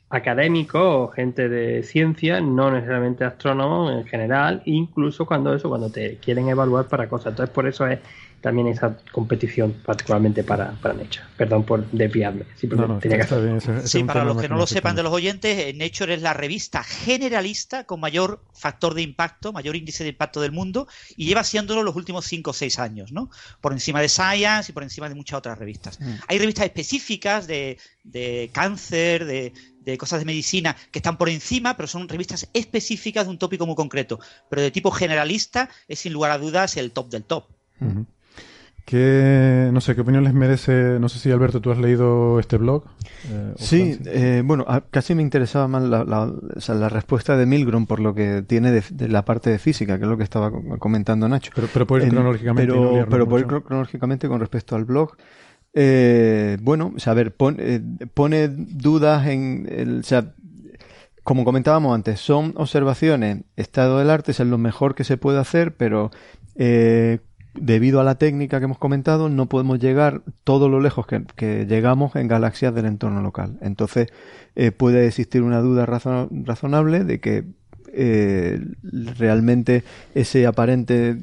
académicos 0.10 0.82
o 0.84 1.08
gente 1.10 1.50
de 1.50 1.84
ciencia, 1.84 2.42
no 2.42 2.72
necesariamente 2.72 3.24
astrónomos 3.24 3.94
en 3.94 4.06
general, 4.08 4.62
incluso 4.66 5.26
cuando 5.26 5.54
eso, 5.54 5.70
cuando 5.70 5.90
te 5.92 6.18
quieren 6.18 6.50
evaluar 6.50 6.88
para 6.88 7.08
cosas. 7.08 7.34
Entonces, 7.34 7.54
por 7.54 7.68
eso 7.68 7.86
es 7.86 8.00
también 8.42 8.68
esa 8.68 8.98
competición, 9.12 9.74
particularmente 9.86 10.44
para, 10.44 10.72
para 10.82 10.94
Nature. 10.94 11.26
Perdón 11.36 11.64
por 11.64 11.90
desviarme. 11.92 12.46
Simplemente 12.56 13.10
tenía 13.10 13.26
que 13.26 13.88
sí, 13.88 14.04
para 14.04 14.24
los 14.24 14.38
que 14.38 14.48
no 14.48 14.56
lo 14.58 14.66
sepan 14.66 14.96
de 14.96 15.04
los 15.04 15.12
oyentes, 15.12 15.58
eh, 15.58 15.74
Nature 15.74 16.14
es 16.14 16.22
la 16.22 16.34
revista 16.34 16.84
generalista 16.84 17.84
con 17.84 18.00
mayor 18.00 18.42
factor 18.54 18.94
de 18.94 19.02
impacto, 19.02 19.52
mayor 19.52 19.76
índice 19.76 20.04
de 20.04 20.12
impacto 20.12 20.42
del 20.42 20.52
mundo 20.52 20.88
y 21.18 21.26
lleva 21.26 21.44
siéndolo 21.44 21.84
los 21.84 21.96
últimos 21.96 22.26
5 22.26 22.52
o 22.52 22.54
6 22.54 22.80
años, 22.80 23.12
¿no? 23.12 23.30
Por 23.62 23.74
encima 23.74 24.02
de 24.02 24.10
Science 24.10 24.72
y 24.72 24.74
por 24.74 24.84
encima 24.84 25.10
de 25.10 25.16
muchas 25.16 25.40
otras 25.40 25.58
revistas. 25.58 26.00
Mm. 26.00 26.14
Hay 26.28 26.40
revistas 26.40 26.66
específicas 26.66 27.46
de, 27.46 27.78
de 28.04 28.50
cáncer, 28.54 29.26
de, 29.26 29.54
de 29.92 29.98
cosas 29.98 30.20
de 30.20 30.26
medicina 30.26 30.76
que 30.92 31.00
están 31.00 31.18
por 31.18 31.30
encima, 31.30 31.76
pero 31.76 31.88
son 31.88 32.08
revistas 32.08 32.50
específicas 32.54 33.26
de 33.26 33.32
un 33.32 33.38
tópico 33.38 33.66
muy 33.66 33.76
concreto. 33.76 34.20
Pero 34.50 34.62
de 34.62 34.72
tipo 34.72 34.92
generalista 34.92 35.70
es 35.88 36.00
sin 36.00 36.14
lugar 36.14 36.32
a 36.32 36.38
dudas 36.38 36.78
el 36.78 36.92
top 36.92 37.10
del 37.10 37.24
top. 37.24 37.46
¿Qué, 38.90 39.70
no 39.72 39.82
sé, 39.82 39.94
qué 39.94 40.02
opinión 40.02 40.24
les 40.24 40.34
merece? 40.34 40.98
No 41.00 41.10
sé 41.10 41.20
si 41.20 41.30
Alberto, 41.30 41.62
tú 41.62 41.72
has 41.72 41.78
leído 41.78 42.40
este 42.40 42.58
blog. 42.58 42.86
Eh, 43.30 43.54
sí, 43.58 44.00
eh, 44.08 44.42
bueno, 44.44 44.66
casi 44.90 45.14
me 45.14 45.22
interesaba 45.22 45.68
más 45.68 45.84
la, 45.84 46.90
respuesta 46.90 47.38
de 47.38 47.46
Milgrom 47.46 47.86
por 47.86 48.00
lo 48.00 48.16
que 48.16 48.42
tiene 48.42 48.72
de, 48.72 49.08
la 49.08 49.26
parte 49.26 49.52
de 49.52 49.60
física, 49.60 50.00
que 50.00 50.06
es 50.06 50.10
lo 50.10 50.18
que 50.18 50.24
estaba 50.24 50.52
comentando 50.80 51.30
Nacho. 51.30 51.52
Pero, 51.54 51.68
pero 51.72 51.86
puede 51.86 52.08
ir 52.08 52.10
cronológicamente. 52.10 52.74
Pero, 52.74 53.06
pero 53.08 53.30
puede 53.30 53.46
ir 53.46 53.62
cronológicamente 53.62 54.28
con 54.28 54.40
respecto 54.40 54.76
al 54.76 54.86
blog. 54.86 55.16
Eh, 55.74 56.58
bueno, 56.62 56.94
o 56.96 57.10
a 57.10 57.14
ver, 57.14 57.36
pone, 57.36 58.48
dudas 58.48 59.28
en 59.28 60.04
como 61.24 61.46
comentábamos 61.46 61.94
antes, 61.94 62.20
son 62.20 62.54
observaciones, 62.56 63.44
estado 63.56 64.00
del 64.00 64.10
arte 64.10 64.32
es 64.32 64.40
lo 64.40 64.58
mejor 64.58 64.96
que 64.96 65.04
se 65.04 65.16
puede 65.16 65.38
hacer, 65.38 65.76
pero 65.76 66.10
eh, 66.56 67.20
debido 67.54 68.00
a 68.00 68.04
la 68.04 68.16
técnica 68.16 68.58
que 68.58 68.66
hemos 68.66 68.80
comentado, 68.80 69.30
no 69.30 69.48
podemos 69.48 69.80
llegar 69.80 70.24
todo 70.44 70.70
lo 70.70 70.80
lejos 70.80 71.06
que, 71.06 71.66
llegamos 71.68 72.16
en 72.16 72.28
galaxias 72.28 72.74
del 72.74 72.86
entorno 72.86 73.22
local. 73.22 73.60
Entonces, 73.62 74.08
eh, 74.56 74.72
puede 74.72 75.06
existir 75.06 75.44
una 75.44 75.60
duda 75.62 75.86
razonable 75.86 77.04
de 77.04 77.20
que 77.20 77.46
eh, 77.94 78.60
realmente 78.82 79.84
ese 80.16 80.48
aparente 80.48 81.18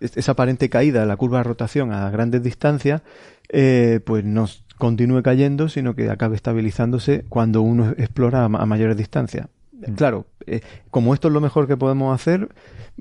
esa 0.00 0.32
aparente 0.32 0.68
caída 0.68 1.00
de 1.00 1.06
la 1.06 1.16
curva 1.16 1.38
de 1.38 1.44
rotación 1.44 1.92
a 1.92 2.10
grandes 2.10 2.42
distancias 2.42 3.02
eh, 3.48 4.00
pues 4.04 4.24
no 4.24 4.46
continúe 4.76 5.22
cayendo 5.22 5.68
sino 5.68 5.94
que 5.94 6.10
acabe 6.10 6.36
estabilizándose 6.36 7.24
cuando 7.28 7.62
uno 7.62 7.94
explora 7.98 8.44
a 8.44 8.48
mayores 8.48 8.96
distancias 8.96 9.48
Mm. 9.86 9.94
Claro, 9.94 10.26
eh, 10.46 10.60
como 10.90 11.14
esto 11.14 11.28
es 11.28 11.34
lo 11.34 11.40
mejor 11.40 11.68
que 11.68 11.76
podemos 11.76 12.14
hacer, 12.14 12.48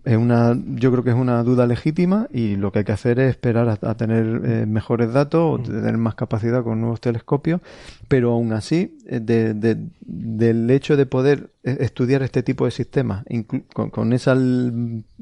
es 0.06 0.16
una, 0.16 0.56
yo 0.76 0.92
creo 0.92 1.04
que 1.04 1.10
es 1.10 1.16
una 1.16 1.42
duda 1.44 1.66
legítima 1.66 2.28
y 2.32 2.56
lo 2.56 2.72
que 2.72 2.80
hay 2.80 2.86
que 2.86 2.92
hacer 2.92 3.20
es 3.20 3.32
esperar 3.32 3.80
a, 3.82 3.96
tener 3.96 4.42
eh, 4.46 4.66
mejores 4.68 5.12
datos 5.12 5.42
o 5.42 5.58
mm. 5.58 5.64
tener 5.64 5.98
más 5.98 6.14
capacidad 6.14 6.64
con 6.64 6.80
nuevos 6.80 7.02
telescopios, 7.02 7.62
pero 8.08 8.32
aún 8.32 8.54
así, 8.54 8.98
eh, 9.08 9.20
del 9.20 10.70
hecho 10.70 10.98
de 10.98 11.06
poder 11.08 11.50
estudiar 11.64 12.22
este 12.22 12.44
tipo 12.44 12.66
de 12.66 12.72
sistemas 12.72 13.26
con, 13.74 14.14
esa 14.14 14.38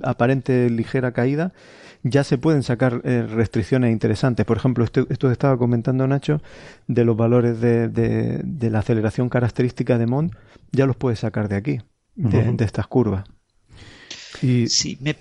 aparente 0.04 0.70
ligera 0.70 1.12
caída, 1.14 1.54
ya 2.08 2.24
se 2.24 2.38
pueden 2.38 2.64
sacar 2.64 3.02
restricciones 3.04 3.92
interesantes. 3.92 4.46
Por 4.46 4.58
ejemplo, 4.58 4.86
esto, 4.86 5.08
esto 5.10 5.32
estaba 5.32 5.58
comentando 5.58 6.08
Nacho 6.08 6.42
de 6.88 7.04
los 7.04 7.18
valores 7.18 7.60
de, 7.60 7.90
de 7.90 8.70
la 8.70 8.80
aceleración 8.80 9.28
característica 9.28 9.98
de 9.98 10.06
Mond 10.06 10.32
ya 10.76 10.86
los 10.86 10.96
puedes 10.96 11.20
sacar 11.20 11.48
de 11.50 11.56
aquí, 11.56 11.80
de, 12.16 12.56
estas 12.64 12.88
curvas. 12.88 13.26
Y... 14.42 14.68
Sí, 14.68 14.98
me, 15.02 15.16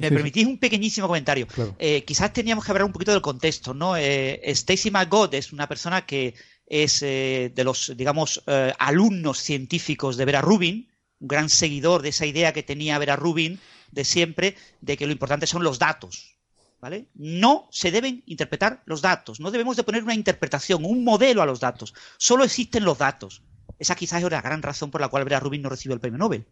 me 0.00 0.10
permitís 0.10 0.46
un 0.46 0.58
pequeñísimo 0.58 1.06
comentario. 1.06 1.46
Eh, 1.78 2.04
quizás 2.04 2.32
teníamos 2.32 2.64
que 2.64 2.72
hablar 2.72 2.84
un 2.84 2.92
poquito 2.92 3.12
del 3.12 3.22
contexto, 3.22 3.72
¿no? 3.72 3.96
Eh, 3.96 4.40
Stacy 4.50 4.90
McGod 4.90 5.32
es 5.34 5.52
una 5.52 5.68
persona 5.68 6.04
que 6.04 6.34
es 6.66 7.02
eh, 7.02 7.52
de 7.54 7.64
los, 7.64 7.92
digamos, 7.96 8.42
alumnos 8.78 9.38
científicos 9.38 10.16
de 10.16 10.24
Vera 10.24 10.40
Rubin, 10.40 10.88
un 11.20 11.28
gran 11.28 11.48
seguidor 11.48 12.02
de 12.02 12.10
esa 12.10 12.26
idea 12.26 12.52
que 12.52 12.62
tenía 12.62 12.98
Vera 12.98 13.16
Rubin 13.16 13.58
de 13.90 14.04
siempre, 14.04 14.56
de 14.80 14.96
que 14.96 15.06
lo 15.06 15.12
importante 15.12 15.46
son 15.46 15.64
los 15.64 15.78
datos. 15.78 16.36
¿Vale? 16.80 17.08
No 17.14 17.68
se 17.70 17.90
deben 17.90 18.22
interpretar 18.24 18.82
los 18.86 19.02
datos, 19.02 19.38
no 19.38 19.50
debemos 19.50 19.76
de 19.76 19.82
poner 19.82 20.02
una 20.02 20.14
interpretación, 20.14 20.86
un 20.86 21.04
modelo 21.04 21.42
a 21.42 21.46
los 21.46 21.60
datos. 21.60 21.92
Solo 22.16 22.42
existen 22.42 22.84
los 22.84 22.96
datos. 22.96 23.42
Esa 23.78 23.94
quizás 23.94 24.22
es 24.22 24.30
la 24.30 24.40
gran 24.40 24.62
razón 24.62 24.90
por 24.90 25.02
la 25.02 25.08
cual 25.08 25.24
Vera 25.24 25.40
Rubin 25.40 25.60
no 25.60 25.68
recibió 25.68 25.94
el 25.94 26.00
premio 26.00 26.18
Nobel. 26.18 26.46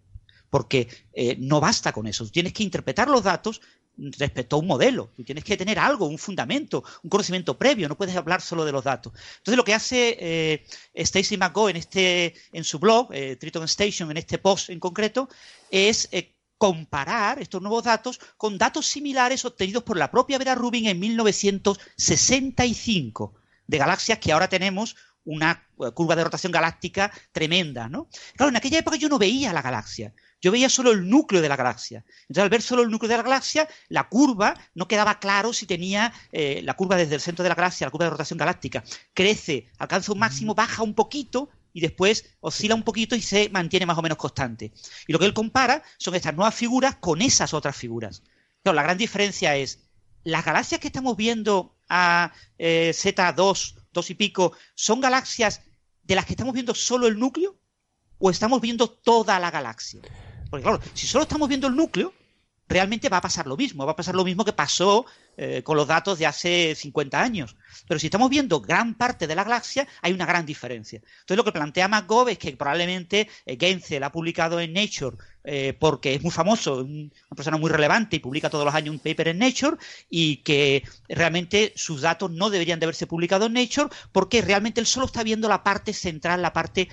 Porque 0.51 0.89
eh, 1.13 1.37
no 1.39 1.61
basta 1.61 1.93
con 1.93 2.07
eso. 2.07 2.27
Tienes 2.29 2.53
que 2.53 2.63
interpretar 2.63 3.09
los 3.09 3.23
datos 3.23 3.61
respecto 3.99 4.57
a 4.57 4.59
un 4.59 4.67
modelo. 4.67 5.11
Tú 5.17 5.25
tienes 5.25 5.45
que 5.45 5.57
tener 5.57 5.79
algo, 5.79 6.07
un 6.07 6.19
fundamento, 6.19 6.85
un 7.03 7.11
conocimiento 7.11 7.59
previo. 7.59 7.89
No 7.89 7.97
puedes 7.97 8.17
hablar 8.17 8.41
solo 8.41 8.65
de 8.65 8.73
los 8.73 8.85
datos. 8.85 9.13
Entonces, 9.39 9.57
lo 9.57 9.65
que 9.65 9.75
hace 9.75 10.17
eh, 10.21 10.65
Stacy 10.95 11.37
McGo 11.37 11.69
en, 11.69 11.77
este, 11.77 12.35
en 12.53 12.65
su 12.65 12.79
blog, 12.79 13.13
eh, 13.13 13.37
Triton 13.37 13.65
Station, 13.65 14.11
en 14.11 14.17
este 14.17 14.39
post 14.39 14.71
en 14.71 14.81
concreto, 14.81 15.29
es 15.71 16.09
comparar 16.59 17.41
estos 17.41 17.63
nuevos 17.63 17.85
datos 17.85 18.21
con 18.37 18.59
datos 18.59 18.87
similares 18.87 19.45
obtenidos 19.45 19.85
por 19.85 19.97
la 19.97 20.11
propia 20.11 20.39
Vera 20.39 20.55
Rubin 20.55 20.87
en 20.87 21.01
1965 21.01 23.35
de 23.67 23.79
galaxias 23.79 24.19
que 24.19 24.33
ahora 24.33 24.49
tenemos 24.49 24.97
una 25.25 25.67
eh, 25.81 25.91
curva 25.93 26.17
de 26.17 26.25
rotación 26.25 26.51
galáctica 26.51 27.13
tremenda, 27.33 27.89
¿no? 27.89 28.09
Claro, 28.35 28.51
en 28.51 28.57
aquella 28.57 28.79
época 28.79 28.97
yo 28.97 29.09
no 29.09 29.19
veía 29.19 29.53
la 29.53 29.63
galaxia, 29.63 30.13
yo 30.41 30.51
veía 30.51 30.69
solo 30.71 30.91
el 30.91 31.09
núcleo 31.09 31.41
de 31.43 31.49
la 31.49 31.57
galaxia. 31.57 32.05
Entonces, 32.23 32.43
al 32.43 32.49
ver 32.49 32.63
solo 32.63 32.83
el 32.83 32.91
núcleo 32.91 33.11
de 33.11 33.19
la 33.19 33.23
galaxia, 33.23 33.69
la 33.89 34.09
curva 34.09 34.55
no 34.75 34.89
quedaba 34.89 35.21
claro 35.21 35.53
si 35.53 35.67
tenía 35.67 36.13
eh, 36.33 36.63
la 36.65 36.75
curva 36.75 36.97
desde 36.97 37.15
el 37.15 37.21
centro 37.21 37.43
de 37.43 37.51
la 37.51 37.55
galaxia, 37.55 37.87
la 37.87 37.91
curva 37.91 38.07
de 38.07 38.11
rotación 38.11 38.39
galáctica, 38.39 38.83
crece, 39.13 39.69
alcanza 39.79 40.13
un 40.13 40.19
máximo, 40.19 40.55
baja 40.55 40.83
un 40.83 40.95
poquito 40.95 41.51
y 41.73 41.81
después 41.81 42.25
oscila 42.41 42.75
un 42.75 42.83
poquito 42.83 43.15
y 43.15 43.23
se 43.23 43.49
mantiene 43.51 43.87
más 43.87 43.99
o 43.99 44.03
menos 44.03 44.19
constante. 44.19 44.73
Y 45.07 45.13
lo 45.13 45.19
que 45.19 45.27
él 45.27 45.35
compara 45.35 45.83
son 45.99 46.15
estas 46.15 46.35
nuevas 46.35 46.55
figuras 46.55 46.97
con 46.97 47.23
esas 47.23 47.55
otras 47.55 47.77
figuras. 47.77 48.23
Claro, 48.63 48.77
la 48.77 48.83
gran 48.83 48.99
diferencia 48.99 49.57
es, 49.57 49.81
las 50.25 50.45
galaxias 50.45 50.81
que 50.81 50.89
estamos 50.89 51.17
viendo 51.17 51.77
a 51.89 52.33
eh, 52.59 52.93
Z2 52.95 53.79
dos 53.93 54.11
y 54.11 54.15
pico, 54.15 54.53
¿son 54.75 55.01
galaxias 55.01 55.63
de 56.03 56.15
las 56.15 56.25
que 56.25 56.33
estamos 56.33 56.55
viendo 56.55 56.75
solo 56.75 57.07
el 57.07 57.19
núcleo 57.19 57.59
o 58.19 58.31
estamos 58.31 58.61
viendo 58.61 58.89
toda 58.89 59.39
la 59.39 59.51
galaxia? 59.51 60.01
Porque 60.51 60.63
claro, 60.63 60.81
si 60.95 61.07
solo 61.07 61.23
estamos 61.23 61.49
viendo 61.49 61.67
el 61.67 61.77
núcleo, 61.77 62.13
realmente 62.69 63.09
va 63.09 63.19
a 63.19 63.23
pasar 63.23 63.47
lo 63.47 63.57
mismo, 63.57 63.87
va 63.87 63.93
a 63.93 63.97
pasar 63.97 64.15
lo 64.15 64.25
mismo 64.25 64.45
que 64.45 64.53
pasó 64.53 65.07
eh, 65.41 65.63
con 65.63 65.77
los 65.77 65.87
datos 65.87 66.19
de 66.19 66.27
hace 66.27 66.75
50 66.75 67.23
años. 67.23 67.57
Pero 67.87 68.01
si 68.01 68.09
estamos 68.09 68.29
viendo 68.29 68.61
gran 68.61 68.95
parte 68.95 69.27
de 69.27 69.37
la 69.37 69.45
galaxia, 69.45 69.87
hay 70.03 70.13
una 70.13 70.27
gran 70.27 70.45
diferencia. 70.45 71.01
Entonces 71.21 71.37
lo 71.37 71.45
que 71.45 71.53
plantea 71.53 71.87
McGov 71.87 72.29
es 72.29 72.39
que 72.39 72.57
probablemente 72.57 73.29
eh, 73.47 73.57
Genzel 73.59 74.03
ha 74.03 74.11
publicado 74.11 74.61
en 74.61 74.73
Nature 74.73 75.17
eh, 75.45 75.75
porque 75.79 76.15
es 76.15 76.23
muy 76.23 76.33
famoso, 76.33 76.79
una 76.83 77.37
persona 77.37 77.57
muy 77.57 77.71
relevante 77.71 78.17
y 78.17 78.19
publica 78.19 78.51
todos 78.51 78.65
los 78.65 78.75
años 78.75 78.93
un 78.93 78.99
paper 78.99 79.29
en 79.29 79.39
Nature 79.39 79.77
y 80.11 80.39
que 80.39 80.83
realmente 81.09 81.73
sus 81.77 82.01
datos 82.01 82.33
no 82.33 82.51
deberían 82.51 82.81
de 82.81 82.87
haberse 82.87 83.07
publicado 83.07 83.47
en 83.47 83.53
Nature 83.53 83.89
porque 84.11 84.43
realmente 84.43 84.81
él 84.81 84.87
solo 84.87 85.07
está 85.07 85.23
viendo 85.23 85.49
la 85.49 85.63
parte 85.63 85.93
central, 85.93 86.43
la 86.43 86.53
parte 86.53 86.89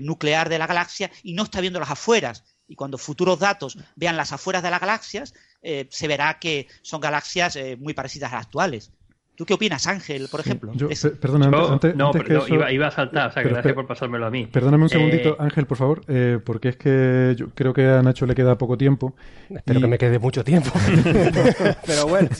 nuclear 0.00 0.48
de 0.48 0.58
la 0.58 0.66
galaxia 0.66 1.10
y 1.22 1.34
no 1.34 1.44
está 1.44 1.60
viendo 1.60 1.80
las 1.80 1.90
afueras 1.90 2.44
y 2.68 2.76
cuando 2.76 2.98
futuros 2.98 3.38
datos 3.38 3.78
vean 3.96 4.16
las 4.16 4.32
afueras 4.32 4.62
de 4.62 4.70
las 4.70 4.80
galaxias, 4.80 5.34
eh, 5.62 5.88
se 5.90 6.06
verá 6.06 6.38
que 6.38 6.68
son 6.82 7.00
galaxias 7.00 7.56
eh, 7.56 7.76
muy 7.76 7.94
parecidas 7.94 8.32
a 8.32 8.36
las 8.36 8.44
actuales. 8.44 8.92
¿Tú 9.38 9.46
qué 9.46 9.54
opinas, 9.54 9.86
Ángel, 9.86 10.26
por 10.28 10.40
ejemplo? 10.40 10.72
perdona, 11.20 11.46
antes, 11.70 11.94
no, 11.94 12.10
pero 12.10 12.44
iba, 12.48 12.88
a 12.88 12.90
saltar, 12.90 13.28
o 13.28 13.32
sea, 13.32 13.44
gracias 13.44 13.72
por 13.72 13.86
pasármelo 13.86 14.26
a 14.26 14.30
mí. 14.32 14.46
Perdóname 14.46 14.82
un 14.82 14.88
segundito, 14.88 15.34
eh, 15.34 15.36
Ángel, 15.38 15.64
por 15.64 15.76
favor, 15.76 16.02
porque 16.42 16.70
es 16.70 16.76
que 16.76 17.36
yo 17.36 17.46
creo 17.54 17.72
que 17.72 17.86
a 17.86 18.02
Nacho 18.02 18.26
le 18.26 18.34
queda 18.34 18.58
poco 18.58 18.76
tiempo. 18.76 19.14
Espero 19.48 19.80
que 19.80 19.86
me 19.86 19.96
quede 19.96 20.18
mucho 20.18 20.42
tiempo. 20.42 20.70
pero 21.86 22.08
bueno, 22.08 22.30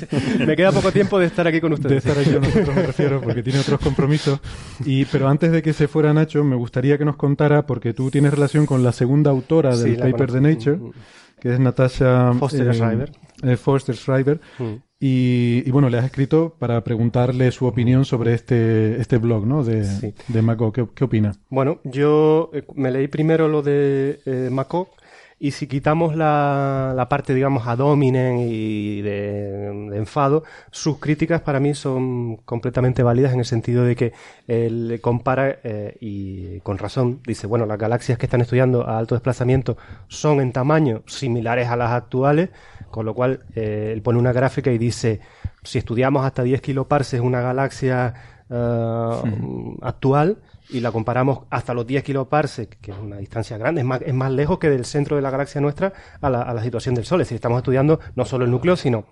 me 0.44 0.56
queda 0.56 0.72
poco 0.72 0.90
tiempo 0.90 1.20
de 1.20 1.26
estar 1.26 1.46
aquí 1.46 1.60
con 1.60 1.72
ustedes. 1.72 2.02
De 2.02 2.10
estar 2.10 2.20
aquí 2.20 2.32
con 2.32 2.42
nosotros 2.42 2.74
me 2.74 2.82
refiero, 2.82 3.20
porque 3.20 3.44
tiene 3.44 3.60
otros 3.60 3.78
compromisos. 3.78 4.40
Y, 4.84 5.04
pero 5.04 5.28
antes 5.28 5.52
de 5.52 5.62
que 5.62 5.74
se 5.74 5.86
fuera 5.86 6.12
Nacho, 6.12 6.42
me 6.42 6.56
gustaría 6.56 6.98
que 6.98 7.04
nos 7.04 7.14
contara, 7.14 7.64
porque 7.64 7.94
tú 7.94 8.10
tienes 8.10 8.34
relación 8.34 8.66
con 8.66 8.82
la 8.82 8.90
segunda 8.90 9.30
autora 9.30 9.76
del 9.76 9.98
paper 9.98 10.32
de 10.32 10.40
Nature, 10.40 10.76
mm, 10.78 10.86
mm. 10.86 10.92
que 11.40 11.52
es 11.52 11.60
Natasha 11.60 12.32
Foster 12.32 12.74
Schreiber. 12.74 13.12
Eh, 13.44 13.56
Foster 13.56 13.94
Schreiber. 13.94 14.40
Mm. 14.58 14.87
Y, 15.00 15.70
bueno, 15.70 15.90
le 15.90 15.98
has 15.98 16.04
escrito 16.04 16.56
para 16.58 16.82
preguntarle 16.82 17.52
su 17.52 17.66
opinión 17.66 18.04
sobre 18.04 18.34
este, 18.34 19.00
este 19.00 19.18
blog 19.18 19.46
¿no? 19.46 19.62
de, 19.62 20.12
de 20.26 20.42
Maco. 20.42 20.72
¿Qué, 20.72 21.04
opina? 21.04 21.36
Bueno, 21.50 21.78
yo 21.84 22.50
eh, 22.52 22.64
me 22.74 22.90
leí 22.90 23.06
primero 23.06 23.46
lo 23.46 23.62
de 23.62 24.18
eh, 24.26 24.48
Maco 24.50 24.90
Y 25.38 25.52
si 25.52 25.68
quitamos 25.68 26.16
la, 26.16 26.94
la 26.96 27.08
parte, 27.08 27.32
digamos, 27.32 27.68
a 27.68 27.76
dominen 27.76 28.40
y 28.40 29.00
de, 29.02 29.68
enfado, 29.96 30.42
sus 30.72 30.98
críticas 30.98 31.42
para 31.42 31.60
mí 31.60 31.74
son 31.74 32.38
completamente 32.38 33.04
válidas 33.04 33.32
en 33.32 33.38
el 33.38 33.44
sentido 33.44 33.84
de 33.84 33.94
que 33.94 34.12
él 34.48 34.98
compara 35.00 35.60
eh, 35.62 35.96
y 36.00 36.58
con 36.60 36.76
razón 36.76 37.20
dice, 37.24 37.46
bueno, 37.46 37.66
las 37.66 37.78
galaxias 37.78 38.18
que 38.18 38.26
están 38.26 38.40
estudiando 38.40 38.88
a 38.88 38.98
alto 38.98 39.14
desplazamiento 39.14 39.76
son 40.08 40.40
en 40.40 40.52
tamaño 40.52 41.02
similares 41.06 41.68
a 41.68 41.76
las 41.76 41.92
actuales, 41.92 42.50
con 42.90 43.06
lo 43.06 43.14
cual 43.14 43.44
eh, 43.54 43.90
él 43.92 44.02
pone 44.02 44.18
una 44.18 44.32
gráfica 44.32 44.70
y 44.70 44.78
dice, 44.78 45.20
si 45.62 45.78
estudiamos 45.78 46.24
hasta 46.24 46.42
10 46.42 46.60
kiloparsecs 46.60 47.22
una 47.22 47.40
galaxia 47.40 48.14
eh, 48.50 49.76
actual, 49.82 50.38
y 50.70 50.80
la 50.80 50.92
comparamos 50.92 51.40
hasta 51.50 51.72
los 51.72 51.86
10 51.86 52.02
kiloparsecs, 52.02 52.76
que 52.76 52.90
es 52.90 52.98
una 52.98 53.16
distancia 53.16 53.56
grande, 53.56 53.80
es 53.80 53.86
más, 53.86 54.02
es 54.02 54.14
más 54.14 54.30
lejos 54.30 54.58
que 54.58 54.68
del 54.68 54.84
centro 54.84 55.16
de 55.16 55.22
la 55.22 55.30
galaxia 55.30 55.60
nuestra 55.60 55.92
a 56.20 56.28
la, 56.28 56.42
a 56.42 56.52
la 56.52 56.62
situación 56.62 56.94
del 56.94 57.06
Sol. 57.06 57.20
Es 57.20 57.26
decir, 57.26 57.36
estamos 57.36 57.58
estudiando 57.58 58.00
no 58.14 58.24
solo 58.24 58.44
el 58.44 58.50
núcleo, 58.50 58.76
sino 58.76 59.06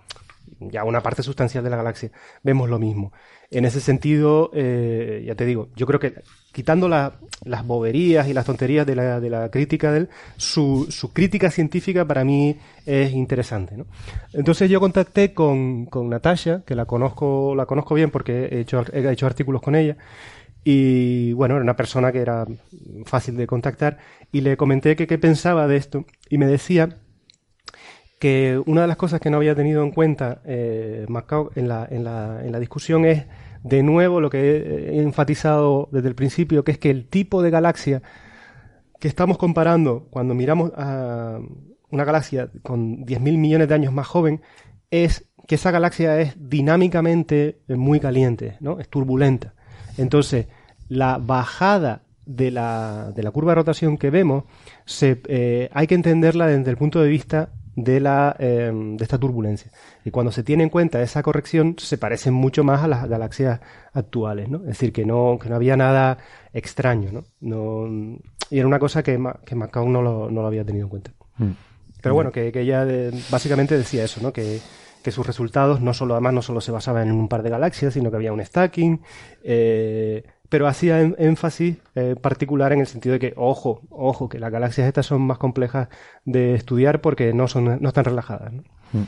ya 0.59 0.83
una 0.83 1.01
parte 1.01 1.23
sustancial 1.23 1.63
de 1.63 1.69
la 1.69 1.77
galaxia. 1.77 2.11
Vemos 2.43 2.69
lo 2.69 2.79
mismo. 2.79 3.11
En 3.49 3.63
ese 3.63 3.79
sentido, 3.79 4.51
eh, 4.53 5.23
ya 5.25 5.35
te 5.35 5.45
digo, 5.45 5.69
yo 5.75 5.85
creo 5.85 5.99
que 5.99 6.15
quitando 6.51 6.89
las 6.89 7.65
boberías 7.65 8.27
y 8.27 8.33
las 8.33 8.45
tonterías 8.45 8.85
de 8.85 8.95
la, 8.95 9.21
de 9.21 9.29
la 9.29 9.49
crítica 9.49 9.91
de 9.91 9.99
él, 9.99 10.09
su, 10.35 10.87
su, 10.89 11.13
crítica 11.13 11.49
científica 11.49 12.03
para 12.03 12.25
mí 12.25 12.57
es 12.85 13.13
interesante. 13.13 13.77
¿no? 13.77 13.85
Entonces 14.33 14.69
yo 14.69 14.81
contacté 14.81 15.33
con, 15.33 15.85
con 15.85 16.09
Natasha, 16.09 16.63
que 16.65 16.75
la 16.75 16.85
conozco, 16.85 17.55
la 17.55 17.65
conozco 17.65 17.95
bien 17.95 18.11
porque 18.11 18.49
he 18.51 18.59
hecho, 18.61 18.83
he 18.91 19.09
hecho 19.09 19.25
artículos 19.25 19.61
con 19.61 19.75
ella, 19.75 19.95
y 20.69 21.31
bueno, 21.31 21.55
era 21.55 21.63
una 21.63 21.77
persona 21.77 22.11
que 22.11 22.19
era 22.19 22.45
fácil 23.05 23.37
de 23.37 23.47
contactar 23.47 23.99
y 24.33 24.41
le 24.41 24.57
comenté 24.57 24.97
que 24.97 25.07
qué 25.07 25.17
pensaba 25.17 25.65
de 25.65 25.77
esto 25.77 26.03
y 26.29 26.37
me 26.37 26.45
decía 26.45 26.97
que 28.19 28.61
una 28.65 28.81
de 28.81 28.87
las 28.87 28.97
cosas 28.97 29.19
que 29.19 29.29
no 29.29 29.37
había 29.37 29.55
tenido 29.55 29.83
en 29.83 29.91
cuenta 29.91 30.41
eh, 30.45 31.05
en 31.07 31.67
la, 31.67 31.87
en, 31.89 32.03
la, 32.03 32.41
en 32.43 32.51
la 32.51 32.59
discusión 32.59 33.05
es 33.05 33.25
de 33.63 33.83
nuevo 33.83 34.21
lo 34.21 34.29
que 34.29 34.57
he 34.95 35.01
enfatizado 35.01 35.89
desde 35.91 36.07
el 36.07 36.15
principio, 36.15 36.63
que 36.63 36.71
es 36.71 36.77
que 36.77 36.89
el 36.89 37.07
tipo 37.07 37.41
de 37.41 37.49
galaxia 37.49 38.01
que 38.99 39.07
estamos 39.07 39.37
comparando 39.37 40.07
cuando 40.09 40.33
miramos 40.33 40.71
a 40.75 41.39
una 41.89 42.03
galaxia 42.03 42.49
con 42.63 43.05
10.000 43.05 43.37
millones 43.37 43.67
de 43.67 43.75
años 43.75 43.93
más 43.93 44.07
joven 44.07 44.41
es 44.89 45.25
que 45.47 45.55
esa 45.55 45.71
galaxia 45.71 46.19
es 46.19 46.35
dinámicamente 46.37 47.61
muy 47.67 47.99
caliente, 47.99 48.57
¿no? 48.59 48.79
Es 48.79 48.89
turbulenta. 48.89 49.53
Entonces, 49.97 50.47
la 50.89 51.17
bajada 51.19 52.03
de 52.25 52.51
la, 52.51 53.11
de 53.15 53.23
la 53.23 53.31
curva 53.31 53.51
de 53.51 53.55
rotación 53.55 53.97
que 53.97 54.09
vemos 54.09 54.43
se, 54.85 55.21
eh, 55.27 55.69
hay 55.71 55.87
que 55.87 55.95
entenderla 55.95 56.47
desde 56.47 56.69
el 56.69 56.77
punto 56.77 57.01
de 57.01 57.07
vista 57.07 57.51
de, 57.77 57.99
la, 57.99 58.35
eh, 58.39 58.71
de 58.73 59.03
esta 59.03 59.19
turbulencia. 59.19 59.71
Y 60.03 60.11
cuando 60.11 60.31
se 60.31 60.43
tiene 60.43 60.63
en 60.63 60.69
cuenta 60.69 61.01
esa 61.01 61.21
corrección, 61.21 61.75
se 61.77 61.97
parecen 61.97 62.33
mucho 62.33 62.63
más 62.63 62.83
a 62.83 62.87
las 62.87 63.07
galaxias 63.07 63.61
actuales, 63.93 64.49
¿no? 64.49 64.57
Es 64.61 64.69
decir, 64.69 64.91
que 64.91 65.05
no, 65.05 65.37
que 65.39 65.47
no 65.47 65.55
había 65.55 65.77
nada 65.77 66.17
extraño, 66.53 67.11
¿no? 67.11 67.23
no 67.39 68.17
y 68.49 68.57
era 68.59 68.67
una 68.67 68.79
cosa 68.79 69.03
que, 69.03 69.21
que 69.45 69.55
Macau 69.55 69.87
no 69.89 70.01
lo, 70.01 70.31
no 70.31 70.41
lo 70.41 70.47
había 70.47 70.65
tenido 70.65 70.85
en 70.85 70.89
cuenta. 70.89 71.11
Mm. 71.37 71.51
Pero 72.01 72.15
bueno, 72.15 72.31
que, 72.31 72.51
que 72.51 72.61
ella 72.61 72.85
eh, 72.87 73.11
básicamente 73.29 73.77
decía 73.77 74.03
eso, 74.03 74.21
¿no? 74.21 74.33
Que, 74.33 74.59
que 75.03 75.11
sus 75.11 75.25
resultados 75.25 75.81
no 75.81 75.93
solo, 75.93 76.15
además, 76.15 76.33
no 76.33 76.41
solo 76.41 76.61
se 76.61 76.71
basaban 76.71 77.09
en 77.09 77.15
un 77.15 77.27
par 77.27 77.43
de 77.43 77.49
galaxias, 77.49 77.93
sino 77.93 78.09
que 78.09 78.17
había 78.17 78.33
un 78.33 78.43
stacking, 78.43 79.01
eh, 79.43 80.23
pero 80.49 80.67
hacía 80.67 81.01
énfasis 81.01 81.77
eh, 81.95 82.15
particular 82.19 82.71
en 82.71 82.79
el 82.79 82.87
sentido 82.87 83.13
de 83.13 83.19
que, 83.19 83.33
ojo, 83.35 83.81
ojo, 83.89 84.29
que 84.29 84.39
las 84.39 84.51
galaxias 84.51 84.87
estas 84.87 85.05
son 85.05 85.21
más 85.21 85.37
complejas 85.37 85.89
de 86.25 86.55
estudiar 86.55 87.01
porque 87.01 87.33
no, 87.33 87.47
son, 87.47 87.81
no 87.81 87.87
están 87.87 88.05
relajadas. 88.05 88.53
Mm. 88.53 89.01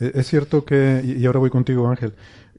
E-, 0.00 0.12
es 0.14 0.26
cierto 0.26 0.64
que, 0.64 1.02
y 1.04 1.24
ahora 1.26 1.38
voy 1.38 1.50
contigo 1.50 1.88
Ángel, 1.88 2.14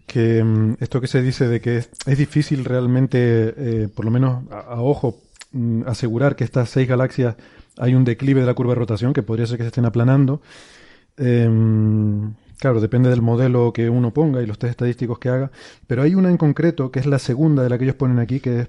que 0.07 0.43
mm, 0.43 0.75
esto 0.79 1.01
que 1.01 1.07
se 1.07 1.21
dice 1.21 1.47
de 1.47 1.61
que 1.61 1.77
es, 1.77 2.17
difícil 2.17 2.65
realmente, 2.65 3.53
eh, 3.57 3.87
por 3.93 4.05
lo 4.05 4.11
menos 4.11 4.43
a, 4.51 4.81
ojo, 4.81 5.17
mm, 5.51 5.83
asegurar 5.87 6.35
que 6.35 6.43
estas 6.43 6.69
seis 6.69 6.87
galaxias 6.87 7.35
hay 7.77 7.95
un 7.95 8.05
declive 8.05 8.41
de 8.41 8.47
la 8.47 8.53
curva 8.53 8.73
de 8.73 8.79
rotación, 8.79 9.13
que 9.13 9.23
podría 9.23 9.47
ser 9.47 9.57
que 9.57 9.63
se 9.63 9.67
estén 9.67 9.85
aplanando. 9.85 10.41
Em, 11.17 12.33
Claro, 12.59 12.79
depende 12.79 13.09
del 13.09 13.21
modelo 13.21 13.73
que 13.73 13.89
uno 13.89 14.11
ponga 14.13 14.41
y 14.41 14.45
los 14.45 14.57
test 14.57 14.71
estadísticos 14.71 15.19
que 15.19 15.29
haga, 15.29 15.51
pero 15.87 16.01
hay 16.01 16.15
una 16.15 16.29
en 16.29 16.37
concreto 16.37 16.91
que 16.91 16.99
es 16.99 17.05
la 17.05 17.19
segunda 17.19 17.63
de 17.63 17.69
la 17.69 17.77
que 17.77 17.83
ellos 17.85 17.95
ponen 17.95 18.19
aquí, 18.19 18.39
que 18.39 18.61
es 18.61 18.67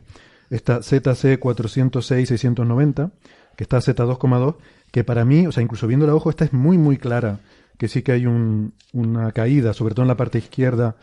esta 0.51 0.83
ZC 0.83 1.41
406-690, 1.41 3.11
que 3.57 3.65
está 3.65 3.79
a 3.79 3.81
Z2,2, 3.81 4.57
que 4.91 5.05
para 5.05 5.25
mí, 5.25 5.47
o 5.47 5.53
sea, 5.53 5.63
incluso 5.63 5.87
viendo 5.87 6.07
la 6.07 6.15
ojo, 6.15 6.31
esta 6.31 6.45
es 6.45 6.53
muy, 6.53 6.79
muy 6.79 6.99
clara, 6.99 7.41
que 7.79 7.89
sí 7.89 8.03
que 8.03 8.13
hay 8.13 8.27
una 8.27 9.33
caída, 9.33 9.73
sobre 9.73 9.95
todo 9.95 10.03
en 10.03 10.09
la 10.09 10.17
parte 10.17 10.39
izquierda, 10.39 10.97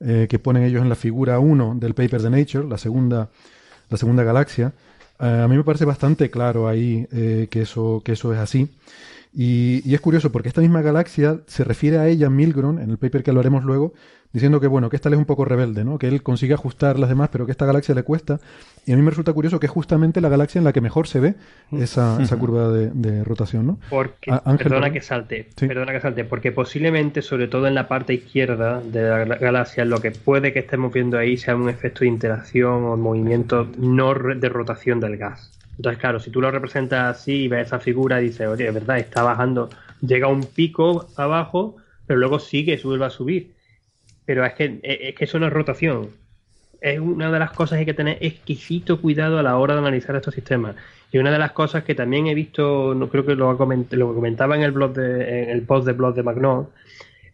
eh, 0.00 0.26
que 0.28 0.38
ponen 0.38 0.64
ellos 0.64 0.82
en 0.82 0.88
la 0.88 0.94
figura 0.94 1.38
1 1.38 1.76
del 1.76 1.94
paper 1.94 2.22
de 2.22 2.30
Nature, 2.30 2.68
la 2.68 2.78
segunda, 2.78 3.30
la 3.88 3.96
segunda 3.96 4.24
galaxia. 4.24 4.72
Eh, 5.18 5.40
a 5.44 5.48
mí 5.48 5.56
me 5.56 5.64
parece 5.64 5.84
bastante 5.84 6.30
claro 6.30 6.68
ahí 6.68 7.06
eh, 7.12 7.48
que, 7.50 7.62
eso, 7.62 8.02
que 8.04 8.12
eso 8.12 8.32
es 8.32 8.38
así. 8.38 8.68
Y, 9.38 9.94
es 9.94 10.00
curioso 10.00 10.32
porque 10.32 10.48
esta 10.48 10.62
misma 10.62 10.80
galaxia 10.80 11.40
se 11.46 11.62
refiere 11.62 11.98
a 11.98 12.08
ella, 12.08 12.30
Milgrom, 12.30 12.78
en 12.78 12.88
el 12.88 12.96
paper 12.96 13.22
que 13.22 13.30
hablaremos 13.30 13.64
luego, 13.64 13.92
diciendo 14.32 14.60
que 14.60 14.66
bueno, 14.66 14.88
que 14.88 14.96
esta 14.96 15.10
es 15.10 15.16
un 15.16 15.26
poco 15.26 15.44
rebelde, 15.44 15.84
¿no? 15.84 15.98
Que 15.98 16.08
él 16.08 16.22
consigue 16.22 16.54
ajustar 16.54 16.98
las 16.98 17.10
demás, 17.10 17.28
pero 17.30 17.44
que 17.44 17.52
esta 17.52 17.66
galaxia 17.66 17.94
le 17.94 18.02
cuesta. 18.02 18.40
Y 18.86 18.92
a 18.92 18.96
mí 18.96 19.02
me 19.02 19.10
resulta 19.10 19.34
curioso 19.34 19.60
que 19.60 19.66
es 19.66 19.72
justamente 19.72 20.22
la 20.22 20.30
galaxia 20.30 20.58
en 20.58 20.64
la 20.64 20.72
que 20.72 20.80
mejor 20.80 21.06
se 21.06 21.20
ve 21.20 21.34
esa, 21.70 22.22
esa 22.22 22.38
curva 22.38 22.70
de, 22.70 23.24
rotación, 23.24 23.66
¿no? 23.66 23.78
Porque, 23.90 24.32
perdona 24.56 24.90
que 24.90 25.02
salte, 25.02 25.50
perdona 25.54 25.92
que 25.92 26.00
salte, 26.00 26.24
porque 26.24 26.50
posiblemente, 26.50 27.20
sobre 27.20 27.46
todo 27.46 27.66
en 27.66 27.74
la 27.74 27.88
parte 27.88 28.14
izquierda 28.14 28.80
de 28.80 29.26
la 29.26 29.36
galaxia, 29.36 29.84
lo 29.84 30.00
que 30.00 30.12
puede 30.12 30.54
que 30.54 30.60
estemos 30.60 30.90
viendo 30.94 31.18
ahí 31.18 31.36
sea 31.36 31.56
un 31.56 31.68
efecto 31.68 32.00
de 32.00 32.06
interacción 32.06 32.84
o 32.84 32.96
movimiento 32.96 33.68
no 33.76 34.14
de 34.14 34.48
rotación 34.48 34.98
del 34.98 35.18
gas. 35.18 35.55
Entonces, 35.76 36.00
claro, 36.00 36.20
si 36.20 36.30
tú 36.30 36.40
lo 36.40 36.50
representas 36.50 37.16
así 37.16 37.44
y 37.44 37.48
ves 37.48 37.66
esa 37.66 37.78
figura 37.78 38.18
dices, 38.18 38.46
oye, 38.46 38.66
es 38.66 38.74
verdad, 38.74 38.98
está 38.98 39.22
bajando, 39.22 39.68
llega 40.00 40.26
un 40.26 40.44
pico 40.44 41.06
abajo, 41.16 41.76
pero 42.06 42.18
luego 42.18 42.38
sigue, 42.38 42.80
vuelve 42.82 43.04
a 43.04 43.10
subir. 43.10 43.52
Pero 44.24 44.44
es 44.44 44.54
que, 44.54 44.80
es 44.82 45.14
que 45.14 45.24
eso 45.24 45.38
no 45.38 45.46
es 45.46 45.52
rotación. 45.52 46.10
Es 46.80 46.98
una 46.98 47.30
de 47.30 47.38
las 47.38 47.52
cosas 47.52 47.76
que 47.76 47.80
hay 47.80 47.86
que 47.86 47.94
tener 47.94 48.18
exquisito 48.20 49.00
cuidado 49.00 49.38
a 49.38 49.42
la 49.42 49.56
hora 49.56 49.74
de 49.74 49.80
analizar 49.80 50.16
estos 50.16 50.34
sistemas. 50.34 50.76
Y 51.12 51.18
una 51.18 51.30
de 51.30 51.38
las 51.38 51.52
cosas 51.52 51.84
que 51.84 51.94
también 51.94 52.26
he 52.26 52.34
visto, 52.34 52.94
no 52.94 53.08
creo 53.08 53.24
que 53.24 53.34
lo, 53.34 53.56
comentaba 53.56 54.56
en 54.56 54.62
el 54.62 54.72
blog 54.72 54.94
de, 54.94 55.44
en 55.44 55.50
el 55.50 55.62
post 55.62 55.86
de 55.86 55.92
blog 55.92 56.14
de 56.14 56.22
Magnon, 56.22 56.68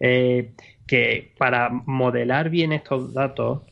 eh, 0.00 0.50
que 0.86 1.32
para 1.38 1.70
modelar 1.70 2.50
bien 2.50 2.72
estos 2.72 3.14
datos 3.14 3.62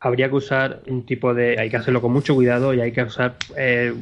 habría 0.00 0.28
que 0.28 0.36
usar 0.36 0.82
un 0.86 1.04
tipo 1.04 1.34
de. 1.34 1.58
Hay 1.58 1.70
que 1.70 1.76
hacerlo 1.76 2.00
con 2.00 2.12
mucho 2.12 2.34
cuidado 2.34 2.74
y 2.74 2.80
hay 2.80 2.92
que 2.92 3.02
usar. 3.02 3.36
Eh, 3.56 3.94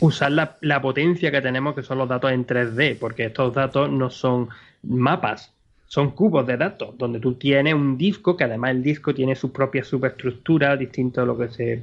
usar 0.00 0.32
la, 0.32 0.56
la, 0.62 0.80
potencia 0.80 1.30
que 1.30 1.42
tenemos, 1.42 1.74
que 1.74 1.82
son 1.82 1.98
los 1.98 2.08
datos 2.08 2.32
en 2.32 2.46
3D, 2.46 2.98
porque 2.98 3.26
estos 3.26 3.52
datos 3.52 3.90
no 3.90 4.08
son 4.08 4.48
mapas, 4.82 5.52
son 5.86 6.12
cubos 6.12 6.46
de 6.46 6.56
datos, 6.56 6.96
donde 6.96 7.20
tú 7.20 7.34
tienes 7.34 7.74
un 7.74 7.98
disco, 7.98 8.36
que 8.36 8.44
además 8.44 8.70
el 8.70 8.82
disco 8.82 9.12
tiene 9.12 9.34
su 9.34 9.52
propia 9.52 9.84
superestructura, 9.84 10.76
distinto 10.76 11.20
a 11.20 11.26
lo 11.26 11.36
que 11.36 11.48
se 11.48 11.82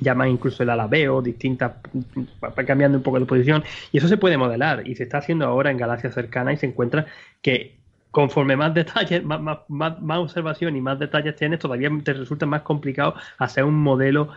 llama 0.00 0.28
incluso 0.28 0.62
el 0.62 0.70
alabeo, 0.70 1.22
distintas, 1.22 1.72
cambiando 2.66 2.98
un 2.98 3.04
poco 3.04 3.20
de 3.20 3.26
posición, 3.26 3.62
y 3.92 3.98
eso 3.98 4.08
se 4.08 4.16
puede 4.16 4.36
modelar, 4.36 4.88
y 4.88 4.96
se 4.96 5.04
está 5.04 5.18
haciendo 5.18 5.46
ahora 5.46 5.70
en 5.70 5.76
galaxias 5.76 6.14
cercanas 6.14 6.54
y 6.54 6.56
se 6.58 6.66
encuentra 6.66 7.06
que 7.42 7.75
conforme 8.16 8.56
más 8.56 8.72
detalles, 8.72 9.22
más, 9.22 9.42
más, 9.68 10.00
más, 10.00 10.18
observación 10.18 10.74
y 10.74 10.80
más 10.80 10.98
detalles 10.98 11.36
tienes, 11.36 11.58
todavía 11.58 11.90
te 12.02 12.14
resulta 12.14 12.46
más 12.46 12.62
complicado 12.62 13.14
hacer 13.36 13.62
un 13.64 13.74
modelo 13.74 14.30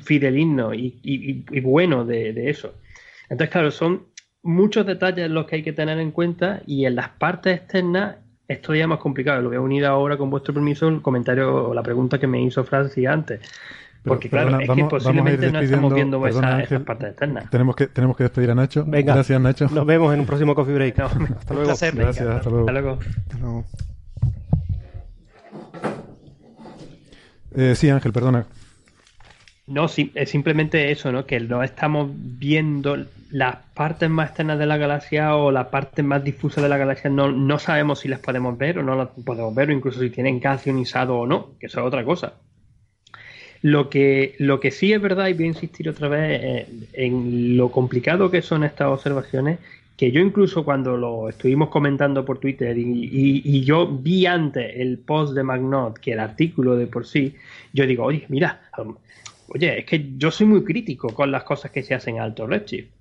fidelino 0.00 0.72
y, 0.72 0.98
y, 1.02 1.60
bueno 1.60 2.06
de, 2.06 2.48
eso. 2.48 2.72
Entonces, 3.24 3.50
claro, 3.50 3.70
son 3.70 4.06
muchos 4.42 4.86
detalles 4.86 5.30
los 5.30 5.44
que 5.44 5.56
hay 5.56 5.62
que 5.62 5.74
tener 5.74 5.98
en 5.98 6.10
cuenta 6.10 6.62
y 6.66 6.86
en 6.86 6.94
las 6.94 7.10
partes 7.10 7.58
externas 7.58 8.16
es 8.48 8.62
todavía 8.62 8.86
más 8.86 8.98
complicado. 8.98 9.42
Lo 9.42 9.48
voy 9.50 9.58
a 9.58 9.60
unir 9.60 9.84
ahora, 9.84 10.16
con 10.16 10.30
vuestro 10.30 10.54
permiso, 10.54 10.88
el 10.88 11.02
comentario 11.02 11.68
o 11.68 11.74
la 11.74 11.82
pregunta 11.82 12.18
que 12.18 12.26
me 12.26 12.42
hizo 12.42 12.64
Francis 12.64 13.06
antes. 13.06 13.40
Porque 14.04 14.30
claro, 14.30 14.58
es 14.58 14.70
que 14.70 14.84
posiblemente 14.84 15.52
no 15.52 15.60
estamos 15.60 15.94
viendo 15.94 16.26
esa, 16.26 16.62
esas 16.62 16.82
partes 16.82 17.10
externas. 17.10 17.50
Tenemos 17.50 17.76
que, 17.76 17.86
tenemos 17.86 18.16
que 18.16 18.24
despedir 18.24 18.50
a 18.50 18.54
Nacho. 18.54 18.84
Venga, 18.86 19.14
Gracias, 19.14 19.40
Nacho. 19.40 19.68
Nos 19.68 19.84
vemos 19.84 20.12
en 20.14 20.20
un 20.20 20.26
próximo 20.26 20.54
Coffee 20.54 20.74
Break. 20.74 20.98
hasta 21.00 21.54
luego. 21.54 21.68
Gracias, 21.68 22.26
hasta 22.26 22.50
luego. 22.50 22.68
Hasta 22.68 22.72
luego. 22.72 22.98
Hasta 22.98 23.38
luego. 23.38 23.64
Eh, 27.54 27.74
sí, 27.74 27.90
Ángel, 27.90 28.12
perdona. 28.12 28.46
No, 29.66 29.86
sí, 29.86 30.10
es 30.14 30.30
simplemente 30.30 30.90
eso, 30.90 31.12
¿no? 31.12 31.26
Que 31.26 31.38
no 31.38 31.62
estamos 31.62 32.10
viendo 32.12 32.96
las 33.30 33.56
partes 33.74 34.10
más 34.10 34.30
externas 34.30 34.58
de 34.58 34.66
la 34.66 34.76
galaxia 34.76 35.36
o 35.36 35.50
las 35.50 35.68
partes 35.68 36.04
más 36.04 36.24
difusas 36.24 36.62
de 36.62 36.68
la 36.68 36.76
galaxia. 36.76 37.10
No, 37.10 37.30
no 37.30 37.58
sabemos 37.58 38.00
si 38.00 38.08
las 38.08 38.20
podemos 38.20 38.56
ver 38.58 38.78
o 38.78 38.82
no 38.82 38.96
las 38.96 39.08
podemos 39.24 39.54
ver, 39.54 39.68
o 39.68 39.72
incluso 39.72 40.00
si 40.00 40.10
tienen 40.10 40.40
gas 40.40 40.66
ionizado 40.66 41.18
o 41.18 41.26
no, 41.26 41.50
que 41.60 41.66
eso 41.66 41.80
es 41.80 41.86
otra 41.86 42.04
cosa. 42.04 42.34
Lo 43.62 43.90
que, 43.90 44.34
lo 44.38 44.58
que 44.58 44.70
sí 44.70 44.92
es 44.92 45.02
verdad, 45.02 45.28
y 45.28 45.34
voy 45.34 45.44
a 45.44 45.48
insistir 45.48 45.88
otra 45.88 46.08
vez 46.08 46.40
eh, 46.42 46.66
en 46.94 47.56
lo 47.56 47.70
complicado 47.70 48.30
que 48.30 48.40
son 48.40 48.64
estas 48.64 48.88
observaciones, 48.88 49.58
que 50.00 50.10
yo 50.10 50.22
incluso 50.22 50.64
cuando 50.64 50.96
lo 50.96 51.28
estuvimos 51.28 51.68
comentando 51.68 52.24
por 52.24 52.38
Twitter 52.38 52.74
y, 52.78 53.62
yo 53.62 53.86
vi 53.86 54.24
antes 54.24 54.72
el 54.76 54.96
post 54.96 55.34
de 55.34 55.42
Magnot 55.42 55.98
que 55.98 56.12
el 56.12 56.20
artículo 56.20 56.74
de 56.74 56.86
por 56.86 57.06
sí, 57.06 57.34
yo 57.74 57.86
digo, 57.86 58.04
oye, 58.04 58.24
mira, 58.28 58.62
oye, 59.48 59.80
es 59.80 59.84
que 59.84 60.12
yo 60.16 60.30
soy 60.30 60.46
muy 60.46 60.64
crítico 60.64 61.08
con 61.12 61.30
las 61.30 61.42
cosas 61.42 61.70
que 61.70 61.82
se 61.82 61.92
hacen 61.92 62.18
a 62.18 62.22
alto 62.22 62.46
redshift. 62.46 62.99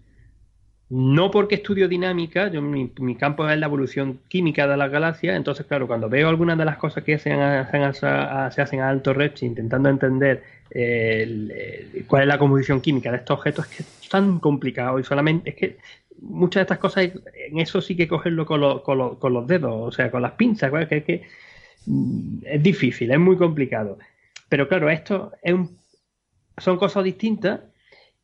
No 0.90 1.30
porque 1.30 1.56
estudio 1.56 1.88
dinámica, 1.88 2.50
yo, 2.50 2.64
mi, 2.64 3.16
campo 3.16 3.48
es 3.48 3.60
la 3.60 3.68
evolución 3.68 4.20
química 4.28 4.68
de 4.68 4.76
las 4.76 4.90
galaxias, 4.90 5.38
entonces 5.38 5.68
claro, 5.68 5.86
cuando 5.86 6.10
veo 6.10 6.28
algunas 6.28 6.58
de 6.58 6.66
las 6.66 6.78
cosas 6.78 7.04
que 7.04 7.20
se 7.20 7.32
hacen 7.32 8.82
a, 8.82 8.90
alto 8.90 9.14
redshift, 9.14 9.44
intentando 9.44 9.90
entender 9.90 10.44
cuál 12.08 12.24
es 12.24 12.28
la 12.28 12.40
composición 12.40 12.82
química 12.82 13.12
de 13.12 13.18
estos 13.18 13.38
objetos, 13.38 13.66
es 13.66 13.78
que 13.78 13.84
es 13.84 14.10
tan 14.10 14.40
complicado 14.40 15.00
y 15.00 15.04
solamente 15.04 15.52
es 15.52 15.56
que 15.56 15.78
muchas 16.22 16.62
de 16.62 16.64
estas 16.64 16.80
cosas 16.80 17.12
en 17.36 17.60
eso 17.60 17.82
sí 17.82 17.96
que 17.96 18.08
cogerlo 18.08 18.48
con, 18.48 18.60
los 18.60 19.48
dedos, 19.48 19.72
o 19.74 19.92
sea, 19.92 20.10
con 20.10 20.24
las 20.24 20.32
pinzas, 20.34 20.72
que 20.88 20.98
es 20.98 21.04
que 21.04 21.22
mm, 21.86 22.40
es 22.46 22.64
difícil, 22.64 23.12
es 23.12 23.20
muy 23.20 23.38
complicado. 23.38 24.00
Pero 24.50 24.68
claro, 24.68 24.90
esto 24.90 25.34
es 25.44 25.56
son 26.58 26.78
cosas 26.78 27.04
distintas 27.04 27.62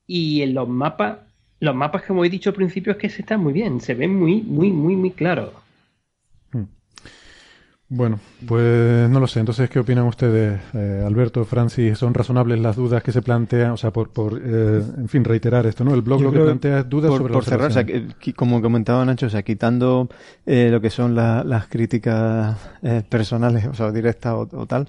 y 0.07 0.41
en 0.41 0.53
los 0.53 0.67
mapas 0.67 1.19
los 1.59 1.75
mapas, 1.75 2.03
como 2.03 2.25
he 2.25 2.29
dicho 2.29 2.49
al 2.49 2.55
principio, 2.55 2.93
es 2.93 2.97
que 2.97 3.09
se 3.09 3.21
están 3.21 3.41
muy 3.41 3.53
bien, 3.53 3.79
se 3.79 3.93
ven 3.93 4.15
muy, 4.17 4.41
muy, 4.41 4.71
muy, 4.71 4.95
muy 4.95 5.11
claros. 5.11 5.51
Hmm. 6.51 6.63
Bueno, 7.87 8.19
pues 8.45 9.09
no 9.09 9.19
lo 9.19 9.27
sé. 9.27 9.39
Entonces, 9.39 9.69
¿qué 9.69 9.79
opinan 9.79 10.05
ustedes, 10.05 10.59
eh, 10.73 11.03
Alberto, 11.05 11.45
Francis? 11.45 11.97
¿Son 11.97 12.13
razonables 12.13 12.59
las 12.59 12.75
dudas 12.75 13.01
que 13.03 13.11
se 13.11 13.21
plantean? 13.21 13.71
O 13.71 13.77
sea, 13.77 13.91
por, 13.91 14.09
por 14.09 14.41
eh, 14.43 14.81
en 14.97 15.07
fin, 15.07 15.23
reiterar 15.23 15.65
esto, 15.65 15.83
¿no? 15.85 15.93
El 15.93 16.01
blog 16.01 16.21
lo 16.21 16.31
que 16.31 16.39
plantea 16.39 16.79
es 16.79 16.89
dudas 16.89 17.11
sobre 17.11 17.33
Por 17.33 17.45
cerrar, 17.45 17.69
o 17.69 17.73
sea, 17.73 17.85
como 18.35 18.61
comentaba 18.61 19.05
Nacho, 19.05 19.27
o 19.27 19.29
sea, 19.29 19.43
quitando 19.43 20.09
eh, 20.45 20.69
lo 20.71 20.81
que 20.81 20.89
son 20.89 21.15
las 21.15 21.67
críticas 21.67 22.57
personales, 23.07 23.65
o 23.71 23.73
sea, 23.73 23.91
directas 23.91 24.33
o, 24.33 24.65
tal, 24.65 24.87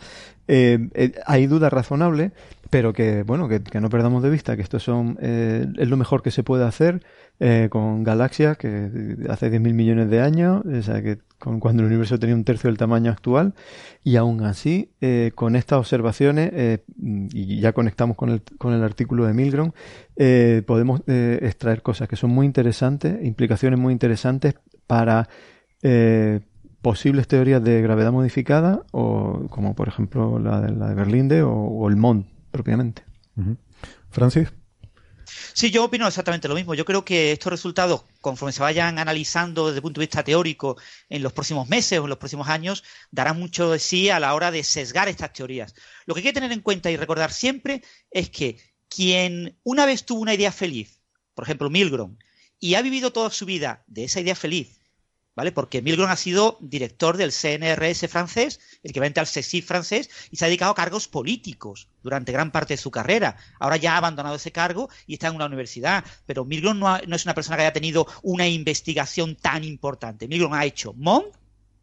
hay 0.48 1.46
dudas 1.46 1.72
razonables 1.72 2.32
pero 2.70 2.92
que 2.92 3.22
bueno 3.22 3.48
que, 3.48 3.60
no 3.80 3.88
perdamos 3.88 4.22
de 4.22 4.30
vista 4.30 4.56
que 4.56 4.62
esto 4.62 4.78
son 4.78 5.18
eh, 5.20 5.66
es 5.76 5.88
lo 5.88 5.96
mejor 5.96 6.22
que 6.22 6.30
se 6.30 6.42
puede 6.42 6.64
hacer 6.64 7.02
eh, 7.38 7.68
con 7.70 8.02
galaxias 8.02 8.56
que 8.56 9.16
hace 9.28 9.50
10.000 9.50 9.74
millones 9.74 10.10
de 10.10 10.20
años 10.20 10.64
o 10.64 10.82
sea 10.82 11.02
que 11.02 11.18
con, 11.38 11.60
cuando 11.60 11.82
el 11.82 11.88
universo 11.88 12.18
tenía 12.18 12.34
un 12.34 12.44
tercio 12.44 12.68
del 12.68 12.78
tamaño 12.78 13.10
actual 13.10 13.54
y 14.02 14.16
aún 14.16 14.42
así 14.44 14.90
eh, 15.00 15.32
con 15.34 15.54
estas 15.54 15.78
observaciones 15.78 16.80
y 16.96 17.60
ya 17.60 17.72
conectamos 17.72 18.16
con 18.16 18.30
el, 18.30 18.42
con 18.58 18.72
el 18.72 18.82
artículo 18.82 19.26
de 19.26 19.34
Milgrom 19.34 19.72
podemos 20.66 21.02
extraer 21.06 21.82
cosas 21.82 22.08
que 22.08 22.16
son 22.16 22.30
muy 22.30 22.46
interesantes 22.46 23.22
implicaciones 23.24 23.78
muy 23.78 23.92
interesantes 23.92 24.54
para 24.86 25.28
posibles 26.80 27.28
teorías 27.28 27.62
de 27.62 27.82
gravedad 27.82 28.12
modificada 28.12 28.82
o 28.92 29.46
como 29.50 29.74
por 29.74 29.88
ejemplo 29.88 30.38
la 30.38 30.60
de, 30.60 30.72
la 30.72 30.88
de 30.88 30.94
Berlinde 30.94 31.42
o, 31.42 31.52
o 31.52 31.88
el 31.88 31.96
MOND 31.96 32.35
propiamente. 32.56 33.04
Francis. 34.10 34.48
Sí, 35.52 35.70
yo 35.70 35.84
opino 35.84 36.06
exactamente 36.06 36.48
lo 36.48 36.54
mismo. 36.54 36.74
Yo 36.74 36.84
creo 36.84 37.04
que 37.04 37.32
estos 37.32 37.50
resultados, 37.50 38.04
conforme 38.20 38.52
se 38.52 38.62
vayan 38.62 38.98
analizando 38.98 39.66
desde 39.66 39.78
el 39.78 39.82
punto 39.82 40.00
de 40.00 40.06
vista 40.06 40.24
teórico 40.24 40.76
en 41.08 41.22
los 41.22 41.32
próximos 41.32 41.68
meses 41.68 41.98
o 41.98 42.04
en 42.04 42.10
los 42.10 42.18
próximos 42.18 42.48
años, 42.48 42.84
darán 43.10 43.38
mucho 43.38 43.70
de 43.70 43.78
sí 43.78 44.08
a 44.08 44.20
la 44.20 44.34
hora 44.34 44.50
de 44.50 44.62
sesgar 44.62 45.08
estas 45.08 45.32
teorías. 45.32 45.74
Lo 46.06 46.14
que 46.14 46.20
hay 46.20 46.24
que 46.24 46.32
tener 46.32 46.52
en 46.52 46.60
cuenta 46.60 46.90
y 46.90 46.96
recordar 46.96 47.32
siempre 47.32 47.82
es 48.10 48.30
que 48.30 48.58
quien 48.88 49.58
una 49.64 49.84
vez 49.84 50.06
tuvo 50.06 50.20
una 50.20 50.34
idea 50.34 50.52
feliz, 50.52 51.02
por 51.34 51.44
ejemplo 51.44 51.68
Milgrom, 51.68 52.16
y 52.58 52.74
ha 52.74 52.82
vivido 52.82 53.12
toda 53.12 53.30
su 53.30 53.44
vida 53.44 53.84
de 53.86 54.04
esa 54.04 54.20
idea 54.20 54.34
feliz, 54.34 54.80
¿vale? 55.36 55.52
Porque 55.52 55.82
Milgrom 55.82 56.10
ha 56.10 56.16
sido 56.16 56.56
director 56.60 57.16
del 57.16 57.30
CNRS 57.30 58.08
francés, 58.08 58.58
el 58.82 58.90
equivalente 58.90 59.20
al 59.20 59.26
CSIC 59.26 59.64
francés, 59.64 60.10
y 60.30 60.36
se 60.36 60.44
ha 60.44 60.48
dedicado 60.48 60.72
a 60.72 60.74
cargos 60.74 61.06
políticos 61.06 61.88
durante 62.02 62.32
gran 62.32 62.50
parte 62.50 62.74
de 62.74 62.78
su 62.78 62.90
carrera. 62.90 63.36
Ahora 63.60 63.76
ya 63.76 63.94
ha 63.94 63.98
abandonado 63.98 64.36
ese 64.36 64.50
cargo 64.50 64.88
y 65.06 65.14
está 65.14 65.28
en 65.28 65.36
una 65.36 65.46
universidad, 65.46 66.04
pero 66.24 66.44
Milgrom 66.44 66.78
no, 66.78 66.96
es 66.96 67.24
una 67.24 67.34
persona 67.34 67.56
que 67.56 67.62
haya 67.62 67.72
tenido 67.72 68.06
una 68.22 68.48
investigación 68.48 69.36
tan 69.36 69.62
importante. 69.62 70.26
Milgrom 70.26 70.54
ha 70.54 70.64
hecho 70.64 70.94
MON 70.94 71.26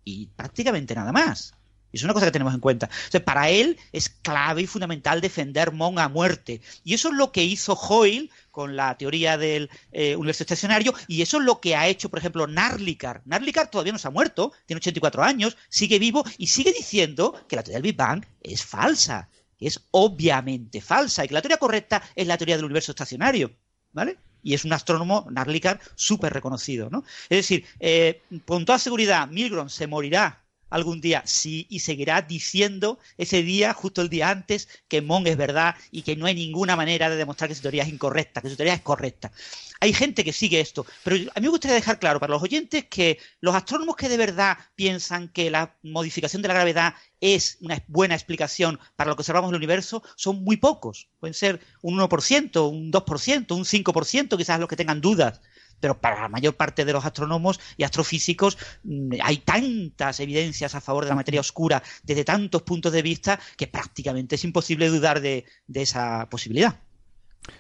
y 0.03 0.27
prácticamente 0.35 0.95
nada 0.95 1.11
más. 1.11 1.53
Y 1.93 1.97
es 1.97 2.03
una 2.03 2.13
cosa 2.13 2.25
que 2.25 2.31
tenemos 2.31 2.53
en 2.55 2.59
cuenta. 2.59 2.89
para 3.23 3.49
él 3.49 3.77
es 3.91 4.09
clave 4.09 4.63
y 4.63 4.67
fundamental 4.67 5.21
defender 5.21 5.71
Mon 5.71 5.99
a 5.99 6.09
muerte. 6.09 6.59
Y 6.83 6.95
eso 6.95 7.09
es 7.09 7.13
lo 7.15 7.31
que 7.31 7.43
hizo 7.43 7.75
Hoyle 7.75 8.31
con 8.49 8.75
la 8.75 8.97
teoría 8.97 9.37
del 9.37 9.69
eh, 9.91 10.15
universo 10.15 10.43
estacionario, 10.43 10.93
y 11.07 11.21
eso 11.21 11.37
es 11.37 11.43
lo 11.43 11.61
que 11.61 11.75
ha 11.75 11.87
hecho, 11.87 12.09
por 12.09 12.19
ejemplo, 12.19 12.47
Narlikar. 12.47 13.21
Narlikar 13.25 13.69
todavía 13.69 13.93
no 13.93 13.99
se 13.99 14.07
ha 14.07 14.11
muerto, 14.11 14.53
tiene 14.65 14.79
84 14.79 15.23
años, 15.23 15.55
sigue 15.69 15.99
vivo 15.99 16.23
y 16.37 16.47
sigue 16.47 16.73
diciendo 16.73 17.33
que 17.47 17.55
la 17.55 17.63
teoría 17.63 17.77
del 17.77 17.83
Big 17.83 17.95
Bang 17.95 18.25
es 18.41 18.65
falsa, 18.65 19.29
es 19.59 19.79
obviamente 19.91 20.81
falsa, 20.81 21.23
y 21.23 21.27
que 21.27 21.33
la 21.35 21.41
teoría 21.41 21.57
correcta 21.57 22.03
es 22.15 22.27
la 22.27 22.37
teoría 22.37 22.55
del 22.55 22.65
universo 22.65 22.91
estacionario. 22.91 23.55
¿Vale? 23.91 24.17
y 24.43 24.53
es 24.53 24.65
un 24.65 24.73
astrónomo, 24.73 25.25
Narlikar, 25.31 25.79
súper 25.95 26.33
reconocido, 26.33 26.89
¿no? 26.89 27.05
Es 27.29 27.37
decir, 27.37 27.65
eh, 27.79 28.21
con 28.45 28.65
toda 28.65 28.77
seguridad, 28.77 29.29
Milgrom 29.29 29.69
se 29.69 29.87
morirá 29.87 30.42
algún 30.73 31.01
día, 31.01 31.21
sí, 31.25 31.67
y 31.69 31.81
seguirá 31.81 32.23
diciendo 32.23 32.97
ese 33.19 33.43
día, 33.43 33.73
justo 33.73 34.01
el 34.01 34.09
día 34.09 34.31
antes, 34.31 34.67
que 34.87 35.03
Mon 35.03 35.27
es 35.27 35.37
verdad 35.37 35.75
y 35.91 36.01
que 36.01 36.15
no 36.15 36.25
hay 36.25 36.33
ninguna 36.33 36.75
manera 36.75 37.11
de 37.11 37.15
demostrar 37.15 37.47
que 37.47 37.53
su 37.53 37.61
teoría 37.61 37.83
es 37.83 37.89
incorrecta, 37.89 38.41
que 38.41 38.49
su 38.49 38.55
teoría 38.55 38.73
es 38.73 38.81
correcta. 38.81 39.31
Hay 39.79 39.93
gente 39.93 40.23
que 40.23 40.33
sigue 40.33 40.59
esto, 40.59 40.83
pero 41.03 41.15
a 41.15 41.39
mí 41.39 41.45
me 41.45 41.49
gustaría 41.49 41.75
dejar 41.75 41.99
claro 41.99 42.19
para 42.19 42.33
los 42.33 42.41
oyentes 42.41 42.85
que 42.85 43.19
los 43.39 43.53
astrónomos 43.53 43.95
que 43.95 44.09
de 44.09 44.17
verdad 44.17 44.57
piensan 44.75 45.27
que 45.27 45.51
la 45.51 45.75
modificación 45.83 46.41
de 46.41 46.47
la 46.47 46.55
gravedad 46.55 46.95
es 47.21 47.57
una 47.61 47.83
buena 47.87 48.15
explicación 48.15 48.79
para 48.95 49.11
lo 49.11 49.15
que 49.15 49.21
observamos 49.21 49.49
en 49.49 49.55
el 49.55 49.57
universo 49.57 50.01
son 50.15 50.43
muy 50.43 50.57
pocos. 50.57 51.07
Pueden 51.19 51.35
ser 51.35 51.59
un 51.83 51.99
1%, 51.99 52.67
un 52.67 52.91
2%, 52.91 53.55
un 53.55 53.63
5%, 53.63 54.37
quizás 54.37 54.59
los 54.59 54.67
que 54.67 54.75
tengan 54.75 55.01
dudas 55.01 55.39
pero 55.83 55.99
para 55.99 56.21
la 56.21 56.29
mayor 56.29 56.55
parte 56.55 56.85
de 56.85 56.93
los 56.93 57.03
astrónomos 57.03 57.59
y 57.75 57.83
astrofísicos 57.83 58.57
mm, 58.85 59.15
hay 59.21 59.39
tantas 59.39 60.21
evidencias 60.21 60.75
a 60.75 60.79
favor 60.79 61.03
de 61.03 61.09
la 61.09 61.15
materia 61.17 61.41
oscura 61.41 61.83
desde 62.03 62.23
tantos 62.23 62.61
puntos 62.61 62.93
de 62.93 63.01
vista 63.01 63.37
que 63.57 63.67
prácticamente 63.67 64.35
es 64.35 64.45
imposible 64.45 64.87
dudar 64.87 65.19
de, 65.19 65.43
esa 65.73 66.29
posibilidad. 66.29 66.79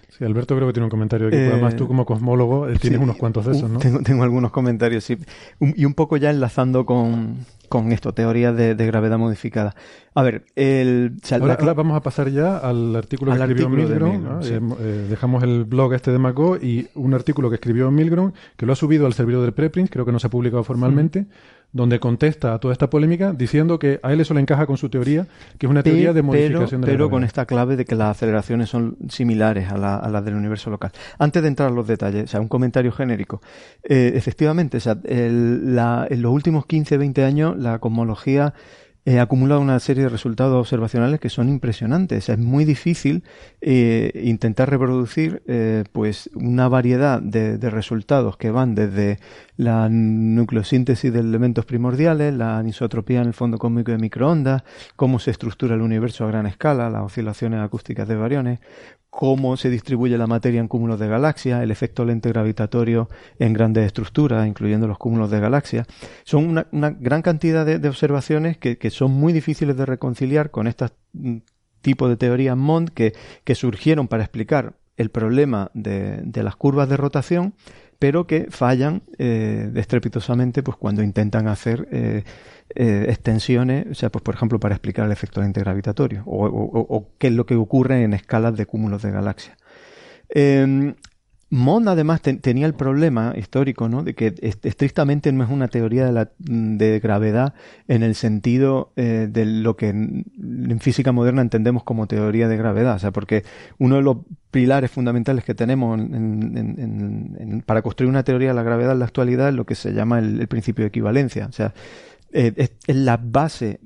Sí, 0.09 0.23
Alberto 0.23 0.55
creo 0.55 0.67
que 0.67 0.73
tiene 0.73 0.85
un 0.85 0.91
comentario 0.91 1.27
aquí. 1.27 1.37
Además, 1.37 1.75
tú 1.75 1.87
como 1.87 2.05
cosmólogo 2.05 2.69
eh, 2.69 2.75
tienes 2.79 2.99
unos 2.99 3.17
cuantos 3.17 3.45
de 3.45 3.53
esos, 3.53 3.69
¿no? 3.69 3.79
Tengo, 3.79 4.01
tengo 4.03 4.23
algunos 4.23 4.51
comentarios, 4.51 5.03
sí. 5.03 5.17
y 5.59 5.85
un 5.85 5.95
poco 5.95 6.17
ya 6.17 6.29
enlazando 6.29 6.85
con, 6.85 7.37
con 7.73 7.91
esto, 7.91 8.13
teoría 8.13 8.53
de, 8.53 8.75
gravedad 8.75 9.17
modificada. 9.17 9.73
A 10.13 10.21
ver, 10.21 10.45
el... 10.55 11.13
Ahora, 11.31 11.73
vamos 11.73 11.97
a 11.97 12.01
pasar 12.01 12.29
ya 12.29 12.57
al 12.57 12.95
artículo 12.95 13.33
que 13.33 13.39
escribió 13.39 13.67
Milgrom. 13.67 14.41
Eh, 14.43 14.61
eh, 14.79 15.07
dejamos 15.09 15.41
el 15.41 15.63
blog 15.63 15.95
este 15.95 16.11
de 16.11 16.19
Mago 16.19 16.57
y 16.57 16.87
un 16.93 17.15
artículo 17.15 17.49
que 17.49 17.55
escribió 17.55 17.89
Milgrom, 17.89 18.33
que 18.57 18.67
lo 18.67 18.73
ha 18.73 18.75
subido 18.75 19.07
al 19.07 19.13
servidor 19.13 19.41
del 19.41 19.53
preprint, 19.53 19.89
creo 19.89 20.05
que 20.05 20.11
no 20.11 20.19
se 20.19 20.27
ha 20.27 20.29
publicado 20.29 20.63
formalmente, 20.63 21.25
donde 21.73 21.99
contesta 21.99 22.53
a 22.53 22.59
toda 22.59 22.71
esta 22.71 22.89
polémica 22.89 23.33
diciendo 23.33 23.79
que 23.79 23.99
a 24.03 24.13
él 24.13 24.21
eso 24.21 24.35
le 24.35 24.41
encaja 24.41 24.67
con 24.67 24.77
su 24.77 24.89
teoría, 24.89 25.27
que 25.57 25.65
es 25.65 25.69
una 25.69 25.81
teoría 25.81 26.13
de 26.13 26.21
modificación 26.21 26.81
de 26.81 26.87
la 26.87 26.93
Pero 26.93 27.09
con 27.09 27.23
esta 27.23 27.45
clave 27.45 27.75
de 27.75 27.83
que 27.83 27.95
las 27.95 28.11
aceleraciones 28.11 28.69
son 28.69 28.95
similares 29.09 29.71
a, 29.71 29.77
las 29.77 30.23
del 30.23 30.35
universo 30.35 30.69
local. 30.69 30.91
Antes 31.17 31.41
de 31.41 31.47
entrar 31.47 31.69
a 31.69 31.73
los 31.73 31.87
detalles, 31.87 32.25
o 32.25 32.27
sea, 32.27 32.39
un 32.39 32.47
comentario 32.47 32.91
genérico. 32.91 33.41
Eh, 33.83 34.13
efectivamente, 34.15 34.77
o 34.77 34.79
sea, 34.79 34.97
en 35.03 35.75
los 35.75 36.31
últimos 36.31 36.67
15, 36.67 36.97
20 36.97 37.23
años 37.25 37.57
la 37.57 37.79
cosmología 37.79 38.53
ha 39.05 39.21
acumulado 39.21 39.59
una 39.59 39.79
serie 39.79 40.03
de 40.03 40.09
resultados 40.09 40.57
observacionales 40.57 41.19
que 41.19 41.29
son 41.29 41.49
impresionantes. 41.49 42.29
Es 42.29 42.37
muy 42.37 42.63
difícil 42.63 43.23
eh, 43.59 44.11
intentar 44.23 44.69
reproducir 44.69 45.43
eh, 45.45 45.83
pues 45.91 46.29
una 46.35 46.69
variedad 46.69 47.21
de, 47.21 47.57
resultados 47.69 48.37
que 48.37 48.51
van 48.51 48.75
desde 48.75 49.19
la 49.57 49.89
nucleosíntesis 49.89 51.11
de 51.11 51.19
elementos 51.19 51.65
primordiales, 51.65 52.33
la 52.33 52.57
anisotropía 52.57 53.21
en 53.21 53.27
el 53.27 53.33
fondo 53.33 53.57
cósmico 53.57 53.91
de 53.91 53.97
microondas, 53.97 54.63
cómo 54.95 55.19
se 55.19 55.31
estructura 55.31 55.75
el 55.75 55.81
universo 55.81 56.23
a 56.23 56.27
gran 56.27 56.45
escala, 56.45 56.89
las 56.89 57.03
oscilaciones 57.03 57.59
acústicas 57.59 58.07
de 58.07 58.15
variones, 58.15 58.59
cómo 59.13 59.57
se 59.57 59.69
distribuye 59.69 60.17
la 60.17 60.25
materia 60.25 60.59
en 60.59 60.67
cúmulos 60.67 60.99
de 60.99 61.07
galaxias, 61.07 61.61
el 61.61 61.69
efecto 61.69 62.03
lente 62.03 62.29
gravitatorio 62.29 63.09
en 63.37 63.53
grandes 63.53 63.85
estructuras, 63.85 64.47
incluyendo 64.47 64.87
los 64.87 64.97
cúmulos 64.97 65.29
de 65.29 65.39
galaxias. 65.39 65.85
Son 66.23 66.65
una, 66.71 66.89
gran 66.99 67.21
cantidad 67.21 67.63
de, 67.63 67.87
observaciones 67.87 68.57
que, 68.57 68.89
son 68.89 69.11
muy 69.11 69.31
difíciles 69.31 69.77
de 69.77 69.85
reconciliar 69.85 70.49
con 70.49 70.65
este 70.65 70.87
tipo 71.81 72.09
de 72.09 72.17
teorías 72.17 72.57
MOND 72.57 72.89
que, 72.89 73.13
surgieron 73.53 74.07
para 74.07 74.23
explicar 74.23 74.73
el 74.97 75.11
problema 75.11 75.69
de, 75.75 76.23
las 76.33 76.55
curvas 76.55 76.89
de 76.89 76.97
rotación, 76.97 77.53
pero 77.99 78.25
que 78.25 78.47
fallan 78.49 79.03
eh, 79.19 79.71
estrepitosamente 79.75 80.63
pues 80.63 80.75
cuando 80.75 81.03
intentan 81.03 81.47
hacer 81.47 81.87
eh, 81.91 82.23
eh, 82.75 83.05
extensiones, 83.09 83.85
o 83.91 83.93
sea, 83.93 84.09
pues 84.09 84.23
por 84.23 84.35
ejemplo 84.35 84.59
para 84.59 84.75
explicar 84.75 85.05
el 85.05 85.11
efecto 85.11 85.41
lente 85.41 85.59
gravitatorio 85.59 86.23
o, 86.25 86.45
o, 86.45 87.09
qué 87.17 87.27
es 87.27 87.33
lo 87.33 87.45
que 87.45 87.55
ocurre 87.55 88.03
en 88.03 88.13
escalas 88.13 88.55
de 88.55 88.65
cúmulos 88.65 89.01
de 89.01 89.11
galaxias. 89.11 89.57
Em, 90.29 90.95
Mond 91.53 91.87
además 91.87 92.21
tenía 92.21 92.65
el 92.65 92.73
problema 92.73 93.35
histórico 93.37 93.87
¿no? 93.87 94.01
de 94.01 94.15
que 94.15 94.33
estrictamente 94.63 95.31
no 95.31 95.43
es 95.43 95.51
una 95.51 95.67
teoría 95.67 96.03
de, 96.03 96.11
la, 96.11 96.31
de 96.39 96.99
gravedad 96.99 97.53
en 97.87 98.01
el 98.01 98.15
sentido 98.15 98.91
eh, 98.95 99.27
de 99.29 99.45
lo 99.45 99.75
que 99.75 99.89
en, 99.89 100.79
física 100.79 101.11
moderna 101.11 101.43
entendemos 101.43 101.83
como 101.83 102.07
teoría 102.07 102.47
de 102.47 102.57
gravedad. 102.57 102.95
O 102.95 102.99
sea, 102.99 103.11
porque 103.11 103.43
uno 103.77 103.97
de 103.97 104.01
los 104.01 104.17
pilares 104.49 104.89
fundamentales 104.89 105.43
que 105.43 105.53
tenemos 105.53 106.01
para 107.67 107.83
construir 107.83 108.09
una 108.09 108.23
teoría 108.23 108.47
de 108.47 108.55
la 108.55 108.63
gravedad 108.63 108.93
en 108.93 108.99
la 108.99 109.05
actualidad 109.05 109.49
es 109.49 109.55
lo 109.55 109.67
que 109.67 109.75
se 109.75 109.93
llama 109.93 110.17
el, 110.17 110.47
principio 110.47 110.85
de 110.85 110.87
equivalencia. 110.87 111.45
O 111.45 111.51
sea, 111.51 111.75
eh, 112.33 112.53
es 112.57 112.95
la 112.95 113.17
base 113.17 113.79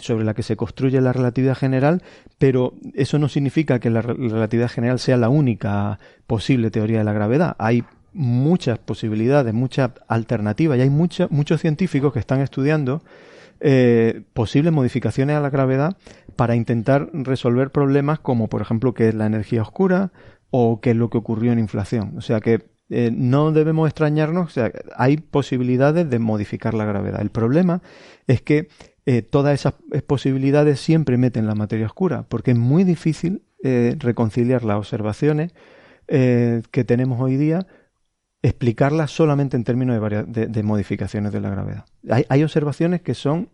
sobre 0.00 0.24
la 0.24 0.34
que 0.34 0.42
se 0.42 0.56
construye 0.56 1.00
la 1.00 1.12
relatividad 1.12 1.56
general, 1.56 2.02
pero 2.38 2.74
eso 2.94 3.18
no 3.18 3.28
significa 3.28 3.78
que 3.78 3.90
la 3.90 4.00
relatividad 4.00 4.70
general 4.70 4.98
sea 4.98 5.16
la 5.16 5.28
única 5.28 5.98
posible 6.26 6.70
teoría 6.70 6.98
de 6.98 7.04
la 7.04 7.12
gravedad. 7.12 7.56
Hay 7.58 7.84
muchas 8.12 8.78
posibilidades, 8.78 9.52
muchas 9.52 9.90
alternativas 10.08 10.78
y 10.78 10.82
hay 10.82 10.90
muchos 10.90 11.60
científicos 11.60 12.12
que 12.12 12.18
están 12.18 12.40
estudiando 12.40 13.02
eh, 13.60 14.22
posibles 14.32 14.72
modificaciones 14.72 15.36
a 15.36 15.40
la 15.40 15.50
gravedad 15.50 15.96
para 16.36 16.56
intentar 16.56 17.10
resolver 17.12 17.70
problemas 17.70 18.18
como, 18.18 18.48
por 18.48 18.62
ejemplo, 18.62 18.94
qué 18.94 19.08
es 19.08 19.14
la 19.14 19.26
energía 19.26 19.62
oscura 19.62 20.12
o 20.50 20.80
qué 20.80 20.90
es 20.90 20.96
lo 20.96 21.10
que 21.10 21.18
ocurrió 21.18 21.52
en 21.52 21.58
inflación. 21.58 22.14
O 22.16 22.20
sea 22.22 22.40
que 22.40 22.75
eh, 22.90 23.10
no 23.12 23.52
debemos 23.52 23.88
extrañarnos, 23.88 24.54
hay 24.96 25.16
posibilidades 25.16 26.08
de 26.08 26.18
modificar 26.18 26.74
la 26.74 26.84
gravedad. 26.84 27.20
El 27.20 27.30
problema 27.30 27.82
es 28.26 28.42
que 28.42 28.68
eh, 29.08 29.22
todas 29.22 29.54
esas 29.54 29.74
posibilidades 30.08 30.80
siempre 30.80 31.16
meten 31.16 31.46
la 31.46 31.54
materia 31.54 31.86
oscura, 31.86 32.24
porque 32.28 32.50
es 32.50 32.58
muy 32.58 32.82
difícil 32.82 33.42
eh, 33.62 33.94
reconciliar 34.00 34.64
las 34.64 34.78
observaciones 34.78 35.54
eh, 36.08 36.62
que 36.72 36.82
tenemos 36.82 37.20
hoy 37.20 37.36
día, 37.36 37.68
explicarlas 38.42 39.12
solamente 39.12 39.56
en 39.56 39.62
términos 39.62 40.00
de, 40.26 40.48
de, 40.48 40.62
modificaciones 40.64 41.32
de 41.32 41.40
la 41.40 41.50
gravedad. 41.50 41.84
Hay, 42.28 42.42
observaciones 42.42 43.00
que 43.00 43.14
son 43.14 43.48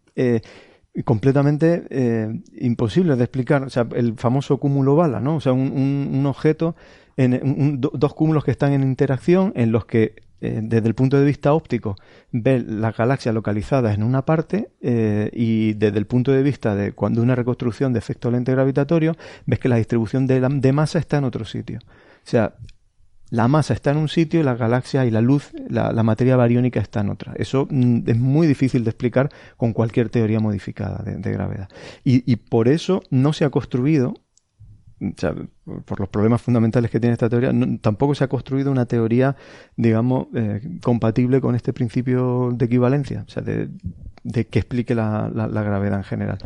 completamente 1.05 2.43
imposibles 2.55 3.17
de 3.17 3.25
explicar. 3.25 3.69
El 3.95 4.15
famoso 4.17 4.59
cúmulo 4.59 4.97
bala, 4.97 5.21
¿no? 5.21 5.37
O 5.37 5.41
sea, 5.41 5.53
un, 5.53 6.25
objeto, 6.27 6.77
en, 7.17 7.81
dos 7.81 8.15
cúmulos 8.15 8.45
que 8.45 8.51
están 8.51 8.73
en 8.73 8.83
interacción 8.83 9.53
en 9.57 9.73
los 9.73 9.85
que 9.87 10.15
eh, 10.45 10.59
desde 10.61 10.89
el 10.89 10.97
punto 10.97 11.21
de 11.21 11.25
vista 11.25 11.53
óptico, 11.53 11.95
ver 12.33 12.65
las 12.69 12.97
galaxias 12.97 13.33
localizadas 13.33 13.95
en 13.95 14.03
una 14.03 14.25
parte 14.25 14.71
eh, 14.81 15.31
y 15.33 15.75
desde 15.75 15.99
el 15.99 16.07
punto 16.07 16.33
de 16.33 16.43
vista 16.43 16.75
de 16.75 16.91
cuando 16.91 17.23
una 17.23 17.37
reconstrucción 17.37 17.93
de 17.93 18.01
efecto 18.01 18.29
lente 18.29 18.51
gravitatorio, 18.51 19.17
ves 19.47 19.61
que 19.61 19.69
la 19.69 19.77
distribución 19.77 20.27
de, 20.27 20.73
masa 20.73 20.99
está 20.99 21.19
en 21.19 21.25
otro 21.25 21.45
sitio. 21.45 21.79
O 21.85 22.29
sea, 22.29 22.57
la 23.31 23.47
masa 23.47 23.73
está 23.73 23.93
en 23.93 23.99
un 23.99 24.09
sitio 24.09 24.41
y 24.41 24.43
la 24.43 24.57
galaxia 24.57 25.07
y 25.07 25.13
la 25.13 25.21
luz, 25.21 25.53
la, 25.69 25.93
materia 26.03 26.35
bariónica 26.35 26.81
está 26.81 27.03
en 27.03 27.11
otra. 27.11 27.35
Eso 27.37 27.69
mm, 27.71 28.01
es 28.07 28.19
muy 28.19 28.49
difícil 28.49 28.83
de 28.83 28.91
explicar 28.91 29.31
con 29.57 29.73
cualquier 29.73 30.09
teoría 30.09 30.41
modificada 30.41 31.05
de, 31.05 31.33
gravedad. 31.33 31.69
Y, 32.03 32.35
por 32.35 32.67
eso 32.67 33.01
no 33.11 33.33
se 33.33 33.45
ha 33.45 33.51
construido 33.51 34.15
por 35.85 36.01
los 36.01 36.09
problemas 36.09 36.43
fundamentales 36.43 36.91
que 36.91 37.01
tiene 37.01 37.15
esta 37.15 37.29
teoría, 37.29 37.53
tampoco 37.81 38.15
se 38.15 38.25
ha 38.25 38.29
construido 38.29 38.71
una 38.71 38.87
teoría, 38.87 39.37
digamos, 39.77 40.29
eh, 40.35 40.61
compatible 40.83 41.41
con 41.41 41.55
este 41.55 41.73
principio 41.73 42.51
de 42.53 42.65
equivalencia, 42.67 43.25
o 43.27 43.31
sea, 43.31 43.43
de, 43.43 43.69
que 44.25 44.59
explique 44.59 44.95
la, 44.95 45.31
gravedad 45.33 45.99
en 45.99 46.05
general. 46.05 46.39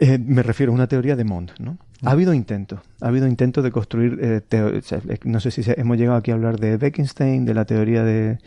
Eh, 0.00 0.18
me 0.18 0.42
refiero 0.42 0.72
a 0.72 0.74
una 0.74 0.86
teoría 0.86 1.16
de 1.16 1.24
Mond, 1.24 1.52
¿no? 1.58 1.78
Ha 2.04 2.12
habido 2.12 2.32
intentos, 2.32 2.80
ha 3.00 3.08
habido 3.08 3.26
intentos 3.26 3.64
de 3.64 3.72
construir, 3.72 4.18
eh, 4.22 4.40
no 5.24 5.40
sé 5.40 5.50
si 5.50 5.62
hemos 5.76 5.96
llegado 5.96 6.18
aquí 6.18 6.30
a 6.30 6.34
hablar 6.34 6.60
de 6.60 6.76
Bekenstein, 6.76 7.44
de 7.44 7.54
la 7.54 7.64
teoría 7.64 8.04
de, 8.04 8.38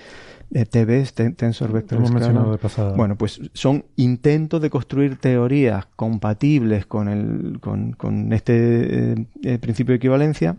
TVs, 0.51 1.13
Tensor 1.13 1.71
Vector 1.71 2.05
Scalar. 2.05 2.95
Bueno, 2.95 3.17
pues 3.17 3.39
son 3.53 3.85
intentos 3.95 4.61
de 4.61 4.69
construir 4.69 5.17
teorías 5.17 5.85
compatibles 5.95 6.85
con, 6.85 7.07
el, 7.07 7.59
con, 7.61 7.93
con 7.93 8.33
este 8.33 9.27
eh, 9.43 9.57
principio 9.59 9.93
de 9.93 9.97
equivalencia 9.97 10.57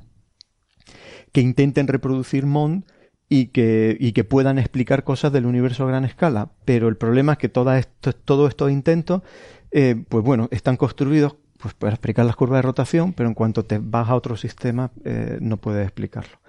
que 1.33 1.41
intenten 1.41 1.89
reproducir 1.89 2.47
Mond 2.47 2.85
y 3.29 3.47
que, 3.47 3.97
y 3.99 4.13
que 4.13 4.25
puedan 4.25 4.59
explicar 4.59 5.05
cosas 5.05 5.33
del 5.33 5.47
universo 5.47 5.85
a 5.85 5.89
gran 5.89 6.05
escala. 6.05 6.51
Pero 6.65 6.89
el 6.89 6.97
problema 6.97 7.33
es 7.33 7.39
que 7.39 7.49
todos 7.49 8.49
estos 8.49 8.71
intentos, 8.71 9.23
eh, 9.71 10.05
pues 10.09 10.25
bueno, 10.25 10.49
están 10.51 10.77
construidos 10.77 11.37
pues 11.59 11.75
para 11.75 11.93
explicar 11.93 12.27
las 12.27 12.37
curvas 12.37 12.59
de 12.59 12.63
rotación, 12.63 13.13
pero 13.13 13.29
en 13.29 13.35
cuanto 13.35 13.65
te 13.65 13.79
vas 13.79 14.09
a 14.09 14.17
otro 14.17 14.37
sistema 14.37 14.91
eh, 15.05 15.39
no 15.41 15.59
puedes 15.59 15.85
explicarlo. 15.85 16.42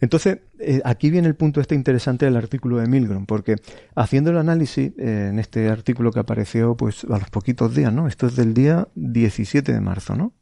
Entonces, 0.00 0.38
eh, 0.58 0.80
aquí 0.84 1.10
viene 1.10 1.28
el 1.28 1.34
punto 1.34 1.60
este 1.60 1.74
interesante 1.74 2.24
del 2.24 2.36
artículo 2.36 2.78
de 2.78 2.86
Milgrom, 2.86 3.26
porque 3.26 3.56
haciendo 3.94 4.30
el 4.30 4.38
análisis 4.38 4.92
eh, 4.98 5.28
en 5.30 5.38
este 5.38 5.68
artículo 5.68 6.12
que 6.12 6.20
apareció 6.20 6.76
pues 6.76 7.04
a 7.04 7.18
los 7.18 7.30
poquitos 7.30 7.74
días, 7.74 7.92
¿no? 7.92 8.06
Esto 8.06 8.26
es 8.26 8.36
del 8.36 8.54
día 8.54 8.88
17 8.94 9.72
de 9.72 9.80
marzo, 9.80 10.16
¿no? 10.16 10.32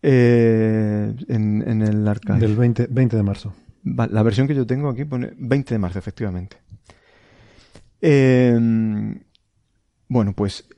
en, 0.00 1.82
el 1.82 2.06
archive. 2.06 2.38
Del 2.38 2.56
20, 2.56 2.86
20 2.88 3.16
de 3.16 3.22
marzo. 3.22 3.54
La 3.82 4.22
versión 4.22 4.46
que 4.46 4.54
yo 4.54 4.64
tengo 4.66 4.88
aquí 4.88 5.04
pone 5.04 5.32
20 5.36 5.74
de 5.74 5.78
marzo, 5.78 5.98
efectivamente. 5.98 6.56
bueno, 10.08 10.32
pues 10.34 10.68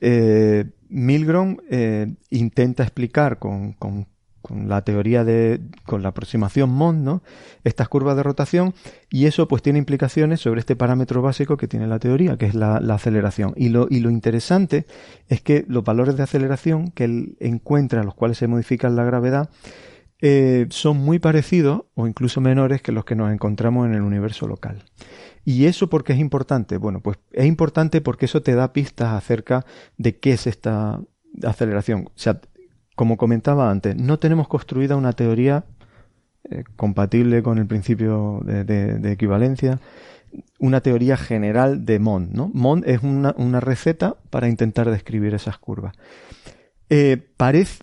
Milgrom 0.91 1.57
eh, 1.69 2.13
intenta 2.29 2.83
explicar 2.83 3.39
con, 3.39 3.73
con, 3.73 4.07
la 4.53 4.83
teoría 4.83 5.23
de, 5.23 5.61
con 5.85 6.03
la 6.03 6.09
aproximación 6.09 6.69
Mond, 6.69 7.03
¿no? 7.03 7.23
Estas 7.63 7.89
curvas 7.89 8.15
de 8.15 8.23
rotación 8.23 8.73
y 9.09 9.25
eso 9.25 9.47
pues 9.47 9.61
tiene 9.61 9.79
implicaciones 9.79 10.41
sobre 10.41 10.59
este 10.59 10.75
parámetro 10.75 11.21
básico 11.21 11.57
que 11.57 11.67
tiene 11.67 11.87
la 11.87 11.99
teoría, 11.99 12.37
que 12.37 12.45
es 12.45 12.55
la, 12.55 12.77
aceleración. 12.77 13.53
Y 13.55 13.69
lo, 13.69 13.87
y 13.89 13.99
lo 13.99 14.09
interesante 14.09 14.85
es 15.27 15.41
que 15.41 15.65
los 15.67 15.83
valores 15.83 16.17
de 16.17 16.23
aceleración 16.23 16.91
que 16.91 17.05
él 17.05 17.37
encuentra, 17.39 18.03
los 18.03 18.15
cuales 18.15 18.37
se 18.37 18.47
modifican 18.47 18.95
la 18.95 19.03
gravedad, 19.03 19.49
eh, 20.23 20.67
son 20.69 20.97
muy 20.97 21.17
parecidos 21.17 21.85
o 21.95 22.05
incluso 22.05 22.41
menores 22.41 22.81
que 22.81 22.91
los 22.91 23.05
que 23.05 23.15
nos 23.15 23.31
encontramos 23.33 23.87
en 23.87 23.95
el 23.95 24.01
universo 24.01 24.47
local. 24.47 24.83
¿Y 25.43 25.65
eso 25.65 25.89
por 25.89 26.03
qué 26.03 26.13
es 26.13 26.19
importante? 26.19 26.77
Bueno, 26.77 27.01
pues 27.01 27.17
es 27.31 27.47
importante 27.47 28.01
porque 28.01 28.25
eso 28.25 28.43
te 28.43 28.53
da 28.53 28.73
pistas 28.73 29.13
acerca 29.13 29.65
de 29.97 30.19
qué 30.19 30.33
es 30.33 30.45
esta 30.45 31.01
aceleración. 31.43 32.05
O 32.07 32.11
sea, 32.15 32.39
como 32.95 33.17
comentaba 33.17 33.69
antes, 33.69 33.95
no 33.95 34.19
tenemos 34.19 34.47
construida 34.47 34.95
una 34.95 35.13
teoría 35.13 35.63
eh, 36.49 36.63
compatible 36.75 37.43
con 37.43 37.57
el 37.57 37.67
principio 37.67 38.41
de, 38.43 39.11
equivalencia, 39.11 39.79
una 40.59 40.81
teoría 40.81 41.17
general 41.17 41.85
de 41.85 41.99
Mond. 41.99 42.33
¿no? 42.33 42.49
Mond 42.53 42.87
es 42.87 43.01
una, 43.03 43.59
receta 43.59 44.15
para 44.29 44.49
intentar 44.49 44.89
describir 44.89 45.33
esas 45.33 45.57
curvas. 45.57 45.93
Eh, 46.89 47.17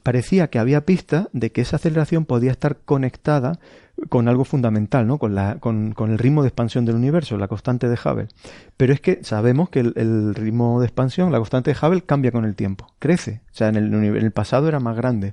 parecía 0.02 0.51
que 0.51 0.59
había 0.59 0.85
pistas 0.85 1.28
de 1.32 1.51
que 1.51 1.62
esa 1.62 1.76
aceleración 1.76 2.26
podía 2.26 2.51
estar 2.51 2.76
conectada 2.85 3.59
con 4.08 4.28
algo 4.28 4.44
fundamental, 4.44 5.06
¿no? 5.06 5.18
Con, 5.18 5.34
la, 5.34 5.58
con, 5.58 5.94
el 5.98 6.18
ritmo 6.18 6.42
de 6.42 6.48
expansión 6.48 6.84
del 6.84 6.96
universo, 6.96 7.36
la 7.36 7.48
constante 7.48 7.88
de 7.88 7.98
Hubble. 8.02 8.28
Pero 8.76 8.92
es 8.92 9.00
que 9.00 9.22
sabemos 9.22 9.70
que 9.70 9.80
el, 9.80 10.34
ritmo 10.34 10.80
de 10.80 10.86
expansión, 10.86 11.32
la 11.32 11.38
constante 11.38 11.72
de 11.72 11.78
Hubble, 11.80 12.02
cambia 12.02 12.32
con 12.32 12.44
el 12.44 12.54
tiempo, 12.54 12.92
crece. 12.98 13.42
O 13.52 13.54
sea, 13.54 13.68
en 13.68 13.76
el, 13.76 13.92
en 13.92 14.16
el 14.16 14.30
pasado 14.32 14.68
era 14.68 14.80
más 14.80 14.96
grande. 14.96 15.32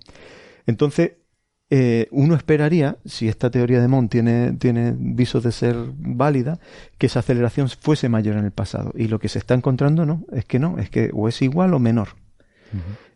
Entonces, 0.66 1.14
eh, 1.72 2.08
uno 2.12 2.36
esperaría, 2.36 2.98
si 3.06 3.28
esta 3.28 3.50
teoría 3.50 3.82
de 3.82 3.88
Mond 3.88 4.10
tiene, 4.10 4.54
tiene 4.54 4.94
visos 4.98 5.44
de 5.44 5.52
ser 5.52 5.76
válida, 5.98 6.60
que 6.98 7.08
esa 7.08 7.20
aceleración 7.20 7.70
fuese 7.70 8.08
mayor 8.10 8.38
en 8.38 8.46
el 8.46 8.52
pasado. 8.52 8.92
Y 8.96 9.08
lo 9.08 9.20
que 9.20 9.30
se 9.30 9.40
está 9.40 9.56
encontrando 9.56 10.06
no, 10.06 10.26
es 10.32 10.46
que 10.46 10.60
no, 10.60 10.78
es 10.78 10.90
que 10.90 11.10
o 11.14 11.28
es 11.28 11.42
igual 11.42 11.74
o 11.74 11.80
menor. 11.80 12.10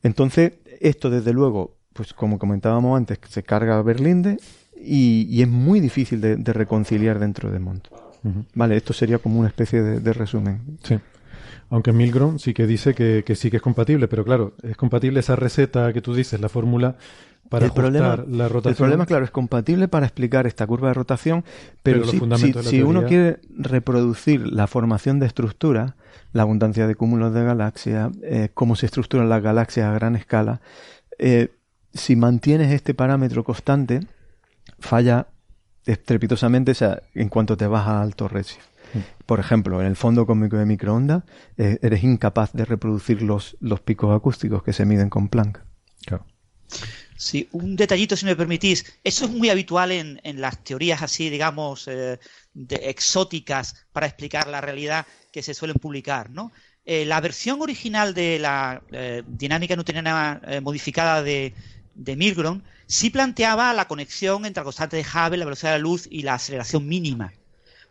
Entonces, 0.04 0.54
esto 0.80 1.10
desde 1.10 1.34
luego, 1.34 1.76
pues 1.94 2.14
como 2.14 2.40
comentábamos 2.40 2.98
antes, 2.98 3.20
se 3.28 3.44
carga 3.44 3.78
a 3.78 3.82
Berlinde 3.82 4.38
y, 4.82 5.42
es 5.42 5.48
muy 5.48 5.80
difícil 5.80 6.22
de, 6.22 6.54
reconciliar 6.54 7.20
dentro 7.20 7.52
de 7.52 7.60
Mont. 7.60 7.88
Vale, 8.54 8.76
esto 8.76 8.94
sería 8.94 9.20
como 9.20 9.40
una 9.40 9.48
especie 9.48 9.82
de, 9.82 10.14
resumen. 10.14 10.78
Sí. 10.84 11.00
Aunque 11.70 11.94
Milgrom 11.94 12.40
sí 12.40 12.54
que 12.54 12.66
dice 12.66 12.94
que, 12.96 13.24
sí 13.36 13.52
que 13.52 13.58
es 13.58 13.64
compatible, 13.64 14.08
pero 14.08 14.26
claro, 14.26 14.54
es 14.64 14.76
compatible 14.76 15.20
esa 15.20 15.36
receta 15.36 15.94
que 15.94 16.02
tú 16.02 16.14
dices, 16.14 16.40
la 16.40 16.50
fórmula 16.50 16.98
para 17.48 17.66
el 17.66 17.72
problema, 17.72 18.24
la 18.28 18.48
rotación. 18.48 18.72
El 18.72 18.76
problema, 18.76 19.06
claro, 19.06 19.26
es 19.26 19.32
compatible 19.32 19.88
para 19.88 20.06
explicar 20.06 20.48
esta 20.48 20.68
curva 20.68 20.90
de 20.90 20.94
rotación, 20.96 21.44
pero, 21.82 22.06
si, 22.06 22.82
uno 22.82 23.06
quiere 23.06 23.40
reproducir 23.58 24.48
la 24.48 24.68
formación 24.68 25.20
de 25.20 25.28
estructuras, 25.28 25.94
la 26.32 26.44
abundancia 26.44 26.88
de 26.88 26.96
cúmulos 26.96 27.34
de 27.34 27.44
galaxias, 27.44 28.12
eh, 28.24 28.50
cómo 28.54 28.76
se 28.76 28.86
estructuran 28.86 29.30
las 29.30 29.42
galaxias 29.42 29.88
a 29.88 29.94
gran 29.94 30.16
escala, 30.16 30.62
eh, 31.18 31.50
si 31.94 32.16
mantienes 32.16 32.72
este 32.72 32.94
parámetro 32.94 33.44
constante, 33.44 34.02
falla 34.80 35.28
estrepitosamente 35.86 36.72
o 36.72 36.76
sea, 36.76 37.02
en 37.14 37.30
cuanto 37.30 37.58
te 37.58 37.68
vas 37.68 37.88
a 37.88 38.02
alto 38.02 38.28
redshift. 38.28 38.68
Por 39.26 39.40
ejemplo, 39.40 39.82
en 39.82 39.88
el 39.88 39.96
fondo 39.96 40.26
cósmico 40.26 40.58
de 40.58 40.66
microondas 40.66 41.24
eh, 41.58 41.78
eres 41.82 42.04
incapaz 42.04 42.52
de 42.54 42.66
reproducir 42.66 43.22
los, 43.22 43.56
los 43.60 43.82
picos 43.82 44.16
acústicos 44.16 44.64
que 44.64 44.74
se 44.74 44.86
miden 44.86 45.10
con 45.10 45.30
Planck. 45.30 45.60
Claro. 46.06 46.26
Sí, 47.16 47.48
un 47.52 47.76
detallito, 47.76 48.16
si 48.16 48.26
me 48.26 48.36
permitís. 48.36 48.86
Eso 49.04 49.26
es 49.26 49.32
muy 49.32 49.50
habitual 49.50 49.92
en, 49.92 50.20
en 50.24 50.42
las 50.42 50.64
teorías 50.64 51.04
así, 51.04 51.30
digamos, 51.30 51.88
eh, 51.88 52.18
de 52.54 52.76
exóticas 52.90 53.76
para 53.92 54.08
explicar 54.08 54.48
la 54.48 54.62
realidad 54.62 55.06
que 55.32 55.44
se 55.44 55.54
suelen 55.54 55.78
publicar, 55.78 56.30
¿no? 56.30 56.52
Eh, 56.92 57.06
la 57.06 57.22
versión 57.22 57.62
original 57.62 58.16
de 58.16 58.40
la 58.40 58.82
eh, 58.92 59.22
dinámica 59.28 59.76
newtoniana 59.76 60.42
eh, 60.48 60.60
modificada 60.60 61.22
de, 61.22 61.54
de 62.00 62.16
Milgrom 62.16 62.62
sí 62.88 63.10
planteaba 63.10 63.74
la 63.74 63.88
conexión 63.88 64.46
entre 64.46 64.62
la 64.62 64.66
constante 64.66 64.98
de 64.98 65.04
Hubble, 65.04 65.38
la 65.38 65.46
velocidad 65.46 65.74
de 65.74 65.78
la 65.78 65.84
luz 65.84 66.08
y 66.10 66.24
la 66.24 66.36
aceleración 66.36 66.88
mínima. 66.88 67.34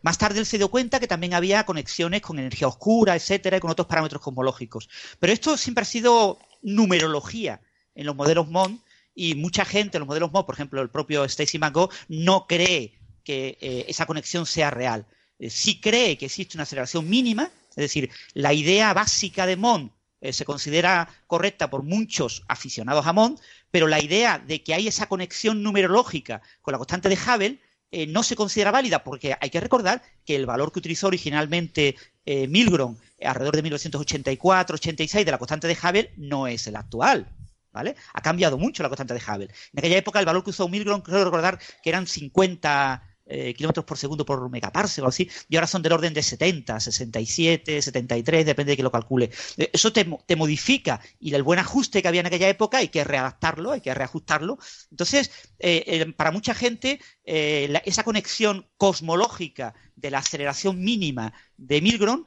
Más 0.01 0.17
tarde 0.17 0.39
él 0.39 0.45
se 0.45 0.57
dio 0.57 0.69
cuenta 0.69 0.99
que 0.99 1.07
también 1.07 1.33
había 1.33 1.65
conexiones 1.65 2.21
con 2.21 2.39
energía 2.39 2.67
oscura, 2.67 3.15
etcétera, 3.15 3.57
y 3.57 3.59
con 3.59 3.69
otros 3.69 3.87
parámetros 3.87 4.21
cosmológicos. 4.21 4.89
Pero 5.19 5.33
esto 5.33 5.57
siempre 5.57 5.83
ha 5.83 5.85
sido 5.85 6.39
numerología 6.61 7.61
en 7.95 8.05
los 8.05 8.15
modelos 8.15 8.47
MON 8.47 8.81
y 9.13 9.35
mucha 9.35 9.65
gente 9.65 9.97
en 9.97 10.01
los 10.01 10.07
modelos 10.07 10.31
MON, 10.31 10.45
por 10.45 10.55
ejemplo, 10.55 10.81
el 10.81 10.89
propio 10.89 11.23
Stacy 11.25 11.59
McGo, 11.59 11.89
no 12.07 12.47
cree 12.47 12.99
que 13.23 13.57
eh, 13.61 13.85
esa 13.87 14.05
conexión 14.05 14.45
sea 14.45 14.71
real. 14.71 15.05
Eh, 15.37 15.49
sí 15.49 15.79
cree 15.79 16.17
que 16.17 16.25
existe 16.25 16.57
una 16.57 16.63
aceleración 16.63 17.07
mínima, 17.07 17.51
es 17.71 17.75
decir, 17.75 18.09
la 18.33 18.53
idea 18.53 18.93
básica 18.93 19.45
de 19.45 19.55
MON 19.55 19.91
eh, 20.21 20.33
se 20.33 20.43
considera 20.43 21.07
correcta 21.27 21.69
por 21.69 21.83
muchos 21.83 22.43
aficionados 22.47 23.07
a 23.07 23.13
MON, 23.13 23.39
pero 23.71 23.87
la 23.87 24.01
idea 24.01 24.39
de 24.39 24.63
que 24.63 24.73
hay 24.73 24.87
esa 24.87 25.07
conexión 25.07 25.63
numerológica 25.63 26.41
con 26.61 26.71
la 26.71 26.77
constante 26.77 27.09
de 27.09 27.15
Hubble 27.15 27.59
eh, 27.91 28.05
no 28.07 28.23
se 28.23 28.35
considera 28.35 28.71
válida 28.71 29.03
porque 29.03 29.35
hay 29.39 29.49
que 29.49 29.59
recordar 29.59 30.01
que 30.25 30.35
el 30.35 30.45
valor 30.45 30.71
que 30.71 30.79
utilizó 30.79 31.07
originalmente 31.07 31.95
eh, 32.25 32.47
Milgrom 32.47 32.97
alrededor 33.21 33.55
de 33.55 33.63
1984-86 33.63 35.25
de 35.25 35.31
la 35.31 35.37
constante 35.37 35.67
de 35.67 35.77
Hubble 35.81 36.13
no 36.17 36.47
es 36.47 36.67
el 36.67 36.75
actual. 36.75 37.27
¿Vale? 37.71 37.95
Ha 38.13 38.21
cambiado 38.21 38.57
mucho 38.57 38.81
la 38.81 38.89
constante 38.89 39.13
de 39.13 39.19
Hubble. 39.19 39.49
En 39.73 39.79
aquella 39.79 39.97
época 39.97 40.19
el 40.19 40.25
valor 40.25 40.43
que 40.43 40.49
usó 40.49 40.67
Milgrom, 40.67 41.01
creo 41.01 41.23
recordar 41.23 41.59
que 41.83 41.89
eran 41.89 42.07
50 42.07 43.03
eh, 43.29 43.53
kilómetros 43.53 43.85
por 43.85 43.97
segundo 43.97 44.25
por 44.25 44.49
megaparsec 44.49 45.03
o 45.03 45.07
así, 45.07 45.29
y 45.47 45.55
ahora 45.55 45.67
son 45.67 45.81
del 45.83 45.93
orden 45.93 46.13
de 46.13 46.23
70, 46.23 46.79
67, 46.79 47.81
73, 47.81 48.45
depende 48.45 48.71
de 48.71 48.77
que 48.77 48.83
lo 48.83 48.91
calcule. 48.91 49.29
Eh, 49.57 49.69
Eso 49.71 49.93
te, 49.93 50.03
te 50.25 50.35
modifica 50.35 50.99
y 51.19 51.33
el 51.33 51.43
buen 51.43 51.59
ajuste 51.59 52.01
que 52.01 52.07
había 52.07 52.21
en 52.21 52.27
aquella 52.27 52.49
época 52.49 52.79
hay 52.79 52.89
que 52.89 53.03
readaptarlo, 53.03 53.71
hay 53.71 53.81
que 53.81 53.93
reajustarlo. 53.93 54.57
Entonces, 54.89 55.31
eh, 55.59 56.11
para 56.17 56.31
mucha 56.31 56.53
gente, 56.53 56.99
esa 57.23 58.03
conexión 58.03 58.67
cosmológica 58.77 59.75
de 59.95 60.11
la 60.11 60.19
aceleración 60.19 60.81
mínima 60.81 61.33
de 61.57 61.81
Milgrom 61.81 62.25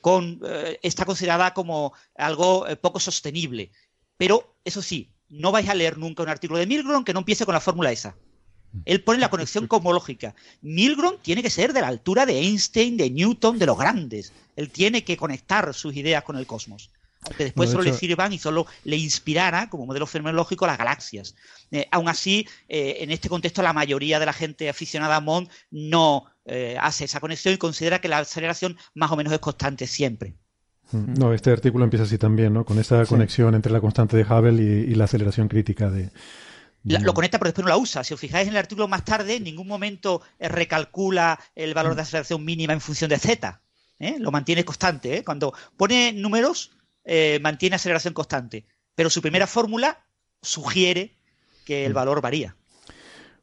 con, 0.00 0.40
está 0.82 1.04
considerada 1.04 1.54
como 1.54 1.92
algo 2.16 2.66
poco 2.80 2.98
sostenible. 3.00 3.70
Pero, 4.16 4.58
eso 4.64 4.82
sí, 4.82 5.14
no 5.28 5.52
vais 5.52 5.68
a 5.68 5.74
leer 5.74 5.98
nunca 5.98 6.22
un 6.22 6.28
artículo 6.28 6.58
de 6.58 6.66
Milgrom 6.66 7.04
que 7.04 7.12
no 7.12 7.20
empiece 7.20 7.44
con 7.44 7.54
la 7.54 7.60
fórmula 7.60 7.92
esa. 7.92 8.16
Él 8.84 9.02
pone 9.02 9.20
la 9.20 9.30
conexión 9.30 9.66
cosmológica. 9.68 10.34
Milgrom 10.62 11.16
tiene 11.22 11.42
que 11.42 11.50
ser 11.50 11.72
de 11.72 11.80
la 11.80 11.88
altura 11.88 12.26
de 12.26 12.38
Einstein, 12.38 12.96
de 12.96 13.10
Newton, 13.10 13.58
de 13.58 13.66
los 13.66 13.78
grandes. 13.78 14.32
Él 14.56 14.70
tiene 14.70 15.04
que 15.04 15.16
conectar 15.16 15.72
sus 15.74 15.94
ideas 15.94 16.22
con 16.24 16.36
el 16.36 16.46
cosmos. 16.46 16.90
Aunque 17.22 17.44
después 17.44 17.68
de 17.68 17.72
solo 17.72 17.84
le 17.84 17.92
sirvan 17.92 18.32
y 18.32 18.38
solo 18.38 18.66
le 18.84 18.96
inspirara 18.96 19.68
como 19.68 19.86
modelo 19.86 20.06
fenomenológico 20.06 20.66
las 20.66 20.78
galaxias. 20.78 21.34
Eh, 21.70 21.88
aún 21.90 22.08
así, 22.08 22.46
eh, 22.68 22.98
en 23.00 23.10
este 23.10 23.28
contexto, 23.28 23.62
la 23.62 23.72
mayoría 23.72 24.20
de 24.20 24.26
la 24.26 24.32
gente 24.32 24.68
aficionada 24.68 25.16
a 25.16 25.20
MON 25.20 25.48
no 25.70 26.26
eh, 26.44 26.76
hace 26.80 27.04
esa 27.04 27.20
conexión 27.20 27.54
y 27.54 27.58
considera 27.58 28.00
que 28.00 28.08
la 28.08 28.18
aceleración 28.18 28.76
más 28.94 29.10
o 29.10 29.16
menos 29.16 29.32
es 29.32 29.40
constante 29.40 29.86
siempre. 29.86 30.34
No, 30.92 31.32
este 31.32 31.50
artículo 31.50 31.82
empieza 31.82 32.04
así 32.04 32.16
también, 32.16 32.54
¿no? 32.54 32.64
Con 32.64 32.78
esa 32.78 33.04
conexión 33.06 33.56
entre 33.56 33.72
la 33.72 33.80
constante 33.80 34.16
de 34.16 34.22
Hubble 34.22 34.62
y, 34.62 34.92
y 34.92 34.94
la 34.94 35.04
aceleración 35.04 35.48
crítica 35.48 35.90
de... 35.90 36.10
La- 36.94 37.00
lo 37.00 37.14
conecta 37.14 37.38
pero 37.38 37.48
después 37.48 37.64
no 37.64 37.68
la 37.70 37.76
usa. 37.76 38.04
Si 38.04 38.14
os 38.14 38.20
fijáis 38.20 38.46
en 38.48 38.54
el 38.54 38.58
artículo 38.58 38.88
más 38.88 39.04
tarde, 39.04 39.36
en 39.36 39.44
ningún 39.44 39.66
momento 39.66 40.22
eh, 40.38 40.48
recalcula 40.48 41.38
el 41.54 41.74
valor 41.74 41.94
de 41.94 42.02
aceleración 42.02 42.44
mínima 42.44 42.72
en 42.72 42.80
función 42.80 43.10
de 43.10 43.18
z. 43.18 43.60
¿eh? 43.98 44.16
Lo 44.18 44.30
mantiene 44.30 44.64
constante. 44.64 45.16
¿eh? 45.18 45.24
Cuando 45.24 45.52
pone 45.76 46.12
números, 46.12 46.72
eh, 47.04 47.38
mantiene 47.42 47.76
aceleración 47.76 48.14
constante. 48.14 48.64
Pero 48.94 49.10
su 49.10 49.20
primera 49.20 49.46
fórmula 49.46 49.98
sugiere 50.42 51.14
que 51.64 51.84
el 51.86 51.92
valor 51.92 52.20
varía. 52.20 52.54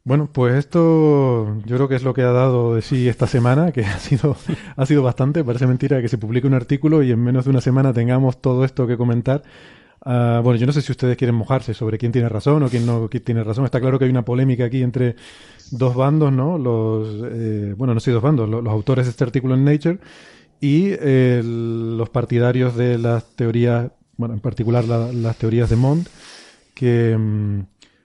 Bueno, 0.06 0.30
pues 0.32 0.56
esto 0.56 1.58
yo 1.66 1.76
creo 1.78 1.88
que 1.88 1.96
es 1.96 2.04
lo 2.04 2.14
que 2.14 2.24
ha 2.24 2.32
dado 2.32 2.76
de 2.76 2.82
sí 2.82 3.08
esta 3.08 3.26
semana, 3.28 3.72
que 3.72 3.86
ha 3.86 4.00
sido, 4.00 4.36
ha 4.76 4.86
sido 4.86 5.02
bastante. 5.04 5.44
Parece 5.44 5.68
mentira 5.68 6.02
que 6.02 6.10
se 6.10 6.18
publique 6.18 6.48
un 6.48 6.54
artículo 6.54 7.04
y 7.04 7.12
en 7.12 7.24
menos 7.24 7.46
de 7.46 7.52
una 7.52 7.62
semana 7.62 7.94
tengamos 7.94 8.42
todo 8.42 8.66
esto 8.66 8.88
que 8.88 8.98
comentar. 8.98 9.44
Ah, 10.06 10.42
bueno, 10.44 10.60
yo 10.60 10.66
no 10.66 10.74
sé 10.74 10.82
si 10.82 10.92
ustedes 10.92 11.16
quieren 11.16 11.36
mojarse 11.36 11.74
sobre 11.74 11.98
quién 11.98 12.12
tiene 12.12 12.28
razón 12.28 12.62
o 12.64 12.68
quién 12.70 12.86
no 12.86 13.08
quién 13.10 13.24
tiene 13.24 13.44
razón. 13.44 13.64
Está 13.66 13.80
claro 13.80 13.98
que 13.98 14.06
hay 14.06 14.12
una 14.12 14.26
polémica 14.26 14.66
aquí 14.66 14.82
entre 14.84 15.16
dos 15.72 15.96
bandos, 15.96 16.32
¿no? 16.34 16.58
Los, 16.58 17.08
eh, 17.32 17.74
bueno, 17.78 17.94
no 17.94 18.00
sé, 18.02 18.12
dos 18.12 18.22
bandos, 18.24 18.50
lo- 18.50 18.62
los, 18.62 18.74
autores 18.74 19.06
de 19.06 19.12
este 19.12 19.24
artículo 19.24 19.56
en 19.56 19.64
Nature 19.64 20.00
y 20.62 20.88
eh, 20.92 21.42
los 21.44 22.10
partidarios 22.10 22.76
de 22.76 22.98
las 22.98 23.26
teorías, 23.36 23.92
bueno, 24.18 24.34
en 24.36 24.42
particular 24.42 24.86
la- 24.86 25.12
las 25.14 25.38
teorías 25.38 25.70
de 25.70 25.76
Mond, 25.78 26.08
que 26.74 27.18
mm, 27.18 27.60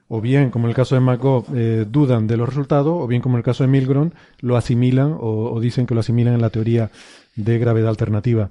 o 0.08 0.20
bien, 0.20 0.50
como 0.50 0.66
en 0.66 0.70
el 0.70 0.76
caso 0.76 0.94
de 0.94 1.00
McGo, 1.02 1.44
eh, 1.54 1.84
dudan 1.88 2.26
de 2.26 2.36
los 2.36 2.48
resultados, 2.48 2.94
o 3.02 3.06
bien, 3.06 3.20
como 3.22 3.36
en 3.36 3.40
el 3.40 3.44
caso 3.44 3.64
de 3.64 3.68
Milgrom, 3.68 4.10
lo 4.40 4.56
asimilan 4.56 5.12
o, 5.20 5.52
o 5.52 5.60
dicen 5.60 5.86
que 5.86 5.94
lo 5.94 6.00
asimilan 6.00 6.34
en 6.34 6.40
la 6.42 6.50
teoría 6.50 6.90
de 7.36 7.58
gravedad 7.58 7.90
alternativa. 7.90 8.50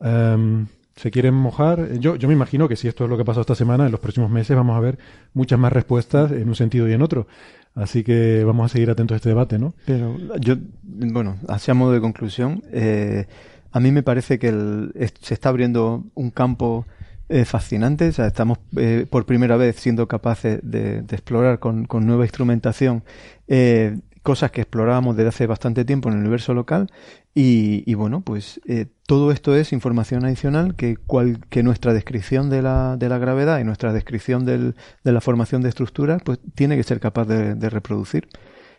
Em, 0.00 0.66
¿Se 0.98 1.10
quieren 1.12 1.32
mojar? 1.34 1.92
Yo, 2.00 2.16
yo 2.16 2.26
me 2.26 2.34
imagino 2.34 2.68
que 2.68 2.74
si 2.74 2.88
esto 2.88 3.04
es 3.04 3.10
lo 3.10 3.16
que 3.16 3.22
ha 3.22 3.24
pasado 3.24 3.42
esta 3.42 3.54
semana, 3.54 3.86
en 3.86 3.92
los 3.92 4.00
próximos 4.00 4.30
meses 4.30 4.56
vamos 4.56 4.76
a 4.76 4.80
ver 4.80 4.98
muchas 5.32 5.58
más 5.58 5.72
respuestas 5.72 6.32
en 6.32 6.48
un 6.48 6.56
sentido 6.56 6.88
y 6.88 6.92
en 6.92 7.02
otro. 7.02 7.28
Así 7.76 8.02
que 8.02 8.42
vamos 8.44 8.66
a 8.66 8.72
seguir 8.72 8.90
atentos 8.90 9.14
a 9.14 9.16
este 9.16 9.28
debate, 9.28 9.58
¿no? 9.60 9.74
Pero 9.86 10.16
yo, 10.40 10.56
bueno, 10.82 11.36
así 11.46 11.70
a 11.70 11.74
modo 11.74 11.92
de 11.92 12.00
conclusión, 12.00 12.64
eh, 12.72 13.26
a 13.70 13.78
mí 13.78 13.92
me 13.92 14.02
parece 14.02 14.40
que 14.40 14.48
el- 14.48 14.92
se 15.20 15.34
está 15.34 15.50
abriendo 15.50 16.04
un 16.14 16.30
campo 16.30 16.84
eh, 17.28 17.44
fascinante. 17.44 18.08
O 18.08 18.12
sea, 18.12 18.26
estamos 18.26 18.58
eh, 18.76 19.06
por 19.08 19.26
primera 19.26 19.56
vez 19.56 19.76
siendo 19.76 20.08
capaces 20.08 20.60
de, 20.62 21.02
de 21.02 21.14
explorar 21.14 21.58
con, 21.60 21.84
con 21.84 22.06
nueva 22.06 22.24
instrumentación 22.24 23.04
eh, 23.46 23.98
cosas 24.28 24.50
que 24.50 24.60
explorábamos 24.60 25.16
desde 25.16 25.30
hace 25.30 25.46
bastante 25.46 25.86
tiempo 25.86 26.10
en 26.10 26.16
el 26.16 26.20
universo 26.20 26.52
local. 26.52 26.88
Y, 27.34 27.94
bueno, 27.94 28.20
pues 28.20 28.60
eh, 28.66 28.88
todo 29.06 29.32
esto 29.32 29.56
es 29.56 29.72
información 29.72 30.22
adicional 30.26 30.74
que, 30.74 30.98
cual, 30.98 31.38
que 31.48 31.62
nuestra 31.62 31.94
descripción 31.94 32.50
de 32.50 32.60
la, 32.60 32.98
de 32.98 33.08
la 33.08 33.16
gravedad 33.16 33.58
y 33.58 33.64
nuestra 33.64 33.94
descripción 33.94 34.44
de 34.44 34.74
la 35.02 35.20
formación 35.22 35.62
de 35.62 35.70
estructuras, 35.70 36.20
pues 36.22 36.40
tiene 36.54 36.76
que 36.76 36.82
ser 36.82 37.00
capaz 37.00 37.24
de, 37.24 37.70
reproducir. 37.70 38.28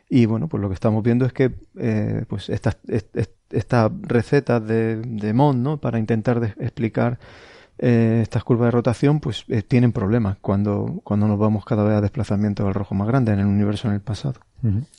Y 0.07 0.27
bueno, 0.27 0.47
pues 0.49 0.61
lo 0.61 0.67
que 0.69 0.75
estamos 0.75 1.01
viendo 1.03 1.25
es 1.25 1.33
que 1.33 1.51
eh, 1.79 2.25
pues 2.27 2.49
estas, 2.49 2.77
est- 2.87 3.17
est- 3.17 3.41
estas 3.49 3.91
recetas 4.03 4.61
de, 4.67 4.97
de 4.97 5.33
Mond, 5.33 5.63
¿no? 5.63 5.77
Para 5.77 5.97
intentar 5.97 6.55
explicar 6.59 7.17
eh, 7.79 8.19
estas 8.21 8.43
curvas 8.43 8.67
de 8.67 8.71
rotación, 8.71 9.19
pues 9.19 9.45
eh, 9.47 9.61
tienen 9.61 9.91
problemas 9.91 10.37
cuando, 10.41 10.99
cuando 11.03 11.27
nos 11.27 11.39
vamos 11.39 11.63
cada 11.63 11.83
vez 11.83 11.95
a 11.95 12.01
desplazamientos 12.01 12.67
al 12.67 12.73
rojo 12.73 12.93
más 12.93 13.07
grande 13.07 13.31
en 13.31 13.39
el 13.39 13.45
universo 13.45 13.87
en 13.87 13.95
el 13.95 14.01
pasado. 14.01 14.41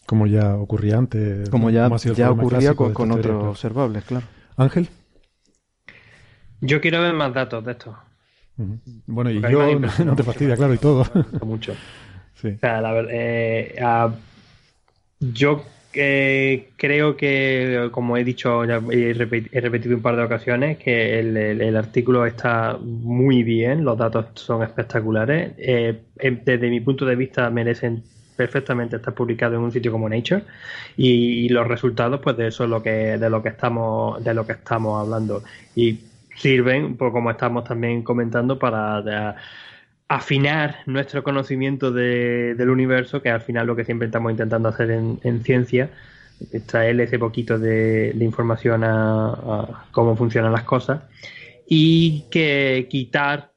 Como 0.07 0.27
ya 0.27 0.55
ocurría 0.55 0.97
antes. 0.97 1.51
Como 1.51 1.69
ya, 1.69 1.91
ya 2.17 2.31
ocurría 2.31 2.75
con, 2.75 2.93
otros 3.13 3.37
claro. 3.37 3.51
observables, 3.51 4.05
claro. 4.05 4.27
Ángel. 4.57 4.89
Yo 6.63 6.81
quiero 6.81 7.03
ver 7.03 7.13
más 7.13 7.35
datos 7.35 7.65
de 7.65 7.73
esto. 7.73 7.97
Bueno, 9.07 9.31
y 9.31 9.41
Porque 9.41 9.53
yo 9.53 9.81
no, 10.05 10.17
te 10.17 10.23
fastidia, 10.23 10.57
claro, 10.57 10.75
y 10.75 10.79
todo. 10.79 11.05
Mucho. 11.45 11.75
Sí. 12.35 12.49
O 12.49 12.59
sea, 12.59 12.81
la 12.81 13.05
eh, 13.11 13.77
ah, 13.83 14.11
yo 15.19 15.65
eh, 15.93 16.75
creo 16.77 17.17
que, 17.17 17.89
como 17.93 18.17
he 18.17 18.25
dicho, 18.25 18.65
ya 18.65 18.77
he, 18.77 19.15
repet- 19.15 19.49
he 19.53 19.61
repetido 19.61 19.97
un 19.97 20.03
par 20.03 20.17
de 20.17 20.23
ocasiones, 20.25 20.79
que 20.79 21.19
el, 21.21 21.37
el- 21.37 21.77
artículo 21.77 22.27
está 22.27 22.79
muy 22.81 23.43
bien, 23.43 23.85
los 23.85 23.99
datos 23.99 24.27
son 24.35 24.63
espectaculares. 24.63 25.55
Eh, 25.59 26.07
em- 26.19 26.43
desde 26.45 26.71
mi 26.71 26.81
punto 26.81 27.05
de 27.07 27.17
vista 27.17 27.51
merecen 27.51 28.05
perfectamente 28.37 28.97
estar 28.97 29.15
publicados 29.15 29.57
en 29.59 29.63
un 29.65 29.73
sitio 29.73 29.93
como 29.93 30.09
Nature 30.09 30.45
y, 30.97 31.47
y 31.47 31.49
los 31.51 31.67
resultados 31.69 32.21
pues 32.23 32.37
de 32.37 32.49
eso 32.49 32.65
es 32.65 32.71
lo 32.71 32.83
que 32.83 33.19
de 33.19 33.29
lo 33.31 33.43
que 33.43 33.51
estamos 33.51 34.23
de 34.25 34.33
lo 34.35 34.47
que 34.47 34.53
estamos 34.55 34.99
hablando 35.01 35.45
y 35.75 36.11
sirven 36.35 36.97
pues 36.97 37.13
como 37.13 37.31
estamos 37.31 37.65
también 37.65 38.03
comentando 38.03 38.59
para 38.59 39.03
de- 39.03 39.35
afinar 40.11 40.79
nuestro 40.87 41.23
conocimiento 41.23 41.93
de- 41.93 42.55
del 42.57 42.69
universo, 42.71 43.23
que 43.23 43.31
al 43.31 43.43
final 43.43 43.67
lo 43.69 43.77
que 43.77 43.85
siempre 43.85 44.07
estamos 44.07 44.33
intentando 44.33 44.69
hacer 44.69 44.91
en, 44.91 45.21
en 45.23 45.45
ciencia, 45.45 45.89
traerle 46.67 47.05
ese 47.05 47.19
poquito 47.19 47.59
de, 47.61 48.13
información 48.21 48.83
a, 48.83 49.29
a 49.31 49.87
cómo 49.93 50.17
funcionan 50.17 50.51
las 50.53 50.65
cosas 50.65 51.03
y 51.69 52.25
que 52.31 52.89
quitar 52.91 53.53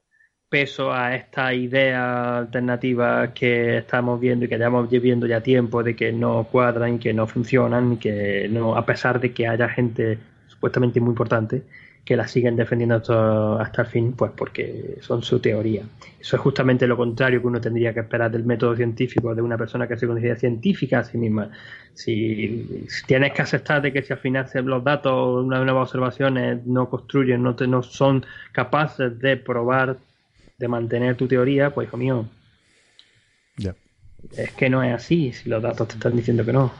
peso 0.49 0.93
a 0.93 1.15
esta 1.15 1.53
idea 1.55 2.37
alternativa 2.37 3.33
que 3.33 3.77
estamos 3.79 4.19
viendo 4.19 4.45
y 4.45 4.47
que 4.49 4.57
llevamos 4.57 4.87
viendo 4.91 5.25
ya 5.25 5.41
tiempo 5.41 5.81
de 5.81 5.95
que 5.95 6.11
no 6.11 6.43
cuadran, 6.51 6.99
que 6.99 7.13
no 7.13 7.25
funcionan, 7.25 7.97
que 7.97 8.47
no, 8.51 8.75
a 8.75 8.85
pesar 8.85 9.19
de 9.19 9.33
que 9.33 9.47
haya 9.47 9.69
gente 9.69 10.19
supuestamente 10.47 10.99
muy 10.99 11.09
importante 11.11 11.63
que 12.05 12.17
la 12.17 12.27
siguen 12.27 12.55
defendiendo 12.55 12.95
hasta, 13.59 13.81
el 13.81 13.87
fin, 13.87 14.13
pues 14.13 14.31
porque 14.35 14.97
son 15.01 15.23
su 15.23 15.39
teoría. 15.39 15.83
Eso 16.19 16.35
es 16.35 16.41
justamente 16.41 16.85
lo 16.85 16.97
contrario 16.97 17.39
que 17.39 17.47
uno 17.47 17.61
tendría 17.61 17.93
que 17.93 18.01
esperar 18.01 18.29
del 18.29 18.43
método 18.43 18.75
científico 18.75 19.33
de 19.33 19.41
una 19.41 19.57
persona 19.57 19.87
que 19.87 19.95
se 19.95 20.05
considera 20.05 20.35
científica 20.35 20.99
a 20.99 21.03
sí 21.03 21.17
misma. 21.17 21.49
Si, 21.93 22.87
tienes 23.07 23.31
que 23.31 23.41
aceptar 23.41 23.81
de 23.81 23.93
que 23.93 24.03
si 24.03 24.11
al 24.11 24.19
final 24.19 24.49
los 24.65 24.83
datos, 24.83 25.45
una 25.45 25.63
nuevas 25.63 25.89
observaciones 25.89 26.65
no 26.65 26.89
construyen, 26.89 27.41
no, 27.41 27.55
no 27.67 27.83
son 27.83 28.25
capaces 28.51 29.17
de 29.19 29.37
probar 29.37 29.97
de 30.57 30.67
mantener 30.67 31.15
tu 31.15 31.27
teoría, 31.27 31.69
pues 31.69 31.87
hijo 31.87 31.97
mío, 31.97 32.25
es 34.37 34.51
que 34.53 34.69
no 34.69 34.83
es 34.83 34.93
así 34.93 35.33
si 35.33 35.49
los 35.49 35.61
datos 35.61 35.87
te 35.87 35.95
están 35.95 36.15
diciendo 36.15 36.45
que 36.45 36.53
no. 36.53 36.71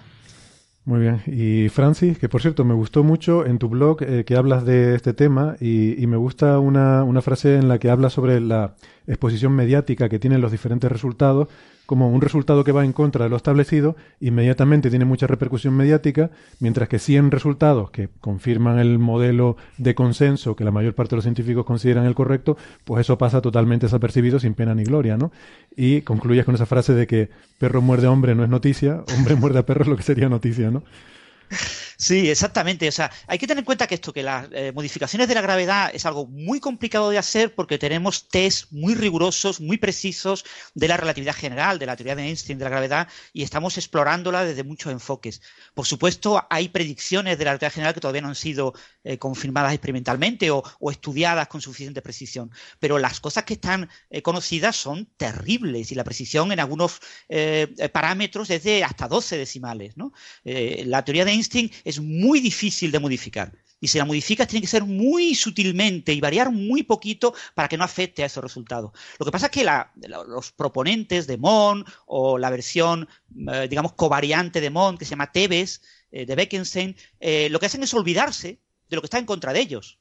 Muy 0.85 0.99
bien. 0.99 1.21
Y 1.27 1.69
Francis, 1.69 2.19
que 2.19 2.27
por 2.27 2.41
cierto 2.41 2.65
me 2.65 2.73
gustó 2.73 3.05
mucho 3.05 3.45
en 3.45 3.57
tu 3.57 3.69
blog 3.69 4.03
eh, 4.03 4.25
que 4.25 4.35
hablas 4.35 4.65
de 4.65 4.95
este 4.95 5.13
tema 5.13 5.55
y, 5.61 6.01
y 6.01 6.07
me 6.07 6.17
gusta 6.17 6.59
una, 6.59 7.05
una, 7.05 7.21
frase 7.21 7.55
en 7.55 7.69
la 7.69 7.79
que 7.79 7.89
hablas 7.89 8.11
sobre 8.11 8.41
la 8.41 8.75
exposición 9.07 9.53
mediática 9.53 10.09
que 10.09 10.19
tienen 10.19 10.41
los 10.41 10.51
diferentes 10.51 10.91
resultados 10.91 11.47
como 11.85 12.09
un 12.09 12.21
resultado 12.21 12.63
que 12.63 12.71
va 12.71 12.85
en 12.85 12.93
contra 12.93 13.25
de 13.25 13.29
lo 13.29 13.35
establecido, 13.35 13.95
inmediatamente 14.19 14.89
tiene 14.89 15.05
mucha 15.05 15.27
repercusión 15.27 15.75
mediática, 15.75 16.31
mientras 16.59 16.87
que 16.87 16.99
100 16.99 17.31
resultados 17.31 17.91
que 17.91 18.09
confirman 18.21 18.79
el 18.79 18.99
modelo 18.99 19.57
de 19.77 19.93
consenso 19.95 20.55
que 20.55 20.63
la 20.63 20.71
mayor 20.71 20.95
parte 20.95 21.11
de 21.11 21.17
los 21.17 21.25
científicos 21.25 21.65
consideran 21.65 22.05
el 22.05 22.15
correcto, 22.15 22.57
pues 22.85 23.01
eso 23.01 23.17
pasa 23.17 23.41
totalmente 23.41 23.87
desapercibido 23.87 24.39
sin 24.39 24.53
pena 24.53 24.73
ni 24.73 24.83
gloria, 24.83 25.17
¿no? 25.17 25.31
Y 25.75 26.01
concluyes 26.01 26.45
con 26.45 26.55
esa 26.55 26.65
frase 26.65 26.93
de 26.93 27.07
que 27.07 27.29
perro 27.57 27.81
muerde 27.81 28.07
a 28.07 28.11
hombre 28.11 28.35
no 28.35 28.43
es 28.43 28.49
noticia, 28.49 29.03
hombre 29.17 29.35
muerde 29.39 29.59
a 29.59 29.65
perro 29.65 29.83
es 29.83 29.89
lo 29.89 29.97
que 29.97 30.03
sería 30.03 30.29
noticia, 30.29 30.71
¿no? 30.71 30.83
Sí, 32.03 32.29
exactamente. 32.29 32.85
O 32.89 32.91
sea, 32.91 33.09
hay 33.27 33.37
que 33.37 33.47
tener 33.47 33.59
en 33.61 33.65
cuenta 33.65 33.87
que 33.87 33.95
esto, 33.95 34.11
que 34.11 34.23
las 34.23 34.49
eh, 34.51 34.73
modificaciones 34.75 35.29
de 35.29 35.35
la 35.35 35.41
gravedad 35.41 35.89
es 35.93 36.05
algo 36.05 36.27
muy 36.27 36.59
complicado 36.59 37.09
de 37.09 37.17
hacer 37.17 37.55
porque 37.55 37.77
tenemos 37.77 38.27
test 38.27 38.69
muy 38.71 38.93
rigurosos, 38.93 39.61
muy 39.61 39.77
precisos 39.77 40.43
de 40.73 40.89
la 40.89 40.97
relatividad 40.97 41.33
general, 41.33 41.79
de 41.79 41.85
la 41.85 41.95
teoría 41.95 42.17
de 42.17 42.23
Einstein 42.23 42.59
de 42.59 42.65
la 42.65 42.71
gravedad, 42.71 43.07
y 43.31 43.43
estamos 43.43 43.77
explorándola 43.77 44.43
desde 44.43 44.65
muchos 44.65 44.91
enfoques. 44.91 45.41
Por 45.73 45.85
supuesto, 45.85 46.45
hay 46.49 46.67
predicciones 46.67 47.37
de 47.37 47.45
la 47.45 47.51
relatividad 47.51 47.73
general 47.73 47.93
que 47.93 48.01
todavía 48.01 48.21
no 48.21 48.27
han 48.27 48.35
sido 48.35 48.73
eh, 49.05 49.17
confirmadas 49.17 49.71
experimentalmente 49.71 50.51
o, 50.51 50.61
estudiadas 50.91 51.47
con 51.47 51.61
suficiente 51.61 52.01
precisión, 52.01 52.51
pero 52.81 52.99
las 52.99 53.21
cosas 53.21 53.45
que 53.45 53.53
están 53.53 53.89
eh, 54.09 54.21
conocidas 54.21 54.75
son 54.75 55.05
terribles 55.15 55.93
y 55.93 55.95
la 55.95 56.03
precisión 56.03 56.51
en 56.51 56.59
algunos 56.59 56.99
parámetros 57.93 58.49
es 58.49 58.63
de 58.63 58.83
hasta 58.83 59.07
12 59.07 59.37
decimales. 59.37 59.95
¿no? 59.95 60.11
la 60.43 61.03
teoría 61.03 61.25
de 61.25 61.31
Einstein 61.31 61.71
es 61.83 61.92
muy 61.99 62.39
difícil 62.39 62.91
de 62.91 62.99
modificar. 62.99 63.51
Y 63.79 63.89
si 63.89 63.97
la 63.97 64.05
modificas 64.05 64.47
tiene 64.47 64.61
que 64.61 64.67
ser 64.67 64.85
muy 64.85 65.35
sutilmente 65.35 66.13
y 66.13 66.21
variar 66.21 66.51
muy 66.51 66.83
poquito 66.83 67.33
para 67.53 67.67
que 67.67 67.77
no 67.77 67.83
afecte 67.83 68.23
a 68.23 68.27
esos 68.27 68.41
resultados. 68.41 68.91
Lo 69.19 69.25
que 69.25 69.31
pasa 69.31 69.47
es 69.47 69.51
que 69.51 69.67
los 70.07 70.51
proponentes 70.53 71.27
de 71.27 71.37
Mon 71.37 71.83
o 72.05 72.37
la 72.37 72.49
versión, 72.49 73.09
eh, 73.51 73.67
digamos, 73.69 73.91
covariante 73.91 74.61
de 74.61 74.69
Mon, 74.69 74.97
que 74.97 75.03
se 75.03 75.11
llama 75.11 75.33
Tebes, 75.33 75.81
eh, 76.11 76.25
de 76.25 76.35
Bekenstein, 76.35 76.95
eh, 77.19 77.49
lo 77.49 77.59
que 77.59 77.65
hacen 77.65 77.83
es 77.83 77.93
olvidarse 77.93 78.61
de 78.89 78.95
lo 78.95 79.01
que 79.01 79.07
está 79.07 79.19
en 79.19 79.25
contra 79.25 79.51
de 79.51 79.59
ellos. 79.59 79.99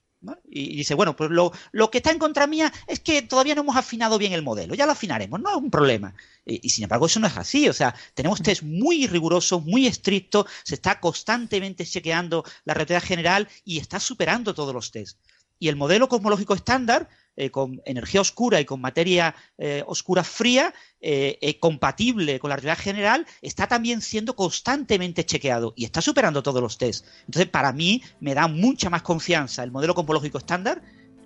Y, 0.48 0.76
dice, 0.76 0.94
bueno, 0.94 1.16
pues 1.16 1.30
lo, 1.30 1.90
que 1.90 1.98
está 1.98 2.10
en 2.10 2.18
contra 2.18 2.46
mía 2.46 2.72
es 2.86 3.00
que 3.00 3.22
todavía 3.22 3.54
no 3.54 3.62
hemos 3.62 3.76
afinado 3.76 4.18
bien 4.18 4.32
el 4.32 4.42
modelo, 4.42 4.74
ya 4.74 4.86
lo 4.86 4.92
afinaremos, 4.92 5.40
no 5.40 5.50
es 5.50 5.56
un 5.56 5.70
problema. 5.70 6.14
Y, 6.44 6.68
sin 6.70 6.84
embargo, 6.84 7.06
eso 7.06 7.20
no 7.20 7.26
es 7.26 7.36
así, 7.36 7.68
o 7.68 7.72
sea, 7.72 7.94
tenemos 8.14 8.42
test 8.42 8.62
muy 8.62 9.06
rigurosos, 9.06 9.64
muy 9.64 9.86
estrictos, 9.86 10.46
se 10.64 10.74
está 10.74 11.00
constantemente 11.00 11.86
chequeando 11.86 12.44
la 12.64 12.74
relatividad 12.74 13.02
general 13.02 13.48
y 13.64 13.78
está 13.78 14.00
superando 14.00 14.54
todos 14.54 14.74
los 14.74 14.90
test. 14.90 15.18
Y 15.58 15.68
el 15.68 15.76
modelo 15.76 16.08
cosmológico 16.08 16.54
estándar 16.54 17.08
eh, 17.36 17.50
con 17.50 17.80
energía 17.86 18.20
oscura 18.20 18.60
y 18.60 18.64
con 18.64 18.80
materia 18.80 19.34
eh, 19.58 19.82
oscura 19.86 20.22
fría, 20.22 20.74
eh, 21.00 21.58
compatible 21.60 22.38
con 22.38 22.50
la 22.50 22.56
realidad 22.56 22.78
general, 22.78 23.26
está 23.40 23.66
también 23.66 24.00
siendo 24.00 24.36
constantemente 24.36 25.24
chequeado 25.24 25.72
y 25.76 25.84
está 25.84 26.00
superando 26.00 26.42
todos 26.42 26.62
los 26.62 26.78
tests. 26.78 27.08
Entonces, 27.26 27.48
para 27.48 27.72
mí, 27.72 28.02
me 28.20 28.34
da 28.34 28.48
mucha 28.48 28.90
más 28.90 29.02
confianza 29.02 29.64
el 29.64 29.72
modelo 29.72 29.94
cosmológico 29.94 30.38
estándar 30.38 30.82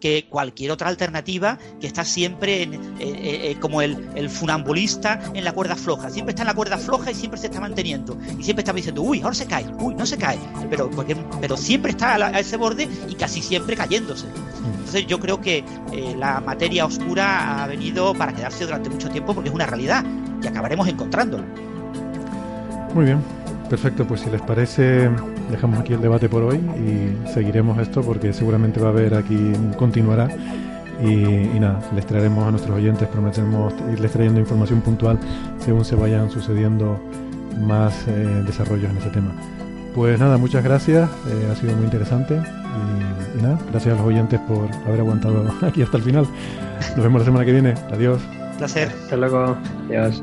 que 0.06 0.26
cualquier 0.28 0.70
otra 0.70 0.88
alternativa 0.88 1.58
que 1.80 1.88
está 1.88 2.04
siempre 2.04 2.62
en, 2.62 3.58
como 3.58 3.82
el, 3.82 4.30
funambulista 4.30 5.20
en 5.34 5.42
la 5.42 5.52
cuerda 5.52 5.74
floja. 5.74 6.10
Siempre 6.10 6.30
está 6.30 6.42
en 6.42 6.46
la 6.46 6.54
cuerda 6.54 6.78
floja 6.78 7.10
y 7.10 7.14
siempre 7.14 7.40
se 7.40 7.46
está 7.46 7.60
manteniendo. 7.60 8.16
Y 8.38 8.44
siempre 8.44 8.60
está 8.60 8.72
diciendo, 8.72 9.02
uy, 9.02 9.20
ahora 9.22 9.34
se 9.34 9.46
cae, 9.46 9.66
uy, 9.80 9.96
no 9.96 10.06
se 10.06 10.16
cae. 10.16 10.38
Pero, 10.70 10.88
pero 11.40 11.56
siempre 11.56 11.90
está 11.90 12.14
a, 12.14 12.38
ese 12.38 12.56
borde 12.56 12.88
y 13.08 13.14
casi 13.16 13.42
siempre 13.42 13.74
cayéndose. 13.74 14.26
Entonces 14.78 15.08
yo 15.08 15.18
creo 15.18 15.40
que 15.40 15.64
eh, 15.92 16.14
la 16.16 16.40
materia 16.40 16.86
oscura 16.86 17.64
ha 17.64 17.66
venido 17.66 18.14
para 18.14 18.32
quedarse 18.32 18.64
durante 18.64 18.88
mucho 18.88 19.10
tiempo 19.10 19.34
porque 19.34 19.48
es 19.48 19.54
una 19.56 19.66
realidad 19.66 20.04
y 20.40 20.46
acabaremos 20.46 20.86
encontrándola. 20.86 21.44
Muy 22.94 23.06
bien, 23.06 23.20
perfecto. 23.68 24.06
Pues 24.06 24.20
si 24.20 24.30
les 24.30 24.40
parece, 24.42 25.10
dejamos 25.50 25.80
aquí 25.80 25.92
el 25.92 26.00
debate 26.00 26.28
por 26.28 26.42
hoy 26.42 26.56
y 26.56 27.28
seguiremos 27.32 27.78
esto 27.78 28.02
porque 28.02 28.32
seguramente 28.32 28.80
va 28.80 28.88
a 28.88 28.90
haber 28.90 29.14
aquí, 29.14 29.52
continuará. 29.76 30.28
Y, 31.02 31.58
nada, 31.60 31.80
les 31.94 32.06
traeremos 32.06 32.46
a 32.46 32.50
nuestros 32.50 32.74
oyentes, 32.74 33.06
prometemos 33.08 33.74
irles 33.92 34.12
trayendo 34.12 34.40
información 34.40 34.80
puntual 34.80 35.18
según 35.58 35.84
se 35.84 35.94
vayan 35.94 36.30
sucediendo 36.30 36.98
más 37.60 38.06
eh, 38.08 38.42
desarrollos 38.46 38.90
en 38.90 38.96
ese 38.96 39.10
tema. 39.10 39.32
Pues 39.94 40.18
nada, 40.18 40.38
muchas 40.38 40.64
gracias, 40.64 41.08
eh, 41.28 41.48
ha 41.50 41.54
sido 41.54 41.74
muy 41.74 41.84
interesante 41.84 42.34
y, 42.34 43.42
nada, 43.42 43.58
gracias 43.70 43.94
a 43.94 43.98
los 43.98 44.06
oyentes 44.06 44.40
por 44.40 44.70
haber 44.86 45.00
aguantado 45.00 45.44
aquí 45.62 45.82
hasta 45.82 45.98
el 45.98 46.02
final. 46.02 46.26
Nos 46.96 47.04
vemos 47.04 47.20
la 47.20 47.24
semana 47.26 47.44
que 47.44 47.52
viene. 47.52 47.74
Adiós. 47.92 48.22
Placer. 48.58 48.88
Hasta 48.88 49.16
luego. 49.16 49.56
Adiós. 49.88 50.22